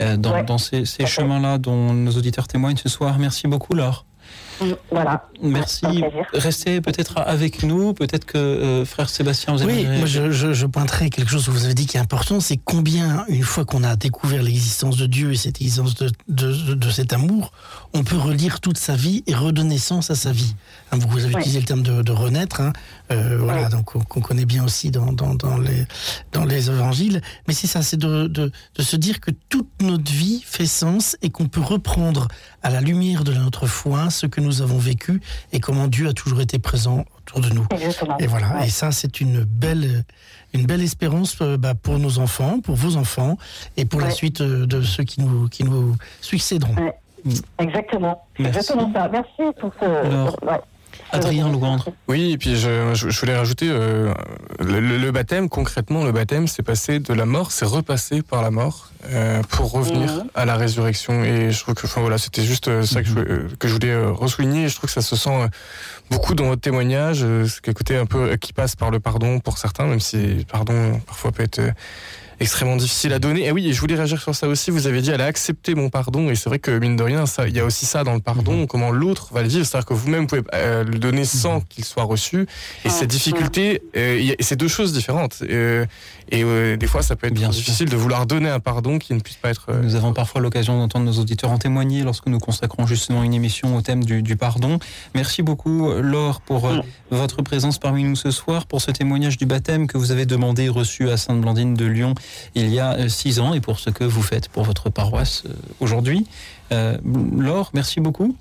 euh, 0.00 0.16
dans, 0.16 0.42
dans 0.42 0.58
ces, 0.58 0.84
ces 0.84 1.06
chemins-là 1.06 1.58
dont 1.58 1.92
nos 1.92 2.12
auditeurs 2.12 2.48
témoignent 2.48 2.76
ce 2.76 2.88
soir. 2.88 3.18
Merci 3.18 3.46
beaucoup, 3.46 3.74
Laure. 3.74 4.04
Voilà. 4.90 5.28
Merci. 5.42 5.86
Restez 6.32 6.80
peut-être 6.80 7.18
avec 7.18 7.62
nous. 7.62 7.94
Peut-être 7.94 8.24
que 8.24 8.38
euh, 8.38 8.84
frère 8.84 9.08
Sébastien, 9.08 9.54
vous 9.56 9.64
Oui, 9.64 9.80
aimeriez- 9.80 9.98
moi 9.98 10.06
je, 10.06 10.30
je, 10.30 10.52
je 10.52 10.66
pointerai 10.66 11.10
quelque 11.10 11.30
chose 11.30 11.46
que 11.46 11.50
vous 11.50 11.64
avez 11.64 11.74
dit 11.74 11.86
qui 11.86 11.96
est 11.96 12.00
important, 12.00 12.40
c'est 12.40 12.58
combien, 12.62 13.24
une 13.28 13.42
fois 13.42 13.64
qu'on 13.64 13.82
a 13.84 13.96
découvert 13.96 14.42
l'existence 14.42 14.96
de 14.96 15.06
Dieu 15.06 15.32
et 15.32 15.36
cette 15.36 15.60
existence 15.60 15.94
de, 15.94 16.10
de, 16.28 16.52
de- 16.52 16.74
de 16.74 16.90
cet 16.90 17.12
amour, 17.12 17.52
on 17.94 18.04
peut 18.04 18.16
relire 18.18 18.60
toute 18.60 18.78
sa 18.78 18.94
vie 18.96 19.22
et 19.26 19.34
redonner 19.34 19.78
sens 19.78 20.10
à 20.10 20.14
sa 20.14 20.32
vie. 20.32 20.54
Hein, 20.92 20.98
vous 21.08 21.24
avez 21.24 21.34
Oui. 21.34 21.40
utilisé 21.40 21.60
le 21.60 21.66
terme 21.66 21.82
de, 21.82 22.02
de 22.02 22.12
renaître, 22.12 22.60
hein, 22.60 22.72
euh, 23.12 23.38
voilà, 23.38 23.68
donc 23.68 23.86
qu'on 23.86 24.20
connaît 24.20 24.44
bien 24.44 24.64
aussi 24.64 24.90
dans, 24.90 25.12
dans, 25.12 25.34
dans, 25.34 25.58
les, 25.58 25.84
dans 26.32 26.44
les 26.44 26.70
évangiles. 26.70 27.20
Mais 27.48 27.54
c'est 27.54 27.66
ça, 27.66 27.82
c'est 27.82 27.96
de, 27.96 28.26
de, 28.26 28.52
de 28.74 28.82
se 28.82 28.96
dire 28.96 29.20
que 29.20 29.30
toute 29.48 29.68
notre 29.82 30.10
vie 30.10 30.42
fait 30.46 30.66
sens 30.66 31.16
et 31.22 31.30
qu'on 31.30 31.48
peut 31.48 31.60
reprendre 31.60 32.28
à 32.62 32.70
la 32.70 32.80
lumière 32.80 33.24
de 33.24 33.32
notre 33.32 33.66
foi 33.66 34.10
ce 34.10 34.26
que 34.26 34.40
nous 34.40 34.62
avons 34.62 34.78
vécu 34.78 35.20
et 35.52 35.60
comment 35.60 35.88
Dieu 35.88 36.08
a 36.08 36.12
toujours 36.12 36.40
été 36.40 36.58
présent 36.58 37.04
autour 37.18 37.40
de 37.40 37.50
nous. 37.50 37.66
Exactement. 37.70 38.16
Et 38.18 38.26
voilà. 38.26 38.58
Ouais. 38.58 38.66
Et 38.66 38.70
ça, 38.70 38.92
c'est 38.92 39.20
une 39.20 39.44
belle, 39.44 40.04
une 40.52 40.66
belle 40.66 40.82
espérance 40.82 41.36
euh, 41.40 41.56
bah, 41.56 41.74
pour 41.74 41.98
nos 41.98 42.18
enfants, 42.18 42.60
pour 42.60 42.76
vos 42.76 42.96
enfants 42.96 43.38
et 43.76 43.84
pour 43.84 44.00
la 44.00 44.10
suite 44.10 44.40
euh, 44.40 44.66
de 44.66 44.82
ceux 44.82 45.04
qui 45.04 45.20
nous, 45.20 45.48
qui 45.48 45.64
nous 45.64 45.96
succéderont. 46.20 46.74
Exactement. 47.58 48.24
C'est 48.36 48.44
Merci. 48.44 48.58
exactement 48.58 48.92
ça. 48.94 49.08
Merci 49.08 49.54
pour 49.60 49.72
ce. 49.78 49.84
Alors, 49.84 50.36
ouais. 50.42 50.60
Adrien 51.12 51.50
Lougandre. 51.50 51.88
Oui, 52.08 52.32
et 52.32 52.38
puis 52.38 52.56
je, 52.56 52.94
je, 52.94 53.08
je 53.10 53.20
voulais 53.20 53.36
rajouter 53.36 53.68
euh, 53.68 54.12
le, 54.60 54.80
le- 54.80 54.98
le 54.98 55.10
baptême, 55.10 55.48
concrètement, 55.48 56.04
le 56.04 56.12
baptême, 56.12 56.46
c'est 56.46 56.62
passé 56.62 56.98
de 57.00 57.12
la 57.12 57.26
mort, 57.26 57.50
c'est 57.52 57.64
repassé 57.64 58.22
par 58.22 58.42
la 58.42 58.50
mort 58.50 58.90
euh, 59.10 59.42
pour 59.50 59.72
revenir 59.72 60.10
Mhm. 60.12 60.24
à 60.34 60.44
la 60.44 60.56
résurrection. 60.56 61.24
Et 61.24 61.50
je 61.50 61.60
trouve 61.60 61.74
que, 61.74 61.86
enfin 61.86 62.00
voilà, 62.00 62.18
c'était 62.18 62.42
juste 62.44 62.68
euh, 62.68 62.82
ça 62.84 63.02
que 63.02 63.08
je, 63.08 63.18
euh, 63.18 63.48
que 63.58 63.66
je 63.68 63.72
voulais 63.74 63.90
euh, 63.90 64.12
ressouligner. 64.12 64.64
Et 64.64 64.68
je 64.68 64.76
trouve 64.76 64.88
que 64.88 64.94
ça 64.94 65.02
se 65.02 65.16
sent 65.16 65.30
euh, 65.32 65.48
beaucoup 66.10 66.34
dans 66.34 66.44
votre 66.46 66.60
témoignage, 66.62 67.20
euh, 67.22 67.46
ce 67.46 67.60
côté 67.72 67.96
un 67.96 68.06
peu 68.06 68.32
euh, 68.32 68.36
qui 68.36 68.52
passe 68.52 68.76
par 68.76 68.90
le 68.90 69.00
pardon 69.00 69.40
pour 69.40 69.58
certains, 69.58 69.86
même 69.86 70.00
si 70.00 70.16
le 70.18 70.44
pardon 70.44 71.00
parfois 71.06 71.32
peut 71.32 71.42
être 71.42 71.58
euh, 71.58 71.70
extrêmement 72.40 72.76
difficile 72.76 73.12
à 73.12 73.18
donner. 73.18 73.46
Et 73.46 73.52
oui, 73.52 73.68
et 73.68 73.72
je 73.72 73.80
voulais 73.80 73.94
réagir 73.94 74.20
sur 74.20 74.34
ça 74.34 74.48
aussi. 74.48 74.70
Vous 74.70 74.86
avez 74.86 75.00
dit, 75.02 75.10
elle 75.10 75.20
a 75.20 75.26
accepté 75.26 75.74
mon 75.74 75.90
pardon. 75.90 76.30
Et 76.30 76.34
c'est 76.34 76.48
vrai 76.48 76.58
que, 76.58 76.70
mine 76.78 76.96
de 76.96 77.02
rien, 77.02 77.26
ça, 77.26 77.46
il 77.46 77.54
y 77.54 77.60
a 77.60 77.64
aussi 77.64 77.86
ça 77.86 78.02
dans 78.04 78.14
le 78.14 78.20
pardon, 78.20 78.66
comment 78.66 78.90
l'autre 78.90 79.28
va 79.32 79.42
le 79.42 79.48
vivre. 79.48 79.64
C'est-à-dire 79.66 79.86
que 79.86 79.94
vous-même 79.94 80.26
pouvez 80.26 80.42
euh, 80.54 80.82
le 80.84 80.98
donner 80.98 81.24
sans 81.24 81.60
qu'il 81.60 81.84
soit 81.84 82.04
reçu. 82.04 82.46
Et 82.84 82.88
cette 82.90 83.10
difficulté, 83.10 83.82
euh, 83.96 84.16
il 84.18 84.26
y 84.26 84.32
a- 84.32 84.36
c'est 84.40 84.56
deux 84.56 84.68
choses 84.68 84.92
différentes. 84.92 85.38
Euh, 85.42 85.84
et 86.30 86.42
euh, 86.44 86.76
des 86.76 86.86
fois, 86.86 87.02
ça 87.02 87.16
peut 87.16 87.26
être 87.26 87.34
Bien 87.34 87.50
sûr. 87.52 87.64
difficile 87.64 87.88
de 87.88 87.96
vouloir 87.96 88.26
donner 88.26 88.48
un 88.48 88.60
pardon 88.60 88.98
qui 88.98 89.14
ne 89.14 89.20
puisse 89.20 89.36
pas 89.36 89.50
être. 89.50 89.66
euh, 89.70 89.82
Nous 89.82 89.94
avons 89.94 90.12
parfois 90.12 90.40
l'occasion 90.40 90.78
d'entendre 90.78 91.04
nos 91.06 91.18
auditeurs 91.18 91.50
en 91.50 91.58
témoigner 91.58 92.02
lorsque 92.02 92.26
nous 92.26 92.38
consacrons 92.38 92.86
justement 92.86 93.22
une 93.22 93.34
émission 93.34 93.76
au 93.76 93.82
thème 93.82 94.04
du, 94.04 94.22
du 94.22 94.36
pardon. 94.36 94.78
Merci 95.14 95.42
beaucoup 95.42 95.90
Laure 96.00 96.40
pour 96.40 96.68
euh, 96.68 96.80
votre 97.10 97.42
présence 97.42 97.78
parmi 97.78 98.04
nous 98.04 98.16
ce 98.16 98.30
soir, 98.30 98.66
pour 98.66 98.80
ce 98.80 98.90
témoignage 98.90 99.36
du 99.38 99.46
baptême 99.46 99.86
que 99.86 99.98
vous 99.98 100.12
avez 100.12 100.26
demandé 100.26 100.64
et 100.64 100.68
reçu 100.68 101.10
à 101.10 101.16
Sainte-Blandine 101.16 101.74
de 101.74 101.84
Lyon 101.86 102.14
il 102.54 102.68
y 102.72 102.78
a 102.80 102.94
euh, 102.94 103.08
six 103.08 103.40
ans 103.40 103.54
et 103.54 103.60
pour 103.60 103.78
ce 103.78 103.90
que 103.90 104.04
vous 104.04 104.22
faites 104.22 104.48
pour 104.48 104.64
votre 104.64 104.90
paroisse 104.90 105.42
euh, 105.46 105.52
aujourd'hui. 105.80 106.26
Euh, 106.72 106.96
Laure, 107.36 107.70
merci 107.74 108.00
beaucoup. 108.00 108.36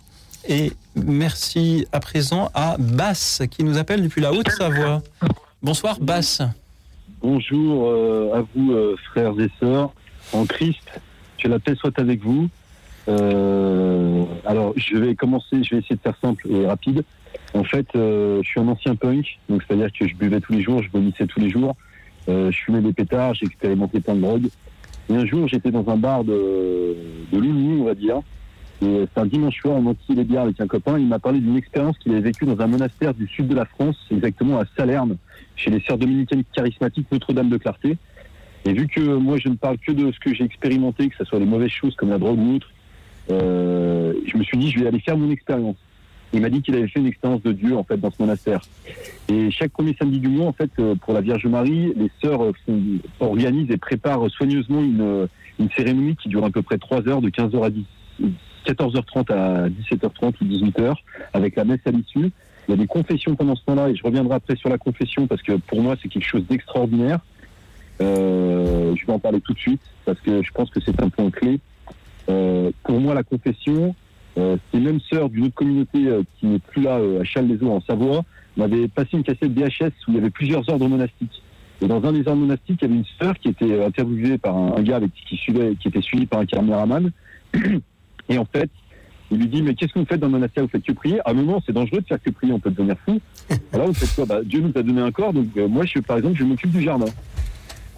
Et 0.48 0.72
merci 0.95 1.86
à 1.91 1.99
présent 1.99 2.49
à 2.53 2.76
Basse 2.80 3.41
qui 3.52 3.64
nous 3.64 3.78
appelle 3.78 4.02
depuis 4.03 4.22
la 4.22 4.32
Haute-Savoie. 4.32 5.02
Bonsoir 5.61 5.99
Basse. 5.99 6.41
Bonjour 7.22 7.90
euh, 7.90 8.34
à 8.34 8.46
vous, 8.56 8.72
euh, 8.72 8.96
frères 9.12 9.34
et 9.41 9.50
sœurs, 9.60 9.91
en 10.32 10.46
Christ. 10.46 11.02
Que 11.38 11.50
la 11.50 11.60
paix 11.60 11.76
soit 11.76 12.00
avec 12.00 12.24
vous. 12.24 12.48
Euh, 13.10 14.24
alors, 14.46 14.74
je 14.78 14.96
vais 14.96 15.16
commencer, 15.16 15.62
je 15.64 15.72
vais 15.72 15.82
essayer 15.82 15.98
de 15.98 16.02
faire 16.02 16.18
simple 16.22 16.48
et 16.50 16.66
rapide. 16.66 17.04
En 17.54 17.66
fait, 17.66 17.88
je 17.94 18.41
suis 18.44 18.60
un 18.60 18.68
ancien 18.68 18.96
punk, 18.96 19.40
donc 19.50 19.64
c'est-à-dire 19.68 19.91
que 19.91 20.08
je 20.08 20.16
buvais 20.16 20.40
tous 20.40 20.54
les 20.54 20.62
jours, 20.62 20.82
je 20.82 20.90
vomissais 20.91 21.26
tous 21.26 21.40
les 21.40 21.50
jours, 21.50 21.76
je 22.28 22.52
fumais 22.52 22.82
des 22.82 22.94
pétards, 22.94 23.34
j'ai 23.34 23.48
expérimenté 23.48 24.00
plein 24.00 24.16
de 24.16 24.22
drogues. 24.22 24.50
Et 25.10 25.16
un 25.16 25.26
jour, 25.26 25.48
j'étais 25.48 25.72
dans 25.72 25.88
un 25.90 25.98
bar 25.98 26.24
de, 26.24 26.96
de 27.32 27.82
on 27.82 27.84
va 27.84 27.96
dire. 27.96 28.22
Et 28.81 29.06
c'est 29.14 29.22
un 29.22 29.26
dimanche 29.26 29.60
soir, 29.60 29.76
on 29.76 29.85
enquillait 29.88 30.19
les 30.19 30.23
bières 30.23 30.43
avec 30.43 30.60
un 30.61 30.68
copain. 30.68 30.97
Il 30.97 31.07
m'a 31.07 31.19
parlé 31.19 31.39
d'une 31.39 31.57
expérience 31.57 31.97
qu'il 31.97 32.14
avait 32.14 32.22
vécue 32.22 32.45
dans 32.45 32.60
un 32.61 32.68
monastère 32.68 33.14
du 33.14 33.27
sud 33.27 33.47
de 33.47 33.56
la 33.56 33.65
France, 33.65 33.97
exactement 34.10 34.60
à 34.60 34.65
Salerne, 34.77 35.18
chez 35.56 35.69
les 35.69 35.81
sœurs 35.81 35.97
dominicaines 35.97 36.43
charismatiques 36.53 37.07
Notre-Dame 37.11 37.49
de 37.49 37.57
Clarté. 37.57 37.97
Et 38.65 38.73
vu 38.73 38.88
que 38.88 39.01
moi, 39.01 39.38
je 39.38 39.49
ne 39.49 39.56
parle 39.56 39.77
que 39.77 39.91
de 39.91 40.11
ce 40.11 40.19
que 40.19 40.34
j'ai 40.34 40.43
expérimenté, 40.43 41.10
que 41.10 41.15
ce 41.18 41.26
soit 41.26 41.39
les 41.39 41.45
mauvaises 41.45 41.72
choses 41.72 41.95
comme 41.95 42.10
la 42.10 42.18
drogue 42.18 42.39
ou 42.39 42.56
autre, 42.56 42.72
euh, 43.31 44.14
je 44.26 44.38
me 44.38 44.43
suis 44.43 44.57
dit, 44.57 44.72
je 44.72 44.80
vais 44.80 44.88
aller 44.88 44.99
faire 44.99 45.18
mon 45.18 45.30
expérience. 45.30 45.77
Il 46.31 46.41
m'a 46.41 46.49
dit 46.49 46.61
qu'il 46.61 46.76
avait 46.76 46.88
fait 46.88 46.99
une 46.99 47.07
expérience 47.07 47.41
de 47.41 47.51
Dieu, 47.51 47.76
en 47.76 47.84
fait, 47.84 47.97
dans 47.97 48.11
ce 48.11 48.18
monastère. 48.19 48.61
Et 49.30 49.49
chaque 49.51 49.72
premier 49.72 49.95
samedi 49.99 50.19
du 50.19 50.27
mois, 50.27 50.47
en 50.47 50.53
fait, 50.53 50.69
euh, 50.80 50.95
pour 50.95 51.14
la 51.14 51.22
Vierge 51.22 51.45
Marie, 51.47 51.93
les 51.95 52.11
sœurs 52.22 52.43
euh, 52.43 52.53
organisent 53.19 53.72
et 53.72 53.77
préparent 53.77 54.30
soigneusement 54.30 54.81
une, 54.81 55.01
euh, 55.01 55.27
une 55.60 55.69
cérémonie 55.72 56.15
qui 56.15 56.30
dure 56.30 56.45
à 56.45 56.51
peu 56.51 56.61
près 56.61 56.77
3 56.77 57.07
heures, 57.07 57.22
de 57.22 57.30
15h 57.30 57.64
à 57.64 57.69
10, 57.69 57.85
14h30 58.65 59.31
à 59.34 59.69
17h30 59.69 60.34
ou 60.41 60.45
18h, 60.45 60.95
avec 61.34 61.56
la 61.56 61.65
messe 61.65 61.81
à 61.86 61.91
l'issue. 61.91 62.31
Il 62.68 62.72
y 62.72 62.73
a 62.73 62.77
des 62.77 62.88
confessions 62.88 63.36
pendant 63.36 63.56
ce 63.56 63.64
temps-là, 63.65 63.90
et 63.90 63.95
je 63.95 64.03
reviendrai 64.03 64.36
après 64.36 64.56
sur 64.56 64.69
la 64.69 64.77
confession, 64.77 65.27
parce 65.27 65.41
que 65.41 65.53
pour 65.53 65.81
moi, 65.81 65.95
c'est 66.02 66.07
quelque 66.07 66.27
chose 66.27 66.45
d'extraordinaire. 66.48 67.19
Euh, 68.02 68.95
je 68.95 69.06
vais 69.06 69.14
en 69.14 69.19
parler 69.19 69.41
tout 69.41 69.53
de 69.53 69.60
suite, 69.60 69.81
parce 70.06 70.19
que 70.22 70.44
je 70.44 70.52
pense 70.52 70.69
que 70.69 70.80
c'est 70.80 71.02
un 71.02 71.10
point 71.10 71.30
clé. 71.31 71.60
Euh, 72.30 72.72
pour 72.84 72.99
moi, 72.99 73.14
la 73.14 73.23
confession, 73.23 73.95
euh, 74.38 74.57
ces 74.72 74.80
mêmes 74.80 74.99
sœurs 75.11 75.30
d'une 75.30 75.45
autre 75.45 75.56
communauté 75.56 76.07
euh, 76.07 76.22
qui 76.40 76.45
n'est 76.45 76.60
plus 76.60 76.84
là, 76.84 76.99
à 77.19 77.23
Châles-les-Eaux, 77.23 77.72
en 77.72 77.81
Savoie, 77.81 78.23
m'avaient 78.56 78.88
passé 78.88 79.10
une 79.14 79.23
cassette 79.23 79.52
VHS 79.52 79.91
où 80.07 80.11
il 80.11 80.15
y 80.15 80.18
avait 80.18 80.30
plusieurs 80.30 80.68
ordres 80.69 80.88
monastiques. 80.88 81.41
Et 81.81 81.88
dans 81.88 82.03
un 82.03 82.11
des 82.11 82.27
ordres 82.27 82.41
monastiques, 82.41 82.80
il 82.81 82.88
y 82.88 82.91
avait 82.91 82.99
une 82.99 83.06
sœur 83.19 83.38
qui 83.40 83.49
était 83.49 83.84
interviewée 83.84 84.38
par 84.38 84.56
un, 84.56 84.81
gars 84.81 84.98
avec 84.98 85.11
qui 85.14 85.38
qui 85.38 85.88
était 85.88 86.02
suivi 86.02 86.26
par 86.26 86.41
un 86.41 86.45
caméraman. 86.45 87.11
Et 88.30 88.38
en 88.38 88.45
fait, 88.45 88.69
il 89.31 89.38
lui 89.38 89.47
dit, 89.47 89.61
mais 89.61 89.76
qu'est-ce 89.76 89.93
que 89.93 89.99
vous 89.99 90.06
faites 90.06 90.19
dans 90.19 90.27
le 90.27 90.34
monastère 90.34 90.64
Vous 90.64 90.69
faites 90.69 90.84
que 90.84 90.91
prier? 90.91 91.19
À 91.26 91.31
un 91.31 91.34
moment, 91.34 91.61
c'est 91.65 91.73
dangereux 91.73 92.01
de 92.01 92.06
faire 92.06 92.22
que 92.22 92.30
prier, 92.30 92.53
on 92.53 92.60
peut 92.60 92.72
devenir 92.72 92.95
fou. 93.06 93.19
Alors, 93.73 93.88
vous 93.88 93.93
faites 93.93 94.14
quoi? 94.15 94.26
Bah, 94.26 94.41
Dieu 94.43 94.61
nous 94.61 94.72
a 94.76 94.84
donné 94.84 95.01
un 95.01 95.11
corps, 95.11 95.34
donc 95.34 95.47
euh, 95.57 95.68
moi, 95.68 95.85
je, 95.85 95.99
par 95.99 96.18
exemple, 96.18 96.38
je 96.38 96.43
m'occupe 96.43 96.72
du 96.72 96.81
jardin. 96.81 97.06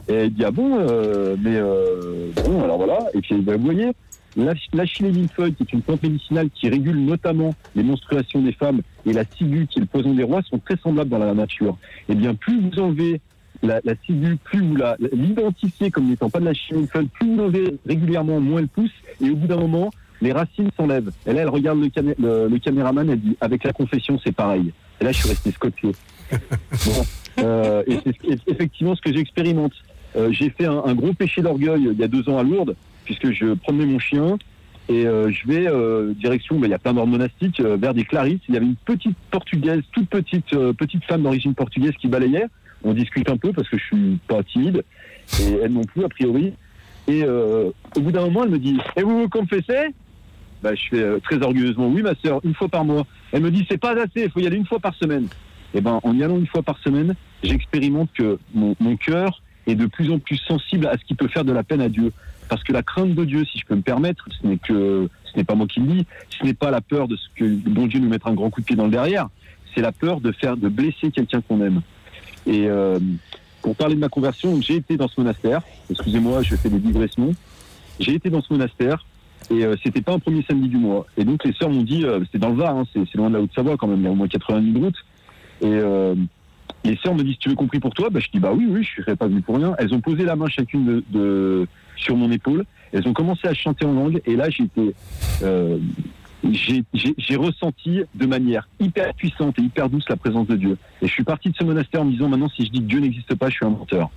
Et 0.10 0.26
il 0.26 0.34
dit, 0.34 0.44
ah 0.44 0.52
bon, 0.52 0.78
euh, 0.80 1.36
mais 1.42 1.56
euh, 1.56 2.32
bon, 2.46 2.64
alors 2.64 2.78
voilà. 2.78 3.00
Et 3.14 3.22
puis, 3.22 3.36
bah, 3.36 3.56
vous 3.56 3.64
voyez, 3.64 3.92
la, 4.36 4.54
la 4.74 4.84
millefeuille, 5.02 5.54
qui 5.54 5.64
est 5.64 5.74
une 5.74 5.82
plante 5.82 6.04
médicinale 6.04 6.50
qui 6.50 6.70
régule 6.70 7.06
notamment 7.06 7.54
les 7.76 7.84
menstruations 7.84 8.42
des 8.42 8.54
femmes, 8.54 8.82
et 9.06 9.14
la 9.14 9.24
ciguë, 9.26 9.68
qui 9.68 9.80
est 9.80 9.82
le 9.82 9.88
poison 9.88 10.14
des 10.14 10.24
rois, 10.24 10.42
sont 10.44 10.60
très 10.60 10.78
semblables 10.78 11.10
dans 11.10 11.20
la 11.20 11.34
nature. 11.34 11.78
Et 12.10 12.16
bien, 12.16 12.34
plus 12.36 12.60
vous 12.60 12.80
enlevez 12.80 13.22
la, 13.64 13.80
la 13.84 13.94
ciguë, 14.06 14.38
plus 14.44 14.60
vous 14.60 14.78
l'identifiez 15.14 15.92
comme 15.92 16.08
n'étant 16.08 16.30
pas 16.30 16.40
de 16.40 16.46
la 16.46 16.54
millefeuille, 16.72 17.08
plus 17.08 17.28
vous 17.28 17.36
l'enlevez 17.38 17.78
régulièrement, 17.86 18.40
moins 18.40 18.60
elle 18.60 18.68
pousse, 18.68 18.92
et 19.24 19.30
au 19.30 19.36
bout 19.36 19.48
d'un 19.48 19.58
moment, 19.58 19.92
les 20.22 20.32
racines 20.32 20.70
s'enlèvent. 20.78 21.12
Et 21.26 21.34
là, 21.34 21.42
elle 21.42 21.50
regarde 21.50 21.80
le, 21.82 21.88
camé- 21.88 22.16
le, 22.20 22.48
le 22.48 22.60
caméraman, 22.60 23.10
elle 23.10 23.20
dit, 23.20 23.38
avec 23.42 23.64
la 23.64 23.74
confession, 23.74 24.20
c'est 24.24 24.32
pareil. 24.36 24.72
Et 25.00 25.04
là, 25.04 25.12
je 25.12 25.18
suis 25.20 25.30
resté 25.30 25.52
scotché. 25.52 25.92
Bon, 26.86 27.04
euh, 27.44 27.84
et 27.88 27.98
c'est 28.06 28.16
ce- 28.22 28.52
effectivement 28.52 28.96
ce 28.96 29.02
que 29.02 29.12
j'expérimente. 29.14 29.74
Euh, 30.16 30.32
j'ai 30.32 30.50
fait 30.50 30.66
un, 30.66 30.82
un 30.86 30.94
gros 30.94 31.14
péché 31.14 31.42
d'orgueil 31.42 31.88
il 31.92 32.00
y 32.00 32.04
a 32.04 32.08
deux 32.08 32.28
ans 32.30 32.38
à 32.38 32.44
Lourdes, 32.44 32.76
puisque 33.06 33.32
je 33.32 33.54
promenais 33.54 33.86
mon 33.86 34.00
chien 34.00 34.38
et 34.90 35.06
euh, 35.08 35.30
je 35.32 35.48
vais 35.48 35.68
euh, 35.68 36.14
direction, 36.14 36.60
bah, 36.60 36.68
il 36.68 36.72
y 36.72 36.74
a 36.74 36.80
plein 36.80 36.94
d'ordres 36.94 37.12
monastiques, 37.12 37.60
euh, 37.62 37.78
vers 37.78 37.94
des 37.94 38.04
clarisses. 38.04 38.42
Il 38.50 38.54
y 38.54 38.58
avait 38.58 38.66
une 38.66 38.76
petite 38.76 39.16
portugaise, 39.30 39.82
toute 39.94 40.10
petite, 40.10 40.54
euh, 40.54 40.74
petite 40.74 41.04
femme 41.06 41.24
d'origine 41.24 41.54
portugaise 41.54 41.94
qui 42.00 42.08
balayait. 42.08 42.46
On 42.84 42.94
discute 42.94 43.30
un 43.30 43.38
peu 43.38 43.52
parce 43.54 43.70
que 43.70 43.78
je 43.78 43.84
suis 43.86 44.20
pas 44.28 44.44
timide 44.44 44.84
et 45.40 45.54
elle 45.64 45.72
non 45.74 45.84
plus 45.84 46.04
a 46.04 46.10
priori. 46.10 46.54
Et 47.08 47.24
euh, 47.24 47.70
au 47.96 48.00
bout 48.02 48.12
d'un 48.12 48.22
moment, 48.26 48.44
elle 48.44 48.50
me 48.52 48.60
dit 48.60 48.78
Et 48.98 49.04
vous 49.04 49.22
vous 49.22 49.30
confessez? 49.30 49.94
Bah, 50.62 50.76
Je 50.76 50.90
fais 50.90 51.04
euh, 51.04 51.20
très 51.20 51.42
orgueilleusement 51.42 51.88
Oui, 51.88 52.02
ma 52.02 52.16
sœur, 52.16 52.40
une 52.44 52.54
fois 52.54 52.70
par 52.70 52.86
mois. 52.86 53.06
Elle 53.32 53.42
me 53.42 53.52
dit 53.52 53.66
C'est 53.70 53.78
pas 53.78 53.92
assez, 53.92 54.24
il 54.24 54.30
faut 54.30 54.40
y 54.40 54.48
aller 54.48 54.58
une 54.58 54.66
fois 54.66 54.80
par 54.80 54.96
semaine. 54.96 55.28
Et 55.74 55.82
ben, 55.82 56.00
en 56.04 56.18
y 56.18 56.24
allant 56.24 56.38
une 56.38 56.48
fois 56.48 56.64
par 56.64 56.78
semaine, 56.80 57.16
j'expérimente 57.44 58.10
que 58.14 58.38
mon, 58.54 58.76
mon 58.80 58.98
cœur 58.98 59.42
est 59.68 59.76
de 59.76 59.86
plus 59.86 60.12
en 60.12 60.20
plus 60.20 60.38
sensible 60.38 60.88
à 60.88 60.98
ce 60.98 61.06
qui 61.06 61.16
peut 61.16 61.28
faire 61.28 61.46
de 61.46 61.54
la 61.54 61.64
peine 61.64 61.82
à 61.82 61.90
Dieu. 61.90 62.12
Parce 62.50 62.64
que 62.64 62.74
la 62.74 62.84
crainte 62.84 63.16
de 63.16 63.24
Dieu, 63.24 63.46
si 63.46 63.60
je 63.60 63.66
peux 63.66 63.76
me 63.76 63.82
permettre, 63.82 64.28
ce 64.30 64.46
n'est 64.46 64.58
que 64.58 65.08
ce 65.24 65.38
n'est 65.38 65.46
pas 65.46 65.56
moi 65.56 65.68
qui 65.68 65.80
le 65.80 65.88
dis, 65.88 66.06
ce 66.30 66.46
n'est 66.46 66.54
pas 66.54 66.72
la 66.72 66.82
peur 66.82 67.08
de 67.08 67.16
ce 67.16 67.28
que 67.36 67.46
bon 67.46 67.88
Dieu 67.88 68.00
nous 68.00 68.10
mettra 68.10 68.30
un 68.30 68.34
grand 68.34 68.50
coup 68.50 68.60
de 68.60 68.66
pied 68.66 68.76
dans 68.76 68.86
le 68.86 68.92
derrière, 68.92 69.30
c'est 69.74 69.82
la 69.82 69.92
peur 69.92 70.20
de 70.20 70.32
faire 70.32 70.58
de 70.58 70.68
blesser 70.68 71.12
quelqu'un 71.12 71.42
qu'on 71.42 71.62
aime. 71.62 71.82
Et 72.46 72.68
euh, 72.68 73.00
pour 73.62 73.76
parler 73.76 73.96
de 73.96 74.00
ma 74.00 74.10
conversion, 74.10 74.60
j'ai 74.62 74.76
été 74.76 74.98
dans 74.98 75.08
ce 75.08 75.20
monastère. 75.22 75.62
Excusez-moi, 75.90 76.42
je 76.44 76.56
fais 76.56 76.70
des 76.70 76.80
digressions. 76.80 77.34
J'ai 78.00 78.16
été 78.16 78.30
dans 78.30 78.42
ce 78.42 78.52
monastère 78.52 79.06
et 79.50 79.66
euh, 79.66 79.76
c'était 79.84 80.02
pas 80.02 80.14
un 80.14 80.20
premier 80.20 80.44
samedi 80.44 80.68
du 80.70 80.78
mois. 80.78 81.06
Et 81.18 81.24
donc 81.26 81.44
les 81.44 81.54
sœurs 81.54 81.70
m'ont 81.70 81.84
dit, 81.84 82.04
euh, 82.06 82.20
c'était 82.26 82.40
dans 82.40 82.50
le 82.50 82.56
Var, 82.56 82.76
hein, 82.76 82.84
c'est 82.94 83.16
loin 83.16 83.30
de 83.30 83.36
la 83.36 83.42
Haute-Savoie 83.42 83.78
quand 83.78 83.88
même, 83.88 84.00
il 84.00 84.04
y 84.06 84.08
a 84.08 84.12
au 84.12 84.16
moins 84.16 84.28
80 84.28 84.60
minutes 84.62 84.74
de 84.76 84.86
route. 84.86 84.96
Et 85.62 85.66
euh, 85.68 86.16
les 86.84 86.96
sœurs 86.98 87.16
me 87.16 87.24
disent, 87.24 87.38
tu 87.40 87.50
veux 87.50 87.56
compris 87.56 87.80
pour 87.80 87.94
toi? 87.94 88.10
Bah, 88.10 88.20
Je 88.20 88.28
dis, 88.32 88.40
bah 88.40 88.52
oui, 88.54 88.66
oui, 88.70 88.84
je 88.84 89.02
serais 89.02 89.16
pas 89.16 89.28
venu 89.28 89.42
pour 89.42 89.58
rien. 89.58 89.76
Elles 89.78 89.94
ont 89.94 90.02
posé 90.02 90.24
la 90.24 90.36
main 90.36 90.48
chacune 90.48 90.86
de, 90.86 91.04
de- 91.12 91.68
sur 91.96 92.16
mon 92.16 92.32
épaule. 92.32 92.66
Elles 92.94 93.08
ont 93.08 93.14
commencé 93.14 93.48
à 93.48 93.54
chanter 93.54 93.86
en 93.86 93.94
langue. 93.94 94.22
Et 94.26 94.36
là, 94.36 94.50
j'étais, 94.50 94.94
euh, 95.44 95.78
j'ai 96.44 97.36
ressenti 97.36 98.02
de 98.16 98.26
manière 98.26 98.68
hyper 98.80 99.14
puissante 99.14 99.60
et 99.60 99.62
hyper 99.62 99.90
douce 99.90 100.06
la 100.10 100.16
présence 100.18 100.48
de 100.48 100.56
Dieu. 100.56 100.78
Et 101.02 101.08
je 101.08 101.12
suis 101.12 101.24
parti 101.24 101.50
de 101.52 101.56
ce 101.56 101.64
monastère 101.64 102.02
en 102.02 102.06
me 102.06 102.12
disant, 102.12 102.30
maintenant, 102.30 102.50
si 102.50 102.66
je 102.66 102.72
dis 102.72 102.80
que 102.80 102.86
Dieu 102.86 103.00
n'existe 103.00 103.36
pas, 103.36 103.50
je 103.50 103.56
suis 103.56 103.66
un 103.66 103.70
menteur. 103.70 104.10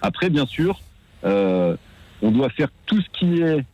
Après, 0.00 0.30
bien 0.30 0.46
sûr, 0.46 0.80
euh, 1.24 1.76
on 2.22 2.30
doit 2.30 2.48
faire 2.48 2.68
tout 2.86 3.00
ce 3.00 3.08
qui 3.12 3.40
est 3.42 3.64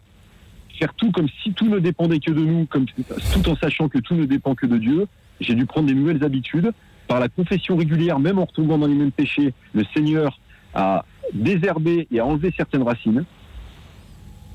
faire 0.77 0.95
tout 0.95 1.11
comme 1.11 1.29
si 1.43 1.53
tout 1.53 1.69
ne 1.69 1.79
dépendait 1.79 2.21
que 2.21 2.31
de 2.31 2.45
nous, 2.45 2.67
comme, 2.67 2.87
tout 2.87 3.49
en 3.49 3.57
sachant 3.57 3.89
que 3.89 3.99
tout 3.99 4.15
ne 4.15 4.25
dépend 4.25 4.55
que 4.55 4.67
de 4.67 4.79
Dieu. 4.79 5.07
J'ai 5.41 5.55
dû 5.55 5.67
prendre 5.67 5.89
des 5.89 5.95
nouvelles 5.95 6.25
habitudes. 6.25 6.71
Par 7.09 7.21
la 7.21 7.29
confession 7.29 7.77
régulière, 7.77 8.19
même 8.19 8.39
en 8.39 8.45
retombant 8.45 8.79
dans 8.79 8.87
les 8.87 8.95
mêmes 8.95 9.13
péchés, 9.13 9.53
le 9.75 9.85
Seigneur 9.95 10.39
a 10.75 11.05
désherbé 11.33 12.09
et 12.11 12.21
a 12.21 12.27
enlevé 12.27 12.53
certaines 12.57 12.83
racines. 12.83 13.25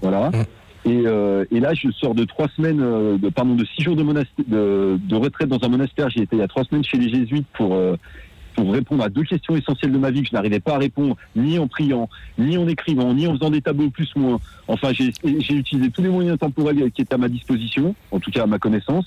Voilà. 0.01 0.31
Et, 0.83 1.03
euh, 1.05 1.45
et 1.51 1.59
là, 1.59 1.73
je 1.73 1.91
sors 1.91 2.15
de 2.15 2.25
trois 2.25 2.47
semaines, 2.49 2.81
euh, 2.81 3.17
de, 3.17 3.29
pardon, 3.29 3.55
de 3.55 3.65
six 3.65 3.83
jours 3.83 3.95
de, 3.95 4.97
de 4.97 5.15
retraite 5.15 5.47
dans 5.47 5.63
un 5.63 5.69
monastère. 5.69 6.09
J'ai 6.09 6.23
été 6.23 6.35
il 6.35 6.39
y 6.39 6.43
a 6.43 6.47
trois 6.47 6.63
semaines 6.63 6.83
chez 6.83 6.97
les 6.97 7.09
jésuites 7.09 7.47
pour 7.53 7.75
euh, 7.75 7.95
pour 8.55 8.71
répondre 8.71 9.03
à 9.03 9.09
deux 9.09 9.23
questions 9.23 9.55
essentielles 9.55 9.91
de 9.91 9.97
ma 9.97 10.11
vie 10.11 10.21
que 10.21 10.29
je 10.29 10.35
n'arrivais 10.35 10.59
pas 10.59 10.75
à 10.75 10.77
répondre, 10.77 11.15
ni 11.35 11.57
en 11.59 11.67
priant, 11.67 12.09
ni 12.37 12.57
en 12.57 12.67
écrivant, 12.67 13.13
ni 13.13 13.27
en 13.27 13.33
faisant 13.33 13.49
des 13.49 13.61
tableaux 13.61 13.89
plus 13.89 14.09
ou 14.15 14.19
moins. 14.19 14.39
Enfin, 14.67 14.91
j'ai 14.93 15.11
utilisé 15.53 15.89
tous 15.91 16.01
les 16.01 16.09
moyens 16.09 16.37
temporels 16.37 16.91
qui 16.91 17.01
étaient 17.01 17.13
à 17.13 17.17
ma 17.17 17.29
disposition, 17.29 17.95
en 18.11 18.19
tout 18.19 18.31
cas 18.31 18.43
à 18.43 18.47
ma 18.47 18.59
connaissance. 18.59 19.05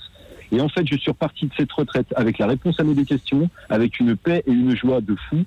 Et 0.51 0.61
en 0.61 0.69
fait, 0.69 0.85
je 0.87 0.95
suis 0.95 1.11
reparti 1.11 1.47
de 1.47 1.51
cette 1.57 1.71
retraite 1.71 2.07
avec 2.15 2.37
la 2.37 2.47
réponse 2.47 2.79
à 2.79 2.83
mes 2.83 2.93
deux 2.93 3.03
questions, 3.03 3.49
avec 3.69 3.99
une 3.99 4.15
paix 4.15 4.43
et 4.45 4.51
une 4.51 4.75
joie 4.75 5.01
de 5.01 5.15
fou. 5.29 5.43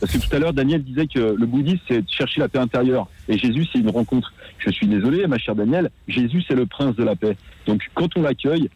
Parce 0.00 0.12
que 0.12 0.18
tout 0.18 0.34
à 0.34 0.38
l'heure, 0.38 0.52
Daniel 0.52 0.82
disait 0.82 1.06
que 1.06 1.18
le 1.18 1.46
bouddhisme, 1.46 1.80
c'est 1.88 2.08
chercher 2.08 2.40
la 2.40 2.48
paix 2.48 2.58
intérieure. 2.58 3.08
Et 3.28 3.36
Jésus, 3.36 3.66
c'est 3.72 3.80
une 3.80 3.90
rencontre. 3.90 4.32
Je 4.58 4.70
suis 4.70 4.86
désolé, 4.86 5.26
ma 5.26 5.38
chère 5.38 5.56
Daniel, 5.56 5.90
Jésus, 6.06 6.42
c'est 6.46 6.54
le 6.54 6.66
prince 6.66 6.94
de 6.94 7.02
la 7.02 7.16
paix. 7.16 7.36
Donc, 7.66 7.90
quand 7.94 8.16
on 8.16 8.22
l'accueille, 8.22 8.70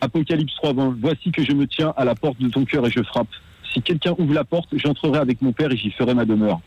Apocalypse 0.00 0.54
3.20, 0.62 0.96
voici 1.00 1.30
que 1.30 1.44
je 1.44 1.52
me 1.52 1.66
tiens 1.66 1.94
à 1.96 2.04
la 2.04 2.14
porte 2.14 2.40
de 2.40 2.48
ton 2.48 2.64
cœur 2.64 2.86
et 2.86 2.90
je 2.90 3.02
frappe. 3.02 3.28
Si 3.72 3.82
quelqu'un 3.82 4.14
ouvre 4.18 4.34
la 4.34 4.44
porte, 4.44 4.68
j'entrerai 4.72 5.18
avec 5.18 5.42
mon 5.42 5.52
Père 5.52 5.70
et 5.70 5.76
j'y 5.76 5.90
ferai 5.90 6.14
ma 6.14 6.24
demeure. 6.24 6.60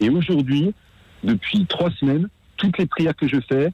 Et 0.00 0.10
aujourd'hui, 0.10 0.72
depuis 1.22 1.64
trois 1.66 1.90
semaines, 1.90 2.28
toutes 2.56 2.78
les 2.78 2.86
prières 2.86 3.16
que 3.16 3.28
je 3.28 3.40
fais, 3.40 3.72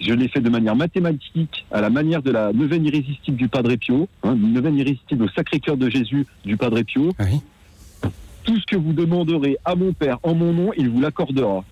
je 0.00 0.12
les 0.12 0.28
fais 0.28 0.40
de 0.40 0.48
manière 0.48 0.76
mathématique, 0.76 1.66
à 1.70 1.80
la 1.80 1.90
manière 1.90 2.22
de 2.22 2.30
la 2.30 2.52
neuvaine 2.52 2.86
irrésistible 2.86 3.36
du 3.36 3.48
Padre 3.48 3.74
Pio, 3.76 4.08
hein, 4.22 4.34
une 4.34 4.52
neuvaine 4.54 4.76
irrésistible 4.76 5.24
au 5.24 5.28
Sacré-Cœur 5.28 5.76
de 5.76 5.90
Jésus 5.90 6.26
du 6.44 6.56
Padre 6.56 6.80
Pio. 6.82 7.12
Tout 8.44 8.58
ce 8.58 8.66
que 8.66 8.76
vous 8.76 8.92
demanderez 8.92 9.58
à 9.64 9.74
mon 9.74 9.92
Père 9.92 10.18
en 10.22 10.34
mon 10.34 10.52
nom, 10.52 10.72
il 10.76 10.88
vous 10.88 11.00
l'accordera. 11.00 11.64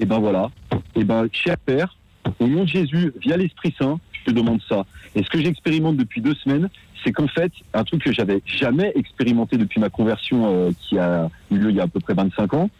Et 0.00 0.06
ben 0.06 0.18
voilà. 0.18 0.50
Et 0.96 1.04
ben, 1.04 1.28
cher 1.30 1.56
Père, 1.58 1.96
au 2.40 2.46
nom 2.48 2.62
de 2.62 2.68
Jésus, 2.68 3.12
via 3.20 3.36
l'Esprit 3.36 3.74
Saint, 3.78 4.00
je 4.12 4.24
te 4.24 4.30
demande 4.30 4.60
ça. 4.68 4.86
Et 5.14 5.22
ce 5.22 5.28
que 5.28 5.40
j'expérimente 5.40 5.96
depuis 5.96 6.20
deux 6.20 6.34
semaines, 6.34 6.70
c'est 7.04 7.12
qu'en 7.12 7.28
fait, 7.28 7.52
un 7.74 7.84
truc 7.84 8.02
que 8.02 8.12
j'avais 8.12 8.42
jamais 8.46 8.92
expérimenté 8.94 9.56
depuis 9.56 9.80
ma 9.80 9.90
conversion 9.90 10.46
euh, 10.46 10.70
qui 10.80 10.98
a 10.98 11.28
eu 11.50 11.58
lieu 11.58 11.70
il 11.70 11.76
y 11.76 11.80
a 11.80 11.84
à 11.84 11.88
peu 11.88 12.00
près 12.00 12.14
25 12.14 12.54
ans, 12.54 12.70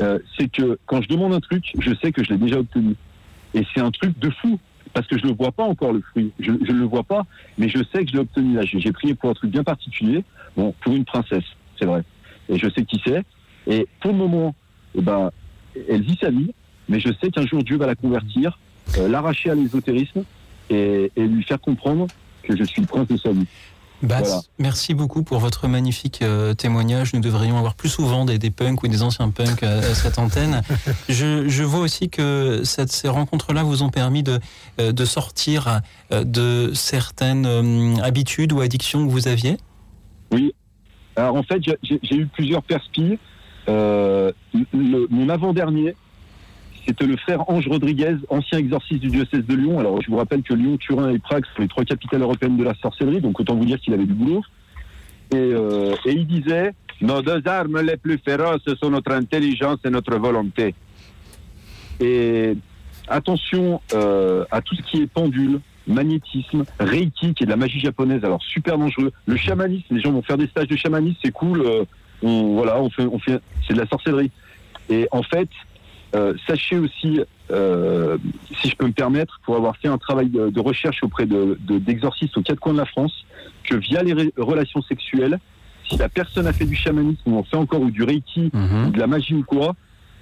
euh, 0.00 0.18
c'est 0.38 0.50
que 0.50 0.78
quand 0.86 1.02
je 1.02 1.08
demande 1.08 1.32
un 1.32 1.40
truc, 1.40 1.72
je 1.78 1.92
sais 2.02 2.12
que 2.12 2.22
je 2.22 2.30
l'ai 2.30 2.38
déjà 2.38 2.58
obtenu. 2.58 2.94
Et 3.54 3.66
c'est 3.74 3.80
un 3.80 3.90
truc 3.90 4.18
de 4.18 4.30
fou, 4.30 4.58
parce 4.92 5.06
que 5.06 5.18
je 5.18 5.24
ne 5.24 5.30
le 5.30 5.34
vois 5.34 5.52
pas 5.52 5.64
encore 5.64 5.92
le 5.92 6.00
fruit. 6.00 6.32
Je 6.38 6.52
ne 6.52 6.78
le 6.78 6.84
vois 6.84 7.02
pas, 7.02 7.26
mais 7.58 7.68
je 7.68 7.78
sais 7.78 8.04
que 8.04 8.10
je 8.10 8.12
l'ai 8.14 8.20
obtenu. 8.20 8.54
Là, 8.54 8.62
j'ai 8.64 8.92
prié 8.92 9.14
pour 9.14 9.30
un 9.30 9.34
truc 9.34 9.50
bien 9.50 9.64
particulier, 9.64 10.22
bon, 10.56 10.74
pour 10.82 10.94
une 10.94 11.04
princesse, 11.04 11.44
c'est 11.78 11.86
vrai. 11.86 12.02
Et 12.48 12.58
je 12.58 12.68
sais 12.68 12.84
qui 12.84 13.00
c'est. 13.04 13.24
Et 13.66 13.86
pour 14.00 14.12
le 14.12 14.18
moment, 14.18 14.54
eh 14.94 15.00
ben, 15.00 15.30
elle 15.88 16.02
vit 16.02 16.18
sa 16.20 16.30
vie, 16.30 16.52
mais 16.88 17.00
je 17.00 17.10
sais 17.20 17.30
qu'un 17.30 17.46
jour 17.46 17.62
Dieu 17.62 17.76
va 17.76 17.86
la 17.86 17.94
convertir, 17.94 18.58
euh, 18.98 19.08
l'arracher 19.08 19.50
à 19.50 19.54
l'ésotérisme 19.54 20.24
et 20.72 21.10
lui 21.16 21.42
faire 21.42 21.60
comprendre 21.60 22.06
que 22.42 22.56
je 22.56 22.64
suis 22.64 22.80
le 22.82 22.86
prince 22.86 23.08
de 23.08 23.16
sa 23.16 23.32
vie. 23.32 23.46
Bass, 24.02 24.22
Voilà. 24.28 24.40
merci 24.58 24.94
beaucoup 24.94 25.22
pour 25.22 25.40
votre 25.40 25.68
magnifique 25.68 26.22
euh, 26.22 26.54
témoignage. 26.54 27.12
Nous 27.12 27.20
devrions 27.20 27.58
avoir 27.58 27.74
plus 27.74 27.90
souvent 27.90 28.24
des, 28.24 28.38
des 28.38 28.50
punks 28.50 28.82
ou 28.82 28.88
des 28.88 29.02
anciens 29.02 29.28
punks 29.28 29.62
à, 29.62 29.72
à 29.78 29.94
cette 29.94 30.18
antenne. 30.18 30.62
Je, 31.10 31.46
je 31.48 31.62
vois 31.64 31.80
aussi 31.80 32.08
que 32.08 32.62
cette- 32.64 32.92
ces 32.92 33.08
rencontres-là 33.08 33.62
vous 33.62 33.82
ont 33.82 33.90
permis 33.90 34.22
de, 34.22 34.40
euh, 34.80 34.92
de 34.92 35.04
sortir 35.04 35.80
euh, 36.12 36.24
de 36.24 36.72
certaines 36.72 38.00
habitudes 38.02 38.52
ou 38.54 38.60
addictions 38.62 39.06
que 39.06 39.12
vous 39.12 39.28
aviez. 39.28 39.58
Oui. 40.32 40.54
Alors 41.16 41.34
en 41.36 41.42
fait, 41.42 41.60
j'ai- 41.62 41.98
eu 42.16 42.26
plusieurs 42.26 42.62
perspis. 42.62 43.18
Le- 43.68 45.06
mon 45.10 45.28
avant-dernier, 45.28 45.94
c'était 46.90 47.06
le 47.06 47.16
frère 47.16 47.48
Ange 47.48 47.68
Rodriguez, 47.68 48.16
ancien 48.30 48.58
exorciste 48.58 49.00
du 49.00 49.10
diocèse 49.10 49.46
de 49.46 49.54
Lyon. 49.54 49.78
Alors 49.78 50.02
je 50.02 50.10
vous 50.10 50.16
rappelle 50.16 50.42
que 50.42 50.54
Lyon, 50.54 50.76
Turin 50.76 51.10
et 51.10 51.20
Prague 51.20 51.44
sont 51.54 51.62
les 51.62 51.68
trois 51.68 51.84
capitales 51.84 52.22
européennes 52.22 52.56
de 52.56 52.64
la 52.64 52.74
sorcellerie, 52.74 53.20
donc 53.20 53.38
autant 53.38 53.54
vous 53.54 53.64
dire 53.64 53.78
qu'il 53.78 53.94
avait 53.94 54.06
du 54.06 54.12
boulot. 54.12 54.42
Et, 55.30 55.36
euh, 55.36 55.94
il 56.04 56.26
disait, 56.26 56.72
nos 57.00 57.22
deux 57.22 57.46
armes 57.46 57.80
les 57.80 57.96
plus 57.96 58.18
féroces 58.18 58.64
sont 58.82 58.90
notre 58.90 59.12
intelligence 59.12 59.78
et 59.84 59.90
notre 59.90 60.16
volonté. 60.16 60.74
Et 62.00 62.56
attention 63.06 63.80
euh, 63.94 64.44
à 64.50 64.60
tout 64.60 64.74
ce 64.74 64.82
qui 64.82 65.02
est 65.02 65.06
pendule, 65.06 65.60
magnétisme, 65.86 66.64
reiki, 66.80 67.34
qui 67.34 67.44
est 67.44 67.46
de 67.46 67.50
la 67.50 67.56
magie 67.56 67.78
japonaise, 67.78 68.24
alors 68.24 68.42
super 68.42 68.76
dangereux. 68.76 69.12
Le 69.26 69.36
chamanisme, 69.36 69.94
les 69.94 70.00
gens 70.00 70.10
vont 70.10 70.22
faire 70.22 70.38
des 70.38 70.48
stages 70.48 70.66
de 70.66 70.76
chamanisme, 70.76 71.18
c'est 71.24 71.30
cool. 71.30 71.60
euh, 71.60 71.84
voilà, 72.22 72.82
on 72.82 72.90
fait, 72.90 73.40
c'est 73.68 73.74
de 73.74 73.78
la 73.78 73.86
sorcellerie. 73.86 74.32
Et 74.88 75.06
en 75.12 75.22
fait, 75.22 75.48
euh, 76.14 76.34
sachez 76.46 76.78
aussi, 76.78 77.20
euh, 77.50 78.18
si 78.60 78.68
je 78.68 78.76
peux 78.76 78.86
me 78.86 78.92
permettre, 78.92 79.40
pour 79.44 79.56
avoir 79.56 79.76
fait 79.76 79.88
un 79.88 79.98
travail 79.98 80.28
de, 80.28 80.50
de 80.50 80.60
recherche 80.60 81.02
auprès 81.02 81.26
de, 81.26 81.56
de- 81.60 81.78
d'exorcistes 81.78 82.36
aux 82.36 82.42
quatre 82.42 82.58
coins 82.60 82.72
de 82.72 82.78
la 82.78 82.86
France, 82.86 83.24
que 83.64 83.76
via 83.76 84.02
les 84.02 84.12
ré- 84.12 84.32
relations 84.36 84.82
sexuelles, 84.82 85.38
si 85.88 85.96
la 85.96 86.08
personne 86.08 86.46
a 86.46 86.52
fait 86.52 86.66
du 86.66 86.74
chamanisme 86.76 87.32
ou 87.32 87.38
en 87.38 87.42
fait 87.44 87.56
encore 87.56 87.80
ou 87.80 87.90
du 87.90 88.02
reiki 88.04 88.50
ou 88.86 88.90
de 88.90 88.98
la 88.98 89.06
magie 89.06 89.34
ou 89.34 89.44
quoi, 89.44 89.74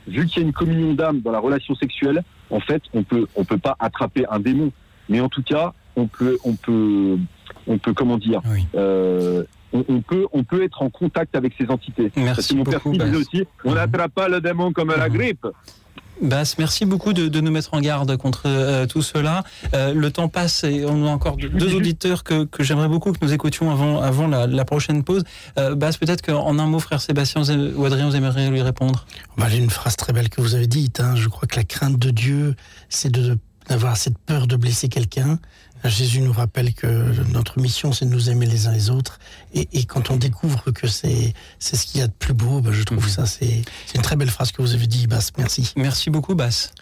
vu 0.06 0.26
qu'il 0.26 0.42
y 0.42 0.44
a 0.44 0.46
une 0.48 0.54
communion 0.54 0.94
d'âme 0.94 1.20
dans 1.20 1.30
la 1.32 1.38
relation 1.40 1.74
sexuelle, 1.74 2.22
en 2.50 2.60
fait, 2.60 2.82
on 2.94 3.02
peut 3.02 3.26
on 3.36 3.44
peut 3.44 3.58
pas 3.58 3.76
attraper 3.78 4.24
un 4.30 4.40
démon, 4.40 4.72
mais 5.10 5.20
en 5.20 5.28
tout 5.28 5.42
cas, 5.42 5.74
on 5.96 6.06
peut 6.06 6.38
on 6.44 6.54
peut 6.54 7.18
on 7.66 7.76
peut 7.78 7.92
comment 7.92 8.16
dire, 8.16 8.40
euh, 8.74 9.44
on, 9.72 9.84
on 9.88 10.00
peut 10.02 10.26
on 10.32 10.44
peut 10.44 10.62
être 10.62 10.82
en 10.82 10.90
contact 10.90 11.34
avec 11.36 11.52
ces 11.58 11.68
entités. 11.70 12.10
Merci 12.16 12.34
Parce 12.34 12.46
que 12.48 12.54
mon 12.54 12.64
père 12.64 12.80
beaucoup, 12.84 12.92
disait 12.92 13.10
Bas. 13.10 13.18
aussi, 13.18 13.44
on 13.64 13.74
n'attrape 13.74 14.12
pas 14.12 14.28
le 14.28 14.40
démon 14.40 14.72
comme 14.72 14.88
la 14.96 15.08
grippe. 15.08 15.46
Bass, 16.20 16.58
merci 16.58 16.84
beaucoup 16.84 17.12
de, 17.12 17.28
de 17.28 17.40
nous 17.40 17.52
mettre 17.52 17.74
en 17.74 17.80
garde 17.80 18.16
contre 18.16 18.42
euh, 18.46 18.86
tout 18.86 19.02
cela. 19.02 19.44
Euh, 19.72 19.94
le 19.94 20.10
temps 20.10 20.26
passe 20.28 20.64
et 20.64 20.84
on 20.84 21.06
a 21.06 21.10
encore 21.10 21.36
deux 21.36 21.74
auditeurs 21.76 22.24
que, 22.24 22.42
que 22.44 22.64
j'aimerais 22.64 22.88
beaucoup 22.88 23.12
que 23.12 23.18
nous 23.22 23.32
écoutions 23.32 23.70
avant, 23.70 24.02
avant 24.02 24.26
la, 24.26 24.48
la 24.48 24.64
prochaine 24.64 25.04
pause. 25.04 25.22
Euh, 25.60 25.76
Bass, 25.76 25.96
peut-être 25.96 26.22
qu'en 26.22 26.58
un 26.58 26.66
mot, 26.66 26.80
frère 26.80 27.00
Sébastien 27.00 27.42
ou 27.76 27.84
Adrien, 27.84 28.08
vous 28.08 28.16
aimeriez 28.16 28.50
lui 28.50 28.62
répondre? 28.62 29.06
Bah, 29.36 29.46
J'ai 29.48 29.58
une 29.58 29.70
phrase 29.70 29.94
très 29.94 30.12
belle 30.12 30.28
que 30.28 30.40
vous 30.40 30.56
avez 30.56 30.66
dite. 30.66 30.98
hein. 30.98 31.14
Je 31.14 31.28
crois 31.28 31.46
que 31.46 31.54
la 31.54 31.62
crainte 31.62 32.00
de 32.00 32.10
Dieu, 32.10 32.56
c'est 32.88 33.12
de- 33.12 33.38
d'avoir 33.68 33.96
cette 33.96 34.18
peur 34.18 34.46
de 34.46 34.56
blesser 34.56 34.88
quelqu'un. 34.88 35.38
Jésus 35.84 36.20
nous 36.20 36.32
rappelle 36.32 36.74
que 36.74 36.86
notre 37.32 37.60
mission, 37.60 37.92
c'est 37.92 38.04
de 38.04 38.10
nous 38.10 38.30
aimer 38.30 38.46
les 38.46 38.66
uns 38.66 38.72
les 38.72 38.90
autres. 38.90 39.20
Et, 39.54 39.68
et 39.72 39.84
quand 39.84 40.10
on 40.10 40.16
découvre 40.16 40.70
que 40.72 40.88
c'est 40.88 41.34
c'est 41.60 41.76
ce 41.76 41.86
qu'il 41.86 42.00
y 42.00 42.02
a 42.02 42.08
de 42.08 42.12
plus 42.12 42.34
beau, 42.34 42.60
bah, 42.60 42.70
je 42.72 42.82
trouve 42.82 43.08
ça, 43.08 43.26
c'est 43.26 43.62
une 43.94 44.02
très 44.02 44.16
belle 44.16 44.30
phrase 44.30 44.50
que 44.50 44.60
vous 44.60 44.74
avez 44.74 44.86
dit, 44.88 45.06
Bass. 45.06 45.30
Merci. 45.38 45.72
Merci 45.76 46.10
beaucoup, 46.10 46.34
Bass. 46.34 46.72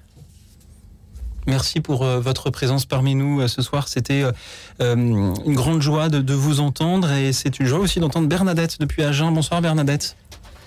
Merci 1.46 1.80
pour 1.80 2.02
euh, 2.02 2.18
votre 2.18 2.50
présence 2.50 2.86
parmi 2.86 3.14
nous 3.14 3.40
euh, 3.40 3.48
ce 3.48 3.62
soir. 3.62 3.86
C'était 3.86 4.22
euh, 4.22 4.32
euh, 4.80 4.96
une 4.96 5.54
grande 5.54 5.80
joie 5.80 6.08
de, 6.08 6.20
de 6.20 6.34
vous 6.34 6.58
entendre 6.58 7.12
et 7.12 7.32
c'est 7.32 7.60
une 7.60 7.66
joie 7.66 7.78
aussi 7.78 8.00
d'entendre 8.00 8.26
Bernadette 8.28 8.80
depuis 8.80 9.04
Agen. 9.04 9.30
Bonsoir 9.30 9.60
Bernadette. 9.62 10.16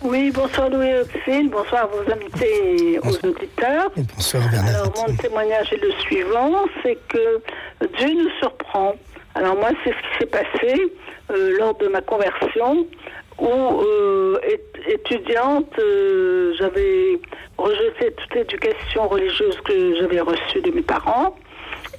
Oui, 0.02 0.32
bonsoir 0.32 0.70
Louis 0.70 0.94
Auxil, 1.02 1.50
bonsoir 1.50 1.84
à 1.84 1.88
vos 1.88 2.12
invités 2.12 2.94
et 2.94 3.00
aux 3.00 3.28
auditeurs. 3.28 3.92
Bonsoir 4.16 4.44
Alors 4.68 4.94
mon 4.96 5.14
témoignage 5.18 5.74
est 5.74 5.82
le 5.84 5.92
suivant, 6.00 6.66
c'est 6.82 6.98
que 7.10 7.42
Dieu 7.98 8.08
nous 8.14 8.30
surprend. 8.40 8.96
Alors 9.36 9.56
moi 9.58 9.70
c'est 9.84 9.92
ce 9.92 9.96
qui 9.98 10.18
s'est 10.20 10.26
passé 10.26 10.94
euh, 11.32 11.58
lors 11.60 11.76
de 11.78 11.88
ma 11.88 12.02
conversion 12.02 12.88
où 13.40 13.48
euh, 13.48 14.40
ét- 14.48 14.90
étudiante 14.94 15.72
euh, 15.80 16.54
j'avais 16.58 17.20
rejeté 17.58 18.12
toute 18.14 18.36
l'éducation 18.36 19.08
religieuse 19.08 19.58
que 19.66 19.96
j'avais 20.00 20.22
reçue 20.22 20.62
de 20.62 20.72
mes 20.72 20.82
parents 20.82 21.36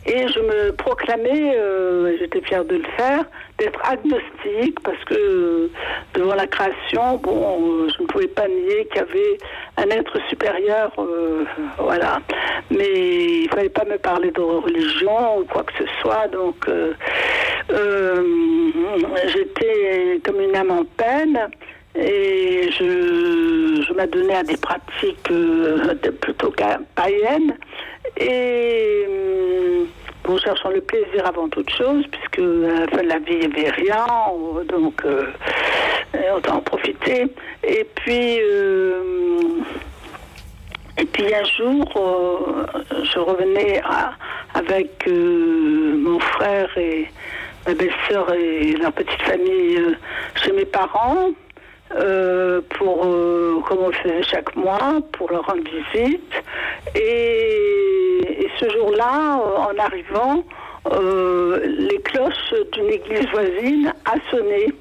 et 0.07 0.29
je 0.29 0.41
me 0.41 0.73
proclamais, 0.73 1.55
euh, 1.57 2.17
j'étais 2.19 2.41
fière 2.41 2.65
de 2.65 2.77
le 2.77 2.85
faire, 2.97 3.25
d'être 3.59 3.81
agnostique 3.85 4.81
parce 4.83 5.03
que 5.05 5.15
euh, 5.15 5.71
devant 6.15 6.35
la 6.35 6.47
création, 6.47 7.17
bon, 7.19 7.85
euh, 7.85 7.89
je 7.95 8.03
ne 8.03 8.07
pouvais 8.07 8.29
pas 8.29 8.49
nier 8.49 8.87
qu'il 8.87 8.97
y 8.97 9.01
avait 9.01 9.39
un 9.77 9.91
être 9.91 10.19
supérieur, 10.29 10.91
euh, 10.99 11.45
voilà. 11.79 12.21
Mais 12.71 13.43
il 13.43 13.49
fallait 13.51 13.69
pas 13.69 13.85
me 13.85 13.99
parler 13.99 14.31
de 14.31 14.41
religion 14.41 15.39
ou 15.41 15.45
quoi 15.45 15.65
que 15.65 15.73
ce 15.79 15.91
soit, 16.01 16.29
donc 16.29 16.57
euh, 16.69 16.95
euh, 17.71 18.23
j'étais 19.27 20.21
comme 20.25 20.41
une 20.41 20.57
âme 20.57 20.71
en 20.71 20.85
peine. 20.97 21.39
Et 21.95 22.71
je, 22.79 23.85
je 23.87 23.93
m'adonnais 23.95 24.37
à 24.37 24.43
des 24.43 24.57
pratiques 24.57 25.31
euh, 25.31 25.95
plutôt 26.21 26.55
païennes. 26.95 27.57
Et 28.17 29.05
hum, 29.09 29.87
cherchant 30.39 30.71
le 30.71 30.81
plaisir 30.81 31.27
avant 31.27 31.49
toute 31.49 31.71
chose, 31.71 32.05
puisque 32.11 32.39
à 32.39 32.81
la 32.81 32.87
fin 32.89 33.03
de 33.03 33.09
la 33.09 33.19
vie, 33.19 33.39
il 33.43 33.51
n'y 33.51 33.59
avait 33.59 33.71
rien. 33.71 34.07
Donc, 34.69 35.03
euh, 35.05 35.27
autant 36.37 36.57
en 36.57 36.61
profiter. 36.61 37.27
Et 37.65 37.87
puis, 37.97 38.39
euh, 38.41 39.43
et 40.99 41.05
puis 41.05 41.35
un 41.35 41.45
jour, 41.45 41.87
euh, 41.97 42.67
je 43.05 43.19
revenais 43.19 43.83
avec 44.55 45.07
mon 45.09 46.19
frère 46.21 46.77
et 46.77 47.07
ma 47.67 47.75
belle-sœur 47.75 48.33
et 48.35 48.73
leur 48.73 48.93
petite 48.93 49.23
famille 49.23 49.97
chez 50.37 50.53
mes 50.53 50.65
parents. 50.65 51.31
Euh, 51.93 52.61
pour, 52.79 53.05
euh, 53.05 53.61
comme 53.67 53.79
on 53.79 53.89
le 53.89 53.95
faisait 53.95 54.23
chaque 54.23 54.55
mois, 54.57 55.01
pour 55.13 55.31
leur 55.31 55.45
rendre 55.47 55.63
visite. 55.65 56.35
Et, 56.95 58.49
ce 58.59 58.69
jour-là, 58.71 59.39
euh, 59.39 59.57
en 59.57 59.79
arrivant, 59.79 60.45
euh, 60.93 61.61
les 61.65 61.99
cloches 62.03 62.55
d'une 62.73 62.91
église 62.91 63.27
voisine 63.33 63.93
a 64.05 64.15
sonné. 64.31 64.73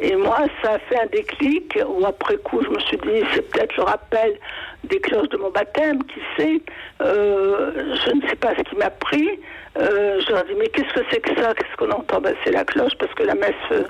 Et 0.00 0.16
moi, 0.16 0.38
ça 0.62 0.72
a 0.72 0.78
fait 0.80 0.98
un 0.98 1.06
déclic, 1.06 1.78
où 1.86 2.04
après 2.06 2.36
coup, 2.38 2.62
je 2.62 2.70
me 2.70 2.80
suis 2.80 2.96
dit, 2.96 3.22
c'est 3.34 3.48
peut-être 3.50 3.76
le 3.76 3.84
rappel 3.84 4.38
des 4.84 4.98
cloches 4.98 5.28
de 5.28 5.36
mon 5.36 5.50
baptême, 5.50 6.02
qui 6.04 6.20
sait. 6.36 6.60
Je 7.00 8.14
ne 8.14 8.28
sais 8.28 8.36
pas 8.36 8.54
ce 8.56 8.62
qui 8.62 8.76
m'a 8.76 8.90
pris. 8.90 9.38
Euh, 9.78 10.20
je 10.20 10.32
leur 10.32 10.44
ai 10.44 10.48
dit, 10.48 10.58
mais 10.58 10.68
qu'est-ce 10.68 10.92
que 10.92 11.04
c'est 11.10 11.20
que 11.20 11.40
ça? 11.40 11.54
Qu'est-ce 11.54 11.76
qu'on 11.76 11.90
entend? 11.90 12.20
Ben, 12.20 12.34
C'est 12.44 12.50
la 12.52 12.64
cloche, 12.64 12.94
parce 12.98 13.12
que 13.14 13.22
la 13.22 13.34
messe, 13.34 13.54
il 13.70 13.84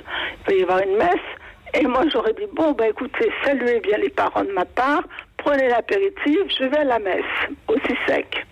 va 0.46 0.52
y 0.52 0.62
avoir 0.62 0.78
une 0.80 0.96
messe. 0.96 1.39
Et 1.74 1.86
moi, 1.86 2.04
j'aurais 2.12 2.32
dit, 2.32 2.46
bon, 2.52 2.72
ben 2.72 2.90
écoutez, 2.90 3.30
saluez 3.44 3.80
bien 3.80 3.98
les 3.98 4.10
parents 4.10 4.44
de 4.44 4.52
ma 4.52 4.64
part, 4.64 5.02
prenez 5.36 5.68
l'apéritif, 5.68 6.40
je 6.58 6.64
vais 6.64 6.78
à 6.78 6.84
la 6.84 6.98
messe, 6.98 7.24
aussi 7.68 7.94
sec. 8.06 8.46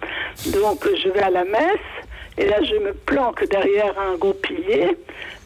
Donc, 0.46 0.86
je 1.02 1.08
vais 1.08 1.22
à 1.22 1.30
la 1.30 1.44
messe, 1.44 1.88
et 2.36 2.46
là, 2.46 2.62
je 2.62 2.76
me 2.76 2.92
planque 2.92 3.44
derrière 3.48 3.94
un 3.98 4.16
gros 4.16 4.34
pilier, 4.34 4.96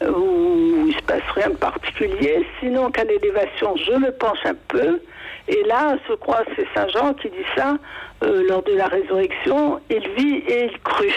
euh, 0.03 0.11
où 0.11 0.85
il 0.87 0.95
se 0.95 1.01
passe 1.01 1.23
rien 1.33 1.49
de 1.49 1.55
particulier. 1.55 2.45
Sinon, 2.59 2.91
qu'à 2.91 3.03
l'élévation, 3.03 3.75
je 3.75 3.93
me 3.93 4.11
penche 4.11 4.45
un 4.45 4.55
peu, 4.67 5.01
et 5.47 5.63
là, 5.63 5.97
je 6.07 6.13
crois, 6.13 6.43
c'est 6.55 6.67
Saint 6.73 6.87
Jean 6.89 7.13
qui 7.15 7.29
dit 7.29 7.45
ça, 7.55 7.77
euh, 8.23 8.47
lors 8.47 8.63
de 8.63 8.73
la 8.73 8.87
résurrection, 8.87 9.81
il 9.89 10.07
vit 10.09 10.37
et 10.47 10.65
il 10.65 10.79
crut. 10.81 11.13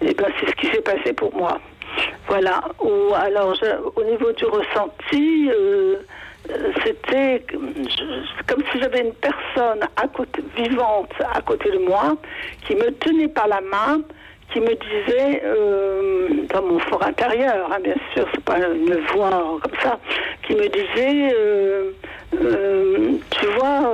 Et 0.00 0.14
ben, 0.14 0.26
c'est 0.38 0.50
ce 0.50 0.54
qui 0.54 0.66
s'est 0.66 0.82
passé 0.82 1.12
pour 1.12 1.34
moi. 1.34 1.58
Voilà. 2.28 2.60
Ou 2.80 3.14
alors, 3.14 3.54
au 3.96 4.04
niveau 4.04 4.32
du 4.32 4.44
ressenti, 4.44 5.50
euh, 5.50 5.96
euh, 6.50 6.72
c'était 6.84 7.44
comme 8.46 8.62
si 8.72 8.80
j'avais 8.80 9.00
une 9.00 9.14
personne 9.14 9.80
vivante 10.56 11.12
à 11.34 11.40
côté 11.40 11.70
de 11.70 11.78
moi 11.78 12.16
qui 12.66 12.74
me 12.74 12.90
tenait 12.92 13.28
par 13.28 13.48
la 13.48 13.60
main, 13.60 14.02
qui 14.52 14.60
me 14.60 14.74
disait, 14.74 15.42
euh, 15.44 16.28
dans 16.52 16.62
mon 16.62 16.78
fort 16.78 17.04
intérieur, 17.04 17.70
hein, 17.72 17.78
bien 17.82 17.96
sûr, 18.14 18.26
c'est 18.32 18.44
pas 18.44 18.58
une 18.58 18.98
voix 19.12 19.58
comme 19.62 19.78
ça, 19.82 19.98
qui 20.46 20.54
me 20.54 20.68
disait, 20.68 21.34
tu 23.30 23.46
vois, 23.58 23.92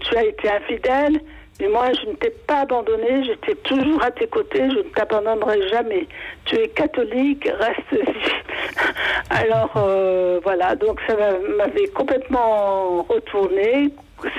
tu 0.00 0.16
as 0.16 0.24
été 0.24 0.50
infidèle, 0.50 1.20
mais 1.60 1.68
moi, 1.68 1.92
je 1.92 2.08
ne 2.08 2.14
t'ai 2.14 2.30
pas 2.30 2.60
abandonné, 2.60 3.24
j'étais 3.24 3.54
toujours 3.56 4.02
à 4.02 4.10
tes 4.10 4.26
côtés, 4.26 4.68
je 4.70 4.78
ne 4.78 4.82
t'abandonnerai 4.94 5.68
jamais. 5.68 6.06
Tu 6.46 6.56
es 6.56 6.68
catholique, 6.68 7.48
reste-y. 7.58 8.02
Alors, 9.30 9.70
euh, 9.76 10.40
voilà, 10.42 10.74
donc 10.74 11.00
ça 11.06 11.14
m'a- 11.16 11.38
m'avait 11.56 11.86
complètement 11.88 13.02
retourné. 13.02 13.90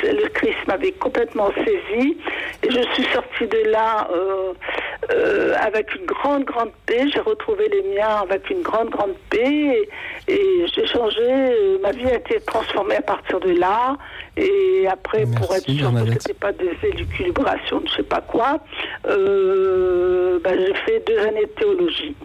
Le 0.04 0.30
Christ 0.30 0.58
m'avait 0.68 0.92
complètement 0.92 1.50
saisi 1.56 2.18
et 2.64 2.70
je 2.70 2.82
suis 2.94 3.06
sortie 3.14 3.48
de 3.48 3.70
là 3.70 4.08
euh, 4.12 4.54
euh, 5.12 5.54
avec 5.60 5.94
une 5.96 6.06
grande, 6.06 6.46
grande 6.46 6.72
paix. 6.86 7.06
J'ai 7.12 7.20
retrouvé 7.20 7.70
les 7.70 7.96
miens 7.96 8.22
avec 8.22 8.50
une 8.50 8.62
grande, 8.62 8.90
grande 8.90 9.14
paix 9.30 9.88
et, 10.28 10.34
et 10.34 10.66
j'ai 10.74 10.88
changé. 10.88 11.80
Ma 11.82 11.92
vie 11.92 12.06
a 12.06 12.16
été 12.16 12.40
transformée 12.42 12.96
à 12.96 13.02
partir 13.02 13.40
de 13.40 13.52
là. 13.52 13.98
Et 14.38 14.88
après, 14.88 15.26
pour 15.26 15.54
être 15.54 15.70
sûr 15.70 15.92
que 15.94 16.14
c'était 16.20 16.34
pas 16.34 16.52
des 16.52 16.78
élucubrations 16.84 17.82
de 17.82 17.88
je 17.88 17.96
sais 17.96 18.04
pas 18.04 18.22
quoi, 18.22 18.60
euh, 19.08 20.40
ben, 20.44 20.58
j'ai 20.58 20.74
fait 20.86 21.04
deux 21.06 21.20
années 21.20 21.46
de 21.46 21.60
théologie. 21.60 22.16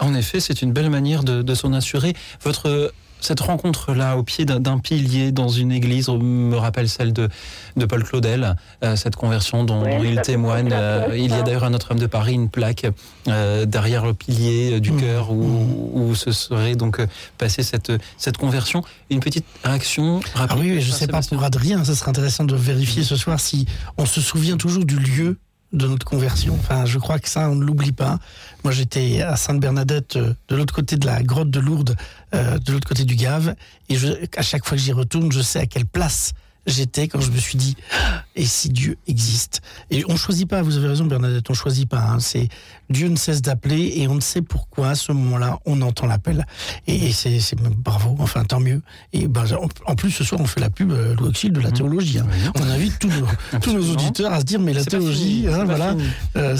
En 0.00 0.14
effet, 0.14 0.38
c'est 0.40 0.62
une 0.62 0.72
belle 0.72 0.90
manière 0.90 1.24
de, 1.24 1.42
de 1.42 1.54
s'en 1.54 1.72
assurer. 1.72 2.12
Votre 2.42 2.92
cette 3.20 3.40
rencontre-là 3.40 4.16
au 4.16 4.22
pied 4.22 4.44
d'un- 4.44 4.78
pilier 4.78 5.32
dans 5.32 5.48
une 5.48 5.72
église 5.72 6.08
me 6.08 6.56
rappelle 6.56 6.88
celle 6.88 7.12
de, 7.12 7.28
de 7.76 7.84
Paul 7.84 8.04
Claudel, 8.04 8.56
euh, 8.84 8.96
cette 8.96 9.16
conversion 9.16 9.64
dont, 9.64 9.82
Ouais, 9.82 9.98
dont 9.98 10.04
il 10.04 10.20
témoigne. 10.20 10.70
Euh, 10.72 11.08
il 11.16 11.30
y 11.30 11.32
a 11.34 11.42
d'ailleurs 11.42 11.64
à 11.64 11.70
Notre-Dame 11.70 11.98
de 11.98 12.06
Paris 12.06 12.34
une 12.34 12.48
plaque 12.48 12.86
euh, 13.28 13.66
derrière 13.66 14.04
le 14.06 14.14
pilier 14.14 14.74
euh, 14.74 14.80
du 14.80 14.92
cœur 14.92 15.30
où, 15.32 15.90
où 15.94 16.14
se 16.14 16.32
serait 16.32 16.76
donc 16.76 17.00
euh, 17.00 17.06
passée 17.38 17.62
cette, 17.62 17.92
cette 18.16 18.36
conversion. 18.36 18.82
Une 19.10 19.20
petite 19.20 19.44
réaction 19.64 20.20
Ah 20.34 20.40
rapide. 20.46 20.58
oui, 20.60 20.70
oui, 20.76 20.80
je 20.80 20.90
ne 20.90 20.94
sais 20.96 21.06
pas 21.06 21.20
pour 21.22 21.42
Adrien, 21.44 21.84
ça 21.84 21.94
serait 21.94 22.10
intéressant 22.10 22.44
de 22.44 22.54
vérifier 22.56 23.02
ce 23.02 23.16
soir 23.16 23.40
si 23.40 23.66
on 23.96 24.06
se 24.06 24.20
souvient 24.20 24.56
toujours 24.56 24.84
du 24.84 24.98
lieu 24.98 25.38
de 25.72 25.86
notre 25.86 26.06
conversion. 26.06 26.54
Enfin, 26.54 26.86
je 26.86 26.98
crois 26.98 27.18
que 27.18 27.28
ça, 27.28 27.50
on 27.50 27.54
ne 27.54 27.64
l'oublie 27.64 27.92
pas. 27.92 28.18
Moi, 28.64 28.72
j'étais 28.72 29.22
à 29.22 29.36
Sainte-Bernadette, 29.36 30.16
euh, 30.16 30.34
de 30.48 30.56
l'autre 30.56 30.74
côté 30.74 30.96
de 30.96 31.06
la 31.06 31.22
grotte 31.22 31.50
de 31.50 31.60
Lourdes, 31.60 31.96
euh, 32.34 32.58
de 32.58 32.72
l'autre 32.72 32.88
côté 32.88 33.04
du 33.04 33.16
Gave, 33.16 33.54
et 33.88 33.96
à 34.36 34.42
chaque 34.42 34.64
fois 34.64 34.76
que 34.76 34.82
j'y 34.82 34.92
retourne, 34.92 35.30
je 35.30 35.40
sais 35.40 35.60
à 35.60 35.66
quelle 35.66 35.86
place 35.86 36.32
j'étais 36.68 37.08
quand 37.08 37.20
je 37.20 37.30
me 37.30 37.36
suis 37.38 37.58
dit 37.58 37.76
Ah, 37.92 38.24
et 38.36 38.44
si 38.44 38.68
Dieu 38.68 38.96
existe? 39.06 39.60
Et 39.90 40.04
on 40.08 40.16
choisit 40.16 40.48
pas 40.48 40.62
vous 40.62 40.76
avez 40.76 40.88
raison 40.88 41.04
Bernadette 41.04 41.48
on 41.50 41.54
choisit 41.54 41.88
pas 41.88 42.00
hein. 42.00 42.20
c'est 42.20 42.48
Dieu 42.90 43.08
ne 43.08 43.16
cesse 43.16 43.42
d'appeler 43.42 43.92
et 43.96 44.08
on 44.08 44.14
ne 44.14 44.20
sait 44.20 44.42
pourquoi 44.42 44.90
à 44.90 44.94
ce 44.94 45.12
moment-là 45.12 45.58
on 45.66 45.82
entend 45.82 46.06
l'appel. 46.06 46.46
Et, 46.86 47.08
et 47.08 47.12
c'est 47.12 47.56
bravo 47.60 48.16
enfin 48.18 48.44
tant 48.44 48.60
mieux. 48.60 48.82
Et 49.12 49.28
ben, 49.28 49.44
en, 49.54 49.68
en 49.90 49.94
plus 49.94 50.10
ce 50.10 50.24
soir 50.24 50.40
on 50.40 50.46
fait 50.46 50.60
la 50.60 50.70
pub 50.70 50.92
euh, 50.92 51.14
de 51.14 51.60
la 51.60 51.70
théologie 51.70 52.18
hein. 52.18 52.26
on 52.56 52.62
invite 52.62 52.98
tous 52.98 53.08
nos, 53.08 53.26
tous 53.60 53.72
nos 53.72 53.92
auditeurs 53.92 54.32
à 54.32 54.40
se 54.40 54.44
dire 54.44 54.60
mais 54.60 54.72
la 54.72 54.84
théologie 54.84 55.42
fini, 55.42 55.48
hein, 55.48 55.64
voilà. 55.64 55.94
euh, 56.36 56.56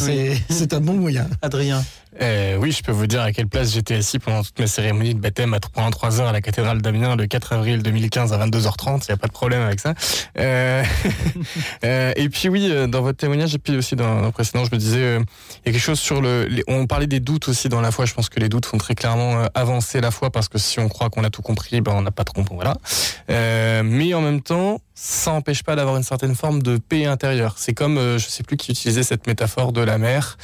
c'est 0.49 0.73
un 0.73 0.81
bon 0.81 0.95
moyen. 0.95 1.27
Adrien 1.43 1.83
Euh, 2.21 2.57
oui, 2.57 2.73
je 2.73 2.83
peux 2.83 2.91
vous 2.93 3.07
dire 3.07 3.23
à 3.23 3.33
quelle 3.33 3.47
place 3.47 3.73
j'étais 3.73 3.95
assis 3.95 4.19
pendant 4.19 4.43
toute 4.43 4.59
ma 4.59 4.67
cérémonie 4.67 5.15
de 5.15 5.21
baptême 5.21 5.55
à- 5.55 5.61
pendant 5.61 5.91
3 5.91 6.21
heures 6.21 6.29
à 6.29 6.33
la 6.33 6.41
cathédrale 6.41 6.83
d'Amiens 6.83 7.15
le 7.17 7.27
4 7.27 7.53
avril 7.53 7.83
2015 7.83 8.33
à 8.33 8.39
22h30. 8.39 9.05
Il 9.07 9.11
n'y 9.11 9.15
a 9.15 9.17
pas 9.17 9.29
de 9.29 9.33
problème 9.33 9.63
avec 9.63 9.79
ça. 9.81 9.95
Euh, 10.39 10.83
euh, 11.85 12.13
et 12.17 12.29
puis 12.29 12.49
oui, 12.49 12.69
euh, 12.71 12.87
dans 12.87 13.03
votre 13.03 13.19
témoignage 13.19 13.55
et 13.55 13.59
puis 13.59 13.77
aussi 13.77 13.95
dans, 13.97 14.17
dans 14.21 14.27
le 14.27 14.33
précédent, 14.33 14.65
je 14.65 14.71
me 14.73 14.79
disais, 14.79 14.99
euh, 15.03 15.21
il 15.65 15.67
y 15.67 15.69
a 15.71 15.73
quelque 15.73 15.79
chose 15.79 16.01
sur 16.01 16.21
le. 16.21 16.49
on 16.67 16.87
parlait 16.87 17.07
des 17.07 17.21
doutes 17.21 17.49
aussi 17.49 17.69
dans 17.69 17.81
la 17.81 17.91
foi. 17.91 18.05
Je 18.05 18.15
pense 18.15 18.29
que 18.29 18.41
les 18.41 18.49
doutes 18.49 18.67
font 18.67 18.79
très 18.79 18.95
clairement 18.95 19.47
avancer 19.55 20.01
la 20.01 20.11
foi 20.11 20.31
parce 20.31 20.49
que 20.49 20.59
si 20.59 20.81
on 20.81 20.89
croit 20.89 21.11
qu'on 21.11 21.25
a 21.25 21.31
tout 21.31 21.43
compris, 21.43 21.81
ben 21.81 21.93
on 21.95 22.03
n'a 22.03 22.11
pas 22.11 22.25
trop 22.25 22.43
compris. 22.43 22.57
Voilà. 22.57 22.75
Mais 23.83 24.15
en 24.15 24.21
même 24.21 24.41
temps, 24.43 24.81
ça 24.95 25.31
n'empêche 25.31 25.63
pas 25.63 25.77
d'avoir 25.77 25.97
une 25.97 26.03
certaine 26.03 26.35
forme 26.35 26.63
de 26.63 26.79
paix 26.79 27.07
intérieure. 27.07 27.55
C'est 27.59 27.75
comme, 27.75 27.97
je 28.19 28.27
sais 28.29 28.43
plus 28.43 28.57
qui 28.57 28.73
utilisait 28.73 29.03
cette 29.05 29.27
métaphore 29.27 29.73
de 29.73 29.81
la 29.81 29.99
mer, 29.99 30.37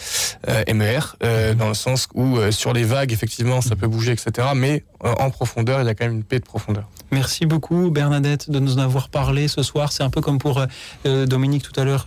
MER, 0.73 1.17
euh, 1.23 1.55
dans 1.65 1.69
le 1.69 1.75
sens 1.75 2.09
où 2.15 2.37
euh, 2.37 2.51
sur 2.51 2.73
les 2.75 2.85
vagues, 2.85 3.13
effectivement, 3.13 3.61
ça 3.63 3.75
peut 3.75 3.87
bouger, 3.87 4.13
etc. 4.13 4.49
Mais 4.55 4.85
euh, 5.05 5.13
en 5.19 5.31
profondeur, 5.31 5.81
il 5.81 5.87
y 5.87 5.89
a 5.89 5.95
quand 5.95 6.05
même 6.05 6.17
une 6.17 6.25
paix 6.25 6.39
de 6.39 6.45
profondeur. 6.45 6.85
Merci 7.11 7.47
beaucoup 7.47 7.91
Bernadette 7.91 8.51
de 8.51 8.59
nous 8.59 8.77
en 8.77 8.83
avoir 8.83 9.09
parlé 9.09 9.49
ce 9.49 9.63
soir. 9.63 9.93
C'est 9.93 10.03
un 10.03 10.11
peu 10.11 10.21
comme 10.21 10.39
pour 10.39 10.63
euh, 11.07 11.27
Dominique 11.27 11.63
tout 11.63 11.81
à 11.81 11.85
l'heure, 11.85 12.05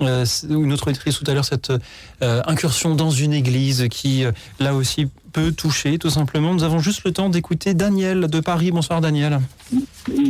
euh, 0.00 0.24
une 0.48 0.72
autre 0.72 0.88
auditrice 0.88 1.18
tout 1.18 1.30
à 1.30 1.34
l'heure, 1.34 1.44
cette 1.44 1.72
euh, 2.22 2.42
incursion 2.46 2.94
dans 2.94 3.10
une 3.10 3.32
église 3.32 3.86
qui, 3.88 4.24
euh, 4.24 4.32
là 4.58 4.74
aussi, 4.74 5.08
peut 5.32 5.52
toucher 5.52 5.98
tout 5.98 6.10
simplement. 6.10 6.52
Nous 6.54 6.64
avons 6.64 6.78
juste 6.78 7.04
le 7.04 7.12
temps 7.12 7.28
d'écouter 7.28 7.74
Daniel 7.74 8.28
de 8.28 8.40
Paris. 8.40 8.70
Bonsoir 8.72 9.00
Daniel. 9.00 9.38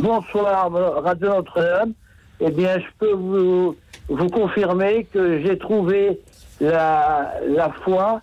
Bonsoir, 0.01 0.71
Radio 1.03 1.29
Notre-Dame. 1.29 1.93
Eh 2.39 2.51
bien, 2.51 2.77
je 2.79 2.85
peux 2.99 3.13
vous, 3.13 3.75
vous 4.09 4.27
confirmer 4.27 5.07
que 5.11 5.41
j'ai 5.41 5.57
trouvé 5.57 6.19
la, 6.59 7.33
la 7.47 7.71
foi 7.83 8.21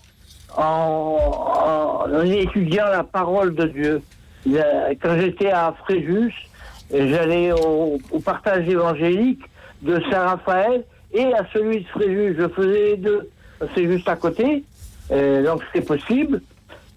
en, 0.56 2.04
en 2.06 2.20
étudiant 2.22 2.86
la 2.86 3.04
parole 3.04 3.54
de 3.54 3.66
Dieu. 3.66 4.02
Quand 5.02 5.18
j'étais 5.18 5.50
à 5.50 5.74
Fréjus, 5.84 6.34
j'allais 6.92 7.52
au, 7.52 7.98
au 8.10 8.18
partage 8.20 8.68
évangélique 8.68 9.42
de 9.82 10.00
Saint-Raphaël 10.10 10.84
et 11.12 11.32
à 11.34 11.46
celui 11.52 11.80
de 11.80 11.88
Fréjus. 11.88 12.36
Je 12.38 12.48
faisais 12.48 12.84
les 12.90 12.96
deux. 12.96 13.30
C'est 13.74 13.86
juste 13.86 14.08
à 14.08 14.16
côté, 14.16 14.64
euh, 15.12 15.42
donc 15.44 15.62
c'est 15.72 15.86
possible. 15.86 16.42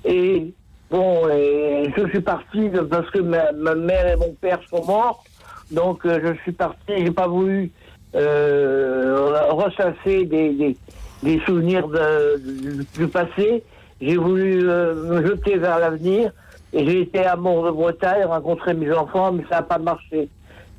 Et 0.04 0.52
bon, 0.90 1.28
et 1.30 1.92
je 1.96 2.08
suis 2.10 2.22
parti 2.22 2.70
parce 2.90 3.10
que 3.12 3.20
ma, 3.20 3.52
ma 3.54 3.76
mère 3.76 4.08
et 4.08 4.16
mon 4.16 4.34
père 4.34 4.60
sont 4.70 4.84
morts. 4.86 5.24
Donc 5.72 6.06
euh, 6.06 6.20
je 6.24 6.42
suis 6.42 6.52
parti, 6.52 6.94
j'ai 6.98 7.12
pas 7.12 7.28
voulu 7.28 7.72
euh, 8.16 9.46
ressasser 9.52 10.26
des, 10.26 10.50
des, 10.52 10.78
des 11.24 11.40
souvenirs 11.46 11.88
de- 11.88 12.38
du, 12.38 12.88
du 12.96 13.08
passé. 13.08 13.64
J'ai 14.02 14.18
voulu 14.18 14.70
euh, 14.70 14.94
me 14.96 15.26
jeter 15.26 15.58
vers 15.58 15.80
l'avenir. 15.80 16.32
Et 16.74 16.86
j'ai 16.86 17.02
été 17.02 17.26
à 17.26 17.36
Mont-de-Bretagne, 17.36 18.26
rencontrer 18.26 18.74
mes 18.74 18.92
enfants, 18.92 19.32
mais 19.32 19.44
ça 19.50 19.58
n'a 19.58 19.62
pas 19.64 19.78
marché. 19.78 20.30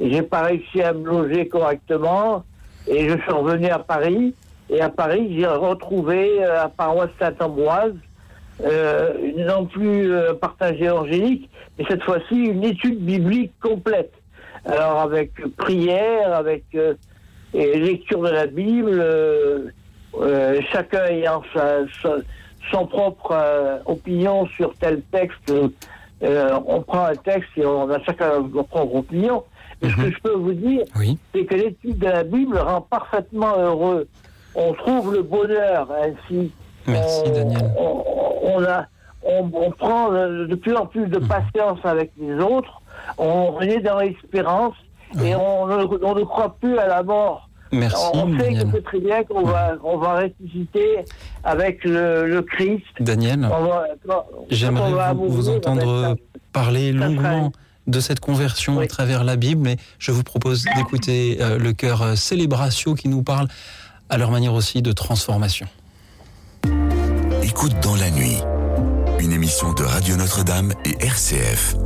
Et 0.00 0.12
j'ai 0.12 0.22
pas 0.22 0.42
réussi 0.42 0.82
à 0.82 0.92
me 0.92 1.04
loger 1.04 1.48
correctement. 1.48 2.44
Et 2.86 3.08
je 3.08 3.18
suis 3.18 3.32
revenu 3.32 3.68
à 3.68 3.78
Paris. 3.78 4.34
Et 4.70 4.80
à 4.82 4.90
Paris, 4.90 5.34
j'ai 5.36 5.46
retrouvé 5.46 6.44
euh, 6.44 6.64
à 6.64 6.68
paroisse 6.68 7.08
Saint-Ambroise, 7.18 7.94
euh, 8.62 9.12
non 9.38 9.64
plus 9.64 10.12
euh, 10.12 10.34
partage 10.34 10.80
évangélique, 10.80 11.48
mais 11.78 11.86
cette 11.88 12.02
fois-ci 12.02 12.34
une 12.34 12.64
étude 12.64 12.98
biblique 12.98 13.52
complète. 13.62 14.12
Alors 14.66 14.98
avec 14.98 15.30
prière, 15.56 16.34
avec 16.34 16.64
euh, 16.74 16.94
lecture 17.54 18.20
de 18.20 18.28
la 18.28 18.46
Bible, 18.46 19.00
euh, 20.22 20.60
chacun 20.72 21.04
ayant 21.06 21.42
sa, 21.54 21.80
sa- 22.02 22.16
son 22.70 22.86
propre 22.86 23.30
euh, 23.32 23.78
opinion 23.86 24.46
sur 24.56 24.74
tel 24.74 25.02
texte. 25.12 25.52
Euh, 26.22 26.58
on 26.66 26.80
prend 26.82 27.04
un 27.06 27.14
texte 27.16 27.50
et 27.56 27.64
on 27.64 27.88
a 27.90 28.00
chacun 28.02 28.40
notre 28.40 28.68
propre 28.68 28.96
opinion. 28.96 29.44
Mais 29.80 29.90
ce 29.90 29.96
que 29.96 30.10
je 30.10 30.18
peux 30.20 30.34
vous 30.34 30.52
dire, 30.54 30.82
c'est 31.34 31.44
que 31.44 31.54
l'étude 31.54 31.98
de 32.00 32.06
la 32.06 32.24
Bible 32.24 32.58
rend 32.58 32.80
parfaitement 32.80 33.56
heureux. 33.56 34.08
on 34.56 34.72
trouve 34.72 35.14
le 35.14 35.22
bonheur 35.22 35.88
ainsi. 36.02 36.50
Merci, 36.86 37.22
on, 37.26 37.30
Daniel. 37.32 37.70
On, 37.78 38.04
on 38.42 38.64
a, 38.64 38.86
on, 39.24 39.48
on 39.54 39.70
prend 39.70 40.10
de 40.10 40.54
plus 40.56 40.74
en 40.74 40.86
plus 40.86 41.06
de 41.06 41.18
patience 41.20 41.78
avec 41.84 42.10
les 42.20 42.34
autres. 42.42 42.80
On 43.18 43.60
est 43.60 43.78
dans 43.80 43.98
l'espérance 44.00 44.74
et 45.24 45.34
on 45.36 45.66
ne 45.68 46.24
croit 46.24 46.56
plus 46.60 46.76
à 46.78 46.88
la 46.88 47.02
mort. 47.04 47.47
Merci, 47.72 48.04
On 48.14 48.30
sait 48.32 48.44
Daniel. 48.44 48.64
que 48.64 48.70
c'est 48.76 48.84
très 48.84 49.00
bien 49.00 49.24
qu'on 49.24 49.42
va, 49.44 49.76
on 49.84 49.98
va 49.98 50.20
ressusciter 50.20 51.04
avec 51.44 51.84
le, 51.84 52.26
le 52.26 52.42
Christ. 52.42 52.84
Daniel, 53.00 53.48
j'aimerais 54.50 55.14
vous, 55.14 55.28
vous 55.28 55.48
entendre 55.48 56.16
parler 56.52 56.92
longuement 56.92 57.52
de 57.86 58.00
cette 58.00 58.20
conversion 58.20 58.80
à 58.80 58.86
travers 58.86 59.24
la 59.24 59.36
Bible, 59.36 59.62
mais 59.62 59.76
je 59.98 60.12
vous 60.12 60.22
propose 60.22 60.64
d'écouter 60.76 61.38
euh, 61.40 61.58
le 61.58 61.72
chœur 61.72 62.02
euh, 62.02 62.14
Célébratio 62.16 62.94
qui 62.94 63.08
nous 63.08 63.22
parle 63.22 63.48
à 64.10 64.18
leur 64.18 64.30
manière 64.30 64.54
aussi 64.54 64.82
de 64.82 64.92
transformation. 64.92 65.66
Écoute 67.42 67.72
dans 67.82 67.96
la 67.96 68.10
nuit, 68.10 68.36
une 69.20 69.32
émission 69.32 69.72
de 69.72 69.82
Radio 69.84 70.16
Notre-Dame 70.16 70.72
et 70.84 71.02
RCF. 71.04 71.76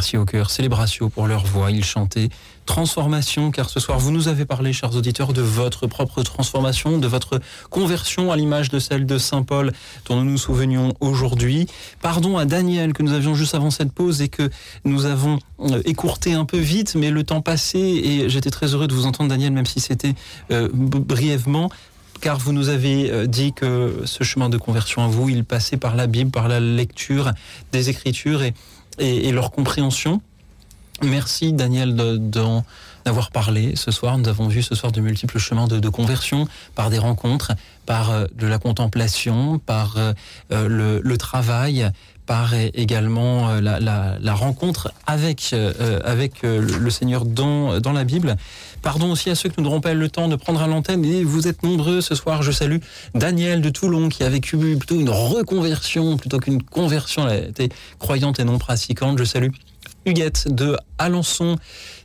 Merci 0.00 0.16
au 0.16 0.24
cœur 0.24 0.48
Célébratio 0.48 1.10
pour 1.10 1.26
leur 1.26 1.44
voix. 1.44 1.70
Ils 1.70 1.84
chantaient 1.84 2.30
Transformation, 2.64 3.50
car 3.50 3.68
ce 3.68 3.80
soir, 3.80 3.98
vous 3.98 4.10
nous 4.10 4.28
avez 4.28 4.46
parlé, 4.46 4.72
chers 4.72 4.96
auditeurs, 4.96 5.34
de 5.34 5.42
votre 5.42 5.86
propre 5.86 6.22
transformation, 6.22 6.96
de 6.96 7.06
votre 7.06 7.38
conversion 7.68 8.32
à 8.32 8.36
l'image 8.36 8.70
de 8.70 8.78
celle 8.78 9.04
de 9.04 9.18
Saint 9.18 9.42
Paul 9.42 9.72
dont 10.06 10.16
nous 10.16 10.24
nous 10.24 10.38
souvenions 10.38 10.94
aujourd'hui. 11.00 11.66
Pardon 12.00 12.38
à 12.38 12.46
Daniel 12.46 12.94
que 12.94 13.02
nous 13.02 13.12
avions 13.12 13.34
juste 13.34 13.54
avant 13.54 13.70
cette 13.70 13.92
pause 13.92 14.22
et 14.22 14.28
que 14.28 14.48
nous 14.86 15.04
avons 15.04 15.38
euh, 15.60 15.82
écourté 15.84 16.32
un 16.32 16.46
peu 16.46 16.56
vite, 16.56 16.94
mais 16.94 17.10
le 17.10 17.22
temps 17.22 17.42
passé 17.42 17.78
et 17.78 18.30
j'étais 18.30 18.50
très 18.50 18.72
heureux 18.72 18.86
de 18.86 18.94
vous 18.94 19.04
entendre, 19.04 19.28
Daniel, 19.28 19.52
même 19.52 19.66
si 19.66 19.80
c'était 19.80 20.14
euh, 20.50 20.70
brièvement 20.72 21.68
car 22.20 22.38
vous 22.38 22.52
nous 22.52 22.68
avez 22.68 23.10
euh, 23.10 23.26
dit 23.26 23.52
que 23.52 24.02
ce 24.04 24.24
chemin 24.24 24.48
de 24.48 24.58
conversion 24.58 25.02
à 25.02 25.08
vous, 25.08 25.28
il 25.28 25.44
passait 25.44 25.78
par 25.78 25.96
la 25.96 26.06
Bible, 26.06 26.30
par 26.30 26.48
la 26.48 26.60
lecture 26.60 27.32
des 27.72 27.88
Écritures 27.88 28.42
et, 28.42 28.54
et, 29.00 29.32
leur 29.32 29.50
compréhension. 29.50 30.20
Merci 31.02 31.52
Daniel 31.52 31.96
de- 31.96 32.16
d'en 32.18 32.64
d'avoir 33.06 33.30
parlé 33.30 33.76
ce 33.76 33.90
soir. 33.90 34.18
Nous 34.18 34.28
avons 34.28 34.48
vu 34.48 34.62
ce 34.62 34.74
soir 34.74 34.92
de 34.92 35.00
multiples 35.00 35.38
chemins 35.38 35.66
de, 35.66 35.78
conversion 35.88 36.46
par 36.74 36.90
des 36.90 36.98
rencontres, 36.98 37.52
par 37.86 38.10
euh, 38.10 38.26
de 38.36 38.46
la 38.46 38.58
contemplation, 38.58 39.58
par 39.58 39.96
euh, 39.96 40.12
euh, 40.52 40.68
le, 40.68 41.00
travail, 41.16 41.88
par 42.26 42.52
également 42.74 43.54
la, 43.54 43.80
la- 43.80 44.18
rencontre 44.34 44.92
avec, 45.06 45.54
avec 46.04 46.42
le- 46.42 46.60
le 46.60 46.90
Seigneur 46.90 47.24
dans, 47.24 47.80
dans 47.80 47.92
la 47.92 48.04
Bible. 48.04 48.36
Pardon 48.82 49.12
aussi 49.12 49.28
à 49.28 49.34
ceux 49.34 49.48
que 49.50 49.54
nous 49.58 49.64
n'aurons 49.64 49.80
pas 49.80 49.92
le 49.92 50.08
temps 50.08 50.28
de 50.28 50.36
prendre 50.36 50.62
à 50.62 50.66
l'antenne, 50.66 51.04
et 51.04 51.22
vous 51.22 51.48
êtes 51.48 51.62
nombreux 51.62 52.00
ce 52.00 52.14
soir. 52.14 52.42
Je 52.42 52.50
salue 52.50 52.78
Daniel 53.14 53.60
de 53.60 53.68
Toulon 53.68 54.08
qui 54.08 54.22
a 54.22 54.28
vécu 54.28 54.56
plutôt 54.56 54.98
une 54.98 55.10
reconversion 55.10 56.16
plutôt 56.16 56.38
qu'une 56.38 56.62
conversion. 56.62 57.28
Elle 57.28 57.50
était 57.50 57.68
croyante 57.98 58.40
et 58.40 58.44
non 58.44 58.58
pratiquante. 58.58 59.18
Je 59.18 59.24
salue 59.24 59.50
Huguette 60.06 60.48
de 60.48 60.76
Alençon 60.98 61.56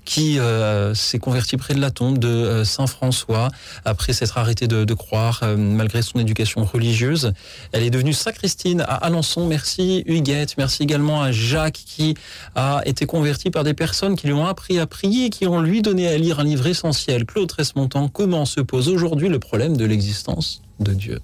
qui 0.06 0.40
euh, 0.40 0.94
s'est 0.94 1.20
convertie 1.20 1.58
près 1.58 1.74
de 1.74 1.82
la 1.82 1.92
tombe 1.92 2.18
de 2.20 2.28
euh, 2.28 2.64
Saint 2.64 2.88
François 2.88 3.50
après 3.84 4.14
s'être 4.14 4.38
arrêtée 4.38 4.68
de, 4.68 4.94
croire 4.94 5.42
euh, 5.44 5.58
malgré 5.58 6.02
son 6.02 6.20
éducation 6.20 6.64
religieuse. 6.64 7.34
Elle 7.72 7.84
est 7.84 7.90
devenue 7.90 8.14
sacristine 8.14 8.82
à 8.82 8.96
Alençon. 8.96 9.48
Merci 9.48 10.04
Huguette. 10.06 10.56
Merci 10.58 10.84
également 10.84 11.22
à 11.22 11.32
Jacques 11.32 11.82
qui 11.86 12.16
a 12.56 12.82
été 12.86 13.06
converti 13.06 13.50
par 13.50 13.64
des 13.64 13.74
personnes 13.74 14.16
qui 14.16 14.28
lui 14.28 14.34
ont 14.34 14.46
appris 14.46 14.80
à 14.80 14.86
prier, 14.86 15.30
qui 15.30 15.48
ont 15.48 15.60
lui 15.60 15.82
donné 15.82 16.08
à 16.08 16.18
lire 16.18 16.40
un 16.40 16.44
livre 16.44 16.68
essentiel. 16.68 17.26
Claude 17.26 17.50
Tresmontant, 17.50 18.08
comment 18.08 18.46
se 18.46 18.62
pose 18.62 18.88
aujourd'hui 18.88 19.28
le 19.28 19.40
problème 19.40 19.76
de 19.76 19.86
l'existence 19.86 20.62
de 20.80 20.94
Dieu? 20.94 21.20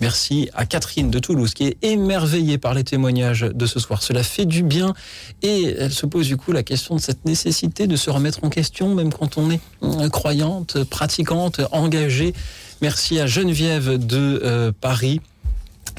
Merci 0.00 0.48
à 0.54 0.64
Catherine 0.64 1.10
de 1.10 1.18
Toulouse 1.18 1.52
qui 1.52 1.64
est 1.64 1.76
émerveillée 1.82 2.56
par 2.58 2.74
les 2.74 2.84
témoignages 2.84 3.42
de 3.42 3.66
ce 3.66 3.78
soir. 3.78 4.02
Cela 4.02 4.22
fait 4.22 4.46
du 4.46 4.62
bien 4.62 4.94
et 5.42 5.74
elle 5.78 5.92
se 5.92 6.06
pose 6.06 6.26
du 6.26 6.36
coup 6.36 6.52
la 6.52 6.62
question 6.62 6.94
de 6.96 7.00
cette 7.00 7.24
nécessité 7.24 7.86
de 7.86 7.96
se 7.96 8.10
remettre 8.10 8.42
en 8.42 8.48
question 8.48 8.94
même 8.94 9.12
quand 9.12 9.36
on 9.36 9.50
est 9.50 9.60
euh, 9.82 10.08
croyante, 10.08 10.84
pratiquante, 10.84 11.60
engagée. 11.72 12.34
Merci 12.80 13.20
à 13.20 13.26
Geneviève 13.26 13.98
de 14.04 14.40
euh, 14.42 14.72
Paris 14.78 15.20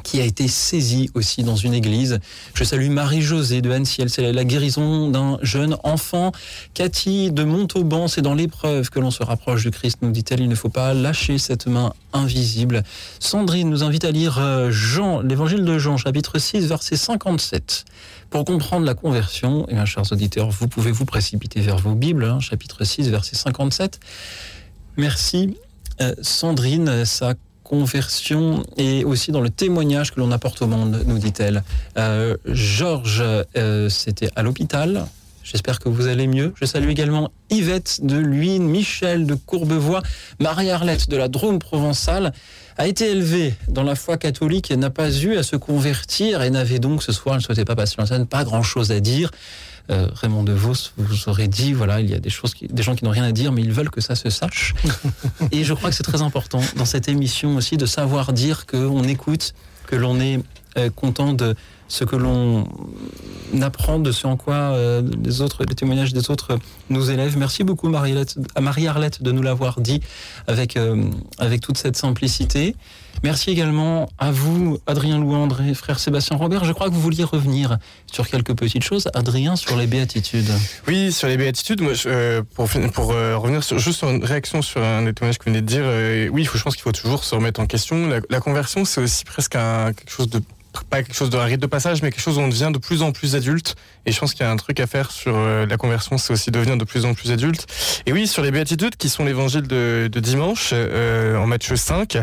qui 0.03 0.19
a 0.19 0.25
été 0.25 0.47
saisie 0.47 1.09
aussi 1.13 1.43
dans 1.43 1.55
une 1.55 1.73
église. 1.73 2.19
Je 2.53 2.63
salue 2.63 2.89
Marie-Josée 2.89 3.61
de 3.61 3.71
Annecy, 3.71 4.03
c'est 4.07 4.31
la 4.31 4.43
guérison 4.43 5.09
d'un 5.09 5.37
jeune 5.41 5.77
enfant. 5.83 6.31
Cathy 6.73 7.31
de 7.31 7.43
Montauban, 7.43 8.07
c'est 8.07 8.21
dans 8.21 8.33
l'épreuve 8.33 8.89
que 8.89 8.99
l'on 8.99 9.11
se 9.11 9.23
rapproche 9.23 9.63
du 9.63 9.71
Christ, 9.71 9.99
nous 10.01 10.11
dit-elle, 10.11 10.41
il 10.41 10.49
ne 10.49 10.55
faut 10.55 10.69
pas 10.69 10.93
lâcher 10.93 11.37
cette 11.37 11.67
main 11.67 11.93
invisible. 12.13 12.83
Sandrine 13.19 13.69
nous 13.69 13.83
invite 13.83 14.05
à 14.05 14.11
lire 14.11 14.37
euh, 14.39 14.71
Jean, 14.71 15.21
l'évangile 15.21 15.63
de 15.65 15.77
Jean, 15.77 15.97
chapitre 15.97 16.39
6, 16.39 16.67
verset 16.67 16.97
57. 16.97 17.85
Pour 18.29 18.45
comprendre 18.45 18.85
la 18.85 18.93
conversion, 18.93 19.67
et 19.67 19.73
bien, 19.73 19.85
chers 19.85 20.11
auditeurs, 20.11 20.49
vous 20.49 20.67
pouvez 20.67 20.91
vous 20.91 21.05
précipiter 21.05 21.59
vers 21.59 21.77
vos 21.77 21.95
Bibles, 21.95 22.25
hein, 22.25 22.39
chapitre 22.39 22.83
6, 22.83 23.09
verset 23.09 23.35
57. 23.35 23.99
Merci 24.97 25.57
euh, 26.01 26.15
Sandrine, 26.21 27.05
sa 27.05 27.35
conversion 27.71 28.63
et 28.75 29.05
aussi 29.05 29.31
dans 29.31 29.39
le 29.39 29.49
témoignage 29.49 30.11
que 30.11 30.19
l'on 30.19 30.31
apporte 30.33 30.61
au 30.61 30.67
monde, 30.67 31.03
nous 31.07 31.19
dit-elle. 31.19 31.63
Euh, 31.97 32.35
Georges, 32.45 33.23
euh, 33.55 33.87
c'était 33.87 34.29
à 34.35 34.43
l'hôpital. 34.43 35.05
J'espère 35.41 35.79
que 35.79 35.87
vous 35.87 36.07
allez 36.07 36.27
mieux. 36.27 36.53
Je 36.59 36.65
salue 36.65 36.89
également 36.89 37.31
Yvette 37.49 38.01
de 38.03 38.17
Luynes, 38.17 38.67
Michel 38.67 39.25
de 39.25 39.35
Courbevoie, 39.35 40.03
Marie-Arlette 40.41 41.09
de 41.09 41.15
la 41.15 41.29
Drôme 41.29 41.59
provençale, 41.59 42.33
a 42.77 42.87
été 42.87 43.09
élevée 43.09 43.53
dans 43.69 43.83
la 43.83 43.95
foi 43.95 44.17
catholique 44.17 44.69
et 44.69 44.75
n'a 44.75 44.89
pas 44.89 45.09
eu 45.09 45.37
à 45.37 45.43
se 45.43 45.55
convertir 45.55 46.41
et 46.41 46.49
n'avait 46.49 46.79
donc 46.79 47.01
ce 47.01 47.13
soir, 47.13 47.35
elle 47.35 47.39
ne 47.39 47.45
souhaitait 47.45 47.63
pas 47.63 47.77
passer 47.77 47.95
l'antenne, 47.97 48.25
pas 48.25 48.43
grand-chose 48.43 48.91
à 48.91 48.99
dire. 48.99 49.31
Euh, 49.91 50.07
Raymond 50.13 50.43
DeVos 50.43 50.91
vous 50.97 51.27
aurait 51.29 51.47
dit, 51.49 51.73
voilà, 51.73 51.99
il 51.99 52.09
y 52.09 52.13
a 52.13 52.19
des 52.19 52.29
choses, 52.29 52.53
qui- 52.53 52.67
des 52.67 52.81
gens 52.83 52.95
qui 52.95 53.03
n'ont 53.03 53.11
rien 53.11 53.23
à 53.25 53.31
dire, 53.33 53.51
mais 53.51 53.61
ils 53.61 53.73
veulent 53.73 53.89
que 53.89 53.99
ça 54.01 54.15
se 54.15 54.29
sache. 54.29 54.73
Et 55.51 55.63
je 55.65 55.73
crois 55.73 55.89
que 55.89 55.95
c'est 55.95 56.03
très 56.03 56.21
important 56.21 56.61
dans 56.77 56.85
cette 56.85 57.07
émission 57.09 57.55
aussi 57.57 57.75
de 57.77 57.85
savoir 57.85 58.31
dire 58.31 58.65
qu'on 58.65 59.03
écoute, 59.03 59.53
que 59.87 59.95
l'on 59.97 60.19
est 60.19 60.39
euh, 60.77 60.89
content 60.89 61.33
de 61.33 61.55
ce 61.89 62.05
que 62.05 62.15
l'on 62.15 62.65
apprend, 63.61 63.99
de 63.99 64.13
ce 64.13 64.25
en 64.27 64.37
quoi 64.37 64.53
euh, 64.55 65.01
les 65.23 65.41
autres, 65.41 65.65
les 65.67 65.75
témoignages 65.75 66.13
des 66.13 66.31
autres 66.31 66.57
nous 66.89 67.11
élèvent. 67.11 67.37
Merci 67.37 67.65
beaucoup 67.65 67.89
Marie-Arlette 67.89 69.21
de 69.21 69.31
nous 69.33 69.41
l'avoir 69.41 69.81
dit 69.81 69.99
avec, 70.47 70.77
euh, 70.77 71.03
avec 71.37 71.59
toute 71.59 71.77
cette 71.77 71.97
simplicité. 71.97 72.75
Merci 73.23 73.51
également 73.51 74.09
à 74.17 74.31
vous, 74.31 74.79
Adrien 74.87 75.19
Louandre 75.19 75.61
et 75.61 75.73
frère 75.73 75.99
Sébastien 75.99 76.37
Robert. 76.37 76.65
Je 76.65 76.73
crois 76.73 76.89
que 76.89 76.93
vous 76.93 77.01
vouliez 77.01 77.23
revenir 77.23 77.77
sur 78.11 78.27
quelques 78.27 78.55
petites 78.55 78.83
choses. 78.83 79.09
Adrien, 79.13 79.55
sur 79.55 79.77
les 79.77 79.87
béatitudes. 79.87 80.49
Oui, 80.87 81.11
sur 81.11 81.27
les 81.27 81.37
béatitudes, 81.37 81.81
moi, 81.81 81.93
euh, 82.05 82.41
pour, 82.55 82.67
pour 82.93 83.11
euh, 83.11 83.37
revenir 83.37 83.63
sur, 83.63 83.77
juste 83.79 83.99
sur 83.99 84.09
une 84.09 84.23
réaction 84.23 84.61
sur 84.61 84.83
un 84.83 85.03
des 85.03 85.13
témoignages 85.13 85.37
que 85.37 85.45
vous 85.45 85.51
venez 85.51 85.61
de 85.61 85.67
dire, 85.67 85.83
euh, 85.83 86.29
oui, 86.29 86.45
faut, 86.45 86.57
je 86.57 86.63
pense 86.63 86.75
qu'il 86.75 86.83
faut 86.83 86.91
toujours 86.91 87.23
se 87.23 87.35
remettre 87.35 87.59
en 87.59 87.67
question. 87.67 88.09
La, 88.29 88.39
conversion, 88.39 88.85
c'est 88.85 89.01
aussi 89.01 89.23
presque 89.23 89.51
quelque 89.51 90.09
chose 90.09 90.29
de 90.29 90.41
pas 90.89 91.03
quelque 91.03 91.15
chose 91.15 91.29
de 91.29 91.37
rite 91.37 91.59
de 91.59 91.67
passage, 91.67 92.01
mais 92.01 92.11
quelque 92.11 92.21
chose 92.21 92.37
où 92.37 92.41
on 92.41 92.47
devient 92.47 92.71
de 92.73 92.77
plus 92.77 93.01
en 93.01 93.11
plus 93.11 93.35
adulte. 93.35 93.75
Et 94.05 94.11
je 94.11 94.19
pense 94.19 94.33
qu'il 94.33 94.45
y 94.45 94.49
a 94.49 94.51
un 94.51 94.55
truc 94.55 94.79
à 94.79 94.87
faire 94.87 95.11
sur 95.11 95.35
euh, 95.35 95.65
la 95.65 95.77
conversion, 95.77 96.17
c'est 96.17 96.33
aussi 96.33 96.51
devenir 96.51 96.77
de 96.77 96.83
plus 96.83 97.05
en 97.05 97.13
plus 97.13 97.31
adulte. 97.31 97.67
Et 98.05 98.13
oui, 98.13 98.27
sur 98.27 98.41
les 98.41 98.51
béatitudes, 98.51 98.95
qui 98.95 99.09
sont 99.09 99.25
l'évangile 99.25 99.67
de, 99.67 100.09
dimanche, 100.13 100.69
euh, 100.73 101.37
en 101.37 101.47
Matthieu 101.47 101.75
5, 101.75 102.17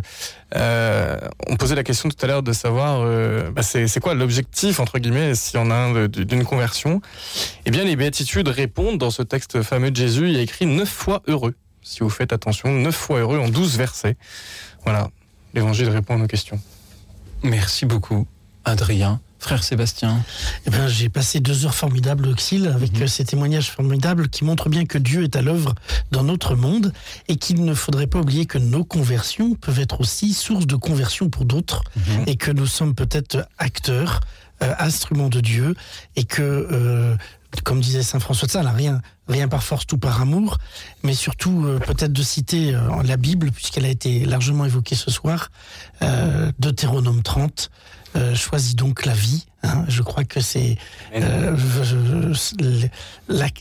euh, 0.54 1.16
on 1.46 1.56
posait 1.56 1.74
la 1.74 1.84
question 1.84 2.08
tout 2.08 2.16
à 2.24 2.26
l'heure 2.26 2.42
de 2.42 2.52
savoir, 2.52 3.06
bah, 3.52 3.62
c'est 3.62 4.00
quoi 4.00 4.14
l'objectif, 4.14 4.80
entre 4.80 4.98
guillemets, 4.98 5.34
s'il 5.34 5.60
y 5.60 5.62
en 5.62 5.70
a 5.70 5.74
un 5.74 6.08
d'une 6.08 6.44
conversion. 6.44 7.00
Eh 7.66 7.70
bien, 7.70 7.84
les 7.84 7.96
béatitudes 7.96 8.48
répondent 8.48 8.98
dans 8.98 9.10
ce 9.10 9.22
texte 9.22 9.62
fameux 9.62 9.90
de 9.90 9.96
Jésus, 9.96 10.28
il 10.28 10.34
y 10.34 10.38
a 10.38 10.42
écrit 10.42 10.66
neuf 10.66 10.88
fois 10.88 11.22
heureux. 11.26 11.54
Si 11.82 12.00
vous 12.00 12.10
faites 12.10 12.32
attention, 12.32 12.70
neuf 12.70 12.94
fois 12.94 13.20
heureux 13.20 13.38
en 13.38 13.48
douze 13.48 13.76
versets. 13.76 14.16
Voilà, 14.84 15.10
l'évangile 15.54 15.88
répond 15.88 16.14
à 16.14 16.18
nos 16.18 16.26
questions. 16.26 16.60
Merci 17.42 17.86
beaucoup, 17.86 18.26
Adrien. 18.69 19.20
Frère 19.40 19.62
Sébastien. 19.62 20.20
Eh 20.66 20.70
ben, 20.70 20.89
j'ai 20.89 21.09
passé 21.09 21.39
deux 21.39 21.65
heures 21.65 21.74
formidables 21.74 22.27
au 22.27 22.35
Xil 22.35 22.66
avec 22.66 23.01
euh, 23.01 23.07
ces 23.07 23.24
témoignages 23.24 23.70
formidables 23.70 24.28
qui 24.28 24.45
montrent 24.45 24.69
bien 24.69 24.85
que 24.85 24.99
Dieu 24.99 25.23
est 25.23 25.36
à 25.36 25.43
l'œuvre 25.43 25.77
dans 26.11 26.24
notre 26.24 26.57
monde 26.57 26.93
et 27.28 27.36
qu'il 27.36 27.65
ne 27.65 27.73
faudrait 27.73 28.09
pas 28.09 28.19
oublier 28.19 28.47
que 28.47 28.59
nos 28.59 28.85
conversions 28.85 29.55
peuvent 29.55 29.78
être 29.78 30.01
aussi 30.01 30.35
source 30.35 30.66
de 30.66 30.74
conversion 30.74 31.31
pour 31.31 31.45
d'autres 31.45 31.82
et 32.27 32.35
que 32.35 32.51
nous 32.51 32.66
sommes 32.66 32.97
peut-être 32.97 33.49
acteurs, 33.59 34.20
euh, 34.61 34.74
instruments 34.81 35.28
de 35.28 35.40
Dieu 35.40 35.77
et 36.16 36.24
que, 36.24 36.43
euh, 36.43 37.16
comme 37.62 37.81
disait 37.81 38.03
Saint 38.03 38.19
François 38.19 38.47
de 38.47 38.51
Sales, 38.51 38.66
rien, 38.66 39.01
rien 39.28 39.47
par 39.47 39.62
force, 39.62 39.86
tout 39.86 39.99
par 39.99 40.20
amour, 40.20 40.59
mais 41.05 41.15
surtout 41.15 41.65
euh, 41.65 41.78
peut-être 41.78 42.12
de 42.12 42.23
citer 42.24 42.77
la 43.05 43.16
Bible 43.16 43.53
puisqu'elle 43.53 43.85
a 43.85 43.89
été 43.89 44.24
largement 44.24 44.65
évoquée 44.65 44.97
ce 44.97 45.12
soir, 45.12 45.53
Deutéronome 46.59 47.23
30. 47.23 47.70
Euh, 48.19 48.35
choisis 48.35 48.74
donc 48.74 49.05
la 49.07 49.15
vie. 49.15 49.47
hein. 49.62 49.85
Je 49.89 50.03
crois 50.03 50.24
que 50.24 50.40
c'est 50.40 50.77
euh, 51.15 51.57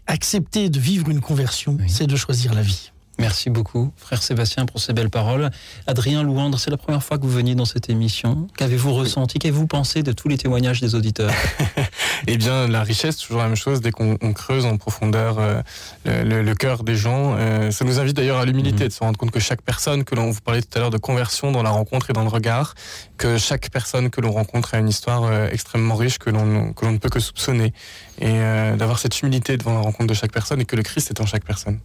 accepter 0.08 0.70
de 0.70 0.80
vivre 0.80 1.10
une 1.10 1.22
conversion, 1.22 1.78
c'est 1.88 2.08
de 2.08 2.16
choisir 2.16 2.54
la 2.54 2.62
vie. 2.62 2.92
Merci 3.20 3.50
beaucoup, 3.50 3.92
frère 3.98 4.22
Sébastien, 4.22 4.68
pour 4.68 4.80
ces 4.80 4.94
belles 4.94 5.10
paroles. 5.10 5.50
Adrien 5.88 6.22
Louandre, 6.22 6.60
c'est 6.60 6.70
la 6.70 6.78
première 6.78 7.02
fois 7.04 7.18
que 7.18 7.24
vous 7.24 7.32
veniez 7.32 7.56
dans 7.56 7.66
cette 7.66 7.90
émission. 7.90 8.48
Qu'avez-vous 8.58 8.94
ressenti? 8.94 9.40
Qu'avez-vous 9.40 9.66
pensé 9.66 10.04
de 10.04 10.12
tous 10.12 10.28
les 10.28 10.38
témoignages 10.38 10.82
des 10.82 10.94
auditeurs? 10.96 11.32
Eh 12.26 12.36
bien, 12.38 12.68
la 12.68 12.82
richesse, 12.82 13.18
toujours 13.18 13.38
la 13.42 13.48
même 13.48 13.56
chose, 13.56 13.80
dès 13.80 13.92
qu'on 13.92 14.18
on 14.22 14.34
creuse 14.34 14.66
en 14.66 14.78
profondeur 14.78 15.38
euh, 15.40 15.62
le, 16.04 16.24
le- 16.24 16.42
le 16.42 16.56
cœur 16.56 16.84
des 16.84 16.96
gens. 16.96 17.36
euh, 17.38 17.70
ça 17.70 17.86
nous 17.86 18.00
invite 18.00 18.16
d'ailleurs 18.18 18.40
à 18.40 18.46
l'humilité, 18.46 18.88
de 18.88 18.94
se 18.94 19.00
rendre 19.00 19.18
compte 19.20 19.30
que 19.30 19.40
chaque 19.40 19.62
personne 19.62 20.04
que 20.04 20.16
l'on 20.16 20.32
vous 20.32 20.42
parlait 20.42 20.62
tout 20.64 20.76
à 20.76 20.80
l'heure 20.80 20.90
de 20.90 20.98
conversion 20.98 21.52
dans 21.52 21.62
la 21.62 21.70
rencontre 21.70 22.10
et 22.10 22.14
dans 22.14 22.24
le 22.24 22.30
regard, 22.30 22.74
que 23.18 23.38
chaque 23.38 23.70
personne 23.70 24.10
que 24.10 24.20
l'on 24.20 24.32
rencontre 24.32 24.74
a 24.74 24.80
une 24.80 24.90
histoire 24.90 25.24
euh, 25.26 25.48
extrêmement 25.52 25.96
riche 25.96 26.18
que 26.18 26.32
l'on 26.32 26.74
que 26.74 26.86
l'on 26.86 26.92
ne 26.94 26.98
peut 26.98 27.10
que 27.10 27.20
soupçonner. 27.20 27.72
Et 28.20 28.34
d'avoir 28.78 28.98
cette 28.98 29.22
humilité 29.22 29.56
devant 29.58 29.76
la 29.76 29.82
rencontre 29.82 30.08
de 30.08 30.16
chaque 30.16 30.32
personne 30.32 30.60
et 30.60 30.66
que 30.66 30.76
le 30.76 30.82
Christ 30.82 31.12
est 31.12 31.22
en 31.22 31.28
chaque 31.28 31.46
personne. 31.46 31.80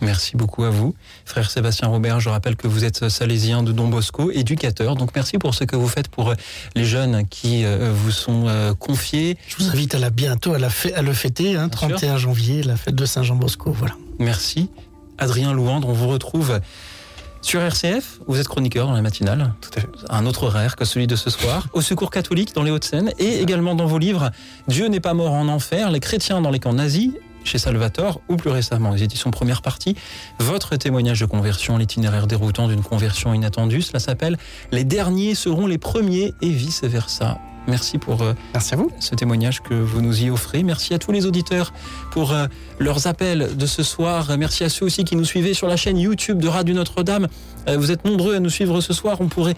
Merci 0.00 0.36
beaucoup 0.36 0.64
à 0.64 0.70
vous. 0.70 0.94
Frère 1.24 1.50
Sébastien 1.50 1.88
Robert, 1.88 2.20
je 2.20 2.28
rappelle 2.28 2.56
que 2.56 2.66
vous 2.68 2.84
êtes 2.84 3.08
salésien 3.08 3.62
de 3.62 3.72
Don 3.72 3.88
Bosco, 3.88 4.30
éducateur. 4.30 4.96
Donc 4.96 5.10
merci 5.14 5.38
pour 5.38 5.54
ce 5.54 5.64
que 5.64 5.76
vous 5.76 5.88
faites 5.88 6.08
pour 6.08 6.30
euh, 6.30 6.34
les 6.74 6.84
jeunes 6.84 7.26
qui 7.28 7.64
euh, 7.64 7.90
vous 7.94 8.10
sont 8.10 8.44
euh, 8.48 8.74
confiés. 8.74 9.38
Je 9.48 9.56
vous 9.56 9.70
invite 9.70 9.94
à 9.94 9.98
la 9.98 10.10
bientôt 10.10 10.52
à, 10.52 10.58
la 10.58 10.68
fê- 10.68 10.92
à 10.94 11.00
le 11.02 11.12
fêter, 11.12 11.56
hein, 11.56 11.68
31 11.68 12.18
janvier, 12.18 12.62
la 12.62 12.76
fête 12.76 12.94
de 12.94 13.06
Saint-Jean 13.06 13.36
Bosco. 13.36 13.72
Voilà. 13.72 13.94
Merci. 14.18 14.68
Adrien 15.18 15.52
Louandre, 15.54 15.88
on 15.88 15.92
vous 15.92 16.08
retrouve 16.08 16.60
sur 17.40 17.60
RCF. 17.62 18.20
Vous 18.26 18.40
êtes 18.40 18.48
chroniqueur 18.48 18.86
dans 18.86 18.94
la 18.94 19.02
matinale. 19.02 19.54
Tout 19.60 19.70
à 19.76 19.80
fait. 19.80 19.88
Un 20.10 20.26
autre 20.26 20.44
horaire 20.44 20.76
que 20.76 20.84
celui 20.84 21.06
de 21.06 21.14
ce 21.16 21.30
soir. 21.30 21.68
Au 21.72 21.80
Secours 21.82 22.10
catholique 22.10 22.54
dans 22.54 22.62
les 22.62 22.70
Hauts-de-Seine 22.70 23.12
et 23.18 23.40
également 23.40 23.74
dans 23.74 23.86
vos 23.86 23.98
livres 23.98 24.30
Dieu 24.68 24.88
n'est 24.88 25.00
pas 25.00 25.14
mort 25.14 25.32
en 25.32 25.48
enfer, 25.48 25.90
les 25.90 26.00
chrétiens 26.00 26.40
dans 26.40 26.50
les 26.50 26.58
camps 26.58 26.72
nazis 26.72 27.10
chez 27.44 27.58
Salvatore 27.58 28.20
ou 28.28 28.36
plus 28.36 28.50
récemment 28.50 28.90
aux 28.90 28.96
éditions 28.96 29.30
première 29.30 29.62
partie, 29.62 29.96
votre 30.38 30.76
témoignage 30.76 31.20
de 31.20 31.26
conversion, 31.26 31.76
l'itinéraire 31.76 32.26
déroutant 32.26 32.68
d'une 32.68 32.82
conversion 32.82 33.34
inattendue, 33.34 33.82
cela 33.82 33.98
s'appelle 33.98 34.36
Les 34.72 34.84
derniers 34.84 35.34
seront 35.34 35.66
les 35.66 35.78
premiers 35.78 36.34
et 36.42 36.50
vice-versa. 36.50 37.38
Merci 37.66 37.98
pour 37.98 38.22
euh, 38.22 38.34
Merci 38.52 38.74
à 38.74 38.76
vous. 38.76 38.90
ce 39.00 39.14
témoignage 39.14 39.62
que 39.62 39.74
vous 39.74 40.02
nous 40.02 40.22
y 40.22 40.30
offrez. 40.30 40.62
Merci 40.62 40.92
à 40.92 40.98
tous 40.98 41.12
les 41.12 41.24
auditeurs 41.24 41.72
pour 42.10 42.32
euh, 42.32 42.46
leurs 42.78 43.06
appels 43.06 43.56
de 43.56 43.66
ce 43.66 43.82
soir. 43.82 44.36
Merci 44.38 44.64
à 44.64 44.68
ceux 44.68 44.84
aussi 44.84 45.04
qui 45.04 45.16
nous 45.16 45.24
suivaient 45.24 45.54
sur 45.54 45.66
la 45.66 45.76
chaîne 45.76 45.98
YouTube 45.98 46.38
de 46.38 46.48
Radio 46.48 46.74
Notre-Dame. 46.74 47.28
Euh, 47.68 47.76
Vous 47.76 47.90
êtes 47.90 48.04
nombreux 48.04 48.36
à 48.36 48.40
nous 48.40 48.50
suivre 48.50 48.80
ce 48.80 48.92
soir. 48.92 49.18
On 49.20 49.28
pourrait, 49.28 49.54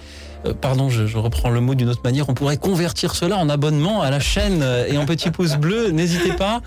euh, 0.46 0.54
pardon, 0.54 0.88
je, 0.88 1.06
je 1.06 1.18
reprends 1.18 1.50
le 1.50 1.60
mot 1.60 1.74
d'une 1.74 1.88
autre 1.88 2.02
manière, 2.04 2.28
on 2.28 2.34
pourrait 2.34 2.56
convertir 2.56 3.14
cela 3.14 3.36
en 3.36 3.48
abonnement 3.48 4.02
à 4.02 4.10
la 4.10 4.20
chaîne 4.20 4.60
euh, 4.62 4.86
et 4.86 4.96
en 4.98 5.06
petit 5.06 5.30
pouce 5.30 5.56
bleu. 5.58 5.90
N'hésitez 5.90 6.32
pas. 6.32 6.60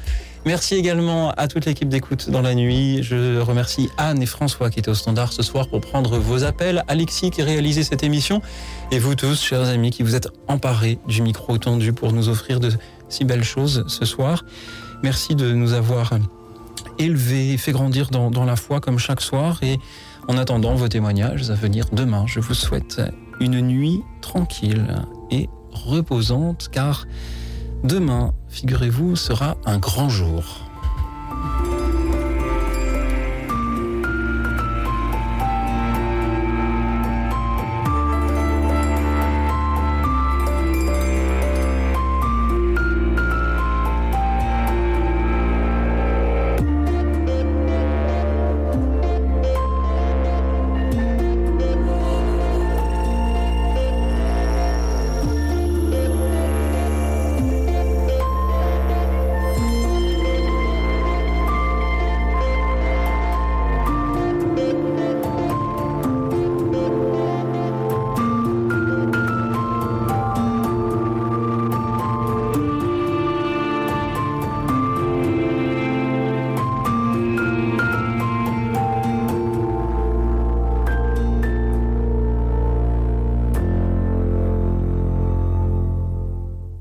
Merci 0.45 0.75
également 0.75 1.31
à 1.31 1.49
toute 1.49 1.65
l'équipe 1.65 1.89
d'écoute 1.89 2.29
dans 2.29 2.41
la 2.41 2.55
nuit. 2.55 3.03
Je 3.03 3.39
remercie 3.39 3.89
Anne 3.97 4.21
et 4.21 4.25
François 4.25 4.69
qui 4.69 4.79
étaient 4.79 4.89
au 4.89 4.95
standard 4.95 5.33
ce 5.33 5.43
soir 5.43 5.67
pour 5.67 5.81
prendre 5.81 6.17
vos 6.17 6.45
appels. 6.45 6.83
Alexis 6.87 7.29
qui 7.29 7.41
a 7.41 7.45
réalisé 7.45 7.83
cette 7.83 8.03
émission. 8.03 8.41
Et 8.91 8.99
vous 8.99 9.15
tous, 9.15 9.43
chers 9.43 9.67
amis, 9.67 9.91
qui 9.91 10.01
vous 10.01 10.15
êtes 10.15 10.29
emparés 10.47 10.97
du 11.07 11.21
micro 11.21 11.57
tendu 11.57 11.91
pour 11.91 12.13
nous 12.13 12.29
offrir 12.29 12.61
de 12.61 12.71
si 13.09 13.25
belles 13.25 13.43
choses 13.43 13.83
ce 13.87 14.05
soir. 14.05 14.45
Merci 15.03 15.35
de 15.35 15.51
nous 15.51 15.73
avoir 15.73 16.13
élevés, 16.99 17.57
fait 17.57 17.73
grandir 17.73 18.09
dans, 18.09 18.31
dans 18.31 18.45
la 18.45 18.55
foi 18.55 18.79
comme 18.79 18.97
chaque 18.97 19.21
soir. 19.21 19.59
Et 19.61 19.77
en 20.29 20.37
attendant 20.37 20.75
vos 20.75 20.87
témoignages 20.87 21.49
à 21.49 21.55
venir 21.55 21.85
demain, 21.91 22.25
je 22.27 22.39
vous 22.39 22.53
souhaite 22.53 23.01
une 23.39 23.61
nuit 23.61 24.03
tranquille 24.21 24.85
et 25.31 25.49
reposante 25.71 26.69
car 26.71 27.07
demain, 27.83 28.35
figurez-vous, 28.47 29.15
sera 29.15 29.57
un 29.65 29.79
grand 29.79 30.07
jour. 30.07 30.69